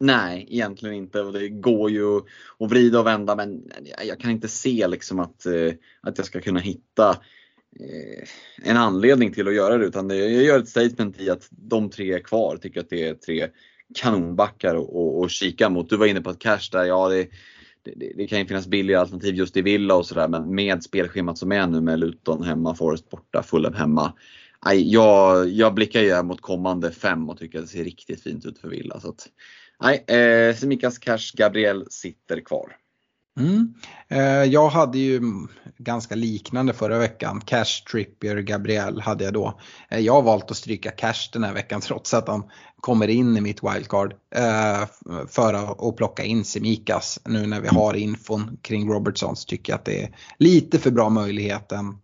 Nej, 0.00 0.46
egentligen 0.50 0.94
inte. 0.96 1.22
Det 1.22 1.48
går 1.48 1.90
ju 1.90 2.16
att 2.58 2.70
vrida 2.70 3.00
och 3.00 3.06
vända 3.06 3.36
men 3.36 3.62
jag 4.04 4.20
kan 4.20 4.30
inte 4.30 4.48
se 4.48 4.86
liksom 4.86 5.20
att, 5.20 5.46
eh, 5.46 5.72
att 6.00 6.18
jag 6.18 6.26
ska 6.26 6.40
kunna 6.40 6.60
hitta 6.60 7.16
en 8.62 8.76
anledning 8.76 9.32
till 9.32 9.48
att 9.48 9.54
göra 9.54 9.78
det 9.78 9.84
utan 9.84 10.10
jag 10.10 10.30
gör 10.30 10.58
ett 10.58 10.68
statement 10.68 11.20
i 11.20 11.30
att 11.30 11.48
de 11.50 11.90
tre 11.90 12.12
är 12.12 12.18
kvar. 12.18 12.56
Tycker 12.56 12.80
att 12.80 12.90
det 12.90 13.08
är 13.08 13.14
tre 13.14 13.48
kanonbackar 13.94 14.76
att 15.24 15.30
kika 15.30 15.68
mot. 15.68 15.90
Du 15.90 15.96
var 15.96 16.06
inne 16.06 16.20
på 16.20 16.30
att 16.30 16.38
Cash 16.38 16.68
där, 16.72 16.84
ja 16.84 17.08
det 17.08 17.26
det, 17.84 18.12
det, 18.16 18.26
kan 18.26 18.38
ju 18.38 18.46
finnas 18.46 18.66
billiga 18.66 19.00
alternativ 19.00 19.34
just 19.34 19.56
i 19.56 19.62
Villa 19.62 19.94
och 19.94 20.06
sådär 20.06 20.28
men 20.28 20.54
med 20.54 20.82
spelschemat 20.82 21.38
som 21.38 21.52
är 21.52 21.66
nu 21.66 21.80
med 21.80 21.98
Luton 21.98 22.42
hemma, 22.42 22.74
Forest 22.74 23.10
borta, 23.10 23.42
Fulham 23.42 23.74
hemma. 23.74 24.12
Aj, 24.60 24.92
jag, 24.92 25.48
jag 25.48 25.74
blickar 25.74 26.00
ju 26.00 26.22
mot 26.22 26.40
kommande 26.40 26.92
fem 26.92 27.30
och 27.30 27.38
tycker 27.38 27.58
att 27.58 27.64
det 27.64 27.70
ser 27.70 27.84
riktigt 27.84 28.22
fint 28.22 28.46
ut 28.46 28.58
för 28.58 28.68
Villa. 28.68 29.00
Så 29.00 29.08
att, 29.08 29.28
nej, 29.82 30.04
eh, 30.18 30.54
Semikas 30.54 30.98
Cash 30.98 31.32
Gabriel 31.34 31.86
sitter 31.90 32.40
kvar. 32.40 32.76
Mm. 33.38 33.74
Eh, 34.08 34.44
jag 34.44 34.68
hade 34.68 34.98
ju 34.98 35.20
ganska 35.78 36.14
liknande 36.14 36.72
förra 36.72 36.98
veckan. 36.98 37.40
Cash, 37.40 37.84
Trippier, 37.92 38.36
Gabriel 38.36 39.00
hade 39.00 39.24
jag 39.24 39.32
då. 39.34 39.60
Eh, 39.90 39.98
jag 39.98 40.12
har 40.12 40.22
valt 40.22 40.50
att 40.50 40.56
stryka 40.56 40.90
Cash 40.90 41.30
den 41.32 41.44
här 41.44 41.52
veckan 41.52 41.80
trots 41.84 42.14
att 42.14 42.28
han 42.28 42.44
kommer 42.80 43.08
in 43.08 43.36
i 43.36 43.40
mitt 43.40 43.62
wildcard. 43.62 44.14
Eh, 44.34 44.84
för 45.28 45.54
att 45.54 45.96
plocka 45.96 46.24
in 46.24 46.44
Semikas. 46.44 47.20
Nu 47.24 47.46
när 47.46 47.60
vi 47.60 47.68
har 47.68 47.94
infon 47.94 48.58
kring 48.62 48.92
Robertson 48.92 49.36
så 49.36 49.46
tycker 49.46 49.72
jag 49.72 49.78
att 49.78 49.84
det 49.84 50.02
är 50.02 50.16
lite 50.38 50.78
för 50.78 50.90
bra 50.90 51.08
möjligheten 51.08 51.98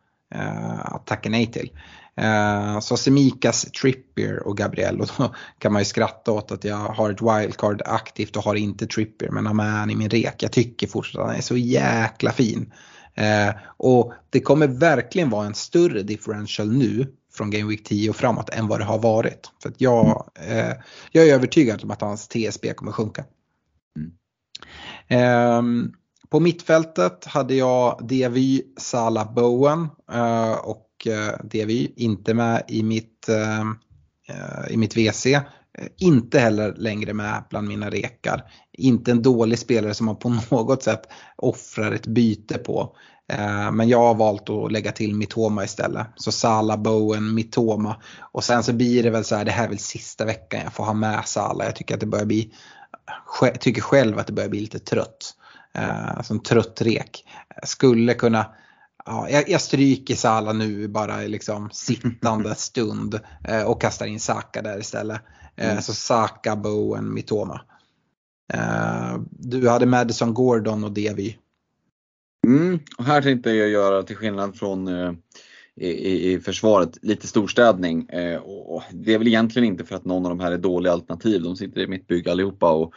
att 0.80 1.06
tacka 1.06 1.30
nej 1.30 1.46
till. 1.46 1.70
Eh, 2.18 2.80
så 2.80 2.96
Semikas, 2.96 3.62
Trippier 3.62 4.46
och 4.46 4.56
Gabriel. 4.56 5.00
Och 5.00 5.08
då 5.18 5.34
kan 5.58 5.72
man 5.72 5.80
ju 5.80 5.86
skratta 5.86 6.32
åt 6.32 6.52
att 6.52 6.64
jag 6.64 6.76
har 6.76 7.10
ett 7.10 7.22
wildcard 7.22 7.82
aktivt 7.84 8.36
och 8.36 8.44
har 8.44 8.54
inte 8.54 8.86
Trippier 8.86 9.30
men 9.30 9.46
har 9.46 9.54
med 9.54 9.90
i 9.90 9.96
min 9.96 10.10
rek. 10.10 10.42
Jag 10.42 10.52
tycker 10.52 10.86
fortfarande 10.86 11.24
att 11.24 11.30
han 11.30 11.38
är 11.38 11.42
så 11.42 11.56
jäkla 11.56 12.32
fin. 12.32 12.72
Eh, 13.14 13.54
och 13.76 14.12
det 14.30 14.40
kommer 14.40 14.66
verkligen 14.66 15.30
vara 15.30 15.46
en 15.46 15.54
större 15.54 16.02
differential 16.02 16.72
nu 16.72 17.06
från 17.34 17.50
Game 17.50 17.68
Week 17.68 17.84
10 17.84 18.10
och 18.10 18.16
framåt 18.16 18.50
än 18.50 18.68
vad 18.68 18.80
det 18.80 18.84
har 18.84 18.98
varit. 18.98 19.50
För 19.62 19.68
att 19.68 19.80
jag, 19.80 20.30
eh, 20.34 20.72
jag 21.12 21.28
är 21.28 21.34
övertygad 21.34 21.84
om 21.84 21.90
att 21.90 22.00
hans 22.00 22.28
TSB 22.28 22.74
kommer 22.74 22.92
sjunka. 22.92 23.24
Mm. 23.96 24.12
Eh, 25.08 25.90
på 26.30 26.40
mittfältet 26.40 27.24
hade 27.24 27.54
jag 27.54 28.08
Devy, 28.08 28.62
Salah, 28.76 29.34
Bowen 29.34 29.88
eh, 30.12 30.52
och 30.52 30.87
Eh, 31.08 31.34
det 31.44 31.60
är 31.60 31.66
vi 31.66 31.92
inte 31.96 32.34
med 32.34 32.62
i 32.68 32.82
mitt, 32.82 33.28
eh, 33.28 33.60
eh, 34.28 34.70
i 34.70 34.76
mitt 34.76 34.96
WC. 34.96 35.40
Inte 35.98 36.38
heller 36.38 36.74
längre 36.76 37.14
med 37.14 37.44
bland 37.50 37.68
mina 37.68 37.90
rekar. 37.90 38.42
Inte 38.72 39.10
en 39.10 39.22
dålig 39.22 39.58
spelare 39.58 39.94
som 39.94 40.06
man 40.06 40.16
på 40.16 40.28
något 40.50 40.82
sätt 40.82 41.02
offrar 41.36 41.92
ett 41.92 42.06
byte 42.06 42.58
på. 42.58 42.96
Men 43.72 43.88
jag 43.88 43.98
har 43.98 44.14
valt 44.14 44.50
att 44.50 44.72
lägga 44.72 44.92
till 44.92 45.14
Mitoma 45.14 45.64
istället. 45.64 46.06
Så 46.16 46.32
Sala, 46.32 46.76
Bowen, 46.76 47.34
Mitoma. 47.34 47.96
Och 48.32 48.44
sen 48.44 48.62
så 48.62 48.72
blir 48.72 49.02
det 49.02 49.10
väl 49.10 49.24
så 49.24 49.36
här, 49.36 49.44
det 49.44 49.50
här 49.50 49.64
är 49.64 49.68
väl 49.68 49.78
sista 49.78 50.24
veckan 50.24 50.60
jag 50.64 50.72
får 50.72 50.84
ha 50.84 50.92
med 50.92 51.22
Sala. 51.26 51.64
Jag 51.64 51.76
tycker 51.76 51.94
att 51.94 52.00
det 52.00 52.06
börjar 52.06 52.24
bli, 52.24 52.52
tycker 53.60 53.82
själv 53.82 54.18
att 54.18 54.26
det 54.26 54.32
börjar 54.32 54.48
bli 54.48 54.60
lite 54.60 54.78
trött. 54.78 55.34
Alltså 56.16 56.34
en 56.34 56.42
trött 56.42 56.82
rek. 56.82 57.24
Skulle 57.64 58.14
kunna 58.14 58.46
ja, 59.08 59.30
jag, 59.30 59.48
jag 59.48 59.60
stryker 59.60 60.14
Sala 60.14 60.52
nu 60.52 60.88
bara 60.88 61.16
liksom 61.16 61.68
sittande 61.72 62.54
stund 62.56 63.20
eh, 63.44 63.62
och 63.62 63.80
kastar 63.80 64.06
in 64.06 64.20
Saka 64.20 64.62
där 64.62 64.78
istället. 64.78 65.20
Eh, 65.56 65.70
mm. 65.70 65.82
Så 65.82 65.94
Saka, 65.94 66.56
Bowen, 66.56 67.14
Mitoma. 67.14 67.60
Eh, 68.52 69.18
du 69.30 69.68
hade 69.68 69.86
Madison, 69.86 70.34
Gordon 70.34 70.84
och 70.84 70.92
Devi. 70.92 71.36
Mm, 72.46 72.80
och 72.98 73.04
här 73.04 73.22
tänkte 73.22 73.50
jag 73.50 73.68
göra 73.68 74.02
till 74.02 74.16
skillnad 74.16 74.56
från 74.56 74.88
eh, 74.88 75.12
i, 75.76 76.32
i, 76.32 76.40
försvaret 76.40 76.98
lite 77.02 77.26
storstädning. 77.26 78.08
Eh, 78.08 78.40
och 78.40 78.82
det 78.92 79.14
är 79.14 79.18
väl 79.18 79.28
egentligen 79.28 79.68
inte 79.68 79.84
för 79.84 79.96
att 79.96 80.04
någon 80.04 80.26
av 80.26 80.30
de 80.30 80.40
här 80.40 80.52
är 80.52 80.58
dåliga 80.58 80.92
alternativ. 80.92 81.42
De 81.42 81.56
sitter 81.56 81.80
i 81.80 81.86
mitt 81.86 82.06
bygge 82.06 82.32
allihopa 82.32 82.70
och, 82.70 82.92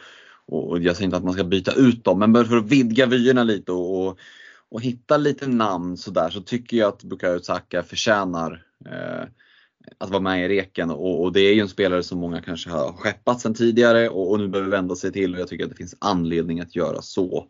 och 0.46 0.80
jag 0.80 0.96
säger 0.96 1.04
inte 1.04 1.16
att 1.16 1.24
man 1.24 1.34
ska 1.34 1.44
byta 1.44 1.72
ut 1.72 2.04
dem 2.04 2.18
men 2.18 2.46
för 2.46 2.56
att 2.56 2.70
vidga 2.70 3.06
vyerna 3.06 3.44
lite 3.44 3.72
och, 3.72 4.06
och 4.06 4.18
och 4.72 4.82
hitta 4.82 5.16
lite 5.16 5.46
namn 5.46 5.96
sådär 5.96 6.30
så 6.30 6.40
tycker 6.40 6.76
jag 6.76 6.88
att 6.88 7.04
Bukayo 7.04 7.40
Saka 7.40 7.82
förtjänar 7.82 8.64
eh, 8.86 9.24
att 9.98 10.10
vara 10.10 10.20
med 10.20 10.44
i 10.44 10.48
reken 10.48 10.90
och, 10.90 11.22
och, 11.22 11.32
det 11.32 11.40
är 11.40 11.54
ju 11.54 11.60
en 11.60 11.68
spelare 11.68 12.02
som 12.02 12.18
många 12.18 12.42
kanske 12.42 12.70
har 12.70 12.92
skeppat 12.92 13.40
sedan 13.40 13.54
tidigare 13.54 14.08
och, 14.08 14.30
och, 14.30 14.40
nu 14.40 14.48
behöver 14.48 14.70
vända 14.70 14.96
sig 14.96 15.12
till 15.12 15.34
och 15.34 15.40
jag 15.40 15.48
tycker 15.48 15.64
att 15.64 15.70
det 15.70 15.76
finns 15.76 15.96
anledning 15.98 16.60
att 16.60 16.76
göra 16.76 17.02
så. 17.02 17.46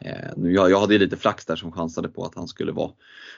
Eh, 0.00 0.30
nu, 0.36 0.52
jag, 0.52 0.70
jag 0.70 0.80
hade 0.80 0.92
ju 0.92 0.98
lite 0.98 1.16
flax 1.16 1.46
där 1.46 1.56
som 1.56 1.72
chansade 1.72 2.08
på 2.08 2.24
att 2.24 2.34
han 2.34 2.48
skulle 2.48 2.72
vara, 2.72 2.90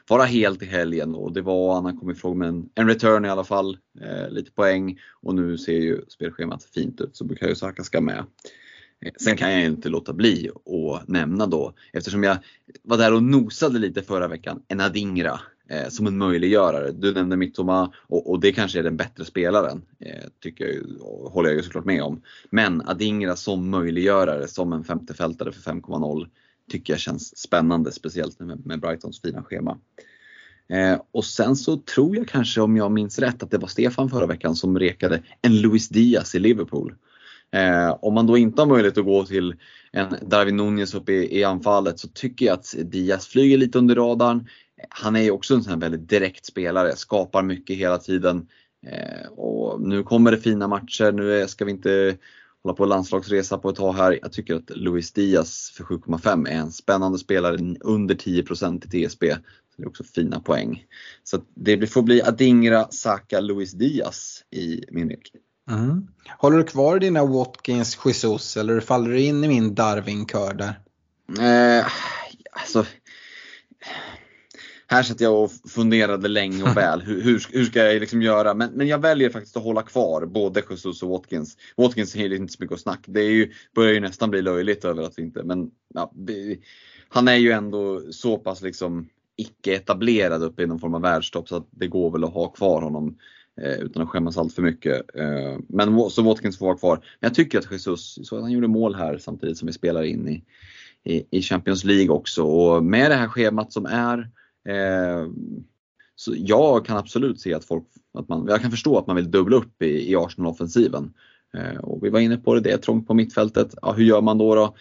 vara 0.09 0.25
helt 0.25 0.63
i 0.63 0.67
helgen 0.67 1.15
och 1.15 1.33
det 1.33 1.43
var, 1.43 1.83
han 1.83 1.99
kom 1.99 2.11
ifrån 2.11 2.39
med 2.39 2.49
en, 2.49 2.69
en 2.75 2.89
return 2.89 3.25
i 3.25 3.29
alla 3.29 3.45
fall, 3.45 3.79
eh, 4.01 4.31
lite 4.31 4.51
poäng 4.51 4.99
och 5.23 5.35
nu 5.35 5.59
ser 5.59 5.79
ju 5.79 6.01
spelschemat 6.09 6.65
fint 6.65 7.01
ut 7.01 7.17
så 7.17 7.25
Bukayo 7.25 7.55
Saka 7.55 7.85
ska 7.85 8.01
med. 8.01 8.25
Sen 9.21 9.37
kan 9.37 9.53
jag 9.53 9.65
inte 9.65 9.89
låta 9.89 10.13
bli 10.13 10.51
att 10.51 11.09
nämna 11.09 11.47
då, 11.47 11.73
eftersom 11.93 12.23
jag 12.23 12.39
var 12.83 12.97
där 12.99 13.15
och 13.15 13.23
nosade 13.23 13.79
lite 13.79 14.03
förra 14.03 14.29
veckan, 14.29 14.63
en 14.69 14.81
Adingra 14.81 15.41
eh, 15.71 15.89
som 15.89 16.07
en 16.07 16.19
möjliggörare. 16.19 16.93
Du 16.93 17.13
nämnde 17.13 17.37
Mittoma 17.37 17.93
och, 17.97 18.31
och, 18.31 18.41
det 18.41 18.53
kanske 18.53 18.79
är 18.79 18.83
den 18.83 18.97
bättre 18.97 19.25
spelaren, 19.25 19.83
eh, 20.01 20.25
tycker 20.43 20.67
jag, 20.67 20.83
håller 21.31 21.49
jag 21.49 21.57
ju 21.57 21.63
såklart 21.63 21.85
med 21.85 22.03
om. 22.03 22.23
Men 22.51 22.83
Adingra 22.89 23.37
som 23.37 23.71
möjliggörare, 23.71 24.49
som 24.49 24.73
en 24.73 24.85
femtefältare 24.85 25.53
för 25.53 25.73
5,0 25.73 26.27
tycker 26.71 26.93
jag 26.93 27.01
känns 27.01 27.39
spännande, 27.39 27.93
speciellt 27.93 28.41
med, 28.41 28.67
med 28.67 28.81
Brightons 28.81 29.21
fina 29.21 29.43
schema. 29.43 29.79
Eh, 30.69 31.01
och 31.13 31.25
sen 31.25 31.57
så 31.57 31.77
tror 31.77 32.17
jag 32.17 32.29
kanske, 32.29 32.61
om 32.61 32.77
jag 32.77 32.93
minns 32.93 33.19
rätt, 33.19 33.43
att 33.43 33.51
det 33.51 33.59
var 33.59 33.69
Stefan 33.69 34.11
förra 34.11 34.27
veckan 34.27 34.57
som 34.57 34.79
rekade 34.79 35.23
en 35.43 35.61
Luis 35.61 35.89
Diaz 35.89 36.35
i 36.35 36.39
Liverpool. 36.39 36.95
Eh, 37.53 37.97
om 38.03 38.15
man 38.15 38.27
då 38.27 38.39
inte 38.39 38.63
har 38.63 38.67
möjlighet 38.67 38.99
att 38.99 39.05
gå 39.05 39.25
till 39.25 39.55
en 39.93 40.17
Darwin 40.23 40.57
Nunez 40.57 40.95
uppe 40.95 41.13
i, 41.13 41.39
i, 41.39 41.45
anfallet 41.45 41.99
så 41.99 42.09
tycker 42.09 42.47
jag 42.47 42.55
att 42.55 42.75
Diaz 42.85 43.27
flyger 43.27 43.59
lite 43.59 43.79
under 43.79 43.95
radarn. 43.95 44.49
han 44.89 45.17
är 45.17 45.23
ju 45.23 45.31
också 45.31 45.55
en 45.55 45.63
sån 45.63 45.73
här 45.73 45.81
väldigt 45.81 46.09
direkt 46.09 46.47
spelare, 46.47 46.97
skapar 46.97 47.43
mycket 47.43 47.77
hela 47.77 47.99
tiden. 47.99 48.49
Eh, 48.87 49.29
och 49.31 49.81
nu 49.81 50.03
kommer 50.03 50.31
det 50.31 50.39
fina 50.39 50.69
matcher, 50.69 51.13
nu 51.13 51.49
ska 51.49 51.65
vi 51.65 51.71
inte 51.71 52.17
hålla 52.63 52.75
på 52.75 52.85
landslagsresa 52.85 53.59
på 53.59 53.69
ett 53.69 53.77
tag 53.77 53.93
här. 53.93 54.19
Jag 54.23 54.33
tycker 54.33 54.55
att 54.55 54.71
Luis 54.71 55.13
Diaz 55.13 55.73
för 55.77 55.85
7,5 55.85 56.49
är 56.49 56.57
en 56.57 56.73
spännande 56.73 57.19
spelare 57.19 57.75
under 57.81 58.15
10% 58.15 58.97
i 58.97 59.09
TSB. 59.09 59.31
Så 59.31 59.77
det 59.77 59.83
är 59.83 59.89
också 59.89 60.05
fina 60.05 60.41
poäng. 60.41 60.85
Så 61.25 61.43
det 61.55 61.87
får 61.87 62.03
bli 62.03 62.23
Adingra, 62.23 62.89
Saka, 62.91 63.41
Luis 63.41 63.73
Diaz 63.73 64.45
i 64.51 64.85
min 64.91 65.09
lek. 65.09 65.33
Mm. 65.71 66.09
Håller 66.39 66.57
du 66.57 66.65
kvar 66.65 66.99
dina 66.99 67.25
Watkins, 67.25 67.99
Jesus 68.05 68.57
eller 68.57 68.81
faller 68.81 69.11
du 69.11 69.21
in 69.21 69.45
i 69.45 69.49
min 69.49 69.75
Darwin-kör 69.75 70.55
där? 70.55 70.81
Eh, 71.39 71.87
alltså, 72.51 72.87
här 74.87 75.03
satt 75.03 75.21
jag 75.21 75.45
och 75.45 75.51
funderade 75.69 76.29
länge 76.29 76.63
och 76.63 76.77
väl. 76.77 77.01
Hur, 77.03 77.23
hur, 77.23 77.47
hur 77.53 77.65
ska 77.65 77.85
jag 77.85 78.01
liksom 78.01 78.23
göra? 78.23 78.55
Men, 78.55 78.71
men 78.73 78.87
jag 78.87 78.99
väljer 78.99 79.31
faktiskt 79.31 79.57
att 79.57 79.63
hålla 79.63 79.83
kvar 79.83 80.27
både 80.27 80.63
Jesus 80.71 81.03
och 81.03 81.09
Watkins. 81.09 81.57
Watkins 81.77 82.17
är 82.17 82.33
inte 82.33 82.53
så 82.53 82.63
mycket 82.63 82.75
att 82.75 82.81
snacka. 82.81 83.13
Det 83.13 83.21
är 83.21 83.31
ju, 83.31 83.53
börjar 83.75 83.93
ju 83.93 84.01
nästan 84.01 84.31
bli 84.31 84.43
löjligt 84.43 84.85
över 84.85 85.03
att 85.03 85.19
vi 85.19 85.23
inte, 85.23 85.43
men 85.43 85.71
ja, 85.95 86.13
han 87.09 87.29
är 87.29 87.37
ju 87.37 87.51
ändå 87.51 88.03
så 88.11 88.39
pass 88.39 88.63
liksom 88.63 89.09
icke 89.37 89.75
etablerad 89.75 90.43
uppe 90.43 90.63
i 90.63 90.67
någon 90.67 90.81
form 90.81 90.95
av 90.95 91.03
världstopp 91.03 91.49
så 91.49 91.57
att 91.57 91.69
det 91.71 91.87
går 91.87 92.11
väl 92.11 92.25
att 92.25 92.35
ha 92.35 92.49
kvar 92.49 92.83
honom 92.83 93.19
Eh, 93.63 93.79
utan 93.79 94.03
att 94.03 94.09
skämmas 94.09 94.39
allt 94.39 94.55
för 94.55 94.63
mycket. 94.63 95.17
Eh, 95.17 95.59
men 95.69 96.11
så 96.11 96.23
Watkins 96.23 96.59
får 96.59 96.67
vara 96.67 96.79
kvar. 96.79 96.97
Men 96.97 97.29
jag 97.29 97.35
tycker 97.35 97.59
att 97.59 97.73
Jesus, 97.73 98.19
så 98.23 98.37
att 98.37 98.43
han 98.43 98.53
gjorde 98.53 98.69
mål 98.69 98.95
här 98.95 99.19
samtidigt 99.19 99.59
som 99.59 99.67
vi 99.67 99.73
spelar 99.73 100.03
in 100.03 100.29
i, 100.29 100.45
i, 101.05 101.39
i 101.39 101.43
Champions 101.43 101.85
League 101.85 102.09
också 102.09 102.43
och 102.43 102.85
med 102.85 103.11
det 103.11 103.15
här 103.15 103.29
schemat 103.29 103.73
som 103.73 103.87
är 103.87 104.31
Eh, 104.67 105.29
så 106.15 106.35
jag 106.37 106.87
kan 106.87 106.97
absolut 106.97 107.41
se 107.41 107.55
att 107.55 107.65
folk, 107.65 107.85
att 108.15 108.29
man, 108.29 108.47
jag 108.49 108.61
kan 108.61 108.71
förstå 108.71 108.99
att 108.99 109.07
man 109.07 109.17
vill 109.17 109.31
dubbla 109.31 109.57
upp 109.57 109.83
i, 109.83 110.11
i 110.11 110.17
Arsenal-offensiven. 110.17 111.13
Eh, 111.55 111.77
och 111.77 112.05
vi 112.05 112.11
var 112.11 112.21
inne 112.21 112.37
på 112.37 112.55
det, 112.55 112.61
det 112.61 112.71
är 112.71 112.79
trångt 112.79 113.07
på 113.07 113.15
mittfältet. 113.15 113.75
Ja, 113.83 113.93
hur 113.93 114.05
gör 114.05 114.21
man 114.21 114.39
då? 114.39 114.55
då? 114.55 114.77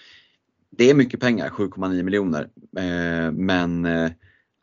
Det 0.70 0.90
är 0.90 0.96
mycket 0.96 1.20
pengar, 1.20 1.50
7,9 1.50 2.04
miljoner. 2.04 2.50
Eh, 2.78 3.32
men 3.32 3.86
eh, 3.86 4.12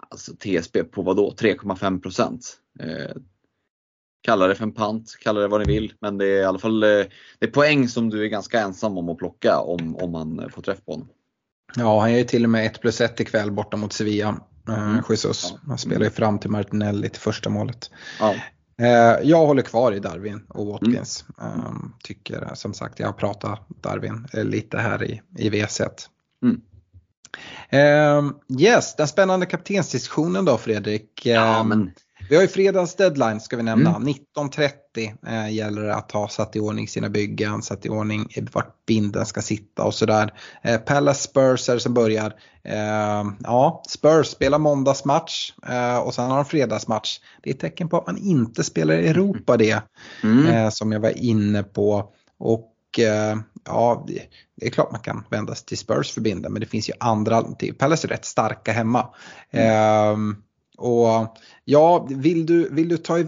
alltså 0.08 0.32
TSB 0.36 0.84
på 0.84 1.02
vad 1.02 1.16
då? 1.16 1.34
3,5 1.38 2.00
procent. 2.00 2.58
Kalla 4.22 4.46
det 4.46 4.54
för 4.54 4.64
en 4.64 4.72
pant, 4.72 5.16
kalla 5.20 5.40
det 5.40 5.48
vad 5.48 5.66
ni 5.66 5.74
vill. 5.74 5.92
Men 6.00 6.18
det 6.18 6.26
är 6.26 6.40
i 6.40 6.44
alla 6.44 6.58
fall 6.58 6.80
det 6.80 7.08
är 7.40 7.46
poäng 7.46 7.88
som 7.88 8.10
du 8.10 8.24
är 8.24 8.28
ganska 8.28 8.60
ensam 8.60 8.98
om 8.98 9.08
att 9.08 9.18
plocka 9.18 9.58
om, 9.58 9.96
om 9.96 10.12
man 10.12 10.50
får 10.54 10.62
träff 10.62 10.84
på 10.84 10.92
honom. 10.92 11.08
Ja, 11.76 12.00
han 12.00 12.12
gör 12.12 12.18
ju 12.18 12.24
till 12.24 12.44
och 12.44 12.50
med 12.50 12.66
1 12.66 12.80
plus 12.80 13.00
1 13.00 13.20
ikväll 13.20 13.50
borta 13.50 13.76
mot 13.76 13.92
Sevilla. 13.92 14.40
Mm. 14.68 15.02
Jesus. 15.10 15.54
Han 15.66 15.78
spelar 15.78 16.04
ju 16.04 16.10
fram 16.10 16.38
till 16.38 16.50
Martinelli 16.50 17.08
till 17.08 17.20
första 17.20 17.50
målet. 17.50 17.90
Ja. 18.20 18.34
Eh, 18.78 19.16
jag 19.22 19.46
håller 19.46 19.62
kvar 19.62 19.92
i 19.92 19.98
Darwin 19.98 20.46
och 20.48 20.66
Watkins. 20.66 21.24
Mm. 21.40 21.92
Tycker 22.02 22.50
som 22.54 22.74
sagt, 22.74 22.98
jag 22.98 23.06
har 23.06 23.12
pratat 23.12 23.66
Darwin 23.68 24.26
eh, 24.32 24.44
lite 24.44 24.78
här 24.78 25.04
i, 25.04 25.22
i 25.38 25.50
V1. 25.50 25.90
Mm. 26.42 26.60
Um, 28.18 28.34
yes, 28.60 28.96
den 28.96 29.08
spännande 29.08 29.46
kaptensdiskussionen 29.46 30.44
då 30.44 30.58
Fredrik. 30.58 31.26
Ja, 31.26 31.62
men 31.62 31.90
vi 32.28 32.36
har 32.36 32.42
ju 32.42 32.48
fredagens 32.48 32.94
deadline 32.94 33.40
ska 33.40 33.56
vi 33.56 33.62
nämna. 33.62 33.96
Mm. 33.96 34.14
19.30 34.36 34.70
eh, 35.26 35.54
gäller 35.54 35.82
det 35.82 35.94
att 35.94 36.12
ha 36.12 36.28
satt 36.28 36.56
i 36.56 36.60
ordning 36.60 36.88
sina 36.88 37.08
byggen, 37.08 37.62
satt 37.62 37.86
i 37.86 37.88
ordning 37.88 38.28
vart 38.52 38.86
binden 38.86 39.26
ska 39.26 39.42
sitta 39.42 39.84
och 39.84 39.94
sådär. 39.94 40.32
Eh, 40.62 40.78
Palace 40.78 41.22
Spurs 41.22 41.68
är 41.68 41.74
det 41.74 41.80
som 41.80 41.94
börjar. 41.94 42.34
Eh, 42.64 43.24
ja, 43.42 43.82
Spurs 43.88 44.26
spelar 44.26 44.58
måndagsmatch 44.58 45.52
eh, 45.68 45.98
och 45.98 46.14
sen 46.14 46.30
har 46.30 46.36
de 46.36 46.44
fredagsmatch. 46.44 47.18
Det 47.42 47.50
är 47.50 47.54
ett 47.54 47.60
tecken 47.60 47.88
på 47.88 47.98
att 47.98 48.06
man 48.06 48.18
inte 48.18 48.64
spelar 48.64 48.94
i 48.94 49.08
Europa 49.08 49.56
det. 49.56 49.82
Mm. 50.22 50.46
Eh, 50.46 50.70
som 50.70 50.92
jag 50.92 51.00
var 51.00 51.18
inne 51.18 51.62
på. 51.62 52.12
Och 52.38 52.98
eh, 52.98 53.36
ja, 53.64 54.06
det 54.56 54.66
är 54.66 54.70
klart 54.70 54.92
man 54.92 55.00
kan 55.00 55.24
vända 55.30 55.54
sig 55.54 55.66
till 55.66 55.78
Spurs 55.78 56.12
för 56.12 56.20
binden 56.20 56.52
men 56.52 56.60
det 56.60 56.66
finns 56.66 56.88
ju 56.88 56.92
andra 57.00 57.36
alternativ. 57.36 57.72
Palace 57.72 58.06
är 58.06 58.08
rätt 58.08 58.24
starka 58.24 58.72
hemma. 58.72 59.08
Mm. 59.50 60.36
Och 60.82 61.36
ja, 61.64 62.06
vill 62.10 62.46
du, 62.46 62.68
vill 62.70 62.88
du 62.88 62.96
ta, 62.96 63.24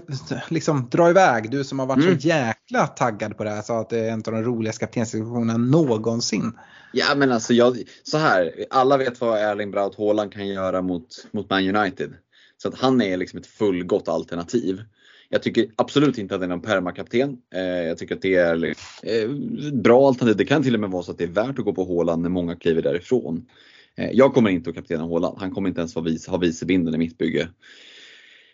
liksom, 0.48 0.88
dra 0.90 1.10
iväg, 1.10 1.50
du 1.50 1.64
som 1.64 1.78
har 1.78 1.86
varit 1.86 2.04
mm. 2.04 2.20
så 2.20 2.28
jäkla 2.28 2.86
taggad 2.86 3.36
på 3.36 3.44
det 3.44 3.50
här, 3.50 3.62
så 3.62 3.80
att 3.80 3.90
det 3.90 3.98
är 3.98 4.10
en 4.10 4.22
av 4.26 4.32
de 4.32 4.42
roligaste 4.42 4.80
kaptensdiskussionerna 4.80 5.56
någonsin. 5.56 6.52
Ja 6.92 7.14
men 7.16 7.32
alltså, 7.32 7.54
jag, 7.54 7.78
så 8.02 8.18
här, 8.18 8.64
alla 8.70 8.96
vet 8.96 9.20
vad 9.20 9.38
Erling 9.38 9.70
Braut 9.70 9.98
Haaland 9.98 10.32
kan 10.32 10.48
göra 10.48 10.82
mot, 10.82 11.06
mot 11.30 11.50
Man 11.50 11.76
United. 11.76 12.14
Så 12.62 12.68
att 12.68 12.78
han 12.78 13.02
är 13.02 13.16
liksom 13.16 13.38
ett 13.38 13.46
fullgott 13.46 14.08
alternativ. 14.08 14.82
Jag 15.28 15.42
tycker 15.42 15.66
absolut 15.76 16.18
inte 16.18 16.34
att 16.34 16.40
det 16.40 16.46
är 16.46 16.48
någon 16.48 16.60
permakapten. 16.60 17.36
Eh, 17.54 17.62
jag 17.62 17.98
tycker 17.98 18.14
att 18.14 18.22
det 18.22 18.34
är 18.34 18.74
eh, 19.02 19.30
bra 19.72 20.08
alternativ. 20.08 20.36
Det 20.36 20.44
kan 20.44 20.62
till 20.62 20.74
och 20.74 20.80
med 20.80 20.90
vara 20.90 21.02
så 21.02 21.12
att 21.12 21.18
det 21.18 21.24
är 21.24 21.28
värt 21.28 21.58
att 21.58 21.64
gå 21.64 21.72
på 21.72 21.84
Haaland 21.84 22.22
när 22.22 22.28
många 22.28 22.56
kliver 22.56 22.82
därifrån. 22.82 23.46
Eh, 23.96 24.10
jag 24.12 24.34
kommer 24.34 24.50
inte 24.50 24.70
att 24.70 24.76
kaptena 24.76 25.04
Håland. 25.04 25.38
Han 25.38 25.50
kommer 25.50 25.68
inte 25.68 25.80
ens 25.80 25.96
vice, 25.96 26.30
ha 26.30 26.38
vicebinden 26.38 26.94
i 26.94 26.98
mitt 26.98 27.18
bygge. 27.18 27.48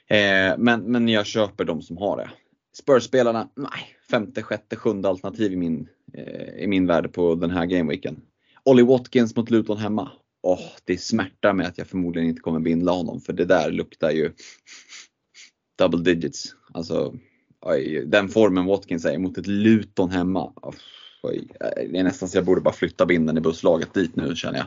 Eh, 0.07 0.59
men, 0.59 0.81
men 0.81 1.09
jag 1.09 1.27
köper 1.27 1.65
de 1.65 1.83
som 1.83 1.97
har 1.97 2.17
det. 2.17 2.31
Spurs-spelarna, 2.73 3.49
nej, 3.55 3.97
femte, 4.11 4.43
sjätte, 4.43 4.77
sjunde 4.77 5.09
alternativ 5.09 5.53
i 5.53 5.57
min, 5.57 5.89
eh, 6.15 6.65
i 6.65 6.67
min 6.67 6.87
värld 6.87 7.13
på 7.13 7.35
den 7.35 7.51
här 7.51 7.67
gameweeken. 7.67 8.21
Ollie 8.65 8.85
Watkins 8.85 9.37
mot 9.37 9.51
Luton 9.51 9.77
hemma. 9.77 10.11
Oh, 10.43 10.67
det 10.85 10.99
smärtar 10.99 11.53
mig 11.53 11.67
att 11.67 11.79
jag 11.79 11.87
förmodligen 11.87 12.29
inte 12.29 12.41
kommer 12.41 12.61
bindla 12.61 12.93
honom 12.93 13.21
för 13.21 13.33
det 13.33 13.45
där 13.45 13.71
luktar 13.71 14.11
ju 14.11 14.33
double 15.79 16.03
digits. 16.03 16.55
Alltså, 16.73 17.15
oj, 17.61 18.05
den 18.07 18.29
formen 18.29 18.67
Watkins 18.67 19.05
är 19.05 19.19
mot 19.19 19.39
ett 19.39 19.47
Luton 19.47 20.11
hemma. 20.11 20.53
Oh, 20.57 20.75
oj, 21.23 21.49
det 21.91 21.99
är 21.99 22.05
nästan 22.05 22.29
så 22.29 22.39
jag 22.39 22.45
borde 22.45 22.61
bara 22.61 22.75
flytta 22.75 23.07
binden 23.07 23.39
i 23.39 23.41
busslaget 23.41 23.95
dit 23.95 24.17
nu 24.17 24.37
känner 24.37 24.59
jag. 24.59 24.67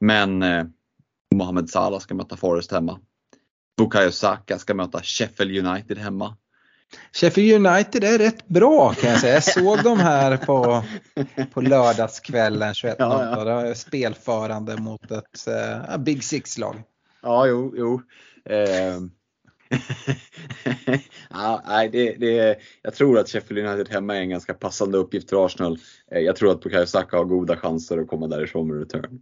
Men 0.00 0.42
eh, 0.42 0.64
Mohamed 1.34 1.70
Salah 1.70 2.00
ska 2.00 2.14
möta 2.14 2.36
Forest 2.36 2.72
hemma. 2.72 3.00
Bukayo 3.78 4.10
Saka 4.10 4.58
ska 4.58 4.74
möta 4.74 5.02
Sheffield 5.02 5.66
United 5.66 5.98
hemma. 5.98 6.36
Sheffield 7.12 7.66
United 7.66 8.04
är 8.04 8.18
rätt 8.18 8.48
bra 8.48 8.94
kan 8.94 9.10
jag 9.10 9.20
säga. 9.20 9.34
Jag 9.34 9.44
såg 9.44 9.82
dem 9.82 9.98
här 9.98 10.36
på, 10.36 10.84
på 11.52 11.60
lördagskvällen 11.60 12.72
21.00. 12.72 12.96
Ja, 12.98 13.66
ja. 13.66 13.74
Spelförande 13.74 14.76
mot 14.76 15.10
ett 15.10 15.48
uh, 15.48 15.98
Big 15.98 16.24
Six-lag. 16.24 16.82
Ja, 17.22 17.46
jo, 17.46 17.74
jo. 17.76 18.02
Eh. 18.50 19.00
ja, 21.30 21.62
nej, 21.66 21.88
det, 21.88 22.12
det, 22.12 22.58
jag 22.82 22.94
tror 22.94 23.18
att 23.18 23.28
Sheffield 23.28 23.66
United 23.68 23.88
hemma 23.94 24.16
är 24.16 24.20
en 24.20 24.30
ganska 24.30 24.54
passande 24.54 24.98
uppgift 24.98 25.30
för 25.30 25.46
Arsenal. 25.46 25.78
Eh, 26.10 26.20
jag 26.20 26.36
tror 26.36 26.50
att 26.50 26.60
Bukayo 26.60 26.86
Saka 26.86 27.16
har 27.16 27.24
goda 27.24 27.56
chanser 27.56 27.98
att 27.98 28.08
komma 28.08 28.26
därifrån 28.26 28.68
med 28.68 28.78
return. 28.78 29.20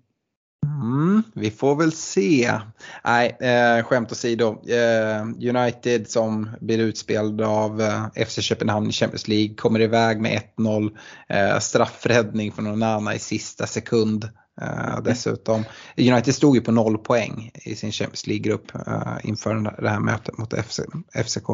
Mm, 0.80 1.22
vi 1.34 1.50
får 1.50 1.76
väl 1.76 1.92
se. 1.92 2.60
Nej, 3.04 3.36
eh, 3.40 3.84
skämt 3.84 4.12
åsido. 4.12 4.70
Eh, 4.70 5.22
United 5.22 6.10
som 6.10 6.50
blir 6.60 6.78
utspelade 6.78 7.46
av 7.46 7.80
eh, 7.80 8.24
FC 8.26 8.40
Köpenhamn 8.42 8.88
i 8.88 8.92
Champions 8.92 9.28
League 9.28 9.54
kommer 9.54 9.80
iväg 9.80 10.20
med 10.20 10.42
1-0. 10.56 10.96
Eh, 11.28 11.58
straffräddning 11.58 12.52
från 12.52 12.64
någon 12.64 12.82
annan 12.82 13.14
i 13.14 13.18
sista 13.18 13.66
sekund. 13.66 14.28
Eh, 14.60 15.02
dessutom. 15.04 15.64
United 15.96 16.34
stod 16.34 16.56
ju 16.56 16.60
på 16.62 16.72
noll 16.72 16.98
poäng 16.98 17.50
i 17.54 17.76
sin 17.76 17.92
Champions 17.92 18.26
League-grupp 18.26 18.74
eh, 18.86 19.16
inför 19.22 19.82
det 19.82 19.88
här 19.88 20.00
mötet 20.00 20.38
mot 20.38 20.54
FC, 20.54 20.80
FCK. 21.14 21.48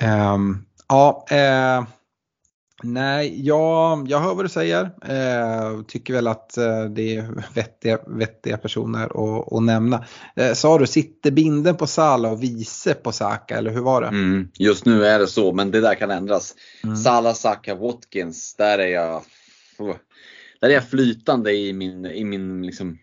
Ehm, 0.00 0.64
ja, 0.88 1.26
eh, 1.30 1.84
Nej, 2.82 3.46
jag, 3.46 4.08
jag 4.10 4.20
hör 4.20 4.34
vad 4.34 4.44
du 4.44 4.48
säger. 4.48 4.90
Eh, 5.02 5.82
tycker 5.82 6.14
väl 6.14 6.26
att 6.26 6.56
eh, 6.56 6.84
det 6.84 7.16
är 7.16 7.44
vettiga, 7.54 7.98
vettiga 8.06 8.56
personer 8.56 9.04
att, 9.04 9.52
att 9.52 9.62
nämna. 9.62 10.04
Eh, 10.36 10.52
sa 10.52 10.78
du, 10.78 10.86
sitter 10.86 11.30
binden 11.30 11.76
på 11.76 11.86
Sala 11.86 12.30
och 12.30 12.42
vice 12.42 12.94
på 12.94 13.12
Saka 13.12 13.58
eller 13.58 13.70
hur 13.70 13.80
var 13.80 14.00
det? 14.00 14.08
Mm, 14.08 14.48
just 14.58 14.86
nu 14.86 15.06
är 15.06 15.18
det 15.18 15.26
så, 15.26 15.52
men 15.52 15.70
det 15.70 15.80
där 15.80 15.94
kan 15.94 16.10
ändras. 16.10 16.54
Mm. 16.84 16.96
Sala, 16.96 17.34
Saka, 17.34 17.74
Watkins, 17.74 18.54
där 18.54 18.78
är 18.78 18.88
jag, 18.88 19.22
där 20.60 20.68
är 20.68 20.74
jag 20.74 20.88
flytande 20.88 21.52
i 21.52 21.72
min, 21.72 22.06
i 22.06 22.24
min 22.24 22.62
liksom, 22.62 22.98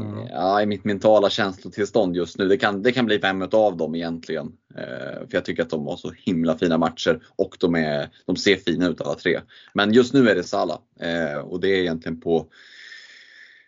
Mm. 0.00 0.26
Ja, 0.30 0.62
i 0.62 0.66
mitt 0.66 0.84
mentala 0.84 1.30
känslotillstånd 1.30 2.16
just 2.16 2.38
nu. 2.38 2.48
Det 2.48 2.56
kan, 2.56 2.82
det 2.82 2.92
kan 2.92 3.06
bli 3.06 3.18
vem 3.18 3.42
av 3.52 3.76
dem 3.76 3.94
egentligen. 3.94 4.52
Eh, 4.76 5.18
för 5.18 5.28
jag 5.30 5.44
tycker 5.44 5.62
att 5.62 5.70
de 5.70 5.86
har 5.86 5.96
så 5.96 6.12
himla 6.16 6.58
fina 6.58 6.78
matcher 6.78 7.22
och 7.36 7.56
de, 7.60 7.74
är, 7.74 8.08
de 8.26 8.36
ser 8.36 8.56
fina 8.56 8.88
ut 8.88 9.00
alla 9.00 9.14
tre. 9.14 9.40
Men 9.74 9.92
just 9.92 10.14
nu 10.14 10.28
är 10.28 10.34
det 10.34 10.44
Salah 10.44 10.78
eh, 11.00 11.38
och 11.38 11.60
det 11.60 11.68
är 11.68 11.80
egentligen 11.80 12.20
på, 12.20 12.46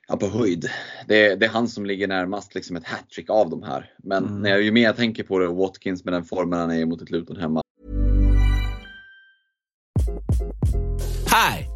ja, 0.08 0.16
på 0.16 0.26
höjd. 0.26 0.70
Det, 1.08 1.34
det 1.34 1.46
är 1.46 1.50
han 1.50 1.68
som 1.68 1.86
ligger 1.86 2.08
närmast 2.08 2.54
liksom 2.54 2.76
ett 2.76 2.86
hattrick 2.86 3.30
av 3.30 3.50
de 3.50 3.62
här. 3.62 3.90
Men 4.02 4.24
mm. 4.24 4.42
när 4.42 4.50
jag, 4.50 4.62
ju 4.62 4.72
mer 4.72 4.82
jag 4.82 4.96
tänker 4.96 5.22
på 5.22 5.38
det, 5.38 5.48
Watkins 5.48 6.04
med 6.04 6.14
den 6.14 6.24
formen 6.24 6.58
han 6.58 6.70
är 6.70 6.86
mot 6.86 7.02
ett 7.02 7.10
Luton 7.10 7.36
hemma. 7.36 7.62
Hi! 11.26 11.75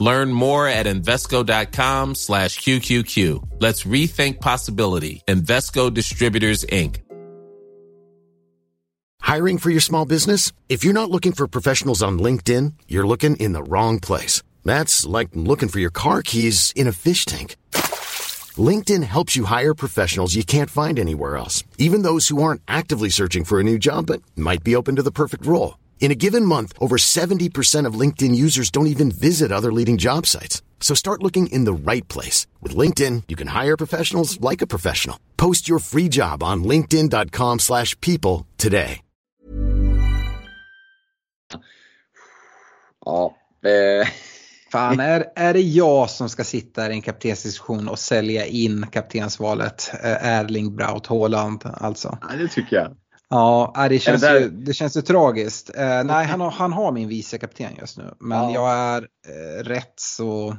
Learn 0.00 0.32
more 0.32 0.66
at 0.66 0.86
Invesco.com 0.86 2.14
slash 2.14 2.58
QQQ. 2.58 3.60
Let's 3.60 3.84
rethink 3.84 4.40
possibility. 4.40 5.22
Invesco 5.28 5.92
Distributors, 5.92 6.64
Inc. 6.64 6.96
Hiring 9.20 9.58
for 9.58 9.70
your 9.70 9.80
small 9.80 10.06
business? 10.06 10.52
If 10.68 10.82
you're 10.82 10.94
not 10.94 11.10
looking 11.10 11.32
for 11.32 11.46
professionals 11.46 12.02
on 12.02 12.18
LinkedIn, 12.18 12.72
you're 12.88 13.06
looking 13.06 13.36
in 13.36 13.52
the 13.52 13.62
wrong 13.62 14.00
place. 14.00 14.42
That's 14.64 15.06
like 15.06 15.28
looking 15.34 15.68
for 15.68 15.78
your 15.78 15.92
car 15.92 16.22
keys 16.22 16.72
in 16.74 16.88
a 16.88 16.92
fish 16.92 17.24
tank. 17.26 17.56
LinkedIn 18.56 19.04
helps 19.04 19.36
you 19.36 19.44
hire 19.44 19.74
professionals 19.74 20.34
you 20.34 20.42
can't 20.42 20.70
find 20.70 20.98
anywhere 20.98 21.36
else, 21.36 21.62
even 21.78 22.02
those 22.02 22.28
who 22.28 22.42
aren't 22.42 22.62
actively 22.66 23.10
searching 23.10 23.44
for 23.44 23.60
a 23.60 23.64
new 23.64 23.78
job 23.78 24.06
but 24.06 24.22
might 24.34 24.64
be 24.64 24.74
open 24.74 24.96
to 24.96 25.02
the 25.02 25.12
perfect 25.12 25.46
role. 25.46 25.78
In 26.00 26.10
a 26.10 26.14
given 26.14 26.44
month, 26.44 26.72
over 26.80 26.96
70% 26.96 27.86
of 27.86 28.00
LinkedIn 28.00 28.34
users 28.34 28.70
don't 28.70 28.88
even 28.88 29.12
visit 29.12 29.52
other 29.52 29.70
leading 29.70 29.98
job 29.98 30.26
sites. 30.26 30.62
So 30.80 30.94
start 30.94 31.22
looking 31.22 31.46
in 31.52 31.64
the 31.66 31.72
right 31.72 32.08
place. 32.08 32.48
With 32.60 32.74
LinkedIn, 32.74 33.24
you 33.28 33.36
can 33.36 33.48
hire 33.48 33.76
professionals 33.76 34.40
like 34.40 34.62
a 34.62 34.66
professional. 34.66 35.16
Post 35.36 35.68
your 35.68 35.78
free 35.78 36.08
job 36.08 36.42
on 36.42 36.64
linkedin.com 36.64 37.58
slash 37.60 37.94
people 38.00 38.46
today. 38.56 39.02
Ja, 43.04 43.34
eh, 43.64 44.08
Fan, 44.72 45.00
är, 45.00 45.24
är 45.36 45.52
det 45.52 45.60
jag 45.60 46.10
som 46.10 46.28
ska 46.28 46.44
sitta 46.44 46.90
i 46.90 46.92
en 46.92 47.02
kaptensdiskussion 47.02 47.88
och 47.88 47.98
sälja 47.98 48.46
in 48.46 48.86
kaptensvalet 48.86 49.90
eh, 50.02 50.26
Erling 50.26 50.76
Braut 50.76 51.06
Haaland 51.06 51.62
alltså? 51.74 52.18
ja, 52.28 52.36
det 52.36 52.48
tycker 52.48 52.76
jag. 52.76 52.96
Ja, 53.30 53.86
det 53.90 53.98
känns, 53.98 54.20
där- 54.20 54.40
ju, 54.40 54.50
det 54.50 54.74
känns 54.74 54.96
ju 54.96 55.02
tragiskt. 55.02 55.70
Eh, 55.76 56.04
nej, 56.04 56.26
han 56.26 56.40
har, 56.40 56.50
han 56.50 56.72
har 56.72 56.92
min 56.92 57.08
vice 57.08 57.38
kapten 57.38 57.72
just 57.80 57.98
nu. 57.98 58.14
Men 58.20 58.38
Ja. 58.38 58.54
jag 58.54 58.72
är 58.72 59.02
eh, 59.02 59.64
rätt 59.64 59.92
så 59.96 60.56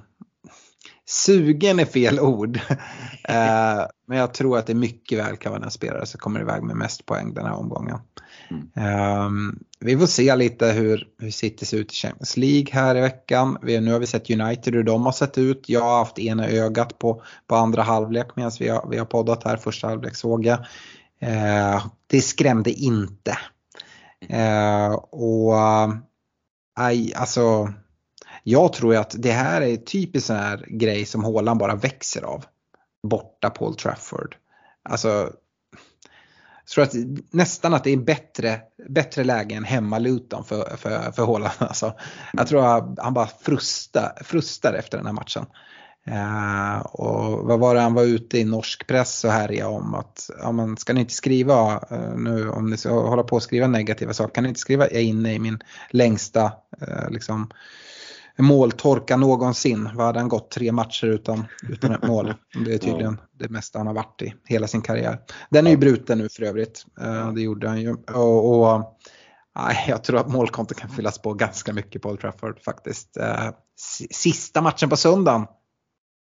sugen 1.10 1.80
är 1.80 1.85
fel 1.85 2.19
ord. 2.19 2.56
eh, 3.27 3.85
men 4.07 4.18
jag 4.18 4.34
tror 4.34 4.57
att 4.57 4.68
det 4.68 4.73
mycket 4.76 5.19
väl 5.19 5.38
kan 5.38 5.52
vara 5.52 5.61
den 5.61 5.72
spelare 5.72 6.06
som 6.06 6.19
kommer 6.19 6.41
iväg 6.41 6.64
med 6.64 6.76
mest 6.76 7.06
poäng 7.06 7.34
den 7.34 7.45
här 7.45 7.53
omgången. 7.53 7.98
Ehm, 8.76 9.60
vi 9.80 9.98
får 9.98 10.06
se 10.06 10.35
lite 10.35 10.65
hur, 10.72 11.07
hur 11.19 11.31
City 11.31 11.65
ser 11.65 11.77
ut 11.77 11.91
i 11.91 11.95
Champions 11.95 12.38
League 12.38 12.68
här 12.72 12.95
i 12.98 13.02
veckan. 13.02 13.57
Vi, 13.61 13.80
nu 13.81 13.91
har 13.91 13.99
vi 13.99 14.07
sett 14.07 14.30
United 14.30 14.73
hur 14.76 14.84
de 14.84 15.06
har 15.06 15.11
sett 15.11 15.38
ut. 15.38 15.64
Jag 15.68 15.81
har 15.81 15.98
haft 15.98 16.19
ena 16.19 16.48
ögat 16.48 16.99
på, 16.99 17.23
på 17.48 17.56
andra 17.56 17.81
halvlek 17.81 18.27
medan 18.35 18.52
vi 18.60 18.68
har, 18.69 18.88
vi 18.89 18.98
har 18.98 19.06
poddat 19.06 19.43
här. 19.43 19.57
Första 19.57 19.88
halvlek 19.88 20.15
såg 20.15 20.45
jag. 20.45 20.65
Eh, 21.22 21.85
det 22.07 22.22
skrämde 22.22 22.72
inte. 22.72 23.38
Eh, 24.30 24.93
och 24.93 25.57
eh, 25.57 25.89
aj, 26.76 27.14
alltså, 27.14 27.73
jag 28.43 28.73
tror 28.73 28.93
ju 28.93 28.99
att 28.99 29.15
det 29.18 29.31
här 29.31 29.61
är 29.61 29.77
typiskt 29.77 30.27
sån 30.27 30.35
här 30.35 30.65
grej 30.69 31.06
som 31.06 31.23
Haaland 31.23 31.60
bara 31.60 31.76
växer 31.76 32.22
av. 32.22 32.45
Borta 33.07 33.49
Paul 33.49 33.76
Trafford. 33.76 34.35
Alltså, 34.89 35.34
jag 36.64 36.68
tror 36.73 36.84
att 36.84 36.93
nästan 37.31 37.73
att 37.73 37.84
det 37.84 37.91
är 37.91 37.98
bättre, 37.98 38.61
bättre 38.89 39.23
läge 39.23 39.56
än 39.56 39.64
hemma 39.64 39.99
Luton 39.99 40.43
för, 40.43 40.77
för, 40.77 41.11
för 41.11 41.26
Haaland. 41.26 41.53
Alltså, 41.57 41.93
jag 42.34 42.48
tror 42.48 42.77
att 42.77 42.99
han 42.99 43.14
bara 43.14 43.27
frustar, 43.27 44.23
frustar 44.23 44.73
efter 44.73 44.98
den 44.98 45.06
här 45.06 45.14
matchen. 45.14 45.45
Eh, 46.07 46.80
och 46.80 47.48
vad 47.48 47.60
var 47.60 47.76
det 47.76 47.82
han 47.82 47.94
var 47.94 48.03
ute 48.03 48.38
i 48.38 48.44
norsk 48.44 48.88
press 48.88 49.23
och 49.23 49.32
härjade 49.32 49.72
om 49.72 49.95
att 49.95 50.30
ja, 50.40 50.52
men 50.52 50.78
ska 50.78 50.94
ni 50.94 50.99
inte 50.99 51.14
skriva 51.14 51.84
eh, 51.91 52.15
nu 52.15 52.49
om 52.49 52.69
ni 52.69 52.78
ska 52.78 53.07
hålla 53.10 53.23
på 53.23 53.36
och 53.36 53.44
skriva 53.44 53.68
negativa 53.68 54.14
saker 54.14 54.34
kan 54.34 54.44
ni 54.44 54.48
inte 54.48 54.60
skriva 54.60 54.84
jag 54.84 54.94
är 54.94 55.02
inne 55.02 55.34
i 55.34 55.40
min 55.40 55.60
längsta 55.90 56.53
eh, 56.82 57.10
liksom, 57.10 57.49
måltorka 58.38 59.18
någonsin. 59.18 59.90
Vad 59.95 60.06
hade 60.06 60.19
han 60.19 60.30
gått 60.30 60.52
tre 60.52 60.72
matcher 60.72 61.07
utan, 61.07 61.45
utan 61.69 61.91
ett 61.91 62.07
mål? 62.07 62.34
Det 62.65 62.73
är 62.73 62.78
tydligen 62.78 63.22
det 63.40 63.49
mesta 63.49 63.80
han 63.80 63.88
har 63.88 63.94
varit 63.94 64.22
i 64.22 64.34
hela 64.45 64.68
sin 64.68 64.82
karriär. 64.82 65.19
Den 65.49 65.68
är 65.68 65.72
ju 65.72 65.78
bruten 65.78 66.18
nu 66.18 66.30
för 66.30 66.44
övrigt. 66.44 66.86
Det 67.36 67.41
gjorde 67.41 67.68
han 67.68 67.82
ju. 67.82 67.94
Och, 67.94 68.61
och 68.61 68.99
jag 69.88 70.03
tror 70.03 70.19
att 70.19 70.32
målkontot 70.32 70.78
kan 70.78 70.90
fyllas 70.90 71.22
på 71.22 71.34
ganska 71.34 71.73
mycket 71.73 72.02
på 72.02 72.10
Old 72.10 72.19
Trafford 72.19 72.60
faktiskt. 72.64 73.18
Sista 74.11 74.61
matchen 74.61 74.90
på 74.90 74.98
söndagen. 74.98 75.48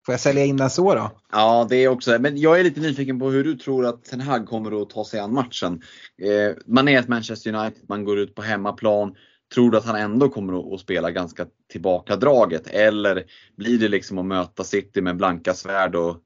Får 0.05 0.13
jag 0.13 0.19
sälja 0.19 0.45
in 0.45 0.57
den 0.57 0.69
så 0.69 0.95
då? 0.95 1.11
Ja, 1.31 1.67
det 1.69 1.75
är 1.75 1.87
också. 1.87 2.19
Men 2.19 2.37
jag 2.37 2.59
är 2.59 2.63
lite 2.63 2.79
nyfiken 2.79 3.19
på 3.19 3.29
hur 3.29 3.43
du 3.43 3.55
tror 3.55 3.85
att 3.85 4.03
Ten 4.03 4.21
Hag 4.21 4.47
kommer 4.47 4.81
att 4.81 4.89
ta 4.89 5.05
sig 5.05 5.19
an 5.19 5.33
matchen. 5.33 5.81
Eh, 6.21 6.55
man 6.65 6.87
är 6.87 6.99
ett 6.99 7.07
Manchester 7.07 7.53
United, 7.53 7.83
man 7.89 8.05
går 8.05 8.19
ut 8.19 8.35
på 8.35 8.41
hemmaplan. 8.41 9.15
Tror 9.53 9.71
du 9.71 9.77
att 9.77 9.85
han 9.85 9.95
ändå 9.95 10.29
kommer 10.29 10.73
att, 10.73 10.79
spela 10.79 11.11
ganska 11.11 11.45
tillbakadraget? 11.71 12.67
Eller 12.67 13.23
blir 13.57 13.79
det 13.79 13.87
liksom 13.87 14.17
att 14.17 14.25
möta 14.25 14.63
City 14.63 15.01
med 15.01 15.17
blanka 15.17 15.53
svärd 15.53 15.95
och 15.95 16.17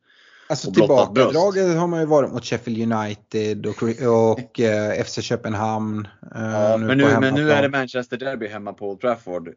Alltså 0.48 0.72
tillbakadraget 0.72 1.78
har 1.78 1.88
man 1.88 2.00
ju 2.00 2.06
varit 2.06 2.32
mot 2.32 2.46
Sheffield 2.46 2.94
United 2.94 3.66
och, 3.66 3.84
och 3.84 4.60
eh, 4.60 5.04
FC 5.04 5.22
Köpenhamn. 5.22 6.08
eh, 6.36 6.42
Ja, 6.42 6.78
men, 6.78 6.88
på 6.88 6.96
nu, 6.96 7.20
men 7.20 7.34
nu 7.34 7.52
är 7.52 7.62
det 7.62 7.70
Manchester 7.70 8.18
Derby 8.18 8.48
hemma 8.48 8.74
på 8.74 8.90
Old 8.90 9.02
Trafford. 9.02 9.50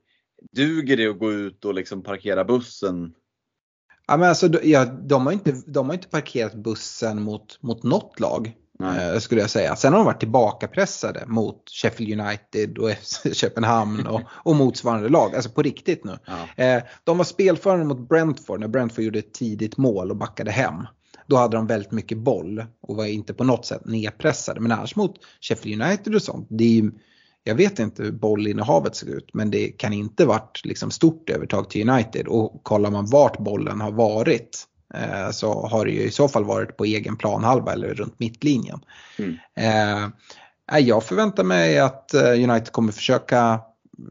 Duger 0.52 0.96
det 0.96 1.06
att 1.06 1.18
gå 1.18 1.32
ut 1.32 1.64
och 1.64 1.74
liksom 1.74 2.02
parkera 2.02 2.44
bussen? 2.44 3.12
Ja, 4.08 4.16
men 4.16 4.28
alltså, 4.28 4.48
de- 4.48 4.70
ja, 4.70 4.84
de, 4.84 5.26
har 5.26 5.32
inte, 5.32 5.54
de 5.66 5.86
har 5.86 5.94
inte 5.94 6.08
parkerat 6.08 6.54
bussen 6.54 7.22
mot, 7.22 7.62
mot 7.62 7.82
något 7.82 8.20
lag. 8.20 8.52
Nej. 8.78 9.12
Eh, 9.12 9.18
skulle 9.18 9.40
jag 9.40 9.50
säga. 9.50 9.76
Sen 9.76 9.92
har 9.92 9.98
de 10.00 10.06
varit 10.06 10.20
tillbakapressade 10.20 11.24
mot 11.26 11.70
Sheffield 11.70 12.20
United 12.20 12.78
och 12.78 12.90
Köpenhamn 13.32 14.06
och, 14.06 14.20
och 14.30 14.56
motsvarande 14.56 15.08
lag. 15.08 15.34
Alltså 15.34 15.50
på 15.50 15.62
riktigt 15.62 16.04
nu. 16.04 16.18
Ja. 16.26 16.64
Eh, 16.64 16.82
de 17.04 17.18
var 17.18 17.24
spelförande 17.24 17.84
mot 17.84 18.08
Brentford 18.08 18.60
när 18.60 18.68
Brentford 18.68 19.04
gjorde 19.04 19.18
ett 19.18 19.34
tidigt 19.34 19.76
mål 19.76 20.10
och 20.10 20.16
backade 20.16 20.50
hem. 20.50 20.86
Då 21.26 21.36
hade 21.36 21.56
de 21.56 21.66
väldigt 21.66 21.92
mycket 21.92 22.18
boll 22.18 22.64
och 22.82 22.96
var 22.96 23.04
inte 23.04 23.34
på 23.34 23.44
något 23.44 23.66
sätt 23.66 23.84
nedpressade. 23.84 24.60
Men 24.60 24.72
annars 24.72 24.96
mot 24.96 25.14
Sheffield 25.40 25.82
United 25.82 26.14
och 26.14 26.22
sånt. 26.22 26.46
Det 26.50 26.64
är 26.64 26.68
ju, 26.68 26.92
jag 27.48 27.54
vet 27.54 27.78
inte 27.78 28.02
hur 28.02 28.12
bollinnehavet 28.12 28.96
ser 28.96 29.06
ut 29.06 29.30
men 29.32 29.50
det 29.50 29.68
kan 29.68 29.92
inte 29.92 30.26
varit 30.26 30.60
liksom 30.64 30.90
stort 30.90 31.30
övertag 31.30 31.70
till 31.70 31.90
United. 31.90 32.26
Och 32.26 32.60
kollar 32.62 32.90
man 32.90 33.06
vart 33.06 33.38
bollen 33.38 33.80
har 33.80 33.90
varit 33.90 34.64
eh, 34.94 35.30
så 35.30 35.66
har 35.66 35.84
det 35.84 35.90
ju 35.90 36.02
i 36.02 36.10
så 36.10 36.28
fall 36.28 36.44
varit 36.44 36.76
på 36.76 36.84
egen 36.84 37.16
planhalva 37.16 37.72
eller 37.72 37.94
runt 37.94 38.18
mittlinjen. 38.18 38.80
Mm. 39.18 39.36
Eh, 39.56 40.78
jag 40.78 41.04
förväntar 41.04 41.44
mig 41.44 41.78
att 41.78 42.14
eh, 42.14 42.30
United 42.30 42.72
kommer 42.72 42.92
försöka 42.92 43.60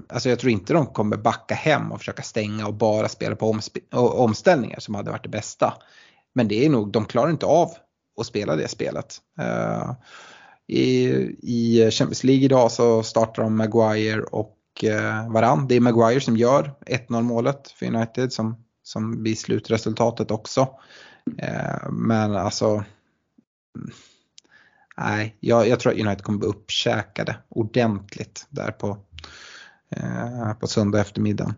Alltså 0.10 0.30
jag 0.30 0.40
tror 0.40 0.52
inte 0.52 0.74
de 0.74 0.86
kommer 0.86 1.18
backa 1.18 1.56
hem 1.56 1.92
och 1.92 2.00
försöka 2.00 2.24
stänga 2.24 2.68
och 2.68 2.74
bara 2.74 3.10
spela 3.10 3.36
på 3.36 3.54
omsp- 3.54 3.96
omställningar 3.96 4.80
som 4.80 4.96
hade 4.96 5.12
varit 5.12 5.24
det 5.24 5.30
bästa. 5.30 5.74
Men 6.34 6.48
det 6.48 6.66
är 6.66 6.70
nog, 6.70 6.92
de 6.92 7.06
klarar 7.06 7.30
inte 7.30 7.46
av 7.46 7.72
att 8.20 8.26
spela 8.26 8.56
det 8.56 8.68
spelet. 8.68 9.18
Eh, 9.40 9.92
I, 10.68 11.08
I 11.42 11.92
Champions 11.92 12.24
League 12.24 12.46
idag 12.46 12.72
så 12.72 13.04
startar 13.04 13.44
de 13.44 13.58
Maguire 13.58 14.22
och 14.22 14.58
uh, 14.84 15.32
Varann. 15.34 15.68
Det 15.68 15.76
är 15.76 15.80
Maguire 15.80 16.22
som 16.22 16.38
gör 16.38 16.74
1-0 16.86 17.22
målet 17.22 17.72
för 17.72 17.86
United 17.86 18.34
som, 18.34 18.64
som 18.84 19.24
blir 19.24 19.36
slutresultatet 19.36 20.32
också. 20.32 20.68
Eh, 21.38 21.90
men 21.92 22.36
alltså 22.36 22.84
Nej, 24.98 25.36
jag, 25.40 25.68
jag 25.68 25.80
tror 25.80 25.94
att 25.94 26.00
United 26.00 26.22
kommer 26.22 26.40
bli 26.40 26.48
uppkäkade 26.48 27.38
ordentligt 27.50 28.46
där 28.50 28.72
på, 28.72 28.98
eh, 29.90 30.54
på 30.54 30.68
söndag 30.68 31.02
eftermiddag. 31.02 31.56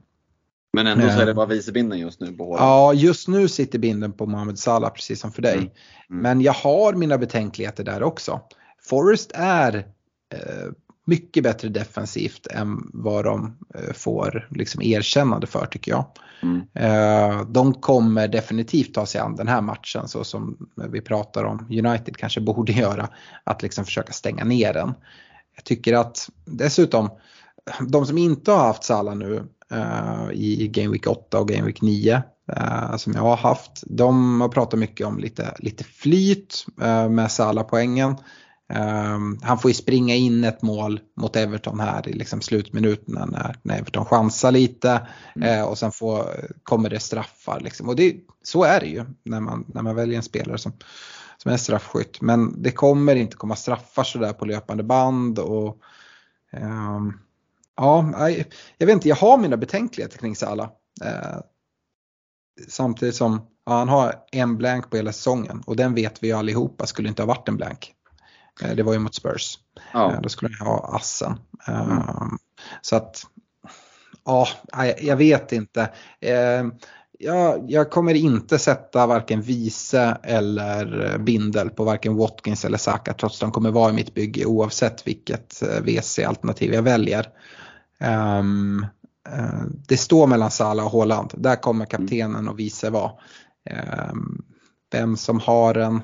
Men 0.74 0.88
ändå 0.88 1.10
så 1.10 1.20
är 1.20 1.26
det 1.26 1.34
bara 1.34 1.46
vicebinden 1.46 2.00
just 2.00 2.20
nu 2.20 2.34
på 2.34 2.44
Haaland. 2.44 2.70
Ja, 2.70 2.94
just 2.94 3.28
nu 3.28 3.48
sitter 3.48 3.80
binden 3.80 4.14
på 4.14 4.26
Mohamed 4.26 4.60
Salah 4.60 4.90
precis 4.94 5.20
som 5.20 5.32
för 5.32 5.42
dig. 5.42 5.54
Mm. 5.54 5.70
Mm. 6.10 6.22
Men 6.22 6.42
jag 6.42 6.54
har 6.54 6.94
mina 6.94 7.18
betänkligheter 7.18 7.84
där 7.84 8.04
också. 8.04 8.42
Forrest 8.82 9.32
är 9.34 9.76
eh, 10.34 10.72
mycket 11.10 11.44
bättre 11.44 11.70
defensivt 11.70 12.48
än 12.48 12.90
vad 12.94 13.26
de 13.26 13.58
eh, 13.76 13.94
får 13.94 14.48
liksom 14.52 14.82
erkännande 14.82 15.48
för 15.48 15.66
tycker 15.66 15.92
jag. 15.92 16.06
Mm. 16.44 16.62
Eh, 16.74 17.42
de 17.48 17.74
kommer 17.74 18.28
definitivt 18.28 18.94
ta 18.94 19.06
sig 19.06 19.22
an 19.22 19.36
den 19.36 19.48
här 19.48 19.62
matchen 19.62 20.08
så 20.08 20.24
som 20.24 20.70
vi 20.90 21.02
pratar 21.02 21.44
om 21.44 21.68
United 21.70 22.18
kanske 22.18 22.42
borde 22.42 22.72
göra. 22.82 23.10
Att 23.44 23.62
liksom 23.62 23.86
försöka 23.86 24.14
stänga 24.14 24.44
ner 24.44 24.74
den. 24.74 24.94
Jag 25.56 25.64
tycker 25.64 25.94
att 25.94 26.30
dessutom 26.46 27.10
de 27.90 28.06
som 28.06 28.18
inte 28.18 28.52
har 28.52 28.60
haft 28.60 28.84
Salah 28.84 29.16
nu 29.16 29.44
i 30.34 30.68
Game 30.68 30.92
Week 30.92 31.08
8 31.08 31.40
och 31.40 31.48
Game 31.48 31.66
Week 31.66 31.82
9 31.82 32.22
uh, 32.58 32.98
som 32.98 33.14
jag 33.14 33.22
har 33.22 33.36
haft, 33.36 33.84
de 33.86 34.42
har 34.42 34.50
pratat 34.50 34.80
mycket 34.80 35.08
om 35.08 35.20
lite, 35.20 35.56
lite 35.60 35.84
flyt 35.84 36.66
med 37.10 37.32
Salah-poängen. 37.32 38.16
Um, 38.74 39.40
han 39.42 39.60
får 39.60 39.72
ju 39.72 39.76
springa 39.76 40.16
in 40.16 40.44
ett 40.44 40.62
mål 40.62 41.00
mot 41.16 41.36
Everton 41.36 41.80
här 41.80 42.10
i 42.10 42.14
liksom 42.14 42.42
slutminuterna 42.42 43.26
när, 43.26 43.56
när 43.64 43.78
Everton 43.78 44.06
chansar 44.06 44.52
lite 44.52 45.08
mm. 45.36 45.60
uh, 45.60 45.66
och 45.66 45.78
sen 45.78 45.92
får, 45.92 46.26
kommer 46.64 46.90
det 46.90 47.00
straffar. 47.00 47.60
Liksom. 47.60 47.90
Och 47.90 47.96
det, 47.96 48.16
så 48.44 48.64
är 48.64 48.80
det 48.80 48.86
ju 48.86 49.06
när 49.24 49.40
man, 49.40 49.66
när 49.68 49.82
man 49.82 49.96
väljer 49.96 50.18
en 50.18 50.24
spelare 50.24 50.58
som, 50.58 50.74
som 51.38 51.52
är 51.52 51.58
straffskytt. 51.58 52.22
Men 52.22 52.62
det 52.62 52.72
kommer 52.72 53.16
inte 53.16 53.36
komma 53.36 53.56
straffar 53.56 54.04
sådär 54.04 54.34
på 54.34 54.46
löpande 54.46 54.84
band. 54.84 55.40
Och, 55.40 55.82
um, 56.52 57.20
ja, 57.76 58.30
jag 58.78 58.88
vet 58.88 58.94
inte, 58.94 59.10
jag 59.10 59.16
har 59.16 59.38
mina 59.38 59.58
betänkligheter 59.58 60.18
kring 60.18 60.36
Salah. 60.36 60.70
Uh, 61.06 61.40
samtidigt 62.68 63.16
som 63.16 63.42
ja, 63.66 63.72
han 63.72 63.90
har 63.90 64.16
en 64.32 64.58
blank 64.58 64.90
på 64.90 64.98
hela 64.98 65.14
säsongen 65.14 65.64
och 65.66 65.76
den 65.76 65.96
vet 65.96 66.24
vi 66.24 66.28
ju 66.28 66.34
allihopa 66.34 66.86
skulle 66.86 67.10
inte 67.10 67.22
ha 67.22 67.28
varit 67.28 67.48
en 67.48 67.58
blank. 67.58 67.96
Uh, 68.64 68.76
det 68.76 68.84
var 68.84 68.94
ju 68.94 69.00
mot 69.00 69.16
Spurs. 69.16 69.60
Ja. 69.94 70.12
Uh, 70.12 70.22
då 70.22 70.30
skulle 70.30 70.56
han 70.60 70.68
ha 70.68 70.96
assen. 70.96 71.40
Mm. 71.68 71.92
Ehm, 71.92 72.38
så 72.82 72.96
att, 72.96 73.24
ja, 74.26 74.48
jag 75.02 75.16
vet 75.16 75.52
inte. 75.52 75.90
Ehm, 76.22 76.72
jag, 77.22 77.72
jag 77.72 77.92
kommer 77.92 78.14
inte 78.14 78.60
sätta 78.60 79.08
varken 79.08 79.42
vice 79.42 80.18
eller 80.24 81.18
bindel 81.18 81.70
på 81.70 81.84
varken 81.84 82.16
Watkins 82.16 82.66
eller 82.66 82.78
Saka 82.78 83.14
trots 83.14 83.36
att 83.36 83.40
de 83.40 83.52
kommer 83.52 83.72
vara 83.72 83.90
i 83.90 83.94
mitt 83.96 84.14
bygge 84.14 84.46
oavsett 84.46 85.08
vilket 85.08 85.62
eh, 85.62 85.82
VC-alternativ 85.82 86.74
jag 86.74 86.82
väljer. 86.82 87.28
Um, 88.40 88.86
uh, 89.30 89.64
det 89.88 89.98
står 89.98 90.28
mellan 90.28 90.52
Salah 90.52 90.86
och 90.86 90.92
Haaland. 90.92 91.34
Där 91.38 91.56
kommer 91.56 91.86
kaptenen 91.86 92.48
och 92.48 92.60
vice 92.60 92.90
vara. 92.90 93.12
Um, 94.12 94.44
vem 94.92 95.18
som 95.18 95.40
har 95.40 95.76
en 95.76 96.02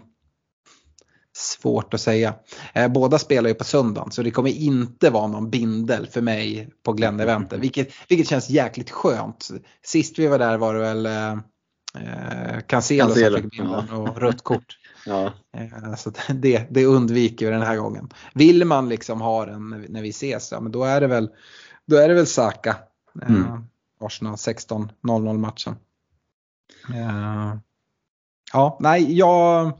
Svårt 1.37 1.93
att 1.93 2.01
säga. 2.01 2.35
Eh, 2.73 2.87
båda 2.87 3.19
spelar 3.19 3.49
ju 3.49 3.53
på 3.53 3.63
söndagen 3.63 4.11
så 4.11 4.23
det 4.23 4.31
kommer 4.31 4.49
inte 4.49 5.09
vara 5.09 5.27
någon 5.27 5.49
bindel 5.49 6.07
för 6.07 6.21
mig 6.21 6.69
på 6.83 6.93
Glenn-eventet. 6.93 7.59
Vilket, 7.59 7.89
vilket 8.07 8.27
känns 8.27 8.49
jäkligt 8.49 8.89
skönt. 8.91 9.49
Sist 9.85 10.19
vi 10.19 10.27
var 10.27 10.39
där 10.39 10.57
var 10.57 10.73
det 10.73 10.79
väl 10.79 11.05
eh, 11.05 11.31
eh 11.31 12.59
Cancelo 12.67 13.13
som 13.13 13.35
fick 13.35 13.51
bindeln 13.51 13.89
och 13.89 14.17
rött 14.17 14.43
kort. 14.43 14.77
ja. 15.05 15.33
eh, 15.57 15.95
så 15.95 16.11
det, 16.33 16.67
det 16.69 16.85
undviker 16.85 17.45
vi 17.45 17.51
den 17.51 17.61
här 17.61 17.77
gången. 17.77 18.09
Vill 18.33 18.65
man 18.65 18.89
liksom 18.89 19.21
ha 19.21 19.45
den 19.45 19.85
när 19.89 20.01
vi 20.01 20.09
ses, 20.09 20.51
ja, 20.51 20.59
men 20.59 20.71
då 20.71 20.83
är 20.83 21.01
det 21.01 21.07
väl, 21.07 21.29
då 21.85 21.95
är 21.95 22.07
det 22.07 22.13
väl 22.13 22.27
Saka. 22.27 22.75
Eh, 23.21 23.29
mm. 23.29 23.65
Arsenal 23.99 24.35
16-0-0 24.35 25.37
matchen. 25.37 25.75
Eh, 26.93 27.55
ja, 28.53 28.77
nej, 28.79 29.17
jag 29.17 29.71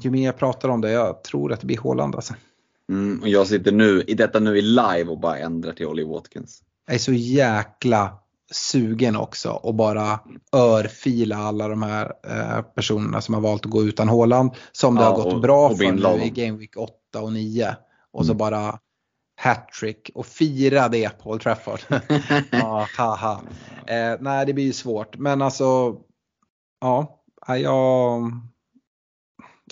ju 0.00 0.10
mer 0.10 0.26
jag 0.26 0.36
pratar 0.36 0.68
om 0.68 0.80
det, 0.80 0.90
jag 0.90 1.24
tror 1.24 1.52
att 1.52 1.60
det 1.60 1.66
blir 1.66 1.78
Håland 1.78 2.14
alltså. 2.14 2.34
Mm, 2.88 3.22
och 3.22 3.28
jag 3.28 3.46
sitter 3.46 3.72
nu 3.72 4.02
i 4.06 4.14
detta 4.14 4.40
nu 4.40 4.58
i 4.58 4.62
live 4.62 5.04
och 5.04 5.18
bara 5.18 5.38
ändrar 5.38 5.72
till 5.72 5.86
Ollie 5.86 6.04
Watkins. 6.04 6.62
Jag 6.86 6.94
är 6.94 6.98
så 6.98 7.12
jäkla 7.12 8.18
sugen 8.50 9.16
också 9.16 9.50
och 9.50 9.74
bara 9.74 10.20
örfila 10.52 11.36
alla 11.36 11.68
de 11.68 11.82
här 11.82 12.12
eh, 12.28 12.62
personerna 12.62 13.20
som 13.20 13.34
har 13.34 13.40
valt 13.40 13.66
att 13.66 13.70
gå 13.70 13.82
utan 13.82 14.08
Håland. 14.08 14.50
Som 14.72 14.94
det 14.94 15.02
ja, 15.02 15.08
har 15.08 15.16
gått 15.16 15.32
och, 15.32 15.40
bra 15.40 15.68
och 15.68 15.78
för 15.78 15.92
nu 15.92 16.24
i 16.24 16.30
Game 16.30 16.58
Week 16.58 16.76
8 16.76 16.92
och 17.20 17.32
9. 17.32 17.76
Och 18.12 18.20
mm. 18.20 18.28
så 18.28 18.34
bara 18.34 18.78
hattrick 19.36 20.10
och 20.14 20.26
fira 20.26 20.88
det 20.88 21.18
på 21.18 21.30
Old 21.30 21.40
Trafford. 21.40 21.80
ja, 22.50 22.86
haha. 22.96 23.40
Eh, 23.86 24.16
nej, 24.20 24.46
det 24.46 24.52
blir 24.52 24.64
ju 24.64 24.72
svårt. 24.72 25.18
Men 25.18 25.42
alltså, 25.42 25.96
ja, 26.80 27.22
jag, 27.46 28.22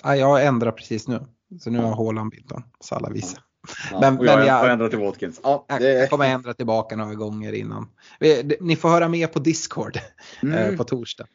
ja, 0.03 0.15
jag 0.15 0.45
ändrar 0.45 0.71
precis 0.71 1.07
nu. 1.07 1.19
Så 1.59 1.69
nu 1.69 1.77
har 1.77 1.85
jag 1.85 1.95
Haaland-bilden, 1.95 2.63
Salah 2.79 3.11
vissa. 3.11 3.37
Ja, 3.91 3.99
men, 4.01 4.19
och 4.19 4.25
jag, 4.25 4.37
men 4.39 4.47
jag, 4.47 4.71
ändrar 4.71 4.89
till 4.89 4.99
Watkins. 4.99 5.39
Ja, 5.43 5.65
det... 5.79 5.93
Jag 5.93 6.09
kommer 6.09 6.25
ändra 6.25 6.53
tillbaka 6.53 6.95
några 6.95 7.15
gånger 7.15 7.53
innan. 7.53 7.87
Ni 8.59 8.75
får 8.75 8.89
höra 8.89 9.07
mer 9.07 9.27
på 9.27 9.39
Discord 9.39 9.99
mm. 10.43 10.57
Eh, 10.57 10.77
på 10.77 10.83
torsdag. 10.83 11.27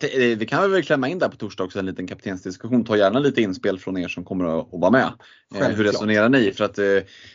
Det, 0.00 0.34
det, 0.34 0.46
kan 0.46 0.62
vi 0.62 0.68
väl 0.68 0.82
klämma 0.82 1.08
in 1.08 1.18
där 1.18 1.28
på 1.28 1.36
torsdag 1.36 1.64
också, 1.64 1.78
en 1.78 1.86
liten 1.86 2.06
kaptensdiskussion. 2.06 2.84
Ta 2.84 2.96
gärna 2.96 3.18
lite 3.18 3.42
inspel 3.42 3.78
från 3.78 3.98
er 3.98 4.08
som 4.08 4.24
kommer 4.24 4.60
att, 4.60 4.68
vara 4.72 4.90
med. 4.90 5.12
Självklart. 5.50 5.70
Eh, 5.70 5.76
hur 5.76 5.84
resonerar 5.84 6.28
ni? 6.28 6.52
För 6.52 6.64
att 6.64 6.78
eh, 6.78 6.84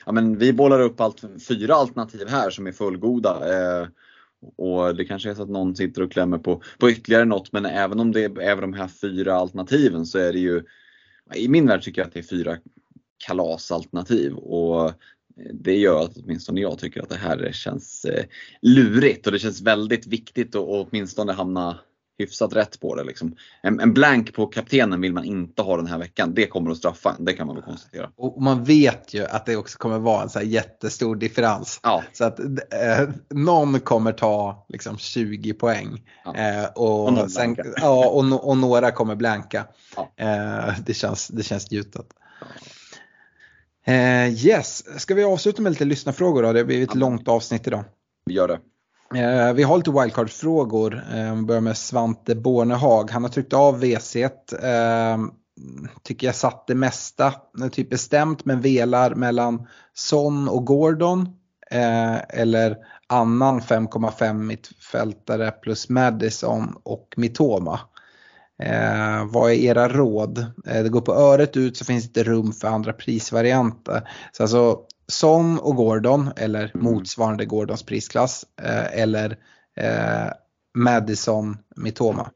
ja, 0.05 0.11
men 0.11 0.37
vi 0.37 0.53
bollar 0.53 0.79
upp 0.79 1.01
allt, 1.01 1.23
fyra 1.47 1.75
alternativ 1.75 2.27
här 2.27 2.49
som 2.49 2.67
är 2.67 2.71
fullgoda. 2.71 3.37
Och 4.57 4.95
det 4.95 5.05
kanske 5.05 5.29
är 5.29 5.35
så 5.35 5.43
att 5.43 5.49
någon 5.49 5.75
sitter 5.75 6.01
och 6.01 6.11
klämmer 6.11 6.37
på, 6.37 6.61
på 6.77 6.89
ytterligare 6.91 7.25
något 7.25 7.51
men 7.51 7.65
även 7.65 7.99
om 7.99 8.11
det 8.11 8.23
är 8.23 8.61
de 8.61 8.73
här 8.73 8.87
fyra 8.87 9.35
alternativen 9.35 10.05
så 10.05 10.19
är 10.19 10.33
det 10.33 10.39
ju 10.39 10.63
i 11.35 11.47
min 11.47 11.67
värld 11.67 11.83
tycker 11.83 12.01
jag 12.01 12.07
att 12.07 12.13
det 12.13 12.19
är 12.19 12.23
fyra 12.23 12.57
kalasalternativ 13.17 14.33
och 14.33 14.87
eh, 14.87 14.93
det 15.53 15.75
gör 15.75 16.03
att 16.03 16.17
åtminstone 16.17 16.61
jag 16.61 16.79
tycker 16.79 17.01
att 17.01 17.09
det 17.09 17.15
här 17.15 17.51
känns 17.51 18.05
eh, 18.05 18.25
lurigt 18.61 19.27
och 19.27 19.33
det 19.33 19.39
känns 19.39 19.61
väldigt 19.61 20.07
viktigt 20.07 20.55
att 20.55 20.65
åtminstone 20.67 21.33
hamna 21.33 21.79
hyfsat 22.19 22.53
rätt 22.53 22.79
på 22.79 22.95
det. 22.95 23.03
Liksom. 23.03 23.35
En, 23.61 23.79
en, 23.79 23.93
blank 23.93 24.33
på 24.33 24.45
kaptenen 24.45 25.01
vill 25.01 25.13
man 25.13 25.23
inte 25.23 25.61
ha 25.61 25.77
den 25.77 25.87
här 25.87 25.97
veckan. 25.97 26.33
Det 26.33 26.47
kommer 26.47 26.71
att 26.71 26.77
straffa 26.77 27.15
det 27.19 27.33
kan 27.33 27.47
man 27.47 27.55
väl 27.55 27.65
konstatera. 27.65 28.11
Och 28.15 28.41
man 28.41 28.63
vet 28.63 29.13
ju 29.13 29.25
att 29.25 29.45
det 29.45 29.55
också 29.55 29.77
kommer 29.77 29.99
vara 29.99 30.23
en 30.23 30.29
så 30.29 30.41
jättestor 30.41 31.15
differens. 31.15 31.79
Ja. 31.83 32.03
Så 32.13 32.23
att 32.23 32.39
eh, 32.39 33.09
någon 33.29 33.79
kommer 33.79 34.11
ta 34.11 34.65
liksom 34.69 34.97
20 34.97 35.53
poäng. 35.53 36.03
Ja. 36.25 36.35
Eh, 36.35 36.65
och, 36.75 37.19
och, 37.19 37.31
sen, 37.31 37.55
ja, 37.75 38.09
och, 38.09 38.49
och, 38.49 38.57
några 38.57 38.91
kommer 38.91 39.15
blanka. 39.15 39.65
Ja. 39.95 40.11
Eh, 40.17 40.73
det, 40.85 40.93
känns, 40.93 41.27
det 41.27 41.43
känns 41.43 41.71
gjutet. 41.71 42.05
Eh, 43.85 44.45
yes, 44.45 45.01
ska 45.01 45.15
vi 45.15 45.23
avsluta 45.23 45.61
med 45.61 45.71
lite 45.71 45.85
lyssnarfrågor 45.85 46.43
då? 46.43 46.53
Det 46.53 46.59
har 46.59 46.65
blivit 46.65 46.89
ett 46.89 46.95
långt 46.95 47.27
avsnitt 47.27 47.67
idag. 47.67 47.83
Vi 48.25 48.33
gör 48.33 48.47
det. 48.47 48.59
Eh, 49.15 49.53
vi 49.53 49.63
har 49.63 49.77
lite 49.77 49.91
wildcard-frågor. 49.91 51.03
Eh, 51.13 51.35
vi 51.35 51.41
börjar 51.41 51.61
med 51.61 51.77
Svante 51.77 52.35
Bornehag. 52.35 53.11
Han 53.11 53.23
har 53.23 53.29
tryckt 53.29 53.53
av 53.53 53.83
WC1. 53.83 54.31
Eh, 54.63 55.17
tycker 56.03 56.27
jag 56.27 56.35
satt 56.35 56.67
det 56.67 56.75
mesta. 56.75 57.33
Typ 57.71 57.89
bestämt 57.89 58.45
men 58.45 58.61
velar 58.61 59.15
mellan 59.15 59.67
Son 59.93 60.49
och 60.49 60.65
Gordon. 60.65 61.29
Eh, 61.71 62.17
eller 62.29 62.77
annan 63.07 63.61
5,5 63.61 64.33
mittfältare 64.33 65.51
plus 65.51 65.89
Madison 65.89 66.75
och 66.83 67.13
Mitoma. 67.17 67.79
Eh, 68.63 69.25
vad 69.25 69.51
är 69.51 69.55
era 69.55 69.89
råd? 69.89 70.37
Eh, 70.67 70.83
det 70.83 70.89
går 70.89 71.01
på 71.01 71.13
öret 71.13 71.57
ut 71.57 71.77
så 71.77 71.85
finns 71.85 72.13
det 72.13 72.23
rum 72.23 72.53
för 72.53 72.67
andra 72.67 72.93
prisvarianter. 72.93 74.09
Så 74.31 74.43
alltså 74.43 74.79
Son 75.09 75.59
och 75.59 75.75
Gordon 75.75 76.29
eller 76.35 76.71
mm. 76.73 76.83
motsvarande 76.83 77.45
Gordons 77.45 77.83
prisklass 77.83 78.45
eh, 78.61 79.01
eller 79.01 79.37
eh, 79.75 80.31
Madison 80.73 81.57
Mitoma. 81.75 82.31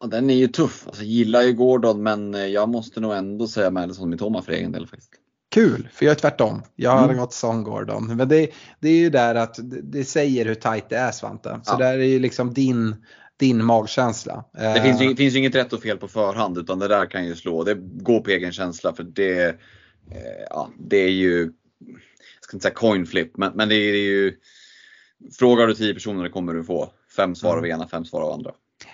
Ja, 0.00 0.06
den 0.06 0.30
är 0.30 0.34
ju 0.34 0.48
tuff. 0.48 0.86
Alltså, 0.86 1.02
jag 1.02 1.10
gillar 1.10 1.42
ju 1.42 1.52
Gordon 1.52 2.02
men 2.02 2.34
eh, 2.34 2.46
jag 2.46 2.68
måste 2.68 3.00
nog 3.00 3.12
ändå 3.12 3.46
säga 3.46 3.70
Madison 3.70 4.10
Mitoma 4.10 4.42
för 4.42 4.52
egen 4.52 4.72
del. 4.72 4.86
faktiskt. 4.86 5.12
Kul, 5.52 5.88
för 5.92 6.04
jag 6.04 6.12
är 6.12 6.18
tvärtom. 6.18 6.62
Jag 6.76 6.90
har 6.90 7.04
mm. 7.04 7.16
gått 7.16 7.32
Son 7.32 7.64
Gordon. 7.64 8.16
Men 8.16 8.28
det, 8.28 8.50
det 8.80 8.88
är 8.88 8.96
ju 8.96 9.10
där 9.10 9.34
att 9.34 9.58
det 9.82 10.04
säger 10.04 10.44
hur 10.44 10.54
tajt 10.54 10.88
det 10.88 10.96
är 10.96 11.12
Svante. 11.12 11.60
Så 11.62 11.72
ja. 11.72 11.78
där 11.78 11.98
är 11.98 12.04
ju 12.04 12.18
liksom 12.18 12.54
din 12.54 12.96
din 13.36 13.64
magkänsla. 13.64 14.44
Det 14.52 14.82
finns 14.82 15.00
ju, 15.00 15.10
eh, 15.10 15.16
finns 15.16 15.34
ju 15.34 15.38
inget 15.38 15.54
rätt 15.54 15.72
och 15.72 15.82
fel 15.82 15.98
på 15.98 16.08
förhand 16.08 16.58
utan 16.58 16.78
det 16.78 16.88
där 16.88 17.06
kan 17.06 17.26
ju 17.26 17.36
slå. 17.36 17.64
Det 17.64 17.74
går 17.80 18.20
på 18.20 18.30
egen 18.30 18.52
känsla 18.52 18.92
för 18.92 19.02
det, 19.02 19.48
eh, 20.10 20.44
ja, 20.50 20.70
det 20.78 20.96
är 20.96 21.10
ju, 21.10 21.40
jag 21.78 22.44
ska 22.44 22.56
inte 22.56 22.62
säga 22.62 22.74
coin 22.74 23.06
flip, 23.06 23.36
men, 23.36 23.52
men 23.54 23.68
det 23.68 23.74
är 23.74 23.96
ju, 23.96 24.34
frågar 25.38 25.66
du 25.66 25.74
10 25.74 25.94
personer 25.94 26.28
kommer 26.28 26.54
du 26.54 26.64
få 26.64 26.88
fem 27.16 27.34
svar 27.34 27.52
av 27.52 27.58
mm. 27.58 27.70
ena, 27.70 27.88
fem 27.88 28.04
svar 28.04 28.22
av 28.22 28.32
andra. 28.32 28.50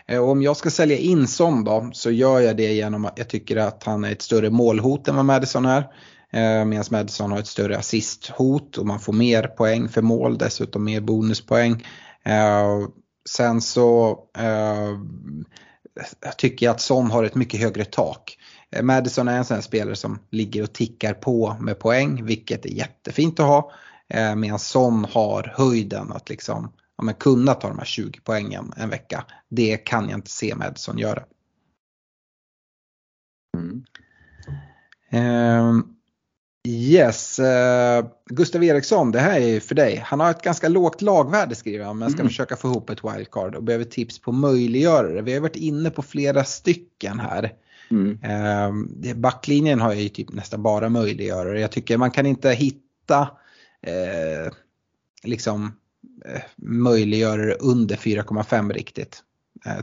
Eh, 0.07 0.31
om 0.31 0.43
jag 0.43 0.57
ska 0.57 0.71
sälja 0.71 0.97
in 0.97 1.29
Son 1.29 1.65
då 1.65 1.91
så 1.93 2.11
gör 2.11 2.41
jag 2.41 2.57
det 2.57 2.73
genom 2.73 3.05
att 3.05 3.19
jag 3.19 3.29
tycker 3.29 3.57
att 3.57 3.85
han 3.85 4.05
är 4.05 4.13
ett 4.13 4.23
större 4.23 4.51
målhot 4.51 5.09
än 5.09 5.17
vad 5.17 5.25
Madison 5.25 5.67
är. 5.67 5.85
Medan 6.65 6.85
Madison 6.91 7.33
har 7.33 7.39
ett 7.39 7.47
större 7.47 7.79
assisthot 7.79 8.79
och 8.79 8.87
man 8.87 9.01
får 9.01 9.13
mer 9.13 9.43
poäng 9.43 9.89
för 9.89 10.03
mål, 10.03 10.39
dessutom 10.39 10.85
mer 10.85 11.01
bonuspoäng. 11.01 11.85
Sen 13.29 13.61
så 13.61 14.19
eh, 14.39 14.99
tycker 16.37 16.67
jag 16.67 16.75
att 16.75 16.81
Son 16.81 17.11
har 17.11 17.25
ett 17.25 17.35
mycket 17.35 17.61
högre 17.61 17.85
tak. 17.85 18.39
Eh, 18.71 18.83
Madison 18.83 19.29
är 19.29 19.39
en 19.39 19.45
sån 19.45 19.55
här 19.55 19.63
spelare 19.63 19.97
som 19.97 20.19
ligger 20.31 20.63
och 20.63 20.73
tickar 20.73 21.15
på 21.15 21.57
med 21.61 21.79
poäng, 21.79 22.25
vilket 22.25 22.67
är 22.67 22.71
jättefint 22.71 23.41
att 23.41 23.47
ha. 23.47 23.73
Eh, 24.09 24.35
medan 24.37 24.59
Son 24.59 25.05
har 25.05 25.55
höjden 25.57 26.13
att 26.13 26.29
liksom, 26.29 26.73
ja, 26.97 27.05
men 27.05 27.15
kunna 27.15 27.55
ta 27.55 27.69
de 27.69 27.79
här 27.79 27.85
20 27.85 28.21
poängen 28.25 28.73
en 28.77 28.91
vecka. 28.91 29.25
Det 29.49 29.77
kan 29.77 30.09
jag 30.09 30.19
inte 30.19 30.31
se 30.31 30.55
Madison 30.55 30.99
göra. 30.99 31.25
Mm. 33.57 33.85
Eh, 35.11 35.85
Yes, 36.69 37.39
uh, 37.39 38.07
Gustav 38.27 38.65
Eriksson, 38.65 39.13
det 39.13 39.21
här 39.21 39.41
är 39.41 39.61
för 39.61 39.75
dig. 39.75 40.03
Han 40.07 40.21
har 40.21 40.31
ett 40.31 40.43
ganska 40.43 40.69
lågt 40.69 41.03
lagvärde 41.03 41.55
skriver 41.55 41.85
han 41.85 41.99
men 41.99 42.11
ska 42.11 42.21
mm. 42.21 42.29
försöka 42.29 42.57
få 42.57 42.69
ihop 42.69 42.91
ett 42.91 43.05
wildcard 43.05 43.55
och 43.55 43.63
behöver 43.63 43.85
tips 43.85 44.19
på 44.19 44.33
möjliggörare. 44.33 45.23
Vi 45.23 45.35
har 45.35 45.41
varit 45.41 45.57
inne 45.57 45.91
på 45.91 46.03
flera 46.03 46.45
stycken 46.45 47.21
här. 47.21 47.53
Mm. 47.91 48.19
Uh, 48.25 49.15
backlinjen 49.15 49.81
har 49.81 49.95
ju 49.95 50.09
typ 50.09 50.33
nästan 50.33 50.63
bara 50.63 50.89
möjliggörare. 50.89 51.61
Jag 51.61 51.73
tycker 51.73 51.97
man 51.97 52.11
kan 52.11 52.27
inte 52.27 52.51
hitta 52.51 53.21
uh, 53.87 54.53
liksom 55.23 55.73
möjliggörare 56.57 57.55
under 57.55 57.97
4,5 57.97 58.73
riktigt. 58.73 59.23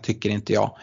Tycker 0.01 0.29
inte 0.29 0.53
jag. 0.53 0.77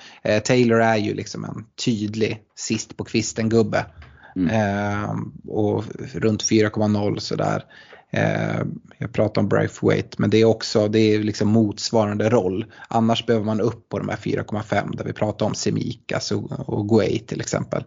Taylor 0.44 0.80
är 0.80 0.96
ju 0.96 1.14
liksom 1.14 1.44
en 1.44 1.66
tydlig 1.84 2.42
sist 2.54 2.96
på 2.96 3.04
kvisten 3.04 3.48
gubbe. 3.48 3.86
Mm. 4.36 4.48
Eh, 4.48 5.16
och 5.48 5.84
runt 6.14 6.42
4,0 6.42 7.18
sådär. 7.18 7.64
Eh, 8.10 8.62
jag 8.98 9.12
pratar 9.12 9.40
om 9.40 9.48
Braithwaite 9.48 10.16
men 10.18 10.30
det 10.30 10.40
är 10.40 10.44
också 10.44 10.88
det 10.88 10.98
är 10.98 11.18
liksom 11.18 11.48
motsvarande 11.48 12.30
roll. 12.30 12.66
Annars 12.88 13.26
behöver 13.26 13.46
man 13.46 13.60
upp 13.60 13.88
på 13.88 13.98
de 13.98 14.08
här 14.08 14.16
4,5 14.16 14.96
där 14.96 15.04
vi 15.04 15.12
pratar 15.12 15.46
om 15.46 15.54
Semikas 15.54 16.32
och, 16.32 16.68
och 16.68 16.88
Guay 16.88 17.18
till 17.18 17.40
exempel. 17.40 17.84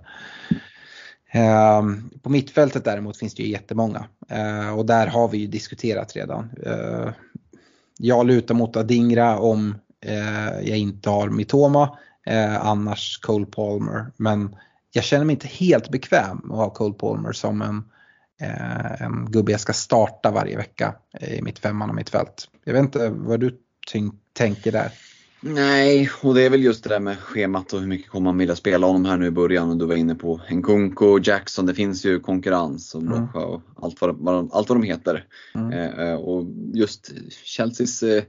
Eh, 1.32 1.84
på 2.22 2.30
mittfältet 2.30 2.86
däremot 2.86 3.18
finns 3.18 3.36
det 3.36 3.44
ju 3.44 3.50
jättemånga 3.50 4.06
eh, 4.30 4.78
och 4.78 4.86
där 4.86 5.08
har 5.08 5.28
vi 5.28 5.38
ju 5.38 5.48
diskuterat 5.48 6.16
redan. 6.16 6.50
Eh, 6.66 7.10
jag 7.98 8.26
lutar 8.26 8.56
mot 8.56 8.76
Adingra 8.76 9.40
om 9.40 9.76
eh, 10.02 10.70
jag 10.70 10.78
inte 10.78 11.10
har 11.10 11.30
Mitoma, 11.30 11.98
eh, 12.26 12.66
annars 12.66 13.20
Cole 13.22 13.46
Palmer. 13.46 14.06
Men 14.18 14.56
jag 14.96 15.04
känner 15.04 15.26
mig 15.26 15.34
inte 15.34 15.48
helt 15.48 15.90
bekväm 15.90 16.52
att 16.52 16.58
ha 16.58 16.70
Cole 16.70 16.94
Palmer 16.94 17.32
som 17.32 17.62
en, 17.62 17.84
eh, 18.42 19.02
en 19.02 19.32
gubbe 19.32 19.52
jag 19.52 19.62
ska 19.62 19.74
starta 19.74 20.32
varje 20.32 20.58
vecka 20.58 20.96
i 21.22 21.42
mitt 21.42 21.60
femman 21.60 21.90
och 21.90 21.96
mitt 21.96 22.10
fält. 22.10 22.50
Jag 22.64 22.74
vet 22.74 22.82
inte 22.82 23.10
vad 23.10 23.40
du 23.40 23.58
tänker 24.34 24.72
där. 24.72 24.92
Nej, 25.42 26.10
och 26.22 26.36
det 26.36 26.42
är 26.42 26.50
väl 26.50 26.64
just 26.64 26.84
det 26.84 26.90
där 26.90 27.00
med 27.00 27.20
schemat 27.20 27.74
och 27.74 27.80
hur 27.80 27.88
mycket 27.88 28.12
kommer 28.12 28.24
man 28.24 28.38
vilja 28.38 28.56
spela 28.56 28.88
honom 28.88 29.06
här 29.06 29.18
nu 29.18 29.26
i 29.26 29.32
början. 29.32 29.70
Och 29.70 29.78
du 29.78 29.86
var 29.86 29.96
inne 29.96 30.16
på 30.16 30.42
Nkunku, 30.52 31.20
Jackson, 31.24 31.66
det 31.66 31.74
finns 31.74 32.06
ju 32.06 32.20
konkurrens 32.20 32.96
och 32.96 33.02
mm. 33.02 33.24
och 33.34 33.62
allt 33.76 34.02
vad, 34.02 34.50
allt 34.54 34.70
vad 34.70 34.78
de 34.78 34.84
heter. 34.84 35.26
Mm. 35.56 35.72
Eh, 35.72 36.08
eh 36.08 36.16
och 36.16 36.46
just 36.74 37.12
Chelseas 37.44 38.04
eh, 38.04 38.24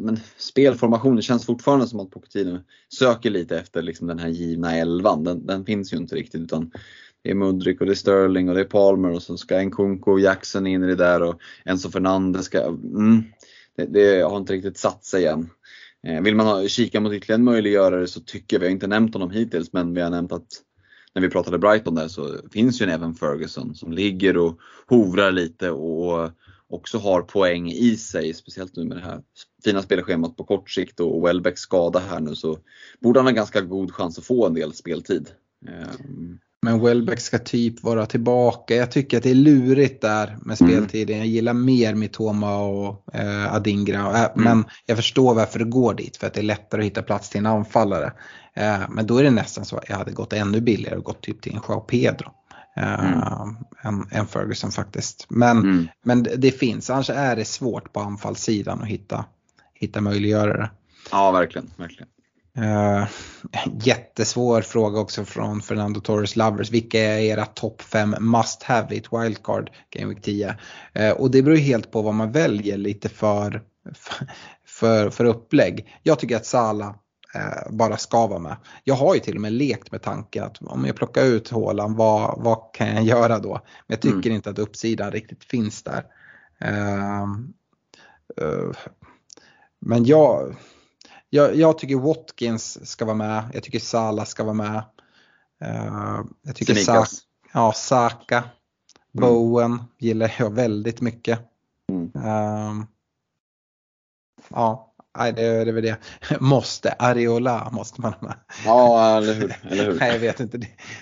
men 0.00 0.18
spelformationen 0.36 1.22
känns 1.22 1.46
fortfarande 1.46 1.86
som 1.86 2.00
att 2.00 2.10
Pochettino 2.10 2.60
söker 2.88 3.30
lite 3.30 3.58
efter 3.58 3.82
liksom 3.82 4.06
den 4.06 4.18
här 4.18 4.28
givna 4.28 4.76
elvan. 4.76 5.24
Den, 5.24 5.46
den 5.46 5.64
finns 5.64 5.92
ju 5.92 5.96
inte 5.96 6.16
riktigt 6.16 6.40
utan 6.40 6.70
det 7.22 7.30
är 7.30 7.34
Mudrik 7.34 7.80
och 7.80 7.86
det 7.86 7.92
är 7.92 7.96
Sterling 7.96 8.48
och 8.48 8.54
det 8.54 8.60
är 8.60 8.64
Palmer 8.64 9.10
och 9.10 9.22
så 9.22 9.36
ska 9.36 9.62
Nkunku 9.62 10.10
och 10.10 10.20
Jackson 10.20 10.66
in 10.66 10.84
i 10.84 10.86
det 10.86 10.94
där 10.94 11.22
och 11.22 11.40
Enzo 11.64 11.90
Fernandez 11.90 12.44
ska, 12.44 12.62
mm, 12.62 13.24
det, 13.76 13.86
det, 13.86 14.22
har 14.22 14.36
inte 14.36 14.52
riktigt 14.52 14.78
satt 14.78 15.04
sig 15.04 15.26
än. 15.26 15.50
Eh, 16.06 16.22
vill 16.22 16.36
man 16.36 16.46
ha, 16.46 16.68
kika 16.68 17.00
mot 17.00 17.12
ytterligare 17.12 17.38
en 17.38 17.44
möjliggörare 17.44 18.06
så 18.06 18.20
tycker 18.20 18.56
jag, 18.56 18.60
vi 18.60 18.66
har 18.66 18.72
inte 18.72 18.86
nämnt 18.86 19.14
honom 19.14 19.30
hittills, 19.30 19.72
men 19.72 19.94
vi 19.94 20.00
har 20.00 20.10
nämnt 20.10 20.32
att 20.32 20.46
när 21.14 21.22
vi 21.22 21.30
pratade 21.30 21.58
Brighton 21.58 21.94
där 21.94 22.08
så 22.08 22.38
finns 22.52 22.80
ju 22.80 22.84
en 22.84 22.90
Evan 22.90 23.14
Ferguson 23.14 23.74
som 23.74 23.92
ligger 23.92 24.36
och 24.36 24.58
hovrar 24.86 25.32
lite 25.32 25.70
och 25.70 26.30
också 26.74 26.98
har 26.98 27.22
poäng 27.22 27.70
i 27.70 27.96
sig, 27.96 28.34
speciellt 28.34 28.76
nu 28.76 28.84
med 28.84 28.96
det 28.96 29.04
här 29.04 29.20
fina 29.64 29.82
spelschemat 29.82 30.36
på 30.36 30.44
kort 30.44 30.70
sikt 30.70 31.00
och 31.00 31.26
Welbecks 31.26 31.60
skada 31.60 31.98
här 31.98 32.20
nu 32.20 32.34
så 32.34 32.58
borde 33.00 33.18
han 33.18 33.26
ha 33.26 33.32
ganska 33.32 33.60
god 33.60 33.92
chans 33.92 34.18
att 34.18 34.24
få 34.24 34.46
en 34.46 34.54
del 34.54 34.72
speltid. 34.72 35.28
Ehm. 35.68 36.38
Men 36.64 36.80
Welbeck 36.80 37.20
ska 37.20 37.38
typ 37.38 37.82
vara 37.82 38.06
tillbaka. 38.06 38.74
Jag 38.74 38.90
tycker 38.90 39.16
att 39.16 39.22
det 39.22 39.30
är 39.30 39.34
lurigt 39.34 40.00
där 40.00 40.36
med 40.42 40.60
mm. 40.60 40.72
speltiden. 40.72 41.18
Jag 41.18 41.26
gillar 41.26 41.52
mer 41.52 41.94
Mitoma 41.94 42.58
och 42.58 43.14
eh, 43.14 43.54
Adingra. 43.54 44.00
Äh, 44.00 44.24
mm. 44.24 44.30
Men 44.34 44.64
jag 44.86 44.96
förstår 44.96 45.34
varför 45.34 45.58
det 45.58 45.64
går 45.64 45.94
dit. 45.94 46.16
För 46.16 46.26
att 46.26 46.34
det 46.34 46.40
är 46.40 46.44
lättare 46.44 46.80
att 46.80 46.86
hitta 46.86 47.02
plats 47.02 47.30
till 47.30 47.38
en 47.38 47.46
anfallare. 47.46 48.12
Eh, 48.54 48.80
men 48.90 49.06
då 49.06 49.18
är 49.18 49.22
det 49.22 49.30
nästan 49.30 49.64
så 49.64 49.76
att 49.76 49.88
jag 49.88 49.96
hade 49.96 50.12
gått 50.12 50.32
ännu 50.32 50.60
billigare 50.60 50.96
och 50.96 51.04
gått 51.04 51.22
typ 51.22 51.42
till 51.42 51.52
en 51.52 51.60
Joao 51.68 51.80
Pedro. 51.80 52.30
Mm. 52.76 53.56
än, 53.82 54.06
än 54.10 54.26
Ferguson 54.26 54.70
faktiskt. 54.70 55.26
Men, 55.28 55.58
mm. 55.58 55.88
men 56.02 56.22
det 56.22 56.50
finns, 56.50 56.90
annars 56.90 57.10
är 57.10 57.36
det 57.36 57.44
svårt 57.44 57.92
på 57.92 58.00
anfallssidan 58.00 58.82
att 58.82 58.88
hitta, 58.88 59.24
hitta 59.74 60.00
möjliggörare. 60.00 60.70
Ja, 61.10 61.30
verkligen. 61.30 61.70
verkligen. 61.76 62.08
Uh, 62.58 63.06
jättesvår 63.84 64.60
fråga 64.60 65.00
också 65.00 65.24
från 65.24 65.62
Fernando 65.62 66.00
Torres 66.00 66.36
Lovers. 66.36 66.70
Vilka 66.70 67.00
är 67.00 67.18
era 67.18 67.46
topp 67.46 67.82
5 67.82 68.14
must 68.20 68.62
have 68.62 68.94
i 68.94 68.98
ett 68.98 69.12
wildcard 69.12 69.70
Game 69.90 70.14
Week 70.14 70.22
10? 70.22 70.56
Uh, 70.98 71.10
och 71.10 71.30
det 71.30 71.42
beror 71.42 71.56
helt 71.56 71.90
på 71.90 72.02
vad 72.02 72.14
man 72.14 72.32
väljer 72.32 72.76
lite 72.76 73.08
för, 73.08 73.62
för, 74.66 75.10
för 75.10 75.24
upplägg. 75.24 75.98
Jag 76.02 76.18
tycker 76.18 76.36
att 76.36 76.46
Salah 76.46 76.94
eh, 77.34 77.70
bara 77.70 77.96
ska 77.96 78.26
vara 78.26 78.38
med. 78.38 78.56
Jag 78.84 78.94
har 78.94 79.14
ju 79.14 79.20
till 79.20 79.34
och 79.34 79.40
med 79.40 79.52
lekt 79.52 79.92
med 79.92 80.02
tanken 80.02 80.44
att 80.44 80.62
om 80.62 80.84
jag 80.84 80.96
plockar 80.96 81.24
ut 81.24 81.48
hålan, 81.48 81.96
vad, 81.96 82.42
vad 82.42 82.74
kan 82.74 82.94
jag 82.94 83.04
göra 83.04 83.38
då? 83.38 83.52
Men 83.52 83.60
jag 83.86 84.00
tycker 84.00 84.30
mm. 84.30 84.32
inte 84.32 84.50
att 84.50 84.58
uppsidan 84.58 85.10
riktigt 85.10 85.44
finns 85.44 85.82
där. 85.82 86.04
Eh, 86.58 87.22
eh, 88.36 88.70
men 89.78 90.04
jag, 90.04 90.56
jag, 91.30 91.56
jag, 91.56 91.78
tycker 91.78 91.96
Watkins 91.96 92.90
ska 92.90 93.04
vara 93.04 93.16
med, 93.16 93.44
jag 93.54 93.62
tycker 93.62 93.78
Salah 93.78 94.24
ska 94.24 94.44
vara 94.44 94.54
med. 94.54 94.82
Eh, 95.60 96.20
jag 96.42 96.56
tycker 96.56 96.74
Sa 96.74 97.04
ja, 97.52 97.72
Saka, 97.72 98.36
mm. 98.36 98.48
Bowen 99.12 99.82
gillar 99.98 100.34
jag 100.38 100.50
väldigt 100.50 101.00
mycket. 101.00 101.40
Mm. 101.88 102.12
Ehm, 102.24 102.86
ja, 104.48 104.93
Nej, 105.18 105.32
det, 105.32 105.42
är 105.42 105.72
väl 105.72 105.82
det. 105.84 105.96
Måste, 106.40 106.92
Areola 106.98 107.70
måste 107.72 108.00
man 108.00 108.12
ha 108.12 108.28
med. 108.28 108.36
Ja, 108.64 109.16
eller 109.16 109.34
hur. 109.34 109.56
Eller 109.70 109.84
hur? 109.84 109.94
Nej, 110.00 110.12
jag 110.12 110.18
vet 110.18 110.40
inte. 110.40 110.58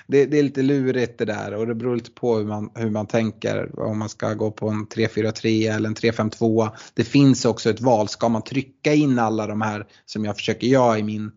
Det, 0.06 0.26
det, 0.26 0.38
är 0.38 0.42
lite 0.42 0.62
lurigt 0.62 1.18
det 1.18 1.24
där 1.24 1.54
och 1.54 1.66
det 1.66 1.74
beror 1.74 1.96
lite 1.96 2.10
på 2.10 2.36
hur 2.36 2.44
man, 2.44 2.70
hur 2.74 2.90
man 2.90 3.06
tänker. 3.06 3.80
Om 3.80 3.98
man 3.98 4.08
ska 4.08 4.34
gå 4.34 4.50
på 4.50 4.68
en 4.68 4.86
3-4-3 4.86 5.74
eller 5.74 5.88
en 5.88 5.94
3-5-2. 5.94 6.70
Det 6.94 7.04
finns 7.04 7.44
också 7.44 7.70
ett 7.70 7.80
val. 7.80 8.08
Ska 8.08 8.28
man 8.28 8.42
trycka 8.42 8.94
in 8.94 9.18
alla 9.18 9.46
de 9.46 9.60
här 9.60 9.86
som 10.06 10.24
jag 10.24 10.36
försöker 10.36 10.66
göra 10.66 10.98
i 10.98 11.02
min 11.02 11.32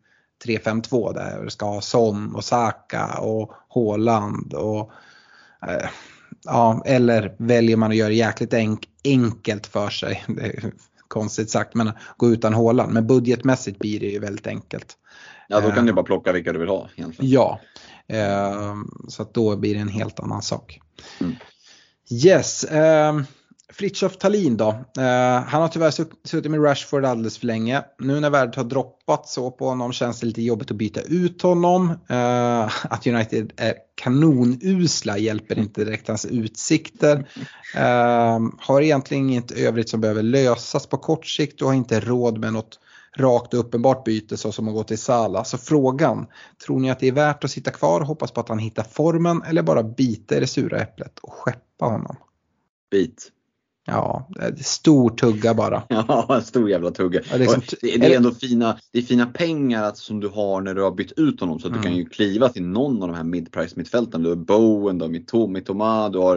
3-5-2 0.46 1.14
där 1.14 1.44
det 1.44 1.52
ska 1.52 1.66
ha 1.66 1.82
Son 1.82 2.36
och 2.36 2.44
Saka 2.44 3.18
och 3.20 3.52
Haaland 3.70 4.54
och 4.54 4.92
eh, 5.68 5.90
Ja, 6.48 6.84
eller 6.86 7.36
väljer 7.38 7.78
man 7.78 7.92
att 7.92 7.98
göra 7.98 8.10
det 8.10 8.16
jäkligt 8.16 8.54
enk 8.54 8.90
enkelt 9.04 9.68
för 9.68 9.90
sig 9.90 10.26
konstigt 11.16 11.50
sagt, 11.50 11.76
men 11.76 11.92
gå 12.18 12.30
utan 12.30 12.54
hålan. 12.54 12.94
Men 12.94 13.08
budgetmässigt 13.08 13.80
blir 13.80 14.00
det 14.00 14.06
ju 14.06 14.20
väldigt 14.20 14.48
enkelt. 14.48 14.98
Ja, 15.48 15.62
då 15.62 15.72
kan 15.72 15.86
du 15.86 15.94
bara 15.94 16.06
plocka 16.06 16.32
vilka 16.32 16.54
du 16.54 16.60
vill 16.60 16.70
ha 16.70 16.90
egentligen. 16.96 17.32
Ja, 17.32 17.60
eh, 18.08 18.76
så 19.08 19.22
att 19.22 19.34
då 19.34 19.56
blir 19.56 19.74
det 19.74 19.80
en 19.80 19.88
helt 19.88 20.20
annan 20.20 20.42
sak. 20.42 20.80
Mm. 21.22 21.36
Yes, 22.12 22.64
eh, 22.64 23.22
Fritiof 23.74 24.18
Thalin 24.18 24.58
då. 24.58 24.70
Eh, 24.98 25.44
han 25.44 25.62
har 25.62 25.68
tyvärr 25.68 25.92
suttit 26.28 26.52
med 26.52 26.64
Rashford 26.64 27.06
alldeles 27.06 27.38
för 27.38 27.46
länge. 27.46 27.84
Nu 28.00 28.20
när 28.20 28.30
värdet 28.30 28.56
har 28.56 28.64
droppat 28.64 29.28
så 29.28 29.52
på 29.52 29.68
honom 29.68 29.94
känns 29.94 30.20
det 30.20 30.26
lite 30.26 30.42
jobbigt 30.42 30.72
att 30.72 30.78
byta 30.78 31.02
ut 31.02 31.42
honom. 31.42 31.90
Eh, 32.10 32.64
att 32.84 33.08
United 33.08 33.54
är 33.58 33.74
kanonusla 33.96 35.18
hjälper 35.18 35.60
inte 35.60 35.86
direkt 35.86 36.08
hans 36.08 36.26
utsikter. 36.26 37.30
Eh, 37.76 38.40
har 38.60 38.82
egentligen 38.82 39.30
inget 39.30 39.52
övrigt 39.52 39.90
som 39.90 40.02
behöver 40.02 40.24
lösas 40.24 40.88
på 40.88 40.98
kort 40.98 41.26
sikt 41.26 41.62
och 41.62 41.68
har 41.68 41.76
inte 41.76 42.00
råd 42.00 42.38
med 42.38 42.54
något 42.54 42.80
rakt 43.18 43.54
och 43.54 43.60
uppenbart 43.60 44.04
byte 44.04 44.38
så 44.38 44.52
som 44.52 44.68
att 44.68 44.74
gå 44.74 44.84
till 44.84 44.98
Sala. 44.98 45.44
Så 45.44 45.58
frågan, 45.58 46.28
tror 46.66 46.80
ni 46.80 46.92
att 46.92 47.00
det 47.00 47.08
är 47.08 47.12
värt 47.12 47.44
att 47.44 47.52
sitta 47.52 47.72
kvar 47.72 48.02
och 48.02 48.08
hoppas 48.08 48.32
på 48.32 48.40
att 48.40 48.50
han 48.50 48.60
hittar 48.60 48.84
formen 48.84 49.44
eller 49.44 49.62
bara 49.62 49.84
bita 49.84 50.38
i 50.38 50.40
det 50.40 50.48
sura 50.48 50.82
äpplet 50.82 51.20
och 51.20 51.34
skeppa 51.34 51.86
honom? 51.86 52.16
Bit. 52.92 53.32
Ja, 53.88 54.30
stor 54.58 55.10
tugga 55.10 55.54
bara. 55.54 55.84
Ja, 55.90 56.42
stor 56.46 56.70
jävla 56.70 56.92
tugga. 56.92 57.22
Ja, 57.32 57.38
liksom, 57.38 57.62
det, 57.82 57.98
det, 57.98 58.14
är 58.14 58.18
ändå 58.18 58.32
fina, 58.32 58.78
det 58.92 59.00
är 59.00 59.04
fina 59.04 59.26
pengar 59.26 59.84
att, 59.84 59.98
som 59.98 60.20
du 60.20 60.28
har 60.28 60.62
när 60.62 60.74
du 60.74 60.82
har 60.82 60.92
bytt 60.92 61.20
ut 61.20 61.40
honom 61.40 61.60
så 61.60 61.68
att 61.68 61.72
mm. 61.72 61.82
du 61.82 61.88
kan 61.88 61.98
ju 61.98 62.06
kliva 62.06 62.50
till 62.50 62.64
någon 62.64 63.04
av 63.04 63.08
de 63.08 63.16
här 63.16 63.24
mid-price 63.24 63.74
mittfälten. 63.76 64.24
Du 64.24 64.30
har 64.30 64.36
Bowen, 64.36 64.98
du 64.98 65.04
har 65.04 65.48
Mitoma, 65.48 66.10
du 66.10 66.18
har 66.18 66.36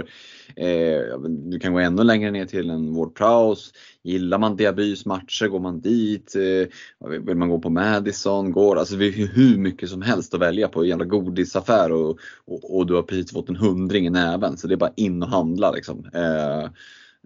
eh, 0.57 1.19
du 1.29 1.59
kan 1.59 1.73
gå 1.73 1.79
ännu 1.79 2.05
längre 2.05 2.31
ner 2.31 2.47
till 2.47 2.71
en 2.71 2.95
Ward 2.95 3.15
Prowse. 3.15 3.71
Gillar 4.03 4.39
man 4.39 4.57
Diabys 4.57 5.07
matcher 5.07 5.47
går 5.47 5.61
man 5.61 5.81
dit. 5.81 6.35
Eh, 6.37 7.09
vill 7.09 7.37
man 7.37 7.49
gå 7.49 7.59
på 7.59 7.71
Madison, 7.71 8.53
går, 8.53 8.77
alltså 8.77 8.97
det 8.97 9.07
är 9.07 9.27
hur 9.27 9.59
mycket 9.59 9.89
som 9.89 10.03
helst 10.03 10.35
att 10.35 10.41
välja 10.41 10.69
på. 10.69 10.83
En 10.83 10.89
jävla 10.89 11.05
godisaffär 11.05 11.93
och, 11.93 12.19
och, 12.45 12.77
och, 12.77 12.87
du 12.87 12.95
har 12.95 13.03
precis 13.03 13.33
fått 13.33 13.49
en 13.49 13.57
hundring 13.57 14.07
i 14.07 14.11
näven 14.11 14.57
så 14.57 14.67
det 14.67 14.75
är 14.75 14.77
bara 14.77 14.93
in 14.97 15.23
och 15.23 15.29
handla 15.29 15.71
liksom. 15.71 16.05
Eh, 16.15 16.71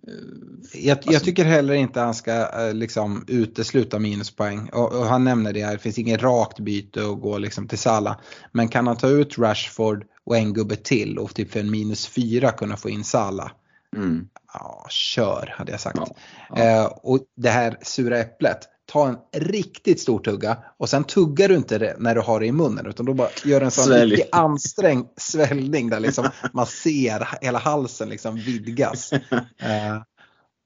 jag, 0.06 0.98
jag, 1.02 1.06
alltså- 1.06 1.24
tycker 1.24 1.44
heller 1.44 1.74
inte 1.74 2.00
han 2.00 2.14
ska 2.14 2.32
eh, 2.32 2.74
liksom 2.74 3.24
utesluta 3.28 3.98
minuspoäng. 3.98 4.68
Och, 4.68 4.92
och, 4.92 5.06
han 5.06 5.24
nämner 5.24 5.52
det 5.52 5.64
här, 5.64 5.72
det 5.72 5.78
finns 5.78 5.98
inget 5.98 6.22
rakt 6.22 6.60
byte 6.60 7.00
att 7.00 7.20
gå 7.20 7.38
liksom 7.38 7.68
till 7.68 7.78
Sala. 7.78 8.20
Men 8.52 8.68
kan 8.68 8.86
han 8.86 8.96
ta 8.96 9.08
ut 9.08 9.38
Rashford 9.38 10.04
och 10.24 10.36
en 10.36 10.52
gubbe 10.52 10.76
till 10.76 11.18
och 11.18 11.34
typ 11.34 11.52
för 11.52 11.60
en 11.60 11.70
minus 11.70 12.06
fyra 12.06 12.50
kunna 12.50 12.76
få 12.76 12.90
in 12.90 13.04
Sala. 13.04 13.52
Mm. 13.96 14.28
Ja, 14.54 14.86
kör 14.90 15.54
hade 15.58 15.72
jag 15.72 15.80
sagt. 15.80 15.98
Ja, 15.98 16.16
ja. 16.48 16.62
Eh, 16.62 16.84
och 16.84 17.18
det 17.36 17.50
här 17.50 17.78
sura 17.82 18.18
äpplet, 18.18 18.58
ta 18.92 19.08
en 19.08 19.16
riktigt 19.32 20.00
stor 20.00 20.18
tugga 20.18 20.58
och 20.78 20.88
sen 20.88 21.04
tuggar 21.04 21.48
du 21.48 21.56
inte 21.56 21.78
det 21.78 21.96
när 21.98 22.14
du 22.14 22.20
har 22.20 22.40
det 22.40 22.46
i 22.46 22.52
munnen 22.52 22.86
utan 22.86 23.06
då 23.06 23.14
bara 23.14 23.28
gör 23.44 23.60
en 23.60 23.70
sån 23.70 23.84
Svälj. 23.84 24.10
riktigt 24.10 24.34
ansträngd 24.34 25.06
svällning 25.16 25.90
där 25.90 26.00
liksom 26.00 26.28
man 26.52 26.66
ser 26.66 27.28
hela 27.40 27.58
halsen 27.58 28.08
liksom 28.08 28.36
vidgas 28.36 29.12
eh, 29.58 30.02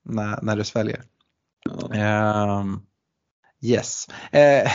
när, 0.05 0.43
när 0.43 0.57
du 0.57 0.65
sväljer. 0.65 1.03
Ja. 1.65 1.95
Ehm, 1.95 2.81
yes. 3.63 4.07
Eh, 4.33 4.71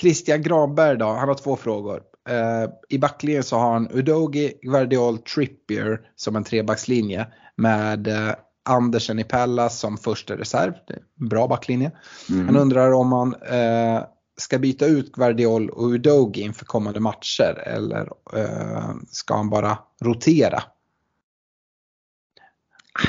Christian 0.00 0.42
Granberg 0.42 0.98
då, 0.98 1.06
han 1.06 1.28
har 1.28 1.34
två 1.34 1.56
frågor. 1.56 2.02
Eh, 2.28 2.70
I 2.88 2.98
backlinjen 2.98 3.42
så 3.42 3.56
har 3.56 3.72
han 3.72 3.90
Udogi, 3.90 4.52
Guardiol, 4.62 5.18
Trippier 5.18 6.00
som 6.16 6.36
en 6.36 6.44
trebackslinje 6.44 7.26
med 7.56 8.08
eh, 8.08 8.34
Andersen 8.70 9.18
i 9.18 9.24
Pallas 9.24 9.78
som 9.78 9.98
första 9.98 10.36
reserv. 10.36 10.72
Bra 11.14 11.48
backlinje. 11.48 11.92
Mm. 12.30 12.46
Han 12.46 12.56
undrar 12.56 12.92
om 12.92 13.08
man 13.08 13.34
eh, 13.34 14.02
ska 14.36 14.58
byta 14.58 14.86
ut 14.86 15.12
Guardiol 15.12 15.70
och 15.70 15.88
Udogi 15.88 16.40
inför 16.40 16.64
kommande 16.64 17.00
matcher 17.00 17.62
eller 17.66 18.08
eh, 18.36 18.94
ska 19.08 19.34
han 19.36 19.50
bara 19.50 19.78
rotera? 20.00 20.62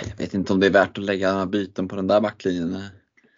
Jag 0.10 0.18
vet 0.18 0.34
inte 0.34 0.54
om 0.54 0.60
det 0.60 0.66
är 0.66 0.72
värt 0.72 0.98
att 0.98 1.04
lägga 1.04 1.46
byten 1.46 1.88
på 1.88 1.96
den 1.96 2.08
där 2.08 2.22
backlinjen. 2.22 2.84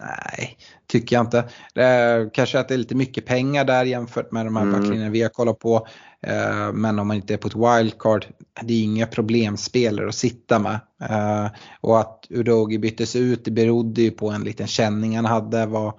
Nej, 0.04 0.58
tycker 0.88 1.16
jag 1.16 1.24
inte. 1.26 1.38
Eh, 1.76 2.30
kanske 2.34 2.60
att 2.60 2.68
det 2.68 2.74
är 2.74 2.78
lite 2.78 2.96
mycket 2.96 3.26
pengar 3.26 3.66
där 3.66 3.86
jämfört 3.86 4.32
med 4.32 4.46
de 4.46 4.56
här 4.56 4.64
Mm. 4.64 4.80
backlinjerna 4.80 5.10
vi 5.10 5.22
har 5.22 5.30
kollat 5.30 5.60
på. 5.60 5.88
Eh, 6.22 6.72
men 6.74 7.00
om 7.00 7.08
man 7.08 7.18
inte 7.18 7.34
är 7.34 7.38
på 7.38 7.48
ett 7.48 7.56
wildcard, 7.56 8.26
det 8.62 8.74
är 8.74 8.84
inga 8.84 9.08
problemspelare 9.08 10.08
att 10.08 10.16
sitta 10.16 10.60
med. 10.60 10.80
Eh, 11.10 11.48
och 11.82 12.00
att 12.00 12.26
Udogi 12.30 12.78
byttes 12.80 13.16
ut, 13.16 13.46
det 13.46 13.52
berodde 13.52 14.02
ju 14.02 14.12
på 14.12 14.30
en 14.30 14.44
liten 14.44 14.68
känning 14.68 15.16
han 15.16 15.26
hade. 15.26 15.66
Var, 15.66 15.94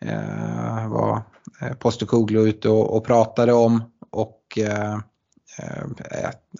eh, 0.00 0.88
var 0.88 1.22
eh, 1.60 1.72
Postecoglou 1.72 2.46
ute 2.46 2.68
och, 2.68 2.96
och 2.96 3.04
pratade 3.04 3.52
om. 3.52 3.82
Och 4.10 4.58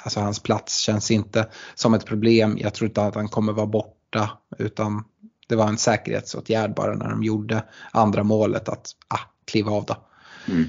alltså 0.04 0.20
hans 0.20 0.42
plats 0.42 0.78
känns 0.78 1.10
inte 1.10 1.48
som 1.74 1.94
ett 1.94 2.06
problem. 2.06 2.58
Jag 2.60 2.74
tror 2.74 2.88
inte 2.88 3.02
att 3.02 3.14
han 3.14 3.28
kommer 3.28 3.52
vara 3.52 3.66
borta 3.66 4.30
utan 4.58 5.04
det 5.51 5.56
var 5.56 5.68
en 5.68 5.78
säkerhetsåtgärd 5.78 6.74
bara 6.74 6.94
när 6.94 7.09
de 7.09 7.22
gjorde 7.22 7.64
andra 7.90 8.22
målet 8.22 8.68
att 8.68 8.90
ah, 9.09 9.31
kliva 9.44 9.72
av 9.72 9.85
då. 9.85 9.97
Mm. 10.48 10.68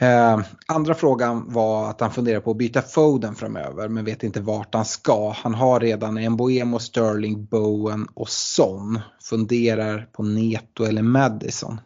Eh, 0.00 0.44
andra 0.66 0.94
frågan 0.94 1.52
var 1.52 1.90
att 1.90 2.00
han 2.00 2.10
funderar 2.10 2.40
på 2.40 2.50
att 2.50 2.56
byta 2.56 2.82
Foden 2.82 3.34
framöver 3.34 3.88
men 3.88 4.04
vet 4.04 4.22
inte 4.22 4.40
vart 4.40 4.74
han 4.74 4.84
ska. 4.84 5.30
Han 5.30 5.54
har 5.54 5.80
redan 5.80 6.18
en 6.18 6.36
Boemo, 6.36 6.78
Sterling, 6.78 7.44
Bowen 7.44 8.08
och 8.14 8.28
Son. 8.28 9.00
Funderar 9.22 10.08
på 10.12 10.22
Neto 10.22 10.84
eller 10.84 11.02
Madison. 11.02 11.80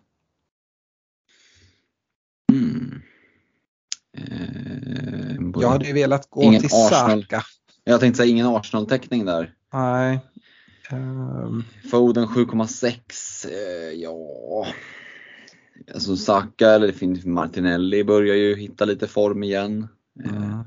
Mm. 2.53 3.03
Eh, 4.17 5.61
Jag 5.63 5.69
hade 5.69 5.87
ju 5.87 5.93
velat 5.93 6.31
gå 6.31 6.43
Ingen 6.43 6.61
till 6.61 6.71
Arsenal. 6.73 7.23
Saka. 7.23 7.43
Jag 7.85 8.01
tänkte 8.01 8.17
säga 8.17 8.31
ingen 8.31 8.47
Arsenal-täckning 8.47 9.25
där. 9.25 9.55
Nej. 9.73 10.21
Ehm, 10.95 11.65
Foden 11.91 12.27
7,6. 12.27 13.47
Eh, 13.47 13.93
ja. 13.93 14.67
Alltså 15.95 16.17
Saka 16.17 16.71
eller 16.71 16.87
det 16.87 16.93
finns 16.93 17.25
Martinelli 17.25 18.05
börjar 18.05 18.35
ju 18.35 18.57
hitta 18.57 18.85
lite 18.85 19.07
form 19.07 19.43
igen. 19.43 19.89
Mm. 20.25 20.65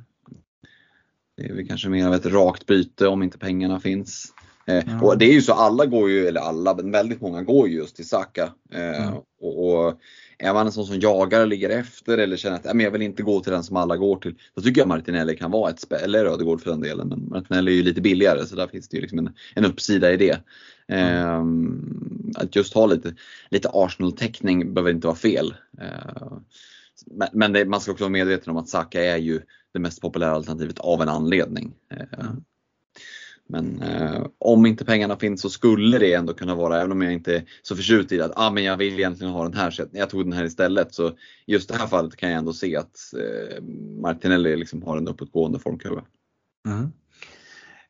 Det 1.38 1.46
är 1.46 1.54
väl 1.54 1.68
kanske 1.68 1.90
mer 1.90 2.08
av 2.08 2.14
ett 2.14 2.26
rakt 2.26 2.66
byte 2.66 3.08
om 3.08 3.24
inte 3.24 3.38
pengarna 3.38 3.80
finns. 3.80 4.34
Ja. 4.66 5.02
Och 5.02 5.18
det 5.18 5.26
är 5.26 5.34
ju 5.34 5.42
så, 5.42 5.54
alla 5.54 5.86
går 5.86 6.10
ju, 6.10 6.28
eller 6.28 6.42
alla, 6.42 6.76
men 6.76 6.92
väldigt 6.92 7.22
många 7.22 7.44
går 7.44 7.68
ju 7.68 7.76
just 7.76 7.96
till 7.96 8.08
Saka. 8.08 8.54
Mm 8.74 9.14
och, 9.58 9.88
och 9.88 10.00
är 10.38 10.54
man 10.54 10.66
en 10.66 10.72
sån 10.72 10.86
som 10.86 11.00
jagar 11.00 11.42
och 11.42 11.48
ligger 11.48 11.70
efter 11.70 12.18
eller 12.18 12.38
känner 12.38 12.56
att 12.56 12.64
men 12.64 12.80
jag 12.80 12.92
vill 12.92 13.02
inte 13.02 13.24
gå 13.24 13.40
till 13.40 13.52
den 13.52 13.64
som 13.64 13.78
alla 13.78 13.98
går 13.98 14.16
till. 14.16 14.36
Då 14.56 14.62
tycker 14.62 14.82
jag 14.82 14.88
Martinelli 14.88 15.38
kan 15.38 15.52
vara 15.52 15.70
ett 15.70 15.80
spel, 15.80 16.00
eller 16.04 16.26
Ödegård 16.26 16.62
för 16.62 16.70
den 16.70 16.82
delen. 16.82 17.08
Men 17.08 17.30
Martinelli 17.30 17.72
är 17.72 17.76
ju 17.76 17.84
lite 17.84 18.02
billigare 18.02 18.46
så 18.46 18.56
där 18.56 18.68
finns 18.68 18.88
det 18.90 18.98
ju 18.98 19.02
liksom 19.02 19.20
en, 19.20 19.34
en 19.56 19.66
uppsida 19.66 20.14
i 20.14 20.18
det. 20.18 20.40
Eh, 20.88 21.44
att 22.36 22.56
just 22.56 22.74
ha 22.74 22.86
lite, 22.86 23.16
lite 23.50 23.70
Arsenal-täckning 23.74 24.74
behöver 24.74 24.92
inte 24.92 25.08
vara 25.08 25.18
fel. 25.18 25.54
Eh, 25.82 26.32
men 27.06 27.28
men 27.34 27.54
det, 27.54 27.66
man 27.66 27.82
ska 27.82 27.92
också 27.92 28.04
vara 28.04 28.12
medveten 28.12 28.52
om 28.52 28.58
att 28.58 28.70
Saka 28.70 29.04
är 29.04 29.18
ju 29.18 29.42
det 29.74 29.80
mest 29.80 30.02
populära 30.02 30.32
alternativet 30.32 30.80
av 30.80 31.02
en 31.02 31.10
anledning. 31.10 31.74
Eh, 31.92 32.20
Mm. 32.20 32.44
Men 33.50 33.82
eh, 33.82 34.26
om 34.40 34.66
inte 34.66 34.86
pengarna 34.86 35.16
finns 35.16 35.42
så 35.42 35.50
skulle 35.50 35.98
det 35.98 36.14
ändå 36.14 36.34
kunna 36.34 36.56
vara, 36.56 36.82
även 36.82 36.92
om 36.92 37.02
jag 37.02 37.14
inte 37.14 37.36
är 37.36 37.44
så 37.62 37.76
förtjust 37.76 38.12
i 38.12 38.18
det, 38.18 38.26
att 38.26 38.34
ah, 38.36 38.50
men 38.50 38.64
jag 38.64 38.78
vill 38.78 39.00
egentligen 39.00 39.34
ha 39.34 39.44
den 39.44 39.54
här 39.54 39.72
så 39.72 39.86
jag 39.92 40.10
tog 40.10 40.26
den 40.26 40.34
här 40.34 40.46
istället. 40.46 40.94
Så 40.94 41.12
just 41.46 41.70
det 41.70 41.76
här 41.76 41.88
fallet 41.88 42.16
kan 42.16 42.30
jag 42.30 42.38
ändå 42.38 42.54
se 42.54 42.76
att 42.76 43.14
eh, 43.14 43.64
Martinelli 44.02 44.56
liksom 44.56 44.84
har 44.84 44.98
en 44.98 45.08
uppåtgående 45.08 45.60
formkurva. 45.60 46.04
Mm. 46.68 46.92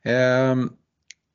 Eh, 0.03 0.69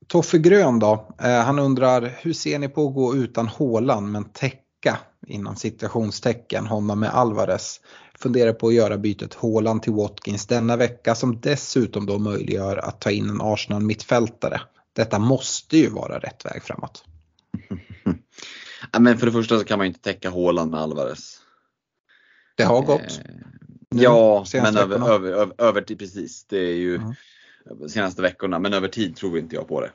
Toffe 0.06 0.38
Grön 0.38 0.78
då, 0.78 1.08
eh, 1.22 1.40
han 1.40 1.58
undrar 1.58 2.12
hur 2.22 2.32
ser 2.32 2.58
ni 2.58 2.68
på 2.68 2.88
att 2.88 2.94
gå 2.94 3.16
utan 3.16 3.48
Håland 3.48 4.12
men 4.12 4.24
täcka 4.24 4.98
inom 5.26 5.56
citationstecken 5.56 6.66
honom 6.66 7.00
med 7.00 7.10
Alvarez? 7.10 7.80
Funderar 8.22 8.52
på 8.52 8.68
att 8.68 8.74
göra 8.74 8.98
bytet 8.98 9.34
Håland 9.34 9.82
till 9.82 9.92
Watkins 9.92 10.46
denna 10.46 10.76
vecka 10.76 11.14
som 11.14 11.40
dessutom 11.40 12.06
då 12.06 12.18
möjliggör 12.18 12.76
att 12.76 13.00
ta 13.00 13.10
in 13.10 13.30
en 13.30 13.40
Arsenal 13.40 13.82
mittfältare. 13.82 14.60
Detta 14.92 15.18
måste 15.18 15.78
ju 15.78 15.90
vara 15.90 16.18
rätt 16.18 16.44
väg 16.44 16.62
framåt. 16.62 17.04
Ja, 18.92 19.00
men 19.00 19.18
för 19.18 19.26
det 19.26 19.32
första 19.32 19.58
så 19.58 19.64
kan 19.64 19.78
man 19.78 19.86
ju 19.86 19.88
inte 19.88 20.00
täcka 20.00 20.30
Haaland 20.30 20.70
med 20.70 20.80
Alvarez. 20.80 21.40
Det 22.56 22.64
har 22.64 22.82
gått. 22.82 23.00
Eh, 23.00 23.34
nu, 23.90 24.02
ja, 24.02 24.44
men 24.52 24.76
över, 24.76 25.10
över, 25.10 25.32
över, 25.32 25.54
över 25.58 25.82
tid 25.82 25.98
precis. 25.98 26.44
Det 26.44 26.58
är 26.58 26.74
ju 26.74 27.00
Mm. 27.70 27.88
senaste 27.88 28.22
veckorna, 28.22 28.58
men 28.58 28.72
över 28.72 28.88
tid 28.88 29.16
tror 29.16 29.38
inte 29.38 29.56
jag 29.56 29.68
på 29.68 29.80
det. 29.80 29.90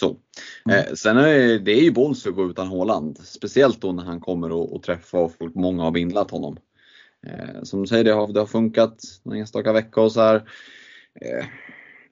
Så. 0.00 0.16
Mm. 0.68 0.78
Eh, 0.78 0.94
sen 0.94 1.16
är 1.16 1.58
det 1.58 1.72
är 1.72 1.82
ju 1.82 1.90
bonus 1.90 2.26
att 2.26 2.34
gå 2.34 2.50
utan 2.50 2.66
Håland. 2.66 3.18
Speciellt 3.18 3.80
då 3.80 3.92
när 3.92 4.04
han 4.04 4.20
kommer 4.20 4.52
och, 4.52 4.74
och 4.74 4.82
träffa 4.82 5.18
och 5.18 5.32
folk, 5.38 5.54
många 5.54 5.82
har 5.82 5.90
vindlat 5.90 6.30
honom. 6.30 6.56
Eh, 7.26 7.62
som 7.62 7.80
du 7.80 7.86
säger, 7.86 8.04
det 8.04 8.12
har, 8.12 8.32
det 8.32 8.40
har 8.40 8.46
funkat 8.46 8.98
någon 9.22 9.36
enstaka 9.36 9.72
vecka 9.72 10.00
och 10.00 10.12
så 10.12 10.20
här. 10.20 10.36
Eh, 11.20 11.44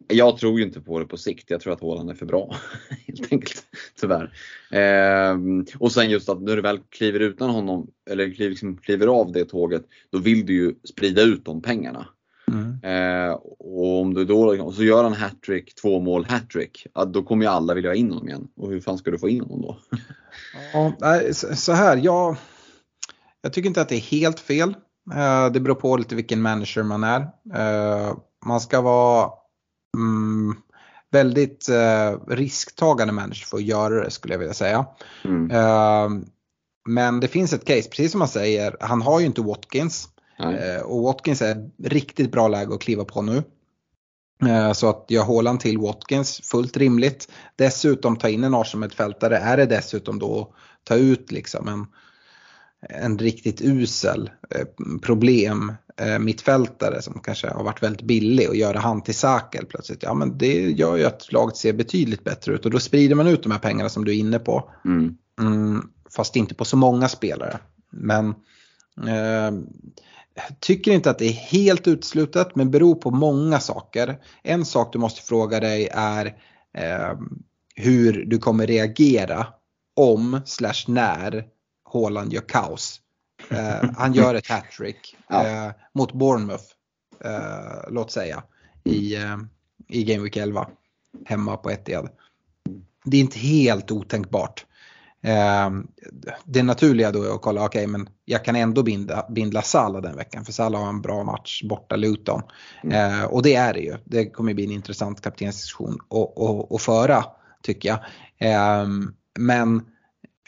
jag 0.09 0.39
tror 0.39 0.59
ju 0.59 0.65
inte 0.65 0.81
på 0.81 0.98
det 0.98 1.06
på 1.06 1.16
sikt. 1.16 1.51
Jag 1.51 1.60
tror 1.60 1.73
att 1.73 1.81
Håland 1.81 2.10
är 2.10 2.15
för 2.15 2.27
bra. 2.27 2.56
Helt 3.06 3.32
enkelt. 3.32 3.66
Tyvärr. 4.01 4.32
Eh, 4.70 5.39
och 5.78 5.93
sen 5.93 6.10
just 6.10 6.28
att 6.28 6.43
när 6.43 6.56
du 6.56 6.62
väl 6.62 6.81
kliver 6.89 7.20
utan 7.20 7.51
honom, 7.51 7.90
eller 8.10 8.35
kliver, 8.35 8.51
liksom, 8.51 8.77
kliver 8.77 9.06
av 9.06 9.32
det 9.32 9.44
tåget, 9.44 9.85
då 10.10 10.19
vill 10.19 10.47
du 10.47 10.52
ju 10.52 10.74
sprida 10.85 11.23
ut 11.23 11.44
de 11.44 11.62
pengarna. 11.62 12.09
Mm. 12.52 13.28
Eh, 13.28 13.32
och 13.58 14.00
om 14.00 14.14
du 14.14 14.24
då, 14.24 14.62
och 14.64 14.74
så 14.74 14.82
gör 14.84 15.04
han 15.04 15.12
hattrick, 15.12 15.74
två 15.74 16.00
mål 16.00 16.24
hattrick, 16.28 16.86
ja, 16.94 17.04
då 17.04 17.22
kommer 17.22 17.44
ju 17.44 17.50
alla 17.50 17.74
vilja 17.74 17.90
ha 17.90 17.94
in 17.94 18.10
honom 18.10 18.28
igen. 18.28 18.48
Och 18.56 18.70
hur 18.70 18.80
fan 18.80 18.98
ska 18.98 19.10
du 19.10 19.18
få 19.18 19.28
in 19.28 19.40
honom 19.40 19.62
då? 19.62 19.78
Ja, 21.00 21.20
så 21.54 21.72
här, 21.72 21.96
jag, 21.96 22.36
jag 23.42 23.52
tycker 23.52 23.68
inte 23.68 23.80
att 23.80 23.88
det 23.88 23.96
är 23.96 24.00
helt 24.00 24.40
fel. 24.40 24.74
Eh, 25.14 25.52
Det 25.52 25.60
beror 25.60 25.74
på 25.74 25.96
lite 25.96 26.14
vilken 26.14 26.42
manager 26.42 26.82
man 26.82 27.04
är. 27.04 27.20
Eh, 27.54 28.16
Man 28.46 28.60
ska 28.60 28.80
vara 28.80 29.30
mm, 29.96 30.56
väldigt 31.10 31.68
eh, 31.68 32.16
risktagande 32.28 33.12
manager 33.12 33.46
för 33.46 33.56
att 33.56 33.62
göra 33.62 34.04
det 34.04 34.10
skulle 34.10 34.34
jag 34.34 34.38
vilja 34.38 34.54
säga. 34.54 34.86
Mm. 35.24 35.50
Eh, 35.50 36.08
Men 36.88 37.20
det 37.20 37.28
finns 37.28 37.52
ett 37.52 37.64
case, 37.64 37.88
precis 37.88 38.10
som 38.12 38.18
man 38.18 38.28
säger, 38.28 38.76
han 38.80 39.02
har 39.02 39.20
ju 39.20 39.26
inte 39.26 39.42
Watkins. 39.42 40.08
Nej. 40.39 40.77
Eh, 40.77 40.82
Och 40.82 41.02
Watkins 41.02 41.43
är 41.43 41.70
riktigt 41.82 42.32
bra 42.32 42.48
läge 42.48 42.74
att 42.74 42.81
kliva 42.81 43.05
på 43.05 43.23
nu. 43.23 43.43
Eh, 44.48 44.73
Så 44.73 44.89
att 44.89 45.05
jag 45.09 45.24
Håland 45.24 45.60
till 45.60 45.78
Watkins, 45.78 46.40
fullt 46.44 46.77
rimligt. 46.77 47.28
Dessutom 47.56 48.16
ta 48.16 48.28
in 48.28 48.44
en 48.44 48.55
Arsenal-mittfältare 48.55 49.36
är 49.39 49.56
det 49.56 49.66
dessutom 49.66 50.19
då 50.19 50.40
att 50.40 50.85
ta 50.85 50.94
ut 50.94 51.32
liksom 51.32 51.69
en, 51.69 51.86
en 53.02 53.19
riktigt 53.19 53.60
usel 53.62 54.31
eh, 54.51 54.66
problem 55.02 55.73
mittfältare 56.20 57.02
som 57.02 57.20
kanske 57.20 57.48
har 57.51 57.65
varit 57.65 57.82
väldigt 57.82 58.02
billig 58.02 58.48
och 58.48 58.56
göra 58.56 58.78
han 58.78 59.02
till 59.02 59.15
Saka 59.15 59.59
helt 59.59 59.69
plötsligt. 59.69 60.02
Ja 60.02 60.15
men 60.15 60.39
det 60.39 60.70
gör 60.70 60.97
ju 60.97 61.05
att 61.05 61.32
laget 61.32 61.56
ser 61.56 61.73
betydligt 61.73 62.24
bättre 62.24 62.52
ut 62.52 62.65
och 62.65 62.70
då 62.70 62.81
sprider 62.81 63.15
man 63.15 63.27
ut 63.27 63.43
de 63.43 63.52
här 63.52 63.59
pengarna 63.59 63.89
som 63.89 64.05
du 64.05 64.12
är 64.12 64.16
inne 64.16 64.39
på. 64.39 64.70
Mm. 64.85 65.16
Mm, 65.40 65.89
fast 66.16 66.36
inte 66.36 66.55
på 66.55 66.65
så 66.65 66.77
många 66.77 67.09
spelare. 67.09 67.59
Men 67.90 68.28
eh, 69.06 69.52
tycker 70.60 70.93
inte 70.93 71.10
att 71.10 71.19
det 71.19 71.27
är 71.27 71.32
helt 71.32 71.89
uteslutet 71.89 72.56
men 72.56 72.70
beror 72.70 72.94
på 72.94 73.10
många 73.10 73.60
saker. 73.60 74.19
En 74.43 74.65
sak 74.65 74.93
du 74.93 74.98
måste 74.98 75.23
fråga 75.23 75.60
dig 75.60 75.89
är 75.93 76.27
eh, 76.78 77.19
hur 77.74 78.24
du 78.24 78.39
kommer 78.39 78.66
reagera 78.66 79.47
om 79.97 80.40
slash 80.44 80.85
när 80.86 81.44
Haaland 81.93 82.32
gör 82.32 82.48
kaos 82.48 83.01
Eh, 83.51 83.90
han 83.97 84.12
gör 84.12 84.35
ett 84.35 84.48
hattrick 84.48 85.16
eh, 85.31 85.70
mot 85.94 86.12
Bournemouth, 86.12 86.65
eh, 87.24 87.90
låt 87.90 88.10
säga, 88.10 88.43
i, 88.85 89.16
eh, 89.16 89.36
i 89.89 90.05
Game 90.05 90.23
Week 90.23 90.36
11. 90.36 90.69
Hemma 91.24 91.56
på 91.56 91.70
Etihad. 91.70 92.09
Det 93.05 93.16
är 93.16 93.20
inte 93.20 93.39
helt 93.39 93.90
otänkbart. 93.90 94.66
Eh, 95.23 95.70
det 96.45 96.62
naturliga 96.62 97.12
då 97.12 97.23
är 97.23 97.35
att 97.35 97.43
kolla, 97.43 97.65
okej 97.65 97.86
men 97.86 98.09
jag 98.24 98.45
kan 98.45 98.57
ändå 98.57 98.82
binda, 98.82 99.27
bindla 99.31 99.62
Salah 99.62 100.03
den 100.03 100.16
veckan 100.16 100.45
för 100.45 100.53
Salah 100.53 100.81
har 100.81 100.89
en 100.89 101.03
bra 101.03 101.24
match 101.24 101.62
borta 101.62 101.97
Luton. 101.97 102.43
Eh, 102.93 103.24
och 103.24 103.43
det 103.43 103.55
är 103.55 103.74
det 103.74 103.81
ju. 103.81 103.97
Det 104.05 104.31
kommer 104.31 104.55
bli 104.55 104.65
en 104.65 104.70
intressant 104.70 105.20
kaptensdiskussion 105.20 105.99
att- 106.74 106.82
föra 106.82 107.24
tycker 107.62 107.89
jag. 107.89 107.99
Eh, 108.51 108.89
men 109.39 109.82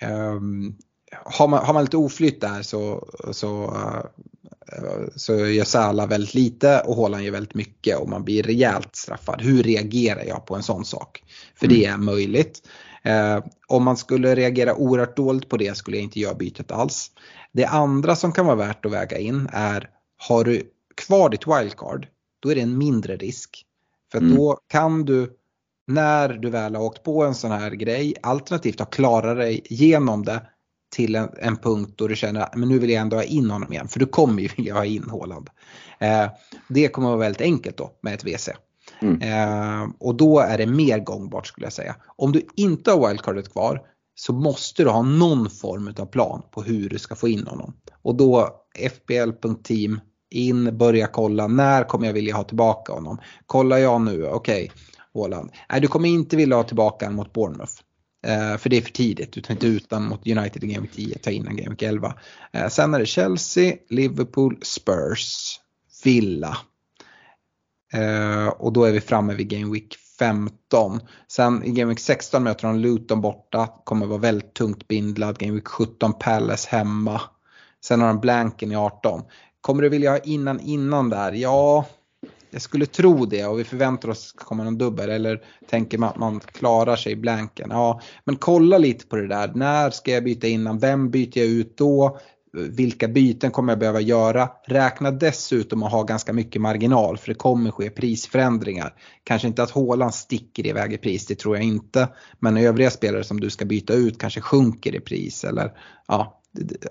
ehm, 0.00 0.74
har, 1.24 1.48
man, 1.48 1.66
har 1.66 1.74
man 1.74 1.84
lite 1.84 1.96
oflytt 1.96 2.40
där 2.40 2.62
så, 2.62 3.08
så, 3.32 3.64
eh, 3.64 5.04
så 5.16 5.46
gör 5.46 5.64
Salah 5.64 6.08
väldigt 6.08 6.34
lite 6.34 6.80
och 6.80 6.96
Haaland 6.96 7.24
gör 7.24 7.32
väldigt 7.32 7.54
mycket 7.54 7.98
och 7.98 8.08
man 8.08 8.24
blir 8.24 8.42
rejält 8.42 8.96
straffad. 8.96 9.42
Hur 9.42 9.62
reagerar 9.62 10.24
jag 10.24 10.46
på 10.46 10.56
en 10.56 10.62
sån 10.62 10.84
sak? 10.84 11.22
För 11.54 11.66
det 11.66 11.84
är 11.84 11.96
möjligt. 11.96 12.60
Eh, 13.02 13.44
om 13.68 13.84
man 13.84 13.96
skulle 13.96 14.34
reagera 14.34 14.74
oerhört 14.74 15.16
dåligt 15.16 15.48
på 15.48 15.56
det 15.56 15.76
skulle 15.76 15.96
jag 15.96 16.04
inte 16.04 16.20
göra 16.20 16.34
bytet 16.34 16.70
alls. 16.72 17.10
Det 17.52 17.64
andra 17.64 18.16
som 18.16 18.32
kan 18.32 18.46
vara 18.46 18.56
värt 18.56 18.86
att 18.86 18.92
väga 18.92 19.18
in 19.18 19.48
är, 19.52 19.90
har 20.16 20.44
du 20.44 20.62
kvar 20.94 21.28
ditt 21.28 21.46
wildcard, 21.46 22.06
då 22.40 22.50
är 22.50 22.54
det 22.54 22.60
en 22.60 22.78
mindre 22.78 23.16
risk. 23.16 23.66
För 24.12 24.18
Mm. 24.18 24.36
då 24.36 24.58
kan 24.68 25.04
du, 25.04 25.30
när 25.86 26.28
du 26.28 26.50
väl 26.50 26.74
har 26.74 26.82
åkt 26.82 27.02
på 27.02 27.24
en 27.24 27.34
sån 27.34 27.50
här 27.50 27.70
grej, 27.70 28.14
alternativt 28.22 28.78
har 28.78 28.86
klarat 28.86 29.36
dig 29.36 29.62
igenom 29.64 30.24
det 30.24 30.42
till 30.96 31.14
en, 31.14 31.28
en 31.38 31.56
punkt 31.56 31.92
då 31.96 32.08
du 32.08 32.16
känner 32.16 32.40
att 32.40 32.56
men 32.56 32.68
nu 32.68 32.78
vill 32.78 32.90
jag 32.90 33.00
ändå 33.00 33.16
ha 33.16 33.22
in 33.22 33.50
honom 33.50 33.72
igen. 33.72 33.88
För 33.88 34.00
du 34.00 34.06
kommer 34.06 34.42
ju 34.42 34.48
vilja 34.56 34.74
ha 34.74 34.84
in 34.84 35.10
Haaland. 35.10 35.50
Eh, 35.98 36.26
det 36.68 36.88
kommer 36.88 37.08
vara 37.08 37.18
väldigt 37.18 37.40
enkelt 37.40 37.76
då 37.76 37.92
med 38.00 38.14
ett 38.14 38.24
WC. 38.24 38.48
Mm. 39.02 39.22
Eh, 39.22 39.88
och 39.98 40.14
då 40.14 40.40
är 40.40 40.58
det 40.58 40.66
mer 40.66 40.98
gångbart 40.98 41.46
skulle 41.46 41.66
jag 41.66 41.72
säga. 41.72 41.96
Om 42.16 42.32
du 42.32 42.46
inte 42.56 42.90
har 42.90 43.08
wildcardet 43.08 43.52
kvar 43.52 43.80
så 44.14 44.32
måste 44.32 44.84
du 44.84 44.90
ha 44.90 45.02
någon 45.02 45.50
form 45.50 45.94
av 45.98 46.06
plan 46.06 46.42
på 46.50 46.62
hur 46.62 46.88
du 46.88 46.98
ska 46.98 47.14
få 47.14 47.28
in 47.28 47.46
honom. 47.46 47.74
Och 48.02 48.14
då 48.14 48.48
fbl.team 48.90 50.00
in, 50.30 50.78
börja 50.78 51.06
kolla 51.06 51.46
när 51.46 51.84
kommer 51.84 52.06
jag 52.06 52.14
vilja 52.14 52.36
ha 52.36 52.44
tillbaka 52.44 52.92
honom. 52.92 53.18
Kollar 53.46 53.78
jag 53.78 54.00
nu, 54.00 54.26
okej, 54.26 54.72
Håland. 55.12 55.50
Nej, 55.70 55.80
du 55.80 55.88
kommer 55.88 56.08
inte 56.08 56.36
vilja 56.36 56.56
ha 56.56 56.62
tillbaka 56.62 57.06
honom 57.06 57.16
mot 57.16 57.32
Bournemouth. 57.32 57.72
Eh, 58.26 58.56
för 58.58 58.70
det 58.70 58.76
är 58.76 58.82
för 58.82 58.92
tidigt, 58.92 59.32
du 59.32 59.40
tar 59.40 59.54
inte 59.54 59.66
ut 59.66 59.92
honom 59.92 60.08
mot 60.08 60.26
United 60.26 60.64
i 60.64 60.66
Game 60.66 60.86
10, 60.94 61.18
ta 61.18 61.30
in 61.30 61.46
en 61.46 61.56
Game 61.56 61.76
11. 61.78 62.14
Eh, 62.52 62.68
sen 62.68 62.94
är 62.94 62.98
det 62.98 63.06
Chelsea, 63.06 63.74
Liverpool, 63.88 64.58
Spurs, 64.62 65.60
Villa. 66.04 66.56
Eh, 67.92 68.48
och 68.48 68.72
då 68.72 68.84
är 68.84 68.92
vi 68.92 69.00
framme 69.00 69.34
vid 69.34 69.48
Game 69.48 69.72
Week 69.72 69.96
15. 70.18 71.00
Sen 71.28 71.64
i 71.64 71.70
Game 71.70 71.88
Week 71.88 72.00
16 72.00 72.42
möter 72.42 72.66
de 72.66 72.76
Luton 72.76 73.20
borta, 73.20 73.68
kommer 73.84 74.06
vara 74.06 74.18
väldigt 74.18 74.54
tungt 74.54 74.88
bindlad. 74.88 75.38
Game 75.38 75.52
Week 75.52 75.68
17 75.68 76.12
Palace 76.12 76.68
hemma. 76.70 77.20
Sen 77.84 78.00
har 78.00 78.08
de 78.08 78.20
blanken 78.20 78.72
i 78.72 78.76
18. 78.76 79.22
Kommer 79.60 79.82
du 79.82 79.88
vilja 79.88 80.10
ha 80.10 80.18
innan 80.18 80.60
innan 80.60 81.10
där? 81.10 81.32
Ja, 81.32 81.86
jag 82.50 82.62
skulle 82.62 82.86
tro 82.86 83.26
det 83.26 83.46
och 83.46 83.58
vi 83.58 83.64
förväntar 83.64 84.08
oss 84.08 84.18
att 84.18 84.22
det 84.22 84.28
ska 84.28 84.44
komma 84.44 84.64
någon 84.64 84.78
dubbel 84.78 85.10
eller 85.10 85.40
tänker 85.68 85.98
man 85.98 86.08
att 86.08 86.16
man 86.16 86.40
klarar 86.40 86.96
sig 86.96 87.12
i 87.12 87.16
blanken. 87.16 87.68
Ja, 87.70 88.00
men 88.24 88.36
kolla 88.36 88.78
lite 88.78 89.06
på 89.06 89.16
det 89.16 89.28
där. 89.28 89.52
När 89.54 89.90
ska 89.90 90.10
jag 90.10 90.24
byta 90.24 90.46
innan? 90.46 90.78
Vem 90.78 91.10
byter 91.10 91.38
jag 91.38 91.46
ut 91.46 91.76
då? 91.76 92.18
Vilka 92.52 93.08
byten 93.08 93.50
kommer 93.50 93.72
jag 93.72 93.78
behöva 93.78 94.00
göra? 94.00 94.50
Räkna 94.66 95.10
dessutom 95.10 95.82
att 95.82 95.92
ha 95.92 96.02
ganska 96.02 96.32
mycket 96.32 96.62
marginal 96.62 97.18
för 97.18 97.28
det 97.28 97.34
kommer 97.34 97.70
ske 97.70 97.90
prisförändringar. 97.90 98.94
Kanske 99.24 99.48
inte 99.48 99.62
att 99.62 99.70
Haaland 99.70 100.14
sticker 100.14 100.66
iväg 100.66 100.92
i 100.92 100.98
pris, 100.98 101.26
det 101.26 101.34
tror 101.34 101.56
jag 101.56 101.64
inte. 101.64 102.08
Men 102.38 102.56
övriga 102.56 102.90
spelare 102.90 103.24
som 103.24 103.40
du 103.40 103.50
ska 103.50 103.64
byta 103.64 103.94
ut 103.94 104.18
kanske 104.18 104.40
sjunker 104.40 104.94
i 104.94 105.00
pris 105.00 105.44
eller 105.44 105.72
ja, 106.08 106.40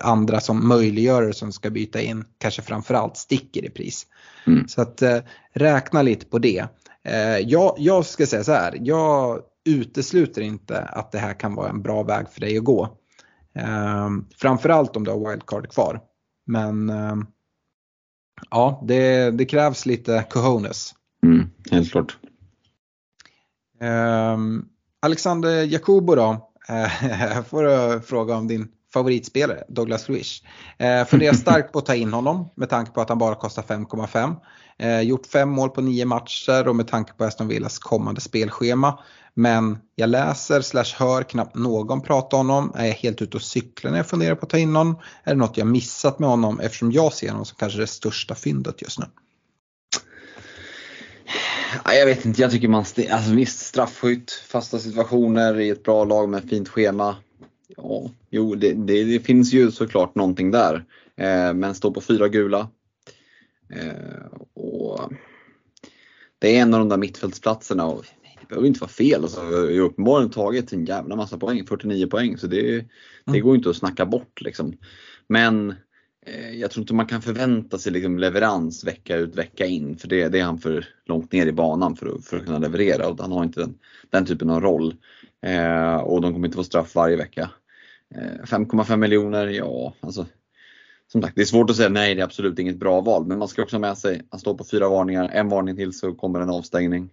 andra 0.00 0.40
som 0.40 0.68
möjliggör 0.68 1.22
det 1.22 1.34
som 1.34 1.52
ska 1.52 1.70
byta 1.70 2.00
in 2.00 2.24
kanske 2.38 2.62
framförallt 2.62 3.16
sticker 3.16 3.64
i 3.64 3.70
pris. 3.70 4.06
Mm. 4.46 4.68
Så 4.68 4.82
att 4.82 5.02
eh, 5.02 5.18
räkna 5.52 6.02
lite 6.02 6.26
på 6.26 6.38
det. 6.38 6.64
Eh, 7.04 7.38
jag, 7.38 7.74
jag 7.78 8.06
ska 8.06 8.26
säga 8.26 8.44
så 8.44 8.52
här, 8.52 8.78
jag 8.80 9.40
utesluter 9.64 10.42
inte 10.42 10.78
att 10.78 11.12
det 11.12 11.18
här 11.18 11.34
kan 11.34 11.54
vara 11.54 11.68
en 11.68 11.82
bra 11.82 12.02
väg 12.02 12.26
för 12.32 12.40
dig 12.40 12.58
att 12.58 12.64
gå. 12.64 12.99
Eh, 13.54 14.10
framförallt 14.36 14.96
om 14.96 15.04
du 15.04 15.10
har 15.10 15.30
wildcard 15.30 15.68
kvar. 15.68 16.00
Men 16.46 16.90
eh, 16.90 17.16
ja, 18.50 18.84
det, 18.88 19.30
det 19.30 19.44
krävs 19.44 19.86
lite 19.86 20.26
cojones. 20.30 20.94
Mm, 21.22 21.50
helt 21.70 21.90
klart. 21.90 22.18
Eh, 23.80 24.38
Alexander 25.02 25.64
Jacobo 25.64 26.14
då, 26.14 26.50
eh, 26.68 27.42
får 27.48 27.64
jag 27.64 28.04
fråga 28.04 28.36
om 28.36 28.48
din 28.48 28.68
favoritspelare, 28.92 29.64
Douglas 29.68 30.08
Luiz. 30.08 30.42
Eh, 30.78 31.04
funderar 31.04 31.32
starkt 31.46 31.72
på 31.72 31.78
att 31.78 31.86
ta 31.86 31.94
in 31.94 32.12
honom 32.12 32.50
med 32.56 32.68
tanke 32.68 32.92
på 32.92 33.00
att 33.00 33.08
han 33.08 33.18
bara 33.18 33.34
kostar 33.34 33.62
5,5. 33.62 34.36
Eh, 34.78 35.00
gjort 35.00 35.26
fem 35.26 35.48
mål 35.48 35.70
på 35.70 35.80
nio 35.80 36.04
matcher 36.04 36.68
och 36.68 36.76
med 36.76 36.88
tanke 36.88 37.12
på 37.12 37.24
Aston 37.24 37.48
Villas 37.48 37.78
kommande 37.78 38.20
spelschema. 38.20 38.98
Men 39.34 39.78
jag 39.94 40.10
läser 40.10 40.60
slash 40.60 40.94
hör 40.96 41.22
knappt 41.22 41.56
någon 41.56 42.00
prata 42.00 42.36
om 42.36 42.48
honom. 42.48 42.72
Är 42.76 42.86
jag 42.86 42.94
helt 42.94 43.22
ute 43.22 43.36
och 43.36 43.42
cyklar 43.42 43.90
när 43.90 43.98
jag 43.98 44.06
funderar 44.06 44.34
på 44.34 44.46
att 44.46 44.50
ta 44.50 44.58
in 44.58 44.76
honom? 44.76 44.98
Är 45.24 45.34
det 45.34 45.38
något 45.38 45.56
jag 45.56 45.66
missat 45.66 46.18
med 46.18 46.28
honom 46.28 46.60
eftersom 46.60 46.92
jag 46.92 47.12
ser 47.12 47.28
honom 47.30 47.44
som 47.44 47.56
kanske 47.58 47.78
det 47.78 47.86
största 47.86 48.34
fyndet 48.34 48.82
just 48.82 48.98
nu? 48.98 49.04
Ja, 51.84 51.94
jag 51.94 52.06
vet 52.06 52.24
inte, 52.24 52.42
jag 52.42 52.50
tycker 52.50 52.68
man, 52.68 52.84
alltså 53.10 53.32
visst 53.32 53.60
straffskytt, 53.60 54.30
fasta 54.30 54.78
situationer 54.78 55.60
i 55.60 55.70
ett 55.70 55.82
bra 55.82 56.04
lag 56.04 56.28
med 56.28 56.48
fint 56.50 56.68
schema. 56.68 57.16
Ja, 57.76 58.10
jo 58.30 58.54
det, 58.54 58.72
det, 58.72 59.04
det 59.04 59.20
finns 59.20 59.52
ju 59.52 59.70
såklart 59.70 60.14
någonting 60.14 60.50
där. 60.50 60.84
Eh, 61.16 61.54
men 61.54 61.74
stå 61.74 61.90
på 61.90 62.00
fyra 62.00 62.28
gula. 62.28 62.68
Eh, 63.72 64.32
och 64.54 65.12
det 66.38 66.56
är 66.56 66.62
en 66.62 66.74
av 66.74 66.80
de 66.80 66.88
där 66.88 66.96
mittfältsplatserna 66.96 67.86
och 67.86 68.04
det 68.40 68.48
behöver 68.48 68.68
inte 68.68 68.80
vara 68.80 68.90
fel. 68.90 69.22
Alltså, 69.22 69.40
jag 69.40 69.82
har 69.82 69.88
uppenbarligen 69.90 70.30
tagit 70.30 70.72
en 70.72 70.84
jävla 70.84 71.16
massa 71.16 71.38
poäng, 71.38 71.66
49 71.66 72.06
poäng. 72.06 72.38
Så 72.38 72.46
det, 72.46 72.62
det 72.62 72.86
Mm. 73.26 73.40
går 73.42 73.56
inte 73.56 73.70
att 73.70 73.76
snacka 73.76 74.06
bort 74.06 74.40
liksom. 74.40 74.72
Men 75.26 75.70
eh, 76.26 76.50
jag 76.50 76.70
tror 76.70 76.82
inte 76.82 76.94
man 76.94 77.06
kan 77.06 77.22
förvänta 77.22 77.78
sig 77.78 77.92
liksom 77.92 78.18
leverans 78.18 78.84
vecka 78.84 79.16
ut 79.16 79.36
vecka 79.36 79.66
in. 79.66 79.96
För 79.96 80.08
det, 80.08 80.28
det 80.28 80.38
är 80.40 80.44
han 80.44 80.58
för 80.58 80.88
långt 81.06 81.32
ner 81.32 81.46
i 81.46 81.52
banan 81.52 81.96
för 81.96 82.06
att, 82.14 82.24
för 82.24 82.36
att 82.36 82.44
kunna 82.44 82.58
leverera. 82.58 83.08
Och 83.08 83.20
han 83.20 83.32
har 83.32 83.44
inte 83.44 83.60
den, 83.60 83.78
den 84.10 84.26
typen 84.26 84.50
av 84.50 84.60
roll. 84.60 84.94
Eh, 85.46 85.96
och 85.96 86.20
de 86.20 86.32
kommer 86.32 86.48
inte 86.48 86.56
få 86.56 86.64
straff 86.64 86.94
varje 86.94 87.16
vecka. 87.16 87.50
Eh, 88.14 88.44
5,5 88.44 88.96
miljoner, 88.96 89.46
ja 89.46 89.94
alltså. 90.00 90.26
Som 91.12 91.22
sagt, 91.22 91.36
det 91.36 91.40
är 91.40 91.46
svårt 91.46 91.70
att 91.70 91.76
säga 91.76 91.88
nej, 91.88 92.14
det 92.14 92.20
är 92.20 92.24
absolut 92.24 92.58
inget 92.58 92.78
bra 92.78 93.00
val. 93.00 93.26
Men 93.26 93.38
man 93.38 93.48
ska 93.48 93.62
också 93.62 93.76
ha 93.76 93.80
med 93.80 93.98
sig, 93.98 94.22
han 94.30 94.40
står 94.40 94.54
på 94.54 94.64
fyra 94.64 94.88
varningar, 94.88 95.28
en 95.28 95.48
varning 95.48 95.76
till 95.76 95.92
så 95.92 96.14
kommer 96.14 96.40
en 96.40 96.50
avstängning. 96.50 97.10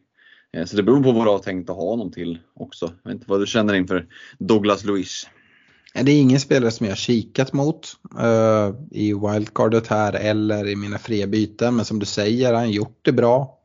Eh, 0.53 0.65
så 0.65 0.77
det 0.77 0.83
beror 0.83 1.03
på 1.03 1.11
vad 1.11 1.25
du 1.25 1.29
har 1.31 1.39
tänkt 1.39 1.69
att 1.69 1.75
ha 1.75 1.89
honom 1.89 2.11
till 2.11 2.39
också. 2.53 2.93
Jag 3.03 3.09
vet 3.09 3.15
inte 3.15 3.29
vad 3.29 3.39
du 3.39 3.45
känner 3.45 3.73
inför 3.73 4.07
Douglas 4.39 4.83
Luiz. 4.83 5.27
Det 5.93 6.11
är 6.11 6.21
ingen 6.21 6.39
spelare 6.39 6.71
som 6.71 6.85
jag 6.85 6.91
har 6.91 6.97
kikat 6.97 7.53
mot 7.53 7.97
uh, 8.19 8.75
i 8.91 9.13
wildcardet 9.13 9.87
här 9.87 10.13
eller 10.13 10.67
i 10.67 10.75
mina 10.75 10.97
fria 10.97 11.27
byten. 11.27 11.75
Men 11.75 11.85
som 11.85 11.99
du 11.99 12.05
säger, 12.05 12.53
han 12.53 12.65
har 12.65 12.71
gjort 12.71 12.99
det 13.01 13.11
bra. 13.11 13.56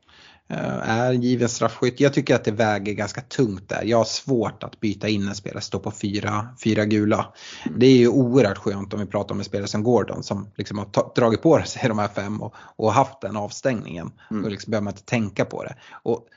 Eh, 0.49 0.89
är 0.89 1.13
given 1.13 1.49
straffskytt. 1.49 1.99
Jag 1.99 2.13
tycker 2.13 2.35
att 2.35 2.43
det 2.43 2.51
väger 2.51 2.93
ganska 2.93 3.21
tungt 3.21 3.69
där. 3.69 3.83
Jag 3.83 3.97
har 3.97 4.05
svårt 4.05 4.63
att 4.63 4.79
byta 4.79 5.07
in 5.07 5.27
en 5.27 5.35
spelare, 5.35 5.61
stå 5.61 5.79
på 5.79 5.91
fyra, 5.91 6.47
fyra 6.63 6.85
gula. 6.85 7.33
Det 7.77 7.85
är 7.85 7.97
ju 7.97 8.07
oerhört 8.07 8.57
skönt 8.57 8.93
om 8.93 8.99
vi 8.99 9.05
pratar 9.05 9.35
om 9.35 9.39
en 9.39 9.45
spelare 9.45 9.67
som 9.67 9.83
Gordon 9.83 10.23
som 10.23 10.51
liksom 10.55 10.77
har 10.77 11.15
dragit 11.15 11.41
på 11.41 11.61
sig 11.65 11.89
de 11.89 11.99
här 11.99 12.07
fem 12.07 12.41
och, 12.41 12.55
och 12.55 12.93
haft 12.93 13.21
den 13.21 13.37
avstängningen. 13.37 14.11
Mm. 14.31 14.43
Då 14.43 14.49
liksom 14.49 14.71
behöver 14.71 14.83
man 14.83 14.93
inte 14.93 15.05
tänka 15.05 15.45
på 15.45 15.63
det. 15.63 15.75
Och 16.03 16.27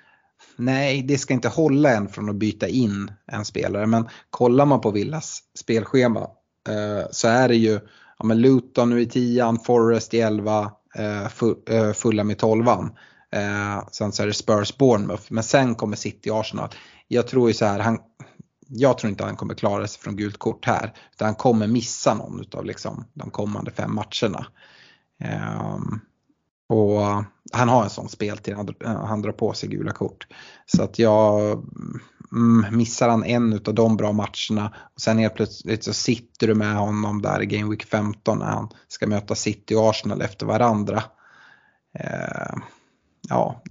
Nej, 0.56 1.02
det 1.02 1.18
ska 1.18 1.34
inte 1.34 1.48
hålla 1.48 1.90
en 1.90 2.08
från 2.08 2.30
att 2.30 2.36
byta 2.36 2.68
in 2.68 3.10
en 3.26 3.44
spelare. 3.44 3.86
Men 3.86 4.08
kollar 4.30 4.66
man 4.66 4.80
på 4.80 4.90
Villas 4.90 5.40
spelschema 5.58 6.20
eh, 6.68 7.06
så 7.10 7.28
är 7.28 7.48
det 7.48 7.56
ju 7.56 7.80
ja, 8.18 8.24
men 8.24 8.40
Luton 8.40 8.90
nu 8.90 9.00
i 9.00 9.06
tian, 9.06 9.58
Forest 9.58 10.14
i 10.14 10.20
11, 10.20 10.70
eh, 10.94 11.22
eh, 11.70 11.92
Fulham 11.92 12.30
i 12.30 12.34
12 12.34 12.68
eh, 13.36 13.88
Sen 13.92 14.12
så 14.12 14.22
är 14.22 14.26
det 14.26 14.32
Spurs 14.32 14.76
Bournemouth. 14.76 15.24
Men 15.28 15.44
sen 15.44 15.74
kommer 15.74 15.96
City 15.96 16.30
Arsenal. 16.30 16.68
Jag 17.08 17.26
tror 17.26 17.48
ju 17.48 17.54
så 17.54 17.64
här, 17.64 17.78
han, 17.78 17.98
jag 18.68 18.98
tror 18.98 19.10
inte 19.10 19.24
han 19.24 19.36
kommer 19.36 19.54
klara 19.54 19.86
sig 19.86 20.00
från 20.00 20.16
gult 20.16 20.38
kort 20.38 20.66
här. 20.66 20.92
Utan 21.12 21.26
han 21.26 21.34
kommer 21.34 21.66
missa 21.66 22.14
någon 22.14 22.44
av 22.52 22.64
liksom, 22.64 23.04
de 23.14 23.30
kommande 23.30 23.70
fem 23.70 23.94
matcherna. 23.94 24.46
Eh, 25.22 25.78
och 26.68 27.00
han 27.52 27.68
har 27.68 27.84
en 27.84 27.90
sån 27.90 28.08
speltid, 28.08 28.54
han, 28.54 28.68
eh, 28.84 29.04
han 29.04 29.22
drar 29.22 29.32
på 29.32 29.52
sig 29.52 29.68
gula 29.68 29.92
kort. 29.92 30.26
Så 30.66 30.82
att 30.82 30.98
jag, 30.98 31.52
mm, 32.32 32.76
missar 32.76 33.08
han 33.08 33.24
en 33.24 33.52
av 33.52 33.74
de 33.74 33.96
bra 33.96 34.12
matcherna 34.12 34.74
och 34.94 35.00
sen 35.00 35.18
helt 35.18 35.34
plötsligt 35.34 35.84
så 35.84 35.92
sitter 35.92 36.46
du 36.46 36.54
med 36.54 36.76
honom 36.76 37.22
där 37.22 37.42
i 37.42 37.46
Game 37.46 37.70
Week 37.70 37.84
15 37.84 38.38
när 38.38 38.46
han 38.46 38.68
ska 38.88 39.06
möta 39.06 39.34
City 39.34 39.74
och 39.74 39.90
Arsenal 39.90 40.22
efter 40.22 40.46
varandra. 40.46 41.02
Eh, 41.98 42.56
ja, 43.28 43.62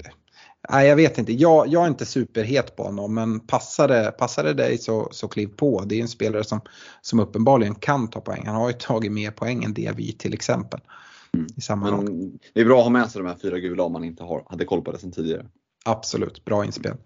Nej, 0.69 0.88
jag 0.88 0.95
vet 0.95 1.18
inte. 1.18 1.34
Jag, 1.34 1.68
jag 1.68 1.84
är 1.84 1.88
inte 1.88 2.06
superhet 2.06 2.76
på 2.76 2.84
honom 2.84 3.14
men 3.14 3.40
passar 3.40 3.88
det, 3.88 4.11
passar 4.18 4.44
det 4.44 4.53
dig 4.53 4.77
så, 4.77 5.10
så 5.11 5.27
kliv 5.27 5.48
på. 5.48 5.84
Det 5.86 5.95
är 5.95 6.02
en 6.02 6.07
spelare 6.07 6.44
som, 6.44 6.61
som 7.02 7.19
uppenbarligen 7.19 7.76
kan 7.76 8.07
ta 8.07 8.22
poäng. 8.22 8.44
Han 8.45 8.56
har 8.56 8.68
ju 8.68 8.73
tagit 8.73 9.11
mer 9.11 9.32
poäng 9.32 9.64
än 9.64 9.73
Diaby 9.73 10.11
till 10.11 10.34
exempel. 10.34 10.80
Mm. 11.34 11.48
I 11.56 11.61
samma 11.61 11.91
men, 11.91 12.40
det 12.53 12.61
är 12.61 12.65
bra 12.65 12.77
att 12.77 12.84
ha 12.84 12.90
med 12.90 13.11
sig 13.11 13.22
de 13.22 13.27
här 13.27 13.38
fyra 13.41 13.60
gula 13.60 13.84
om 13.84 13.94
man 13.94 14.03
inte 14.03 14.23
har, 14.23 14.44
hade 14.49 14.65
koll 14.65 14.82
på 14.82 14.91
det 14.91 14.98
sedan 14.98 15.11
tidigare. 15.11 15.45
Absolut, 15.86 16.45
bra 16.45 16.65
inspel. 16.65 16.98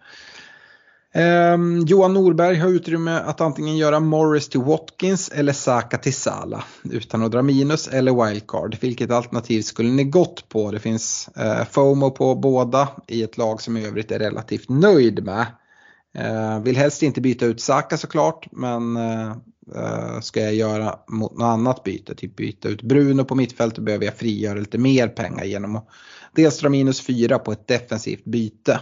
Um, 1.16 1.86
Johan 1.86 2.14
Norberg 2.14 2.56
har 2.56 2.70
utrymme 2.70 3.12
att 3.12 3.42
antingen 3.42 3.78
göra 3.78 4.00
Morris 4.00 4.50
till 4.50 4.62
Watkins 4.62 5.30
eller 5.30 5.54
Saka 5.54 5.98
till 5.98 6.14
Sala 6.14 6.64
utan 6.84 7.24
att 7.24 7.32
dra 7.32 7.42
minus 7.42 7.88
eller 7.88 8.26
wildcard. 8.26 8.78
Vilket 8.82 9.12
alternativ 9.12 9.62
skulle 9.62 9.90
ni 9.90 10.04
gått 10.04 10.50
på? 10.50 10.72
Det 10.72 10.80
finns 10.80 11.30
uh, 11.38 11.64
FOMO 11.64 12.12
på 12.12 12.36
båda 12.36 12.90
i 13.08 13.24
ett 13.24 13.38
lag 13.38 13.62
som 13.62 13.78
i 13.78 13.86
övrigt 13.86 14.12
är 14.12 14.20
relativt 14.20 14.70
nöjd 14.70 15.24
med. 15.24 15.46
Uh, 16.20 16.64
vill 16.64 16.78
helst 16.78 17.04
inte 17.04 17.22
byta 17.22 17.46
ut 17.46 17.62
Saka 17.62 17.98
såklart 17.98 18.48
men 18.52 18.98
uh, 18.98 20.20
ska 20.22 20.42
jag 20.42 20.56
göra 20.56 21.00
mot 21.08 21.38
något 21.38 21.46
annat 21.46 21.84
byte, 21.84 22.16
typ 22.16 22.36
byta 22.36 22.70
ut 22.70 22.82
Bruno 22.82 23.24
på 23.24 23.36
mittfältet 23.36 23.84
behöver 23.84 24.06
jag 24.06 24.16
frigöra 24.16 24.60
lite 24.60 24.78
mer 24.78 25.08
pengar 25.08 25.44
genom 25.44 25.76
att 25.76 25.88
dels 26.36 26.60
dra 26.60 26.70
minus 26.70 27.02
4 27.02 27.40
på 27.40 27.52
ett 27.52 27.68
defensivt 27.68 28.26
byte. 28.26 28.80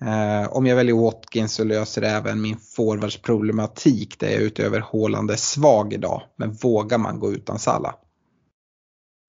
Eh, 0.00 0.56
om 0.56 0.66
jag 0.66 0.76
väljer 0.76 0.94
Watkins 0.94 1.54
så 1.54 1.64
löser 1.64 2.00
det 2.00 2.08
även 2.08 2.40
min 2.40 2.56
forwardsproblematik 2.56 4.18
där 4.18 4.30
jag 4.30 4.42
utöver 4.42 4.80
Haaland 4.80 5.30
är 5.30 5.36
svag 5.36 5.92
idag. 5.92 6.22
Men 6.36 6.52
vågar 6.52 6.98
man 6.98 7.20
gå 7.20 7.32
utan 7.32 7.58
Salah? 7.58 7.94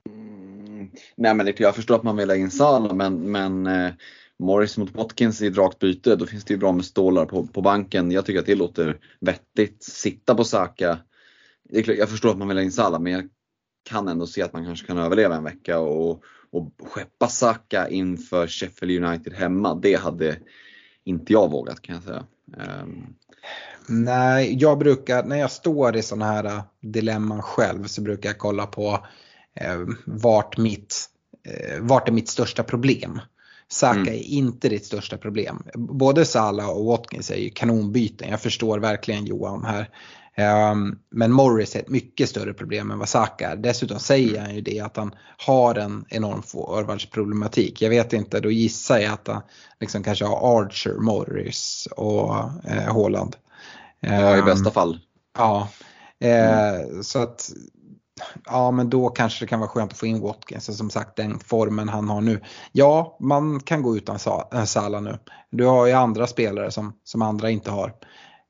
Mm, 0.09 0.89
nej 1.15 1.35
men 1.35 1.53
jag 1.57 1.75
förstår 1.75 1.95
att 1.95 2.03
man 2.03 2.17
vill 2.17 2.29
ha 2.29 2.35
in 2.35 2.51
Salah 2.51 2.93
men, 2.93 3.31
men 3.31 3.67
eh, 3.67 3.93
Morris 4.39 4.77
mot 4.77 4.95
Watkins 4.95 5.41
i 5.41 5.47
ett 5.47 5.57
rakt 5.57 5.79
byte, 5.79 6.15
då 6.15 6.25
finns 6.25 6.45
det 6.45 6.53
ju 6.53 6.57
bra 6.57 6.71
med 6.71 6.85
stålar 6.85 7.25
på, 7.25 7.47
på 7.47 7.61
banken. 7.61 8.11
Jag 8.11 8.25
tycker 8.25 8.39
att 8.39 8.45
det 8.45 8.55
låter 8.55 8.97
vettigt. 9.19 9.83
Sitta 9.83 10.35
på 10.35 10.43
Saka. 10.43 10.97
Klart, 11.83 11.97
jag 11.97 12.09
förstår 12.09 12.29
att 12.29 12.37
man 12.37 12.47
vill 12.47 12.57
ha 12.57 12.63
in 12.63 12.71
Salah 12.71 12.99
men 13.01 13.13
jag 13.13 13.29
kan 13.89 14.07
ändå 14.07 14.27
se 14.27 14.41
att 14.41 14.53
man 14.53 14.65
kanske 14.65 14.87
kan 14.87 14.97
överleva 14.97 15.35
en 15.35 15.43
vecka 15.43 15.79
och, 15.79 16.23
och 16.55 16.71
skeppa 16.91 17.27
Saka 17.27 17.89
inför 17.89 18.47
Sheffield 18.47 19.05
United 19.05 19.33
hemma. 19.33 19.75
Det 19.75 19.95
hade 19.95 20.37
inte 21.03 21.33
jag 21.33 21.51
vågat 21.51 21.81
kan 21.81 21.95
jag 21.95 22.03
säga. 22.03 22.25
Um. 22.81 23.15
Nej, 23.87 24.57
jag 24.59 24.77
brukar 24.77 25.23
när 25.23 25.35
jag 25.35 25.51
står 25.51 25.95
i 25.95 26.01
sådana 26.01 26.25
här 26.25 26.45
äh, 26.45 26.63
dilemman 26.81 27.41
själv 27.41 27.83
så 27.83 28.01
brukar 28.01 28.29
jag 28.29 28.37
kolla 28.37 28.65
på 28.65 29.07
eh, 29.55 29.79
vart, 30.05 30.57
mitt, 30.57 31.05
eh, 31.43 31.81
vart 31.81 32.07
är 32.07 32.11
mitt 32.11 32.29
största 32.29 32.63
problem. 32.63 33.21
Saka 33.67 33.99
mm. 33.99 34.13
är 34.13 34.23
inte 34.23 34.69
ditt 34.69 34.85
största 34.85 35.17
problem. 35.17 35.63
Både 35.75 36.25
Salah 36.25 36.69
och 36.69 36.85
Watkins 36.85 37.31
är 37.31 37.35
ju 37.35 37.49
kanonbyten. 37.49 38.29
Jag 38.29 38.41
förstår 38.41 38.79
verkligen 38.79 39.25
Johan 39.25 39.65
här. 39.65 39.89
Um, 40.37 40.99
men 41.09 41.31
Morris 41.31 41.75
är 41.75 41.79
ett 41.79 41.89
mycket 41.89 42.29
större 42.29 42.53
problem 42.53 42.91
än 42.91 42.99
vad 42.99 43.09
Saka 43.09 43.51
är. 43.51 43.55
Dessutom 43.55 43.99
säger 43.99 44.41
han 44.41 44.55
ju 44.55 44.61
det 44.61 44.79
att 44.79 44.97
han 44.97 45.15
har 45.37 45.75
en 45.75 46.05
enorm 46.09 46.43
forwardsproblematik. 46.43 47.81
Jag 47.81 47.89
vet 47.89 48.13
inte, 48.13 48.39
då 48.39 48.51
gissar 48.51 48.97
jag 48.97 49.13
att 49.13 49.27
han 49.27 49.41
liksom 49.79 50.03
kanske 50.03 50.25
har 50.25 50.61
Archer, 50.61 50.93
Morris 50.93 51.87
och 51.91 52.35
eh, 52.63 52.93
Haaland. 52.93 53.35
Ja, 53.99 54.37
i 54.37 54.41
bästa 54.41 54.71
fall. 54.71 54.99
Ja, 55.37 55.69
eh, 56.19 56.69
mm. 56.69 57.03
så 57.03 57.19
att 57.19 57.51
ja 58.45 58.71
men 58.71 58.89
då 58.89 59.09
kanske 59.09 59.45
det 59.45 59.49
kan 59.49 59.59
vara 59.59 59.69
skönt 59.69 59.91
att 59.91 59.97
få 59.97 60.05
in 60.05 60.21
Watkins. 60.21 60.77
Som 60.77 60.89
sagt 60.89 61.15
den 61.15 61.39
formen 61.39 61.89
han 61.89 62.09
har 62.09 62.21
nu. 62.21 62.41
Ja, 62.71 63.17
man 63.19 63.59
kan 63.59 63.81
gå 63.81 63.97
utan 63.97 64.19
Salah 64.65 65.01
nu. 65.01 65.19
Du 65.49 65.65
har 65.65 65.85
ju 65.85 65.93
andra 65.93 66.27
spelare 66.27 66.71
som, 66.71 66.93
som 67.03 67.21
andra 67.21 67.49
inte 67.49 67.71
har. 67.71 67.93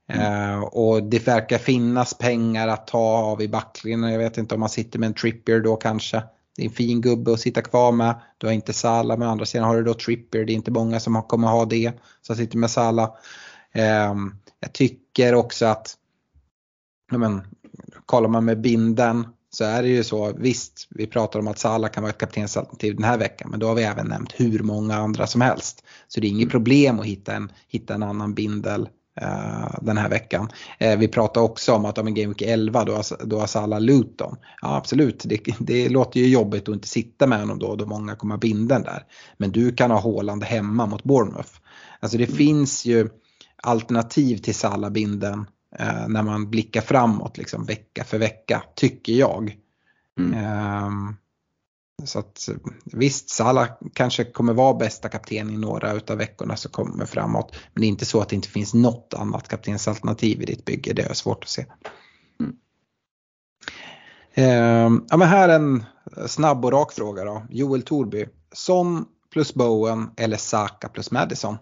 Mm. 0.07 0.53
Eh, 0.53 0.59
och 0.59 1.03
det 1.03 1.27
verkar 1.27 1.57
finnas 1.57 2.13
pengar 2.13 2.67
att 2.67 2.87
ta 2.87 3.17
av 3.17 3.41
i 3.41 3.47
backlinjen. 3.47 4.11
Jag 4.11 4.19
vet 4.19 4.37
inte 4.37 4.55
om 4.55 4.59
man 4.59 4.69
sitter 4.69 4.99
med 4.99 5.07
en 5.07 5.13
Trippier 5.13 5.59
då 5.59 5.75
kanske. 5.75 6.23
Det 6.55 6.61
är 6.61 6.65
en 6.65 6.71
fin 6.71 7.01
gubbe 7.01 7.33
att 7.33 7.39
sitta 7.39 7.61
kvar 7.61 7.91
med. 7.91 8.15
Du 8.37 8.47
har 8.47 8.53
inte 8.53 8.73
Salah 8.73 9.17
men 9.17 9.27
å 9.27 9.31
andra 9.31 9.45
sidan 9.45 9.67
har 9.67 9.75
du 9.75 9.83
då 9.83 9.93
Trippier. 9.93 10.45
Det 10.45 10.51
är 10.51 10.55
inte 10.55 10.71
många 10.71 10.99
som 10.99 11.23
kommer 11.23 11.47
ha 11.47 11.65
det. 11.65 11.91
Så 12.21 12.35
sitter 12.35 12.57
med 12.57 12.71
Salah. 12.71 13.15
Ehm, 13.73 14.35
jag 14.59 14.73
tycker 14.73 15.35
också 15.35 15.65
att, 15.65 15.97
men, 17.11 17.41
kollar 18.05 18.29
man 18.29 18.45
med 18.45 18.61
binden 18.61 19.27
så 19.49 19.63
är 19.63 19.81
det 19.81 19.89
ju 19.89 20.03
så, 20.03 20.33
visst 20.37 20.87
vi 20.89 21.07
pratar 21.07 21.39
om 21.39 21.47
att 21.47 21.59
Salah 21.59 21.91
kan 21.91 22.03
vara 22.03 22.09
ett 22.09 22.17
kaptensalternativ 22.17 22.95
den 22.95 23.03
här 23.03 23.17
veckan 23.17 23.49
men 23.51 23.59
då 23.59 23.67
har 23.67 23.75
vi 23.75 23.83
även 23.83 24.07
nämnt 24.07 24.33
hur 24.35 24.59
många 24.59 24.95
andra 24.95 25.27
som 25.27 25.41
helst. 25.41 25.83
Så 26.07 26.19
det 26.19 26.27
är 26.27 26.29
inget 26.29 26.51
problem 26.51 26.99
att 26.99 27.05
hitta 27.05 27.35
en, 27.35 27.51
hitta 27.67 27.93
en 27.93 28.03
annan 28.03 28.33
bindel 28.33 28.89
den 29.81 29.97
här 29.97 30.09
veckan. 30.09 30.49
Uh, 30.83 30.97
vi 30.97 31.07
pratar 31.07 31.41
också 31.41 31.73
om 31.73 31.85
att 31.85 31.97
om 31.97 32.07
en 32.07 32.13
Game 32.13 32.27
Week 32.27 32.41
11 32.41 32.83
då 32.83 32.93
har, 32.93 33.25
då 33.25 33.39
har 33.39 33.47
Salah 33.47 33.81
Luton. 33.81 34.37
Ja 34.61 34.75
absolut, 34.75 35.23
det, 35.25 35.39
det 35.59 35.89
låter 35.89 36.19
ju 36.19 36.27
jobbigt 36.27 36.69
att 36.69 36.75
inte 36.75 36.87
sitta 36.87 37.27
med 37.27 37.39
honom 37.39 37.59
då 37.59 37.75
då 37.75 37.85
många 37.85 38.15
kommer 38.15 38.35
ha 38.35 38.39
binden 38.39 38.83
där. 38.83 39.03
Men 39.37 39.51
du 39.51 39.71
kan 39.71 39.91
ha 39.91 39.99
Haaland 39.99 40.43
hemma 40.43 40.85
mot 40.85 41.03
Bournemouth. 41.03 41.51
Alltså 41.99 42.17
det 42.17 42.23
mm. 42.23 42.37
finns 42.37 42.85
ju 42.85 43.09
alternativ 43.63 44.37
till 44.37 44.55
Salah-binden 44.55 45.45
eh, 45.79 46.07
när 46.07 46.23
man 46.23 46.49
blickar 46.49 46.81
framåt 46.81 47.37
liksom 47.37 47.65
vecka 47.65 48.03
för 48.03 48.17
vecka, 48.17 48.63
tycker 48.75 49.13
jag. 49.13 49.57
Mm. 50.19 50.33
Eh, 50.33 51.15
så 52.03 52.19
att 52.19 52.49
visst, 52.85 53.29
Salah 53.29 53.69
kanske 53.93 54.23
kommer 54.23 54.53
vara 54.53 54.73
bästa 54.73 55.09
kapten 55.09 55.49
i 55.49 55.57
några 55.57 55.93
utav 55.93 56.17
veckorna 56.17 56.55
som 56.55 56.71
kommer 56.71 57.05
framåt. 57.05 57.55
Men 57.73 57.81
det 57.81 57.87
är 57.87 57.89
inte 57.89 58.05
så 58.05 58.21
att 58.21 58.29
det 58.29 58.35
inte 58.35 58.49
finns 58.49 58.73
något 58.73 59.13
annat 59.17 59.47
kaptensalternativ 59.47 60.41
i 60.41 60.45
ditt 60.45 60.65
bygge, 60.65 60.93
det 60.93 61.01
är 61.01 61.13
svårt 61.13 61.43
att 61.43 61.49
se. 61.49 61.65
Mm. 62.39 62.55
Eh, 64.33 65.01
ja 65.09 65.17
men 65.17 65.27
här 65.27 65.49
en 65.49 65.83
snabb 66.27 66.65
och 66.65 66.71
rak 66.71 66.93
fråga 66.93 67.23
då. 67.23 67.45
Joel 67.49 67.81
Torby. 67.81 68.25
Son 68.53 69.05
plus 69.33 69.53
Bowen 69.53 70.09
eller 70.17 70.37
Saka 70.37 70.89
plus 70.89 71.11
Madison? 71.11 71.57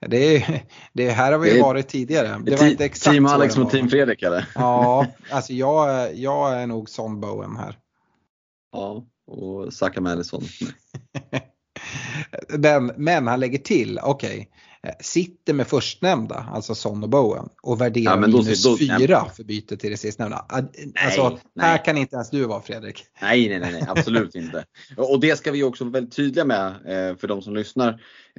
Det, 0.00 0.36
är, 0.36 0.64
det 0.92 1.10
här 1.10 1.32
har 1.32 1.38
vi 1.38 1.54
det 1.54 1.62
varit 1.62 1.88
tidigare. 1.88 2.40
Det 2.44 2.56
var 2.56 2.66
inte 2.66 2.84
exakt 2.84 3.12
team 3.12 3.26
Alex 3.26 3.56
mot 3.56 3.70
Team 3.70 3.88
Fredrik 3.88 4.22
eller? 4.22 4.48
Ja, 4.54 5.06
alltså 5.30 5.52
jag, 5.52 6.14
jag 6.16 6.62
är 6.62 6.66
nog 6.66 6.88
Son 6.88 7.20
Bowen 7.20 7.56
här. 7.56 7.78
Ja, 8.72 9.04
och 9.28 9.74
Saka 9.74 10.00
Madison. 10.00 10.44
men, 12.58 12.92
men 12.96 13.26
han 13.26 13.40
lägger 13.40 13.58
till, 13.58 13.98
okej, 14.02 14.30
okay, 14.30 14.46
sitter 15.00 15.54
med 15.54 15.66
förstnämnda, 15.66 16.46
alltså 16.52 16.74
Son 16.74 17.02
och 17.02 17.08
Bowen 17.08 17.48
och 17.62 17.80
värderar 17.80 18.20
ja, 18.20 18.26
minus 18.26 18.62
då, 18.62 18.78
fyra 18.78 19.24
för 19.36 19.44
byte 19.44 19.76
till 19.76 19.90
det 19.90 19.96
sistnämnda. 19.96 20.46
Alltså, 20.48 20.70
nej, 20.74 20.92
här 21.56 21.72
nej. 21.72 21.82
kan 21.84 21.96
inte 21.96 22.16
ens 22.16 22.30
du 22.30 22.44
vara 22.44 22.62
Fredrik. 22.62 23.04
Nej, 23.22 23.48
nej, 23.48 23.58
nej, 23.58 23.84
absolut 23.88 24.34
inte. 24.34 24.64
Och 24.96 25.20
det 25.20 25.38
ska 25.38 25.52
vi 25.52 25.62
också 25.62 25.84
vara 25.84 25.92
väldigt 25.92 26.16
tydliga 26.16 26.44
med 26.44 26.66
eh, 26.66 27.16
för 27.16 27.28
de 27.28 27.42
som 27.42 27.54
lyssnar. 27.54 27.88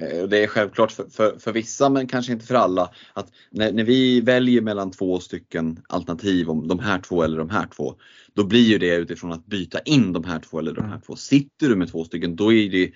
Eh, 0.02 0.22
det 0.22 0.38
är 0.38 0.46
självklart 0.46 0.92
för, 0.92 1.04
för, 1.10 1.38
för 1.38 1.52
vissa 1.52 1.88
men 1.88 2.06
kanske 2.06 2.32
inte 2.32 2.46
för 2.46 2.54
alla. 2.54 2.90
Att 3.12 3.28
när, 3.50 3.72
när, 3.72 3.84
vi 3.84 4.20
väljer 4.20 4.60
mellan 4.60 4.90
två 4.90 5.20
stycken 5.20 5.82
alternativ 5.88 6.50
om 6.50 6.68
de 6.68 6.78
här 6.78 6.98
två 6.98 7.22
eller 7.22 7.38
de 7.38 7.50
här 7.50 7.66
två. 7.76 7.94
Då 8.34 8.44
blir 8.44 8.68
ju 8.68 8.78
det 8.78 8.94
utifrån 8.94 9.32
att 9.32 9.46
byta 9.46 9.78
in 9.80 10.12
de 10.12 10.24
här 10.24 10.38
två 10.38 10.58
eller 10.58 10.72
de 10.72 10.80
här 10.80 10.88
mm. 10.88 11.00
två. 11.00 11.16
Sitter 11.16 11.68
du 11.68 11.76
med 11.76 11.90
två 11.90 12.04
stycken 12.04 12.36
då 12.36 12.52
är 12.52 12.70
det 12.70 12.92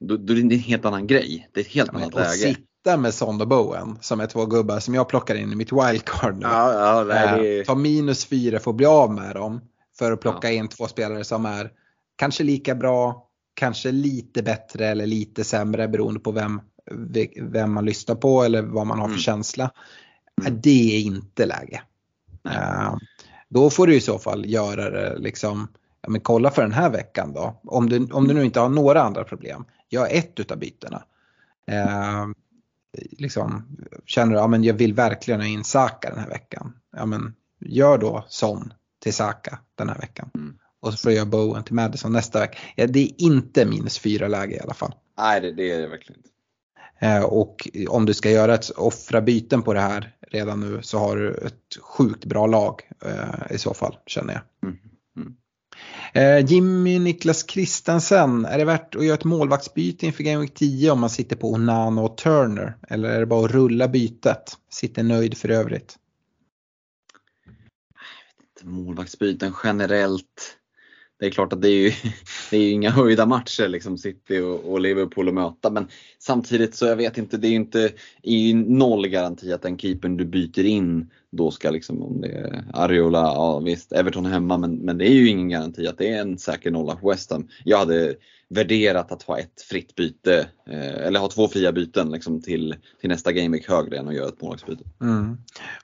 då, 0.00 0.16
då 0.16 0.32
är 0.32 0.36
det 0.36 0.54
en 0.54 0.60
helt 0.60 0.84
annan 0.84 1.06
grej. 1.06 1.48
Det 1.52 1.60
är 1.60 1.64
ett 1.64 1.70
helt 1.70 1.90
ja, 1.92 1.98
annat 1.98 2.14
läge. 2.14 2.54
sitta 2.54 2.96
med 2.96 3.14
Son 3.14 3.40
och 3.40 3.48
Bowen 3.48 3.98
som 4.00 4.20
är 4.20 4.26
två 4.26 4.46
gubbar 4.46 4.80
som 4.80 4.94
jag 4.94 5.08
plockar 5.08 5.34
in 5.34 5.52
i 5.52 5.56
mitt 5.56 5.72
wildcard 5.72 6.34
nu. 6.34 6.46
Ja, 6.46 6.72
ja, 6.72 7.04
nej, 7.04 7.58
äh, 7.58 7.64
ta 7.64 7.74
minus 7.74 8.24
fyra 8.24 8.58
för 8.58 8.70
att 8.70 8.76
bli 8.76 8.86
av 8.86 9.14
med 9.14 9.34
dem. 9.34 9.60
För 9.98 10.12
att 10.12 10.20
plocka 10.20 10.50
in 10.50 10.68
två 10.68 10.86
spelare 10.86 11.24
som 11.24 11.46
är 11.46 11.70
kanske 12.16 12.44
lika 12.44 12.74
bra, 12.74 13.28
kanske 13.54 13.92
lite 13.92 14.42
bättre 14.42 14.86
eller 14.86 15.06
lite 15.06 15.44
sämre 15.44 15.88
beroende 15.88 16.20
på 16.20 16.32
vem, 16.32 16.60
vem 17.40 17.72
man 17.72 17.84
lyssnar 17.84 18.14
på 18.14 18.42
eller 18.42 18.62
vad 18.62 18.86
man 18.86 18.98
har 18.98 19.06
för 19.06 19.12
mm. 19.12 19.20
känsla. 19.20 19.70
Mm. 20.40 20.60
Det 20.62 20.96
är 20.96 21.00
inte 21.00 21.46
läge. 21.46 21.82
Uh, 22.48 22.96
då 23.48 23.70
får 23.70 23.86
du 23.86 23.94
i 23.94 24.00
så 24.00 24.18
fall 24.18 24.46
göra 24.46 24.90
det 24.90 25.18
liksom 25.18 25.68
ja, 26.02 26.10
men 26.10 26.20
kolla 26.20 26.50
för 26.50 26.62
den 26.62 26.72
här 26.72 26.90
veckan 26.90 27.32
då. 27.32 27.60
Om 27.64 27.88
du, 27.88 28.06
om 28.12 28.28
du 28.28 28.34
nu 28.34 28.44
inte 28.44 28.60
har 28.60 28.68
några 28.68 29.02
andra 29.02 29.24
problem, 29.24 29.64
gör 29.90 30.08
ett 30.10 30.40
utav 30.40 30.58
bytena. 30.58 31.02
Eh, 31.66 32.26
liksom, 33.18 33.76
känner 34.06 34.32
du 34.32 34.40
att 34.40 34.52
ja, 34.52 34.58
jag 34.58 34.74
vill 34.74 34.94
verkligen 34.94 35.40
ha 35.40 35.46
in 35.46 35.64
Saka 35.64 36.10
den 36.10 36.18
här 36.18 36.28
veckan. 36.28 36.72
Ja, 36.96 37.06
men, 37.06 37.34
gör 37.60 37.98
då 37.98 38.24
Son 38.28 38.72
till 39.02 39.14
Saka 39.14 39.58
den 39.74 39.88
här 39.88 39.98
veckan. 39.98 40.30
Mm. 40.34 40.58
Och 40.80 40.92
så 40.92 40.98
får 40.98 41.08
du 41.08 41.16
göra 41.16 41.26
Bowen 41.26 41.64
till 41.64 41.74
Madison 41.74 42.12
nästa 42.12 42.40
vecka. 42.40 42.58
Ja, 42.76 42.86
det 42.86 43.00
är 43.00 43.22
inte 43.22 43.64
minus 43.64 43.98
fyra 43.98 44.28
läge 44.28 44.56
i 44.56 44.60
alla 44.60 44.74
fall. 44.74 44.94
Nej, 45.18 45.40
det, 45.40 45.52
det 45.52 45.72
är 45.72 45.80
det 45.80 45.88
verkligen 45.88 46.18
inte. 46.18 46.28
Eh, 47.02 47.22
och 47.22 47.68
om 47.88 48.06
du 48.06 48.14
ska 48.14 48.30
göra 48.30 48.54
ett 48.54 48.70
offra 48.70 49.20
byten 49.20 49.62
på 49.62 49.74
det 49.74 49.80
här 49.80 50.16
redan 50.20 50.60
nu 50.60 50.82
så 50.82 50.98
har 50.98 51.16
du 51.16 51.34
ett 51.34 51.76
sjukt 51.80 52.24
bra 52.24 52.46
lag 52.46 52.90
eh, 53.04 53.54
i 53.54 53.58
så 53.58 53.74
fall 53.74 53.96
känner 54.06 54.32
jag. 54.32 54.42
Mm. 54.68 54.78
Eh, 56.14 56.46
Jimmy 56.46 56.98
Niklas 56.98 57.42
Kristensen, 57.42 58.44
är 58.44 58.58
det 58.58 58.64
värt 58.64 58.94
att 58.94 59.04
göra 59.04 59.14
ett 59.14 59.24
målvaktsbyte 59.24 60.06
inför 60.06 60.22
Game 60.22 60.40
Week 60.40 60.54
10 60.54 60.90
om 60.90 61.00
man 61.00 61.10
sitter 61.10 61.36
på 61.36 61.52
Onana 61.52 62.02
och 62.02 62.16
Turner? 62.16 62.76
Eller 62.88 63.10
är 63.10 63.20
det 63.20 63.26
bara 63.26 63.44
att 63.44 63.50
rulla 63.50 63.88
bytet? 63.88 64.58
Sitter 64.70 65.02
nöjd 65.02 65.38
för 65.38 65.48
övrigt? 65.48 65.98
målvaktsbyten 68.64 69.54
generellt. 69.64 70.58
Det 71.22 71.28
är 71.28 71.30
klart 71.30 71.52
att 71.52 71.62
det 71.62 71.68
är 71.68 71.82
ju, 71.82 71.92
det 72.50 72.56
är 72.56 72.60
ju 72.60 72.70
inga 72.70 72.90
höjda 72.90 73.26
matcher 73.26 73.68
liksom 73.68 73.98
City 73.98 74.38
och, 74.38 74.72
och 74.72 74.80
Liverpool 74.80 75.28
att 75.28 75.34
möta 75.34 75.70
men 75.70 75.88
samtidigt 76.18 76.74
så 76.74 76.86
jag 76.86 76.96
vet 76.96 77.18
inte, 77.18 77.36
det 77.36 77.46
är 77.46 77.50
ju 77.50 77.56
inte 77.56 77.90
är 78.22 78.36
ju 78.36 78.54
noll 78.54 79.06
garanti 79.06 79.52
att 79.52 79.62
den 79.62 79.78
keepern 79.78 80.16
du 80.16 80.24
byter 80.24 80.64
in 80.64 81.10
då 81.30 81.50
ska 81.50 81.70
liksom 81.70 82.02
om 82.02 82.20
det 82.20 82.28
är 82.28 82.64
Ariola, 82.72 83.18
ja 83.18 83.58
visst 83.58 83.92
Everton 83.92 84.26
hemma 84.26 84.58
men, 84.58 84.76
men 84.76 84.98
det 84.98 85.10
är 85.10 85.14
ju 85.14 85.28
ingen 85.28 85.48
garanti 85.48 85.86
att 85.86 85.98
det 85.98 86.08
är 86.08 86.20
en 86.20 86.38
säker 86.38 86.70
nolla 86.70 86.96
på 86.96 87.10
West 87.10 87.30
Ham. 87.30 87.48
Jag 87.64 87.78
hade 87.78 88.14
värderat 88.48 89.12
att 89.12 89.22
ha 89.22 89.38
ett 89.38 89.62
fritt 89.70 89.94
byte 89.94 90.48
eh, 90.66 91.06
eller 91.06 91.20
ha 91.20 91.28
två 91.28 91.48
fria 91.48 91.72
byten 91.72 92.10
liksom, 92.10 92.42
till, 92.42 92.74
till 93.00 93.10
nästa 93.10 93.32
gameweek 93.32 93.68
högre 93.68 93.98
än 93.98 94.08
att 94.08 94.14
göra 94.14 94.28
ett 94.28 94.40
målvaktsbyte. 94.40 94.84
Mm. 95.00 95.38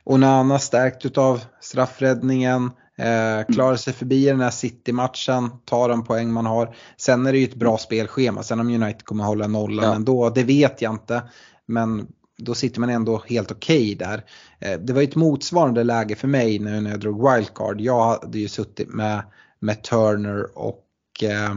Onana 0.05 0.59
stärkt 0.59 1.07
utav 1.07 1.41
straffräddningen, 1.61 2.71
eh, 2.99 3.55
klarar 3.55 3.77
sig 3.77 3.93
förbi 3.93 4.25
den 4.25 4.41
här 4.41 4.51
City-matchen, 4.51 5.51
tar 5.65 5.89
de 5.89 6.05
poäng 6.05 6.33
man 6.33 6.47
har. 6.47 6.77
Sen 6.97 7.27
är 7.27 7.33
det 7.33 7.39
ju 7.39 7.45
ett 7.45 7.55
bra 7.55 7.79
spelschema, 7.79 8.43
sen 8.43 8.61
om 8.61 8.69
United 8.69 9.05
kommer 9.05 9.25
hålla 9.25 9.47
nollan 9.47 9.85
ja. 9.85 9.95
ändå, 9.95 10.31
det 10.31 10.43
vet 10.43 10.83
jag 10.83 10.93
inte. 10.93 11.23
Men 11.67 12.07
då 12.39 12.55
sitter 12.55 12.81
man 12.81 12.91
ändå 12.91 13.23
helt 13.27 13.51
okej 13.51 13.95
okay 13.95 13.95
där. 13.95 14.25
Eh, 14.59 14.81
det 14.81 14.93
var 14.93 15.01
ju 15.01 15.09
ett 15.09 15.17
motsvarande 15.17 15.85
läge 15.85 16.17
för 16.17 16.29
mig 16.29 16.59
nu 16.59 16.81
när 16.81 16.91
jag 16.91 17.01
drog 17.01 17.33
wildcard. 17.33 17.81
Jag 17.81 18.05
hade 18.05 18.39
ju 18.39 18.49
suttit 18.49 18.89
med, 18.89 19.23
med 19.59 19.83
Turner 19.83 20.59
och 20.59 20.85
eh, 21.23 21.55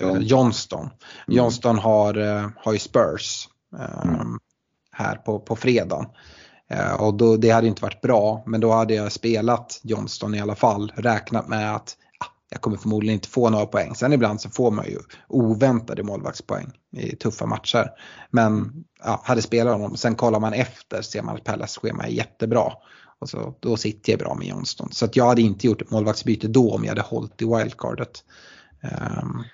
ja. 0.00 0.18
Johnston. 0.20 0.80
Mm. 0.80 0.92
Johnston 1.26 1.78
har, 1.78 2.18
eh, 2.18 2.48
har 2.56 2.72
ju 2.72 2.78
Spurs 2.78 3.48
eh, 3.78 4.04
mm. 4.04 4.38
här 4.90 5.16
på, 5.16 5.38
på 5.38 5.56
fredagen. 5.56 6.06
Eh, 6.72 6.92
och 6.92 7.14
då, 7.14 7.36
det 7.36 7.50
hade 7.50 7.66
inte 7.66 7.82
varit 7.82 8.00
bra, 8.00 8.42
men 8.46 8.60
då 8.60 8.72
hade 8.72 8.94
jag 8.94 9.12
spelat 9.12 9.80
Johnston 9.82 10.34
i 10.34 10.40
alla 10.40 10.54
fall. 10.54 10.92
Räknat 10.96 11.48
med 11.48 11.74
att 11.74 11.96
ah, 12.18 12.26
jag 12.50 12.60
kommer 12.60 12.76
förmodligen 12.76 13.14
inte 13.14 13.28
få 13.28 13.50
några 13.50 13.66
poäng. 13.66 13.94
Sen 13.94 14.12
ibland 14.12 14.40
så 14.40 14.50
får 14.50 14.70
man 14.70 14.84
ju 14.84 14.98
oväntade 15.28 16.02
målvaktspoäng 16.02 16.70
i 16.96 17.16
tuffa 17.16 17.46
matcher. 17.46 17.90
Men 18.30 18.84
ja, 19.04 19.20
hade 19.24 19.42
spelat 19.42 19.72
honom, 19.72 19.96
sen 19.96 20.14
kollar 20.14 20.40
man 20.40 20.52
efter 20.52 21.02
ser 21.02 21.22
man 21.22 21.36
att 21.36 21.44
Pallas 21.44 21.76
schema 21.76 22.04
är 22.04 22.10
jättebra. 22.10 22.72
Och 23.18 23.28
så, 23.28 23.54
då 23.60 23.76
sitter 23.76 24.12
jag 24.12 24.18
bra 24.18 24.34
med 24.34 24.46
Johnston. 24.46 24.88
Så 24.92 25.04
att 25.04 25.16
jag 25.16 25.26
hade 25.26 25.42
inte 25.42 25.66
gjort 25.66 25.82
ett 25.82 25.90
målvaktsbyte 25.90 26.48
då 26.48 26.74
om 26.74 26.84
jag 26.84 26.90
hade 26.90 27.00
hållit 27.00 27.42
i 27.42 27.44
wildcardet. 27.44 28.24
Um, 28.82 29.44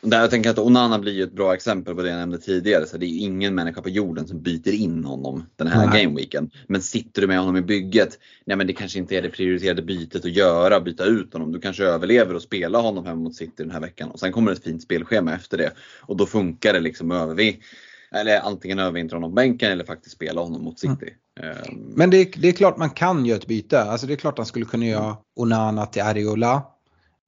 där 0.00 0.20
jag 0.20 0.30
tänker 0.30 0.50
att 0.50 0.58
Onana 0.58 0.98
blir 0.98 1.24
ett 1.24 1.32
bra 1.32 1.54
exempel 1.54 1.94
på 1.94 2.02
det 2.02 2.08
jag 2.08 2.18
nämnde 2.18 2.38
tidigare. 2.38 2.86
Så 2.86 2.98
det 2.98 3.06
är 3.06 3.18
ingen 3.18 3.54
människa 3.54 3.82
på 3.82 3.88
jorden 3.88 4.28
som 4.28 4.42
byter 4.42 4.74
in 4.74 5.04
honom 5.04 5.46
den 5.56 5.66
här 5.66 5.86
nej. 5.86 6.02
gameweeken. 6.02 6.50
Men 6.66 6.82
sitter 6.82 7.20
du 7.20 7.26
med 7.26 7.38
honom 7.38 7.56
i 7.56 7.62
bygget, 7.62 8.18
nej 8.44 8.56
men 8.56 8.66
det 8.66 8.72
kanske 8.72 8.98
inte 8.98 9.16
är 9.16 9.22
det 9.22 9.28
prioriterade 9.28 9.82
bytet 9.82 10.24
att 10.24 10.30
göra, 10.30 10.80
byta 10.80 11.04
ut 11.04 11.32
honom. 11.32 11.52
Du 11.52 11.60
kanske 11.60 11.84
överlever 11.84 12.34
och 12.34 12.42
spelar 12.42 12.82
honom 12.82 13.06
hemma 13.06 13.20
mot 13.20 13.36
City 13.36 13.52
den 13.56 13.70
här 13.70 13.80
veckan. 13.80 14.10
Och 14.10 14.20
sen 14.20 14.32
kommer 14.32 14.52
ett 14.52 14.64
fint 14.64 14.82
spelschema 14.82 15.34
efter 15.34 15.58
det. 15.58 15.72
Och 16.00 16.16
då 16.16 16.26
funkar 16.26 16.72
det 16.72 16.80
liksom 16.80 17.10
över 17.10 17.34
vi 17.34 17.60
eller 18.10 18.40
antingen 18.40 18.78
övervintra 18.78 19.16
honom 19.16 19.30
på 19.30 19.34
bänken 19.34 19.72
eller 19.72 19.84
faktiskt 19.84 20.14
spela 20.14 20.40
honom 20.40 20.64
mot 20.64 20.78
City. 20.78 21.14
Mm. 21.40 21.56
Men 21.94 22.10
det 22.10 22.16
är, 22.16 22.40
det 22.40 22.48
är 22.48 22.52
klart 22.52 22.76
man 22.76 22.90
kan 22.90 23.26
göra 23.26 23.38
ett 23.38 23.46
byte. 23.46 23.82
Alltså 23.82 24.06
det 24.06 24.12
är 24.12 24.16
klart 24.16 24.38
han 24.38 24.46
skulle 24.46 24.64
kunna 24.64 24.86
göra 24.86 25.16
Onana 25.36 25.86
till 25.86 26.02
Ariola 26.02 26.62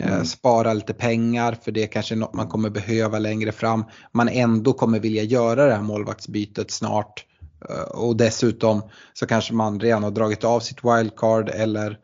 mm. 0.08 0.24
Spara 0.24 0.72
lite 0.72 0.94
pengar 0.94 1.58
för 1.62 1.72
det 1.72 1.82
är 1.82 1.86
kanske 1.86 2.16
något 2.16 2.34
man 2.34 2.48
kommer 2.48 2.70
behöva 2.70 3.18
längre 3.18 3.52
fram. 3.52 3.84
Man 4.12 4.28
ändå 4.28 4.72
kommer 4.72 5.00
vilja 5.00 5.22
göra 5.22 5.66
det 5.66 5.74
här 5.74 5.82
målvaktsbytet 5.82 6.70
snart. 6.70 7.26
Eh, 7.68 7.82
och 7.82 8.16
dessutom 8.16 8.82
så 9.12 9.26
kanske 9.26 9.54
man 9.54 9.80
redan 9.80 10.02
har 10.02 10.10
dragit 10.10 10.44
av 10.44 10.60
sitt 10.60 10.84
wildcard 10.84 11.48
eller 11.48 11.98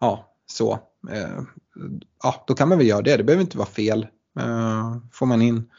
ja, 0.00 0.34
så. 0.46 0.72
Eh, 1.10 1.42
ja, 2.22 2.44
då 2.46 2.54
kan 2.54 2.68
man 2.68 2.78
väl 2.78 2.86
göra 2.86 3.02
det. 3.02 3.16
Det 3.16 3.24
behöver 3.24 3.44
inte 3.44 3.58
vara 3.58 3.68
fel. 3.68 4.06
Får 5.12 5.26
man 5.26 5.42
in 5.42 5.70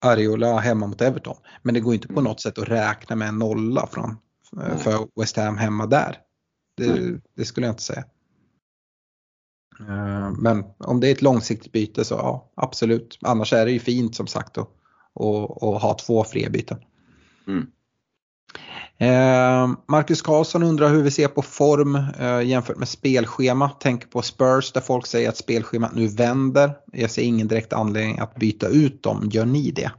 Ariola 0.00 0.58
hemma 0.58 0.86
mot 0.86 1.00
Everton. 1.00 1.36
Men 1.62 1.74
det 1.74 1.80
går 1.80 1.94
inte 1.94 2.06
på 2.06 2.12
mm. 2.12 2.24
något 2.24 2.40
sätt 2.40 2.58
att 2.58 2.68
räkna 2.68 3.16
med 3.16 3.28
en 3.28 3.38
nolla 3.38 3.86
från, 3.86 4.16
för 4.78 5.20
West 5.20 5.36
Ham 5.36 5.56
hemma 5.56 5.86
där. 5.86 6.18
Det, 6.76 7.20
det 7.36 7.44
skulle 7.44 7.66
jag 7.66 7.72
inte 7.72 7.82
säga. 7.82 8.04
Eh, 9.88 10.30
men 10.30 10.64
om 10.78 11.00
det 11.00 11.08
är 11.08 11.12
ett 11.12 11.22
långsiktigt 11.22 11.72
byte 11.72 12.04
så 12.04 12.14
ja, 12.14 12.50
absolut. 12.54 13.18
Annars 13.22 13.52
är 13.52 13.66
det 13.66 13.72
ju 13.72 13.80
fint 13.80 14.14
som 14.14 14.26
sagt 14.26 14.58
att, 14.58 14.68
att, 15.62 15.82
ha 15.82 15.96
två 16.00 16.24
fria 16.24 16.50
byten. 16.50 16.78
Mm. 17.46 17.66
Eh, 18.98 19.76
Marcus 19.88 20.22
Karlsson 20.22 20.62
undrar 20.62 20.88
hur 20.88 21.02
vi 21.02 21.10
ser 21.10 21.28
på 21.28 21.42
form 21.42 21.96
eh, 22.18 22.42
jämfört 22.42 22.78
med 22.78 22.88
spelschema. 22.88 23.68
Tänker 23.68 24.08
på 24.08 24.22
Spurs 24.22 24.72
där 24.72 24.80
folk 24.80 25.06
säger 25.06 25.28
att 25.28 25.36
spelschemat 25.36 25.94
nu 25.94 26.06
vänder. 26.06 26.76
Jag 26.92 27.10
ser 27.10 27.22
ingen 27.22 27.48
direkt 27.48 27.72
anledning 27.72 28.18
att 28.18 28.34
byta 28.34 28.68
ut 28.68 29.02
dem. 29.02 29.28
Gör 29.32 29.44
ni 29.44 29.70
det? 29.70 29.82
Mm, 29.82 29.92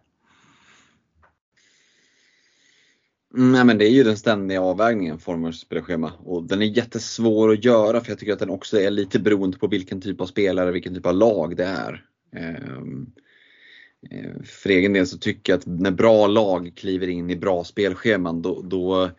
Mm, 3.34 3.52
nej, 3.52 3.66
men 3.66 3.78
det 3.78 3.86
är 3.86 3.90
ju 3.90 4.04
den 4.04 4.18
ständiga 4.18 4.62
avvägningen, 4.62 5.20
Formers 5.20 5.60
spelschema. 5.60 6.14
Och 6.24 6.44
den 6.44 6.62
är 6.62 6.66
jättesvår 6.66 7.52
att 7.52 7.66
göra 7.66 8.02
för 8.02 8.12
jag 8.12 8.20
tycker 8.20 8.34
att 8.34 8.40
den 8.40 8.50
också 8.50 8.80
är 8.80 8.92
lite 8.92 9.20
beroende 9.20 9.58
på 9.58 9.68
vilken 9.68 10.02
typ 10.02 10.22
av 10.22 10.26
spelare, 10.26 10.72
vilken 10.72 10.96
typ 10.96 11.06
av 11.06 11.16
lag 11.16 11.58
det 11.58 11.66
är. 11.66 12.06
Ehm, 12.36 13.08
eh, 14.12 14.44
för 14.44 14.70
egen 14.70 14.94
del 14.94 15.08
så 15.08 15.18
tycker 15.18 15.54
jag 15.54 15.58
att 15.60 15.66
när 15.66 15.92
bra 15.92 16.28
lag 16.28 16.74
kliver 16.76 17.08
in 17.08 17.30
i 17.30 17.36
bra 17.36 17.64
spelscheman 17.64 18.42
då, 18.42 18.62
då, 18.62 19.10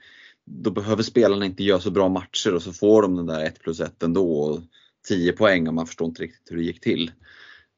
då 0.44 0.70
behöver 0.70 1.02
spelarna 1.02 1.44
inte 1.44 1.64
göra 1.64 1.80
så 1.80 1.90
bra 1.90 2.08
matcher 2.08 2.54
och 2.54 2.62
så 2.62 2.72
får 2.72 3.02
de 3.02 3.16
den 3.16 3.26
där 3.26 3.44
1 3.44 3.60
plus 3.60 3.80
1 3.80 4.02
ändå. 4.02 4.32
Och 4.40 4.60
10 5.08 5.32
poäng 5.32 5.68
och 5.68 5.74
man 5.74 5.86
förstår 5.86 6.08
inte 6.08 6.22
riktigt 6.22 6.50
hur 6.50 6.56
det 6.56 6.62
gick 6.62 6.80
till. 6.80 7.10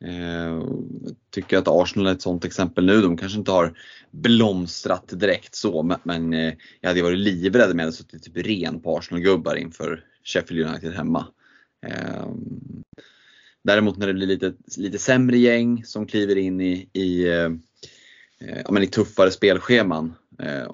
Jag 0.07 0.57
eh, 0.57 0.63
tycker 1.31 1.59
att 1.59 1.69
Arsenal 1.69 2.07
är 2.07 2.13
ett 2.13 2.23
sånt 2.23 2.45
exempel 2.45 2.87
nu. 2.87 3.03
De 3.03 3.17
kanske 3.17 3.39
inte 3.39 3.51
har 3.51 3.79
blomstrat 4.11 5.09
direkt 5.09 5.55
så 5.55 5.83
men 6.03 6.33
eh, 6.33 6.55
jag 6.81 6.89
hade 6.89 7.03
varit 7.03 7.19
livrädd 7.19 7.77
med 7.77 7.89
att 7.89 7.95
suttit 7.95 8.23
typ 8.23 8.37
ren 8.37 8.81
på 8.81 8.99
Arsenal-gubbar 8.99 9.57
inför 9.57 10.05
Sheffield 10.25 10.69
United 10.69 10.93
hemma. 10.93 11.27
Eh, 11.87 12.29
däremot 13.65 13.97
när 13.97 14.07
det 14.07 14.15
blir 14.15 14.27
lite, 14.27 14.53
lite 14.77 14.99
sämre 14.99 15.39
gäng 15.39 15.85
som 15.85 16.07
kliver 16.07 16.37
in 16.37 16.61
i, 16.61 16.89
i, 16.93 17.29
eh, 17.29 17.53
eh, 18.41 18.61
ja, 18.65 18.71
men 18.71 18.83
i 18.83 18.87
tuffare 18.87 19.31
spelscheman. 19.31 20.15
Eh, 20.39 20.71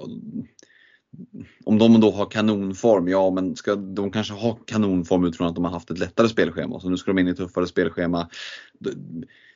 om 1.65 1.79
de 1.79 2.01
då 2.01 2.11
har 2.11 2.31
kanonform, 2.31 3.09
ja 3.09 3.31
men 3.31 3.57
ska 3.57 3.75
de 3.75 4.11
kanske 4.11 4.35
ha 4.35 4.55
kanonform 4.55 5.25
utifrån 5.25 5.49
att 5.49 5.55
de 5.55 5.65
har 5.65 5.73
haft 5.73 5.91
ett 5.91 5.99
lättare 5.99 6.29
spelschema. 6.29 6.81
Så 6.81 6.91
nu 6.91 6.97
ska 6.97 7.11
de 7.11 7.19
in 7.19 7.29
i 7.29 7.31
ett 7.31 7.37
tuffare 7.37 7.67
spelschema 7.67 8.29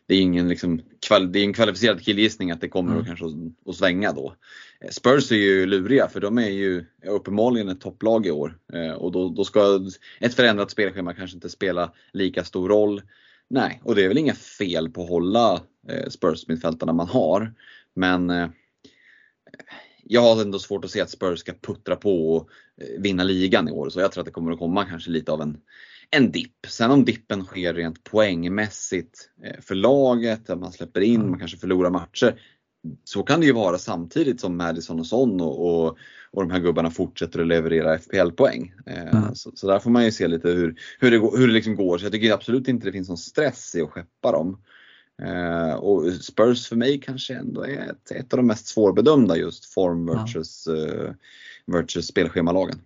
det 0.07 0.15
är 0.15 0.21
ingen 0.21 0.49
liksom, 0.49 0.83
det 1.31 1.39
är 1.39 1.45
en 1.45 1.53
kvalificerad 1.53 2.03
killgissning 2.03 2.51
att 2.51 2.61
det 2.61 2.69
kommer 2.69 2.93
mm. 2.93 3.05
kanske 3.05 3.25
att, 3.67 3.77
svänga 3.77 4.13
då. 4.13 4.35
Eh, 4.81 4.91
Spurs 4.91 5.33
är 5.33 5.37
ju 5.37 5.67
luriga 5.67 6.09
för 6.09 6.21
de 6.21 6.39
är 6.39 6.49
ju 6.49 6.85
uppenbarligen 7.07 7.69
ett 7.69 7.81
topplag 7.81 8.27
i 8.27 8.31
år 8.31 8.59
eh, 8.73 8.93
och 8.93 9.13
då, 9.13 9.29
då 9.29 9.45
ska 9.45 9.81
ett 10.21 10.35
förändrat 10.35 10.71
spelschema 10.71 11.15
kanske 11.15 11.35
inte 11.35 11.49
spela 11.49 11.93
lika 12.13 12.45
stor 12.45 12.69
roll. 12.69 13.03
Nej, 13.49 13.81
och 13.85 13.95
det 13.95 14.05
är 14.05 14.09
väl 14.09 14.19
inga 14.19 14.35
fel 14.35 14.91
på 14.91 15.03
att 15.03 15.09
hålla 15.09 15.61
eh, 15.89 16.09
Spurs-mittfältarna 16.09 16.93
man 16.93 17.09
har. 17.09 17.55
Men 17.95 18.31
jag 20.07 20.21
har 20.21 20.43
ändå 20.43 20.59
svårt 20.59 20.85
att 20.85 20.91
se 20.91 21.01
att 21.01 21.11
Spurs 21.11 21.39
ska 21.39 21.53
puttra 21.53 21.97
på 21.97 22.37
och 22.37 22.49
vinna 22.99 23.25
ligan 23.25 23.69
i 23.69 23.73
år. 23.73 23.91
Så 23.91 24.01
jag 24.01 24.13
tror 24.13 24.23
att 24.23 24.27
det 24.27 24.33
kommer 24.33 24.53
att 24.53 24.59
komma 24.59 24.85
kanske 24.85 25.11
lite 25.11 25.33
av 25.33 25.41
en 25.41 25.59
en 26.11 26.31
dipp. 26.31 26.67
Sen 26.69 26.91
om 26.91 27.05
dippen 27.05 27.45
sker 27.45 27.75
rent 27.75 28.05
poängmässigt 28.05 29.31
eh, 29.45 29.61
för 29.61 29.75
laget, 29.75 30.51
att 30.51 30.59
man 30.59 30.73
släpper 30.73 31.01
in, 31.01 31.31
man 31.31 31.39
kanske 31.39 31.57
förlorar 31.57 31.91
matcher. 31.91 32.41
Så 33.05 33.23
kan 33.23 33.41
det 33.41 33.47
ju 33.47 33.53
vara 33.53 33.79
samtidigt 33.79 34.41
som 34.41 34.57
Madison 34.57 35.01
och 35.01 35.07
Son 35.07 35.41
och, 35.41 35.67
och, 35.67 35.99
och 36.31 36.43
de 36.43 36.51
här 36.51 36.61
gubbarna 36.61 36.91
fortsätter 36.91 37.41
att 37.41 37.47
leverera 37.47 37.99
FPL-poäng. 37.99 38.75
Eh, 38.87 39.17
mm. 39.17 39.35
Så, 39.35 39.51
så, 39.55 39.67
där 39.67 39.79
får 39.79 39.91
man 39.91 40.05
ju 40.05 40.13
se 40.13 40.29
lite 40.29 40.49
hur, 40.49 40.77
hur 40.99 41.11
det, 41.11 41.19
hur 41.19 41.47
det 41.47 41.53
liksom 41.53 41.77
går. 41.77 41.99
Så 41.99 42.05
jag 42.05 42.13
tycker 42.13 42.33
absolut 42.33 42.69
inte 42.69 42.87
det 42.87 42.93
finns 42.93 43.09
någon 43.09 43.19
stress 43.19 43.75
i 43.75 43.83
att 43.83 43.91
skeppa 43.91 44.33
dem. 44.33 44.63
Eh, 45.23 45.75
och 45.75 46.13
Spurs 46.13 46.69
för 46.69 46.77
mig 46.77 47.01
kanske 47.01 47.35
ändå 47.35 47.63
är 47.63 47.91
ett, 47.91 48.11
ett 48.11 48.33
av 48.33 48.37
de 48.37 48.47
mest 48.47 48.67
svårbedömda 48.67 49.37
just 49.37 49.65
form 49.65 50.07
versus, 50.07 50.67
mm. 50.67 51.15
versus 51.67 52.07
spelschemalagen. 52.07 52.81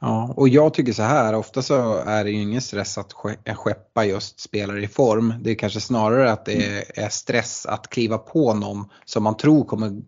Ja, 0.00 0.34
och 0.36 0.48
jag 0.48 0.74
tycker 0.74 0.92
så 0.92 1.02
här, 1.02 1.34
ofta 1.34 1.62
så 1.62 1.96
är 1.96 2.24
det 2.24 2.30
ju 2.30 2.42
ingen 2.42 2.60
stress 2.60 2.98
att 2.98 3.12
skeppa 3.56 4.04
just 4.04 4.40
spelare 4.40 4.82
i 4.82 4.88
form. 4.88 5.34
Det 5.42 5.50
är 5.50 5.54
kanske 5.54 5.80
snarare 5.80 6.32
att 6.32 6.44
det 6.44 6.98
är 6.98 7.08
stress 7.08 7.66
att 7.66 7.90
kliva 7.90 8.18
på 8.18 8.54
någon 8.54 8.84
som 9.04 9.22
man 9.22 9.36
tror 9.36 9.64
kommer 9.64 10.02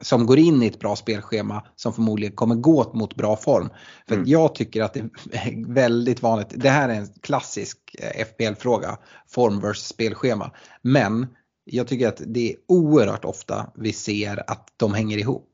som 0.00 0.26
går 0.26 0.38
in 0.38 0.62
i 0.62 0.66
ett 0.66 0.80
bra 0.80 0.96
spelschema 0.96 1.62
som 1.76 1.92
förmodligen 1.92 2.36
kommer 2.36 2.54
gå 2.54 2.90
mot 2.94 3.14
bra 3.14 3.36
form. 3.36 3.68
För 4.08 4.14
mm. 4.14 4.28
jag 4.28 4.54
tycker 4.54 4.82
att 4.82 4.94
det 4.94 5.00
är 5.32 5.66
väldigt 5.74 6.22
vanligt, 6.22 6.48
det 6.56 6.70
här 6.70 6.88
är 6.88 6.94
en 6.94 7.08
klassisk 7.20 7.78
eh, 7.98 8.24
FPL-fråga, 8.24 8.98
form 9.28 9.60
versus 9.60 9.86
spelschema. 9.86 10.50
Men 10.82 11.26
jag 11.64 11.86
tycker 11.86 12.08
att 12.08 12.22
det 12.26 12.52
är 12.52 12.56
oerhört 12.68 13.24
ofta 13.24 13.66
vi 13.74 13.92
ser 13.92 14.50
att 14.50 14.68
de 14.76 14.94
hänger 14.94 15.18
ihop. 15.18 15.48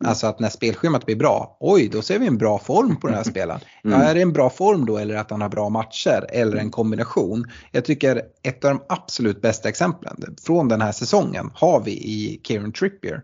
Mm. 0.00 0.10
Alltså 0.10 0.26
att 0.26 0.40
när 0.40 0.48
spelschemat 0.48 1.06
blir 1.06 1.16
bra, 1.16 1.56
oj 1.60 1.88
då 1.88 2.02
ser 2.02 2.18
vi 2.18 2.26
en 2.26 2.38
bra 2.38 2.58
form 2.58 2.96
på 2.96 3.06
den 3.06 3.16
här 3.16 3.24
spelaren. 3.30 3.60
Mm. 3.84 4.00
Ja, 4.00 4.06
är 4.06 4.14
det 4.14 4.22
en 4.22 4.32
bra 4.32 4.50
form 4.50 4.86
då 4.86 4.98
eller 4.98 5.14
att 5.14 5.30
han 5.30 5.40
har 5.40 5.48
bra 5.48 5.68
matcher 5.68 6.26
eller 6.28 6.56
en 6.56 6.70
kombination? 6.70 7.50
Jag 7.72 7.84
tycker 7.84 8.22
ett 8.42 8.64
av 8.64 8.70
de 8.70 8.82
absolut 8.88 9.42
bästa 9.42 9.68
exemplen 9.68 10.36
från 10.42 10.68
den 10.68 10.80
här 10.80 10.92
säsongen 10.92 11.50
har 11.54 11.80
vi 11.80 11.92
i 11.92 12.40
Kieran 12.42 12.72
Trippier. 12.72 13.22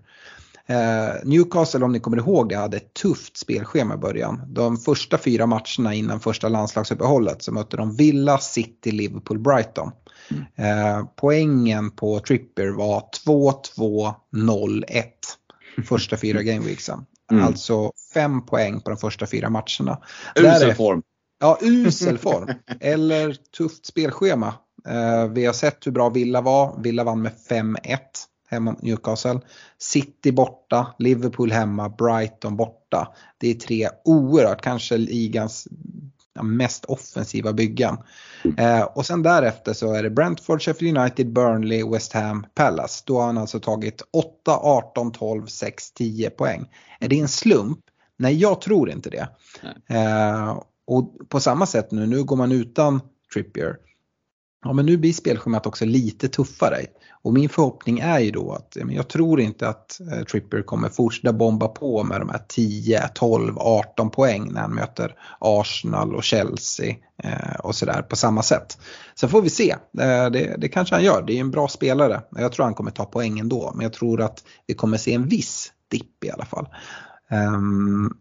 Eh, 0.70 1.14
Newcastle, 1.24 1.84
om 1.84 1.92
ni 1.92 2.00
kommer 2.00 2.16
ihåg 2.16 2.48
det, 2.48 2.56
hade 2.56 2.76
ett 2.76 2.94
tufft 2.94 3.36
spelschema 3.36 3.94
i 3.94 3.96
början. 3.96 4.42
De 4.46 4.76
första 4.76 5.18
fyra 5.18 5.46
matcherna 5.46 5.94
innan 5.94 6.20
första 6.20 6.48
landslagsuppehållet 6.48 7.42
så 7.42 7.52
mötte 7.52 7.76
de 7.76 7.96
Villa, 7.96 8.38
City, 8.38 8.90
Liverpool, 8.90 9.38
Brighton. 9.38 9.90
Mm. 10.30 10.98
Eh, 10.98 11.04
poängen 11.16 11.90
på 11.90 12.18
Tripper 12.18 12.68
var 12.68 13.04
2-2-0-1 13.26 14.84
första 15.88 16.16
fyra 16.20 16.42
gameweeksen. 16.42 17.04
Mm. 17.32 17.44
Alltså 17.44 17.92
fem 18.14 18.46
poäng 18.46 18.80
på 18.80 18.90
de 18.90 18.96
första 18.96 19.26
fyra 19.26 19.50
matcherna. 19.50 19.98
Usel 20.36 20.74
form. 20.74 21.02
Ja, 21.40 21.58
usel 21.60 22.18
form. 22.18 22.48
Eller 22.80 23.36
tufft 23.56 23.86
spelschema. 23.86 24.54
Eh, 24.88 25.26
vi 25.26 25.46
har 25.46 25.52
sett 25.52 25.86
hur 25.86 25.92
bra 25.92 26.08
Villa 26.08 26.40
var. 26.40 26.82
Villa 26.82 27.04
vann 27.04 27.22
med 27.22 27.32
5-1 27.50 27.76
hemma 28.50 28.70
mot 28.70 28.82
Newcastle. 28.82 29.40
City 29.78 30.32
borta, 30.32 30.94
Liverpool 30.98 31.52
hemma, 31.52 31.88
Brighton 31.88 32.56
borta. 32.56 33.14
Det 33.38 33.50
är 33.50 33.54
tre 33.54 33.88
oerhört, 34.04 34.62
kanske 34.62 34.96
ligans 34.96 35.68
mest 36.42 36.84
offensiva 36.84 37.52
byggen. 37.52 37.96
Eh, 38.58 38.82
och 38.82 39.06
sen 39.06 39.22
därefter 39.22 39.72
så 39.72 39.94
är 39.94 40.02
det 40.02 40.10
Brentford, 40.10 40.62
Sheffield 40.62 40.98
United, 40.98 41.32
Burnley, 41.32 41.84
West 41.84 42.12
Ham, 42.12 42.46
Palace. 42.54 43.02
Då 43.06 43.18
har 43.18 43.26
han 43.26 43.38
alltså 43.38 43.60
tagit 43.60 44.02
8, 44.12 44.56
18, 44.56 45.12
12, 45.12 45.46
6, 45.46 45.92
10 45.92 46.30
poäng. 46.30 46.68
Är 47.00 47.08
det 47.08 47.20
en 47.20 47.28
slump? 47.28 47.78
Nej, 48.16 48.34
jag 48.34 48.60
tror 48.60 48.90
inte 48.90 49.10
det. 49.10 49.28
Eh, 49.94 50.62
och 50.86 51.14
på 51.28 51.40
samma 51.40 51.66
sätt 51.66 51.90
nu, 51.90 52.06
nu 52.06 52.24
går 52.24 52.36
man 52.36 52.52
utan 52.52 53.00
Trippier. 53.34 53.76
Ja 54.64 54.72
men 54.72 54.86
nu 54.86 54.96
blir 54.96 55.12
spelschemat 55.12 55.66
också 55.66 55.84
lite 55.84 56.28
tuffare. 56.28 56.86
Och 57.22 57.32
min 57.32 57.48
förhoppning 57.48 57.98
är 57.98 58.18
ju 58.18 58.30
då 58.30 58.52
att 58.52 58.76
jag 58.90 59.08
tror 59.08 59.40
inte 59.40 59.68
att 59.68 60.00
eh, 60.00 60.24
Tripper 60.24 60.62
kommer 60.62 60.88
fortsätta 60.88 61.32
bomba 61.32 61.68
på 61.68 62.04
med 62.04 62.20
de 62.20 62.28
här 62.28 62.42
10, 62.48 63.08
12, 63.14 63.58
18 63.58 64.10
poäng 64.10 64.52
när 64.52 64.60
han 64.60 64.74
möter 64.74 65.14
Arsenal 65.38 66.14
och 66.14 66.24
Chelsea 66.24 66.96
eh, 67.22 67.54
och 67.60 67.74
sådär 67.74 68.02
på 68.02 68.16
samma 68.16 68.42
sätt. 68.42 68.78
Sen 69.14 69.28
får 69.28 69.42
vi 69.42 69.50
se, 69.50 69.70
eh, 70.00 70.30
det, 70.30 70.56
det 70.58 70.68
kanske 70.68 70.94
han 70.94 71.04
gör, 71.04 71.22
det 71.22 71.36
är 71.36 71.40
en 71.40 71.50
bra 71.50 71.68
spelare. 71.68 72.22
Jag 72.30 72.52
tror 72.52 72.64
han 72.64 72.74
kommer 72.74 72.90
ta 72.90 73.04
poäng 73.04 73.38
ändå 73.38 73.72
men 73.74 73.82
jag 73.82 73.92
tror 73.92 74.20
att 74.20 74.44
vi 74.66 74.74
kommer 74.74 74.96
se 74.96 75.14
en 75.14 75.28
viss 75.28 75.72
dipp 75.88 76.24
i 76.24 76.30
alla 76.30 76.44
fall. 76.44 76.68
Ehm, 77.30 78.16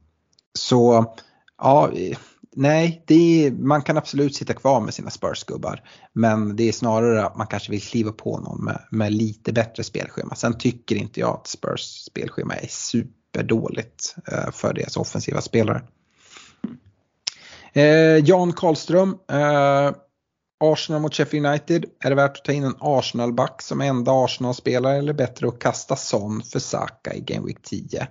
så 0.53 1.13
ja, 1.57 1.89
nej, 2.55 3.03
är, 3.07 3.51
man 3.51 3.81
kan 3.81 3.97
absolut 3.97 4.35
sitta 4.35 4.53
kvar 4.53 4.81
med 4.81 4.93
sina 4.93 5.09
Spurs-gubbar. 5.09 5.83
Men 6.13 6.55
det 6.55 6.63
är 6.63 6.71
snarare 6.71 7.25
att 7.25 7.37
man 7.37 7.47
kanske 7.47 7.71
vill 7.71 7.81
kliva 7.81 8.11
på 8.11 8.39
någon 8.39 8.63
med, 8.63 8.83
med 8.91 9.13
lite 9.13 9.53
bättre 9.53 9.83
spelschema. 9.83 10.35
Sen 10.35 10.57
tycker 10.57 10.95
inte 10.95 11.19
jag 11.19 11.29
att 11.29 11.47
Spurs 11.47 11.81
spelschema 11.81 12.55
är 12.55 12.67
superdåligt 12.67 14.15
eh, 14.31 14.51
för 14.51 14.73
deras 14.73 14.97
offensiva 14.97 15.41
spelare. 15.41 15.81
Eh, 17.73 18.17
Jan 18.25 18.53
Karlström, 18.53 19.17
eh, 19.31 19.91
Arsenal 20.59 21.01
mot 21.01 21.15
Sheffield 21.15 21.45
United. 21.45 21.85
Är 22.03 22.09
det 22.09 22.15
värt 22.15 22.37
att 22.37 22.45
ta 22.45 22.51
in 22.51 22.63
en 22.63 22.75
Arsenal-back 22.79 23.61
som 23.61 23.81
enda 23.81 24.11
Arsenal-spelare 24.11 24.97
eller 24.97 25.13
bättre 25.13 25.47
att 25.47 25.59
kasta 25.59 25.95
Son 25.95 26.43
för 26.43 26.59
Saka 26.59 27.13
i 27.13 27.19
Game 27.19 27.47
Week 27.47 27.61
10? 27.63 28.07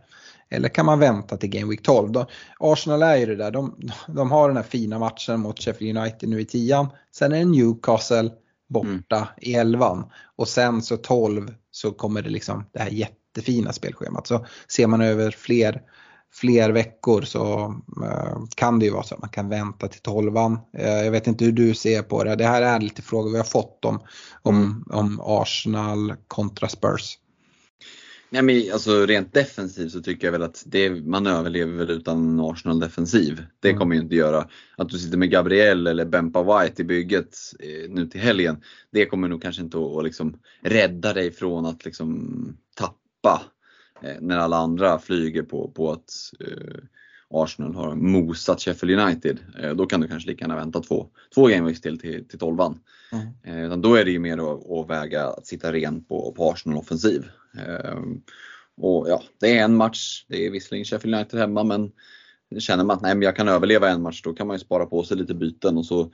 Eller 0.51 0.69
kan 0.69 0.87
man 0.87 0.99
vänta 0.99 1.37
till 1.37 1.51
Game 1.51 1.70
Week 1.70 1.83
12? 1.83 2.12
De, 2.12 2.27
Arsenal 2.59 3.03
är 3.03 3.16
ju 3.16 3.27
det 3.27 3.37
där, 3.37 3.51
de, 3.51 3.77
de 4.07 4.31
har 4.31 4.49
den 4.49 4.57
här 4.57 4.65
fina 4.65 4.99
matchen 4.99 5.41
mot 5.41 5.62
Sheffield 5.62 5.99
United 5.99 6.29
nu 6.29 6.41
i 6.41 6.45
tian. 6.45 6.89
Sen 7.12 7.33
är 7.33 7.39
det 7.39 7.45
Newcastle 7.45 8.31
borta 8.69 9.16
mm. 9.16 9.29
i 9.37 9.55
elvan 9.55 10.11
och 10.37 10.49
sen 10.49 10.83
så 10.83 10.97
12 10.97 11.55
så 11.70 11.91
kommer 11.93 12.23
det 12.23 12.31
liksom 12.31 12.65
det 12.73 12.81
här 12.81 12.91
jättefina 12.91 13.73
spelschemat. 13.73 14.27
Så 14.27 14.47
ser 14.69 14.87
man 14.87 15.01
över 15.01 15.31
fler, 15.31 15.83
fler 16.33 16.70
veckor 16.70 17.23
så 17.23 17.69
uh, 18.03 18.45
kan 18.57 18.79
det 18.79 18.85
ju 18.85 18.93
vara 18.93 19.03
så 19.03 19.15
att 19.15 19.20
man 19.20 19.31
kan 19.31 19.49
vänta 19.49 19.89
till 19.89 20.01
tolvan. 20.01 20.59
Uh, 20.79 21.05
jag 21.05 21.11
vet 21.11 21.27
inte 21.27 21.45
hur 21.45 21.53
du 21.53 21.75
ser 21.75 22.03
på 22.03 22.25
det. 22.25 22.37
Det 22.37 22.45
här 22.45 22.62
är 22.62 22.81
lite 22.81 23.03
frågor 23.03 23.31
vi 23.31 23.37
har 23.37 23.45
fått 23.45 23.85
om, 23.85 24.01
om, 24.43 24.57
mm. 24.57 24.85
om 24.91 25.20
Arsenal 25.23 26.15
kontra 26.29 26.69
Spurs. 26.69 27.19
Nej, 28.31 28.43
men 28.43 28.73
alltså 28.73 29.07
rent 29.07 29.35
defensivt 29.35 29.93
så 29.93 30.01
tycker 30.01 30.27
jag 30.27 30.33
väl 30.33 30.43
att 30.43 30.63
det, 30.67 30.91
man 30.91 31.27
överlever 31.27 31.73
väl 31.73 31.91
utan 31.91 32.41
Arsenal 32.41 32.81
defensiv. 32.81 33.43
Det 33.61 33.69
mm. 33.69 33.79
kommer 33.79 33.95
ju 33.95 34.03
inte 34.03 34.15
göra. 34.15 34.49
Att 34.77 34.89
du 34.89 34.99
sitter 34.99 35.19
med 35.19 35.31
Gabriel 35.31 35.87
eller 35.87 36.05
Bempa 36.05 36.43
White 36.63 36.83
i 36.83 36.85
bygget 36.85 37.37
eh, 37.61 37.91
nu 37.91 38.07
till 38.07 38.21
helgen. 38.21 38.63
Det 38.93 39.07
kommer 39.07 39.29
nog 39.29 39.43
kanske 39.43 39.63
inte 39.63 39.79
att, 39.79 40.05
liksom 40.05 40.39
rädda 40.61 41.13
dig 41.13 41.33
från 41.33 41.67
att 41.67 41.85
liksom 41.85 42.57
tappa 42.75 43.43
eh, 44.03 44.17
när 44.21 44.39
alla 44.39 44.57
andra 44.57 44.99
flyger 44.99 45.43
på, 45.43 45.71
på 45.71 45.93
att 45.93 46.11
eh, 46.41 46.79
Arsenal 47.31 47.75
har 47.75 47.95
mosat 47.95 48.61
Sheffield 48.61 49.01
United. 49.01 49.39
Eh, 49.63 49.71
då 49.71 49.87
kan 49.87 50.01
du 50.01 50.09
kanske 50.09 50.31
lika 50.31 50.45
gärna 50.45 50.57
vänta 50.57 50.81
två, 50.81 51.07
två 51.35 51.47
gameweeks 51.47 51.81
till 51.81 51.99
till, 51.99 52.29
till 52.29 52.39
12 52.39 52.59
mm. 52.63 53.71
eh, 53.73 53.79
Då 53.79 53.95
är 53.95 54.05
det 54.05 54.11
ju 54.11 54.19
mer 54.19 54.39
att, 54.39 54.71
att 54.71 54.91
väga 54.91 55.27
att 55.27 55.47
sitta 55.47 55.73
ren 55.73 56.05
på, 56.05 56.33
på 56.37 56.51
Arsenal 56.51 56.79
offensiv. 56.79 57.25
Ehm, 57.59 58.21
och 58.77 59.09
ja, 59.09 59.23
det 59.41 59.59
är 59.59 59.65
en 59.65 59.77
match, 59.77 60.25
det 60.29 60.47
är 60.47 60.51
visserligen 60.51 60.85
Sheffield 60.85 61.15
United 61.15 61.41
hemma 61.41 61.65
men 61.65 61.91
känner 62.59 62.85
man 62.85 62.97
att 62.97 63.03
nej, 63.03 63.15
men 63.15 63.23
jag 63.23 63.37
kan 63.37 63.49
överleva 63.49 63.89
en 63.89 64.03
match 64.03 64.23
då 64.23 64.33
kan 64.33 64.47
man 64.47 64.57
ju 64.57 64.61
spara 64.61 64.87
på 64.87 65.03
sig 65.03 65.17
lite 65.17 65.35
byten 65.35 65.77
och 65.77 65.87
så 65.87 66.13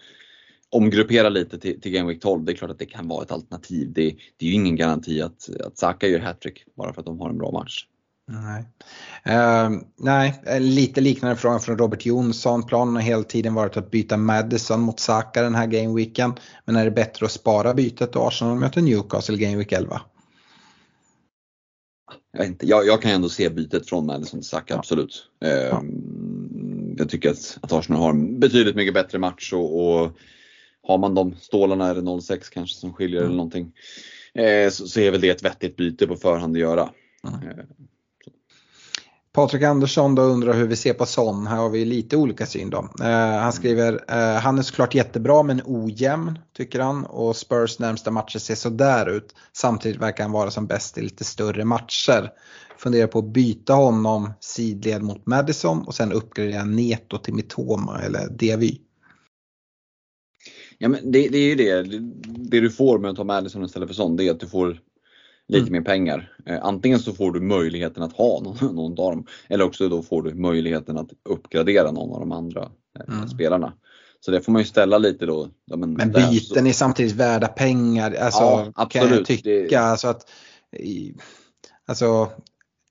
omgruppera 0.71 1.29
lite 1.29 1.59
till, 1.59 1.81
till 1.81 1.93
Game 1.93 2.09
Week 2.09 2.23
12. 2.23 2.45
Det 2.45 2.53
är 2.53 2.57
klart 2.57 2.71
att 2.71 2.79
det 2.79 2.87
kan 2.87 3.09
vara 3.09 3.23
ett 3.23 3.33
alternativ. 3.33 3.93
Det, 3.93 4.17
det 4.37 4.47
är 4.47 4.51
ju 4.51 4.55
ingen 4.55 4.77
garanti 4.77 5.23
att, 5.23 5.51
att 5.67 5.79
Saka 5.79 6.07
gör 6.07 6.19
hattrick 6.19 6.65
bara 6.77 6.93
för 6.93 7.01
att 7.01 7.07
de 7.07 7.21
har 7.21 7.31
en 7.31 7.39
bra 7.39 7.51
match. 7.53 7.87
Nej. 8.27 8.65
Uh, 9.37 9.81
nej, 9.97 10.43
lite 10.61 11.01
liknande 11.01 11.37
fråga 11.37 11.59
från 11.59 11.79
Robert 11.79 12.07
Jonsson. 12.07 12.67
Planen 12.67 12.95
har 12.95 13.03
hela 13.03 13.23
tiden 13.23 13.55
varit 13.55 13.77
att 13.77 13.91
byta 13.91 14.17
Madison 14.17 14.81
mot 14.81 15.01
Saka 15.01 15.43
den 15.43 15.55
här 15.55 15.67
gameweeken. 15.67 16.33
Men 16.65 16.77
är 16.77 16.85
det 16.85 16.91
bättre 16.91 17.27
att 17.27 17.33
spara 17.33 17.75
bytet 17.75 18.17
och 18.17 18.29
Arsenal 18.29 18.59
möter 18.59 18.83
Newcastle 18.83 19.37
Game 19.37 19.57
Week 19.57 19.73
11? 19.73 20.01
Jag, 22.35 22.47
inte, 22.47 22.67
jag, 22.67 22.87
jag, 22.87 23.03
kan 23.03 23.11
ändå 23.11 23.29
se 23.29 23.51
bytet 23.51 23.89
från 23.89 24.07
Madison 24.07 24.41
till 24.41 24.49
Saka, 24.49 24.75
ja. 24.75 24.79
absolut. 24.79 25.29
Ja. 25.39 25.49
Ehm, 25.49 26.95
jag 26.99 27.09
tycker 27.09 27.31
att, 27.31 27.59
att 27.61 27.73
Arsenal 27.73 28.03
har 28.03 28.11
en 28.11 28.41
betydligt 28.41 28.77
mycket 28.77 28.95
bättre 28.95 29.19
match 29.19 29.53
och, 29.53 30.01
och 30.03 30.19
har 30.83 30.99
man 30.99 31.15
de 31.15 31.35
stålarna, 31.41 31.89
är 31.89 31.95
det 31.95 32.23
06 32.23 32.49
kanske 32.49 32.77
som 32.77 32.93
skiljer 32.93 33.21
mm. 33.21 33.27
eller 33.27 33.37
någonting, 33.37 33.73
eh, 34.35 34.71
så, 34.71 34.87
så, 34.87 35.01
är 35.01 35.11
väl 35.11 35.21
det 35.21 35.29
ett 35.29 35.45
vettigt 35.45 35.77
byte 35.77 36.07
på 36.07 36.17
förhand 36.17 36.57
att 36.57 36.61
göra. 36.61 36.91
Mm. 37.43 37.67
Patrik 39.35 39.63
Andersson 39.63 40.15
då 40.15 40.23
undrar 40.23 40.55
hur 40.55 40.67
vi 40.67 40.77
ser 40.77 40.95
på 40.95 41.07
Son. 41.07 41.47
Här 41.47 41.57
har 41.57 41.71
vi 41.71 41.85
lite 41.85 42.17
olika 42.17 42.47
syn 42.47 42.71
då. 42.71 42.79
Eh, 42.79 43.07
han 43.07 43.39
mm. 43.39 43.53
skriver, 43.53 44.05
eh, 44.09 44.41
han 44.41 44.59
är 44.59 44.63
såklart 44.63 44.95
jättebra 44.95 45.43
men 45.43 45.63
ojämn 45.65 46.39
tycker 46.57 46.81
han 46.81 47.05
och 47.05 47.37
Spurs 47.37 47.79
närmsta 47.79 48.11
matcher 48.11 48.39
ser 48.39 48.55
sådär 48.55 49.09
ut. 49.09 49.35
Samtidigt 49.53 50.01
verkar 50.01 50.25
han 50.25 50.33
vara 50.33 50.51
som 50.51 50.67
bäst 50.67 50.99
i 50.99 51.03
lite 51.03 51.25
större 51.25 51.65
matcher. 51.65 52.31
Funderar 52.79 53.07
på 53.07 53.19
att 53.19 53.33
byta 53.33 53.73
honom 53.73 54.33
sidled 54.41 55.03
mot 55.03 55.27
Madison 55.27 55.83
och 55.87 55.95
sen 55.95 56.13
uppgradera 56.13 56.65
Neto 56.65 57.19
till 57.19 57.35
Mitoma 57.35 58.01
eller 58.03 58.29
Diavy. 58.31 58.79
Ja 60.79 60.89
men 60.89 61.13
det, 61.13 61.29
det 61.29 61.39
är 61.39 61.49
ju 61.49 61.55
det, 61.55 61.83
det 62.51 62.61
du 62.61 62.71
får 62.71 62.99
med 62.99 63.11
att 63.11 63.17
ta 63.17 63.25
Madison 63.25 63.65
istället 63.65 63.89
för 63.89 63.95
Son 63.95 64.17
det 64.17 64.25
är 64.25 64.31
att 64.31 64.41
du 64.41 64.49
får 64.49 64.81
lite 65.49 65.63
mm. 65.63 65.73
mer 65.73 65.81
pengar. 65.81 66.33
Eh, 66.47 66.59
antingen 66.63 66.99
så 66.99 67.13
får 67.13 67.33
du 67.33 67.41
möjligheten 67.41 68.03
att 68.03 68.13
ha 68.13 68.41
någon, 68.41 68.75
någon 68.75 68.91
av 68.91 69.11
dem 69.13 69.27
eller 69.49 69.65
också 69.65 69.89
då 69.89 70.03
får 70.03 70.23
du 70.23 70.35
möjligheten 70.35 70.99
att 70.99 71.11
uppgradera 71.29 71.91
någon 71.91 72.15
av 72.15 72.21
de 72.21 72.33
andra 72.33 72.71
eh, 72.99 73.15
mm. 73.15 73.29
spelarna. 73.29 73.73
Så 74.21 74.31
det 74.31 74.41
får 74.41 74.53
man 74.53 74.63
ju 74.63 74.67
ställa 74.67 74.99
lite 74.99 75.27
då. 75.27 75.49
Ja, 75.65 75.77
men, 75.77 75.93
men 75.93 76.13
byten 76.13 76.65
så... 76.65 76.69
är 76.69 76.73
samtidigt 76.73 77.13
värda 77.13 77.49
pengar. 77.49 78.15
Alltså, 78.15 78.43
ja, 78.43 78.73
absolut. 78.75 79.09
Kan 79.09 79.17
jag 79.17 79.27
tycka. 79.27 79.51
Det... 79.51 79.77
Alltså, 79.77 80.09
att, 80.09 80.31
alltså, 81.87 82.31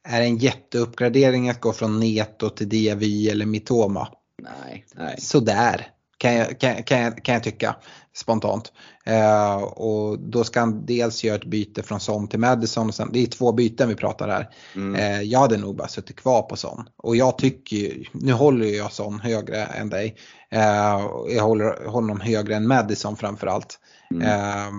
är 0.03 0.19
det 0.19 0.25
en 0.25 0.37
jätteuppgradering 0.37 1.49
att 1.49 1.61
gå 1.61 1.73
från 1.73 1.99
Neto 1.99 2.49
till 2.49 2.69
Diavy 2.69 3.29
eller 3.29 3.45
Mitoma? 3.45 4.07
Nej, 4.41 4.85
nej. 4.95 5.15
Sådär 5.19 5.87
kan 6.17 6.33
jag, 6.33 6.59
kan, 6.59 6.83
kan, 6.83 6.99
jag, 6.99 7.23
kan 7.23 7.33
jag 7.33 7.43
tycka 7.43 7.75
spontant. 8.15 8.71
Eh, 9.05 9.55
och 9.63 10.19
då 10.19 10.43
ska 10.43 10.59
han 10.59 10.85
dels 10.85 11.23
göra 11.23 11.35
ett 11.35 11.45
byte 11.45 11.83
från 11.83 11.99
Son 11.99 12.27
till 12.27 12.39
Madison. 12.39 12.87
Och 12.87 12.95
sen, 12.95 13.09
det 13.13 13.19
är 13.19 13.27
två 13.27 13.51
byten 13.51 13.89
vi 13.89 13.95
pratar 13.95 14.29
här. 14.29 14.49
Mm. 14.75 14.95
Eh, 14.95 15.21
jag 15.21 15.39
hade 15.39 15.57
nog 15.57 15.75
bara 15.75 15.87
suttit 15.87 16.15
kvar 16.15 16.41
på 16.41 16.55
Son. 16.55 16.89
Och 16.97 17.15
jag 17.15 17.37
tycker 17.37 17.75
ju, 17.77 18.03
nu 18.11 18.33
håller 18.33 18.65
ju 18.65 18.75
jag 18.75 18.91
Son 18.91 19.19
högre 19.19 19.63
än 19.63 19.89
dig. 19.89 20.15
Eh, 20.49 21.01
jag 21.29 21.43
håller, 21.43 21.85
honom 21.87 22.19
högre 22.21 22.55
än 22.55 22.67
Madison 22.67 23.17
framförallt. 23.17 23.79
Mm. 24.11 24.27
Eh, 24.27 24.71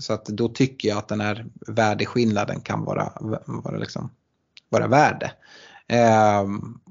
så 0.00 0.12
att 0.12 0.26
då 0.26 0.48
tycker 0.48 0.88
jag 0.88 0.98
att 0.98 1.08
den 1.08 1.20
här 1.20 1.46
värdeskillnaden 1.66 2.60
kan 2.60 2.84
vara, 2.84 3.12
vara, 3.46 3.76
liksom, 3.76 4.10
vara 4.68 4.86
värde. 4.86 5.32
Eh, 5.88 6.44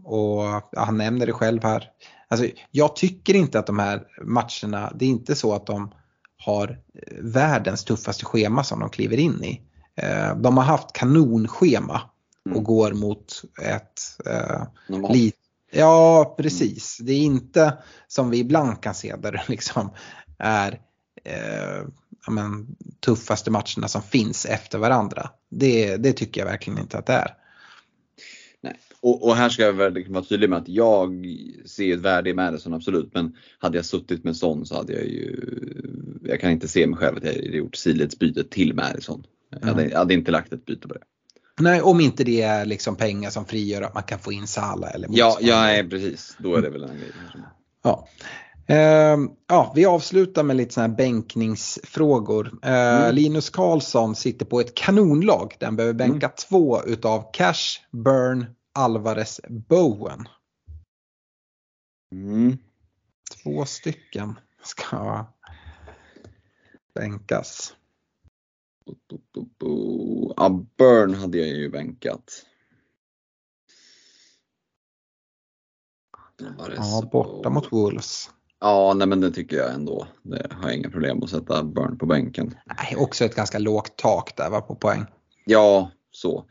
och 0.03 0.43
han 0.77 0.97
nämner 0.97 1.25
det 1.25 1.33
själv 1.33 1.63
här. 1.63 1.89
Alltså, 2.27 2.47
jag 2.71 2.95
tycker 2.95 3.33
inte 3.33 3.59
att 3.59 3.67
de 3.67 3.79
här 3.79 4.03
matcherna, 4.21 4.93
det 4.95 5.05
är 5.05 5.09
inte 5.09 5.35
så 5.35 5.53
att 5.53 5.67
de 5.67 5.93
har 6.37 6.79
världens 7.21 7.83
tuffaste 7.83 8.25
schema 8.25 8.63
som 8.63 8.79
de 8.79 8.89
kliver 8.89 9.17
in 9.17 9.43
i. 9.43 9.61
Eh, 9.95 10.35
de 10.35 10.57
har 10.57 10.63
haft 10.63 10.93
kanonschema 10.93 12.01
och 12.45 12.51
Mm. 12.51 12.63
går 12.63 12.93
mot 12.93 13.41
ett 13.61 14.01
eh. 14.25 14.63
Lite, 15.09 15.37
ja, 15.71 16.35
precis. 16.37 16.97
Det 17.01 17.13
är 17.13 17.19
inte 17.19 17.77
som 18.07 18.29
vi 18.29 18.39
ibland 18.39 18.81
kan 18.81 18.95
se 18.95 19.15
där 19.15 19.31
det 19.31 19.43
liksom 19.47 19.89
är 20.37 20.79
eh, 21.23 21.87
men, 22.27 22.75
tuffaste 23.05 23.51
matcherna 23.51 23.87
som 23.87 24.01
finns 24.01 24.45
efter 24.45 24.77
varandra. 24.77 25.29
Det, 25.49 25.97
det 25.97 26.13
tycker 26.13 26.41
jag 26.41 26.47
verkligen 26.47 26.79
inte 26.79 26.97
att 26.97 27.05
det 27.05 27.13
är. 27.13 27.35
Och, 29.05 29.27
och 29.27 29.35
här 29.35 29.49
ska 29.49 29.63
jag 29.63 29.73
verkligen 29.73 30.13
vara 30.13 30.23
tydlig 30.23 30.49
med 30.49 30.59
att 30.59 30.69
jag 30.69 31.25
ser 31.65 31.93
ett 31.93 31.99
värde 31.99 32.29
i 32.29 32.33
Madison 32.33 32.73
absolut 32.73 33.13
men 33.13 33.35
hade 33.59 33.77
jag 33.77 33.85
suttit 33.85 34.23
med 34.23 34.35
Son 34.35 34.65
så 34.65 34.75
hade 34.75 34.93
jag 34.93 35.05
ju, 35.05 35.39
jag 36.23 36.39
kan 36.39 36.51
inte 36.51 36.67
se 36.67 36.87
mig 36.87 36.99
själv 36.99 37.17
att 37.17 37.23
jag 37.23 37.33
hade 37.33 37.57
gjort 37.57 37.75
sidledsbytet 37.75 38.51
till 38.51 38.73
Madison. 38.73 39.23
Jag 39.49 39.67
hade, 39.67 39.89
jag 39.89 39.97
hade 39.97 40.13
inte 40.13 40.31
lagt 40.31 40.53
ett 40.53 40.65
byte 40.65 40.87
på 40.87 40.93
det. 40.93 40.99
Nej, 41.59 41.81
om 41.81 41.99
inte 41.99 42.23
det 42.23 42.41
är 42.41 42.65
liksom 42.65 42.95
pengar 42.95 43.29
som 43.29 43.45
frigör 43.45 43.81
att 43.81 43.93
man 43.93 44.03
kan 44.03 44.19
få 44.19 44.31
in 44.31 44.47
Salah 44.47 44.95
eller 44.95 45.07
Ja, 45.11 45.37
ja 45.41 45.61
nej, 45.61 45.89
precis. 45.89 46.37
Då 46.39 46.55
är 46.55 46.61
det 46.61 46.69
väl 46.69 46.83
en 46.83 46.97
grej. 46.97 47.11
Ja. 47.83 48.07
Ehm, 48.67 49.29
ja, 49.49 49.71
vi 49.75 49.85
avslutar 49.85 50.43
med 50.43 50.55
lite 50.55 50.73
sådana 50.73 50.87
här 50.87 50.97
bänkningsfrågor. 50.97 52.51
Eh, 52.63 53.13
Linus 53.13 53.49
Karlsson 53.49 54.15
sitter 54.15 54.45
på 54.45 54.59
ett 54.59 54.75
kanonlag. 54.75 55.55
Den 55.59 55.75
behöver 55.75 55.93
bänka 55.93 56.29
två 56.29 56.83
utav 56.85 57.31
Cash, 57.33 57.79
Burn, 57.91 58.45
Alvarez, 58.75 59.41
Bowen. 59.49 60.27
Mm. 62.11 62.57
Två 63.43 63.65
stycken 63.65 64.39
ska 64.63 65.25
bänkas. 66.93 67.75
Ja, 70.37 70.65
Burn 70.77 71.13
hade 71.13 71.37
jag 71.37 71.47
ju 71.47 71.69
bänkat. 71.69 72.45
Ja, 76.77 77.09
borta 77.11 77.49
mot 77.49 77.71
Wolves. 77.71 78.29
Ja, 78.59 78.93
nej 78.93 79.07
men 79.07 79.21
det 79.21 79.31
tycker 79.31 79.57
jag 79.57 79.73
ändå. 79.73 80.07
Det 80.21 80.53
har 80.53 80.69
jag 80.69 80.77
inga 80.77 80.89
problem 80.89 81.23
att 81.23 81.29
sätta 81.29 81.63
Burn 81.63 81.97
på 81.97 82.05
bänken. 82.05 82.55
Nej, 82.65 82.95
också 82.97 83.25
ett 83.25 83.35
ganska 83.35 83.59
lågt 83.59 83.97
tak 83.97 84.37
där 84.37 84.49
va, 84.49 84.61
på 84.61 84.75
poäng. 84.75 85.05
Ja, 85.45 85.91
så. 86.11 86.45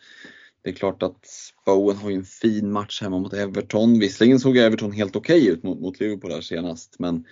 Det 0.65 0.71
är 0.71 0.75
klart 0.75 1.03
att 1.03 1.27
Bowen 1.67 1.97
har 1.97 2.11
ju 2.11 2.17
en 2.17 2.25
fin 2.25 2.73
match 2.73 3.03
hemma 3.03 3.19
mot 3.19 3.33
Everton. 3.33 3.99
Visserligen 3.99 4.41
såg 4.41 4.57
Everton 4.57 4.93
helt 4.93 5.17
okej 5.17 5.49
ut 5.49 5.63
mot, 5.63 5.81
mot 5.81 6.01
Liverpool 6.01 6.33
här 6.33 6.41
senast, 6.41 6.97
men 6.99 7.25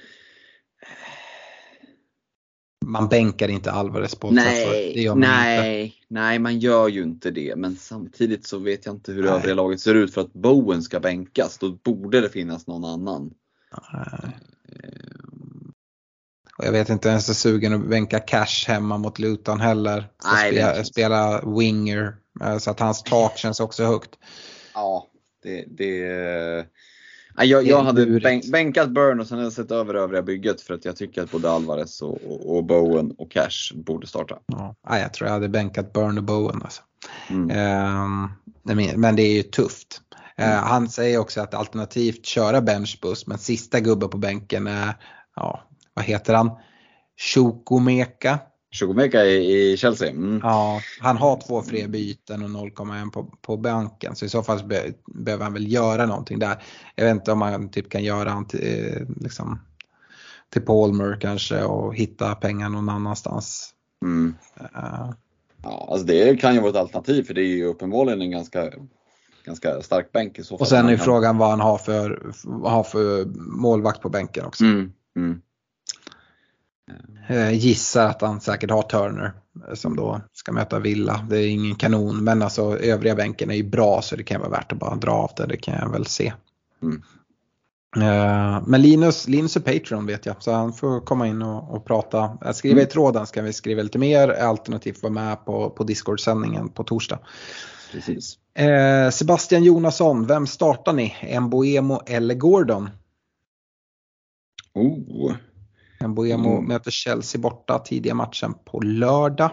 Man 2.85 3.09
bänkar 3.09 3.49
inte 3.49 3.73
Alvarez 3.73 4.15
på 4.15 4.31
nej, 4.31 4.67
man 4.67 4.77
inte. 4.77 5.15
nej, 5.15 5.95
nej, 6.09 6.39
man 6.39 6.59
gör 6.59 6.89
ju 6.89 7.03
inte 7.03 7.31
det. 7.31 7.57
Men 7.57 7.77
samtidigt 7.77 8.47
så 8.47 8.59
vet 8.59 8.87
jag 8.87 8.95
inte 8.95 9.13
hur 9.13 9.23
Nej. 9.23 9.33
övriga 9.33 9.55
laget 9.55 9.81
ser 9.81 9.95
ut 9.95 10.15
för 10.15 10.21
att 10.21 10.33
Bowen 10.33 10.83
ska 10.83 11.01
bänkas. 11.01 11.59
Då 11.59 11.71
borde 11.71 12.21
det 12.21 12.29
finnas 12.29 12.67
någon 12.67 12.85
annan. 12.85 13.31
Nej. 13.93 14.37
Och 16.59 16.65
jag 16.65 16.73
vet 16.73 16.89
inte 16.89 17.09
ens 17.09 17.29
är 17.29 17.35
sugen 17.35 17.73
att 17.73 17.89
bänka 17.89 18.19
Cash 18.19 18.69
hemma 18.69 18.99
mot 18.99 19.19
Luton 19.19 19.61
heller. 19.61 20.09
Nej, 20.25 20.53
spela, 20.53 20.85
spela 20.85 21.43
winger. 21.57 22.17
Eh, 22.41 22.59
Så 22.59 22.71
att 22.71 22.81
hans 22.81 23.03
tak 23.03 23.39
känns 23.39 23.61
också 23.61 23.85
högt. 23.85 24.11
Ja, 24.75 25.07
det, 25.43 25.65
det 25.69 26.67
Nej, 27.37 27.49
jag, 27.49 27.67
jag 27.67 27.83
hade 27.83 28.21
bänk, 28.21 28.45
bänkat 28.53 28.91
Burn 28.91 29.21
och 29.21 29.27
sen 29.27 29.39
hade 29.39 29.47
jag 29.47 29.53
sett 29.53 29.71
över 29.71 29.95
övriga 29.95 30.23
bygget 30.23 30.61
för 30.61 30.75
att 30.75 30.85
jag 30.85 30.97
tycker 30.97 31.23
att 31.23 31.31
både 31.31 31.51
Alvarez 31.51 32.03
och, 32.03 32.19
och, 32.27 32.57
och 32.57 32.65
Bowen 32.65 33.15
och 33.19 33.31
Cash 33.31 33.75
borde 33.75 34.07
starta. 34.07 34.39
Ja, 34.47 34.77
jag 34.99 35.15
tror 35.15 35.27
jag 35.29 35.35
hade 35.35 35.49
bänkat 35.49 35.93
Burn 35.93 36.19
och 36.19 36.25
Bowen. 36.25 36.63
Alltså. 36.63 36.83
Mm. 37.31 37.51
Ehm, 37.51 38.29
men- 38.97 39.17
det 39.17 39.23
är 39.23 39.33
ju 39.33 39.43
tufft. 39.43 40.01
Eh, 40.37 40.49
han 40.49 40.89
säger 40.89 41.19
också 41.19 41.41
att 41.41 41.55
alternativt 41.55 42.27
köra 42.27 42.61
benchboost 42.61 43.27
men 43.27 43.39
sista 43.39 43.81
gubben 43.81 44.09
på 44.09 44.19
bänken 44.19 44.67
är, 44.67 44.95
ja, 45.37 45.63
vad 45.95 46.05
heter 46.05 46.35
han? 46.35 46.51
Chukwumeka. 47.35 48.39
Chukwumeka 48.73 49.25
i, 49.25 49.73
i 49.73 49.77
Chelsea. 49.77 50.11
Mm. 50.11 50.41
Ja, 50.43 50.81
han 51.01 51.17
har 51.17 51.41
två 51.47 51.63
fria 51.63 51.89
byten 51.89 52.43
och 52.43 52.49
0,1 52.49 53.11
på, 53.11 53.25
på 53.41 53.57
banken 53.57 54.17
så 54.17 54.25
i 54.25 54.29
så 54.29 54.43
fall 54.43 54.65
be, 54.65 54.93
behöver 55.07 55.45
han 55.45 55.53
väl 55.53 55.73
göra 55.73 56.07
någonting 56.07 56.39
där. 56.39 56.63
Jag 56.95 57.05
vet 57.05 57.15
inte 57.15 57.33
om 57.33 57.39
man 57.39 57.71
typ 57.71 57.91
kan 57.91 58.05
göra 58.05 58.31
han 58.31 58.47
till, 58.47 58.87
eh, 58.87 59.03
liksom, 59.21 59.61
till 60.51 60.63
Palmer 60.63 61.19
kanske 61.21 61.63
och 61.63 61.97
hitta 61.97 62.35
pengar 62.35 62.69
någon 62.69 62.89
annanstans. 62.89 63.75
Mm. 64.05 64.35
Eh, 64.61 65.11
Ja, 65.63 65.89
alltså 65.91 66.07
det 66.07 66.41
kan 66.41 66.55
ju 66.55 66.61
vara 66.61 66.71
ett 66.71 66.77
alternativ 66.77 67.23
för 67.23 67.35
det 67.35 67.43
är 67.43 67.47
ju 67.47 67.65
uppenbarligen 67.65 68.23
en 68.23 68.31
ganska, 68.31 68.71
ganska 69.45 69.83
stark 69.83 70.13
bänk 70.13 70.39
i 70.39 70.45
så 70.45 70.59
fall. 70.59 70.63
och 70.65 70.69
sen 70.69 70.89
är 70.89 70.97
frågan 70.97 71.39
vad 71.39 71.51
han 71.51 71.61
har 71.61 71.79
för, 71.79 72.33
vad 72.45 72.73
har 72.73 72.85
för 72.85 73.25
målvakt 73.61 74.01
på 74.01 74.09
bänken 74.09 74.45
också. 74.45 74.65
Mm. 74.65 74.93
Mm. 75.17 75.41
Eh, 77.29 77.53
gissar 77.53 78.09
att 78.09 78.23
han 78.23 78.41
säkert 78.41 78.71
har 78.71 78.83
Turner 78.83 79.33
eh, 79.69 79.75
som 79.75 79.97
då 79.97 80.21
ska 80.33 80.53
möta 80.53 80.79
Villa. 80.79 81.27
Det 81.31 81.39
är 81.39 81.49
ingen 81.49 81.75
kanon 81.75 82.25
men 82.25 82.43
alltså 82.43 82.79
övriga 82.79 83.15
bänken 83.15 83.51
är 83.51 83.55
ju 83.55 83.63
bra 83.63 84.03
så 84.03 84.17
det 84.17 84.23
kan 84.23 84.41
vara 84.41 84.51
värt 84.51 84.73
att 84.73 84.79
bara 84.79 84.97
dra 84.97 85.13
av 85.13 85.31
det. 85.37 85.47
Det 85.47 85.57
kan 85.57 85.75
jag 85.75 85.93
väl 85.93 86.07
se. 86.07 86.33
Mm. 86.83 87.03
Eh, 87.97 88.63
men 88.67 88.83
Linus, 88.83 89.29
Linus 89.29 89.57
är 89.57 89.61
Patreon 89.61 90.07
vet 90.07 90.27
jag 90.27 90.43
så 90.43 90.53
han 90.53 90.73
får 90.73 91.01
komma 91.01 91.27
in 91.29 91.43
och, 91.43 91.75
och 91.75 91.85
prata. 91.85 92.39
Jag 92.41 92.57
skriver 92.57 92.75
Mm. 92.75 92.89
i 92.89 92.91
tråden 92.91 93.27
ska 93.27 93.43
vi 93.43 93.53
skriva 93.53 93.83
lite 93.83 93.99
mer 93.99 94.29
alternativt 94.29 95.03
vara 95.03 95.13
med 95.13 95.45
på, 95.45 95.71
på 95.71 95.85
Discord-sändningen 95.85 96.69
på 96.69 96.85
torsdag. 96.85 97.19
Precis. 97.93 98.39
Sebastian 99.13 99.65
Jonasson, 99.65 100.27
vem 100.27 100.47
startar 100.47 100.93
ni? 100.93 101.41
Mboemo 101.41 102.01
eller 102.07 102.35
Gordon? 102.35 102.91
Oh. 104.75 105.33
Mboemo 106.09 106.53
Mm. 106.53 106.65
möter 106.65 106.91
Chelsea 106.91 107.41
borta 107.41 107.79
tidiga 107.79 108.15
matchen 108.15 108.55
på 108.65 108.81
lördag. 108.81 109.51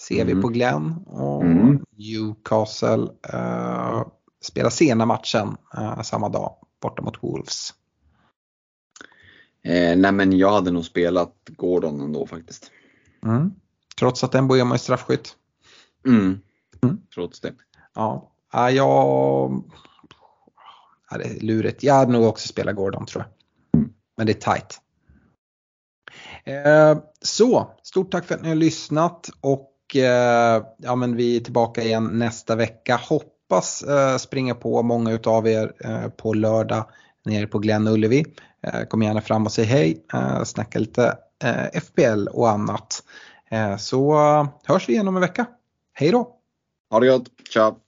Ser 0.00 0.24
vi 0.24 0.32
Mm. 0.32 0.42
på 0.42 0.48
Glenn. 0.48 0.94
Och 1.06 1.42
Mm. 1.44 1.84
Newcastle 1.96 3.08
eh, 3.32 4.02
spelar 4.44 4.70
sena 4.70 5.06
matchen 5.06 5.56
eh, 5.76 6.02
samma 6.02 6.28
dag 6.28 6.54
borta 6.82 7.02
mot 7.02 7.22
Wolves. 7.22 7.74
Eh, 9.62 9.96
nej 9.98 10.12
men 10.12 10.38
jag 10.38 10.50
hade 10.52 10.70
nog 10.70 10.84
spelat 10.84 11.34
Gordon 11.56 12.00
ändå 12.00 12.26
faktiskt. 12.26 12.70
Mm. 13.24 13.52
Trots 13.98 14.24
att 14.24 14.44
Mboemo 14.44 14.74
är 14.74 14.78
straffskytt. 14.78 15.36
Mm. 16.06 16.40
Mm. 16.82 17.00
Trots 17.14 17.40
det. 17.40 17.52
Ja, 17.94 18.32
ja 18.52 18.70
jag... 18.70 19.62
Ja, 21.10 21.18
det 21.18 21.24
är 21.24 21.40
lurigt. 21.40 21.82
Jag 21.82 21.94
hade 21.94 22.12
nog 22.12 22.24
också 22.24 22.48
spelat 22.48 22.76
Gordon 22.76 23.06
tror 23.06 23.24
jag. 23.24 23.80
Mm. 23.80 23.92
Men 24.16 24.26
det 24.26 24.32
är 24.46 24.54
tight. 24.54 24.80
Eh, 26.44 26.98
så, 27.22 27.70
stort 27.82 28.12
tack 28.12 28.24
för 28.24 28.34
att 28.34 28.42
ni 28.42 28.48
har 28.48 28.56
lyssnat 28.56 29.30
och 29.40 29.96
eh, 29.96 30.62
ja, 30.78 30.94
men 30.94 31.16
vi 31.16 31.36
är 31.36 31.40
tillbaka 31.40 31.82
igen 31.82 32.10
nästa 32.12 32.56
vecka. 32.56 33.00
Hoppas 33.08 33.82
eh, 33.82 34.16
springa 34.16 34.54
på 34.54 34.82
många 34.82 35.12
utav 35.12 35.48
er 35.48 35.72
på 36.08 36.34
lördag 36.34 36.84
nere 37.24 37.46
på 37.46 37.58
Glenn 37.58 37.88
Ullevi. 37.88 38.24
Kom 38.88 39.02
gärna 39.02 39.20
fram 39.20 39.46
och 39.46 39.52
säg 39.52 39.64
hej, 39.64 40.04
snacka 40.44 40.78
lite 40.78 41.18
FPL 41.82 42.28
och 42.28 42.50
annat. 42.50 43.02
Så 43.78 44.14
hörs 44.64 44.88
vi 44.88 44.92
igen 44.92 45.08
om 45.08 45.16
en 45.16 45.20
vecka. 45.20 45.46
Hej 45.92 46.10
då! 46.10 46.36
Ha 46.90 47.00
det 47.00 47.06
gott. 47.06 47.24
Ciao. 47.52 47.87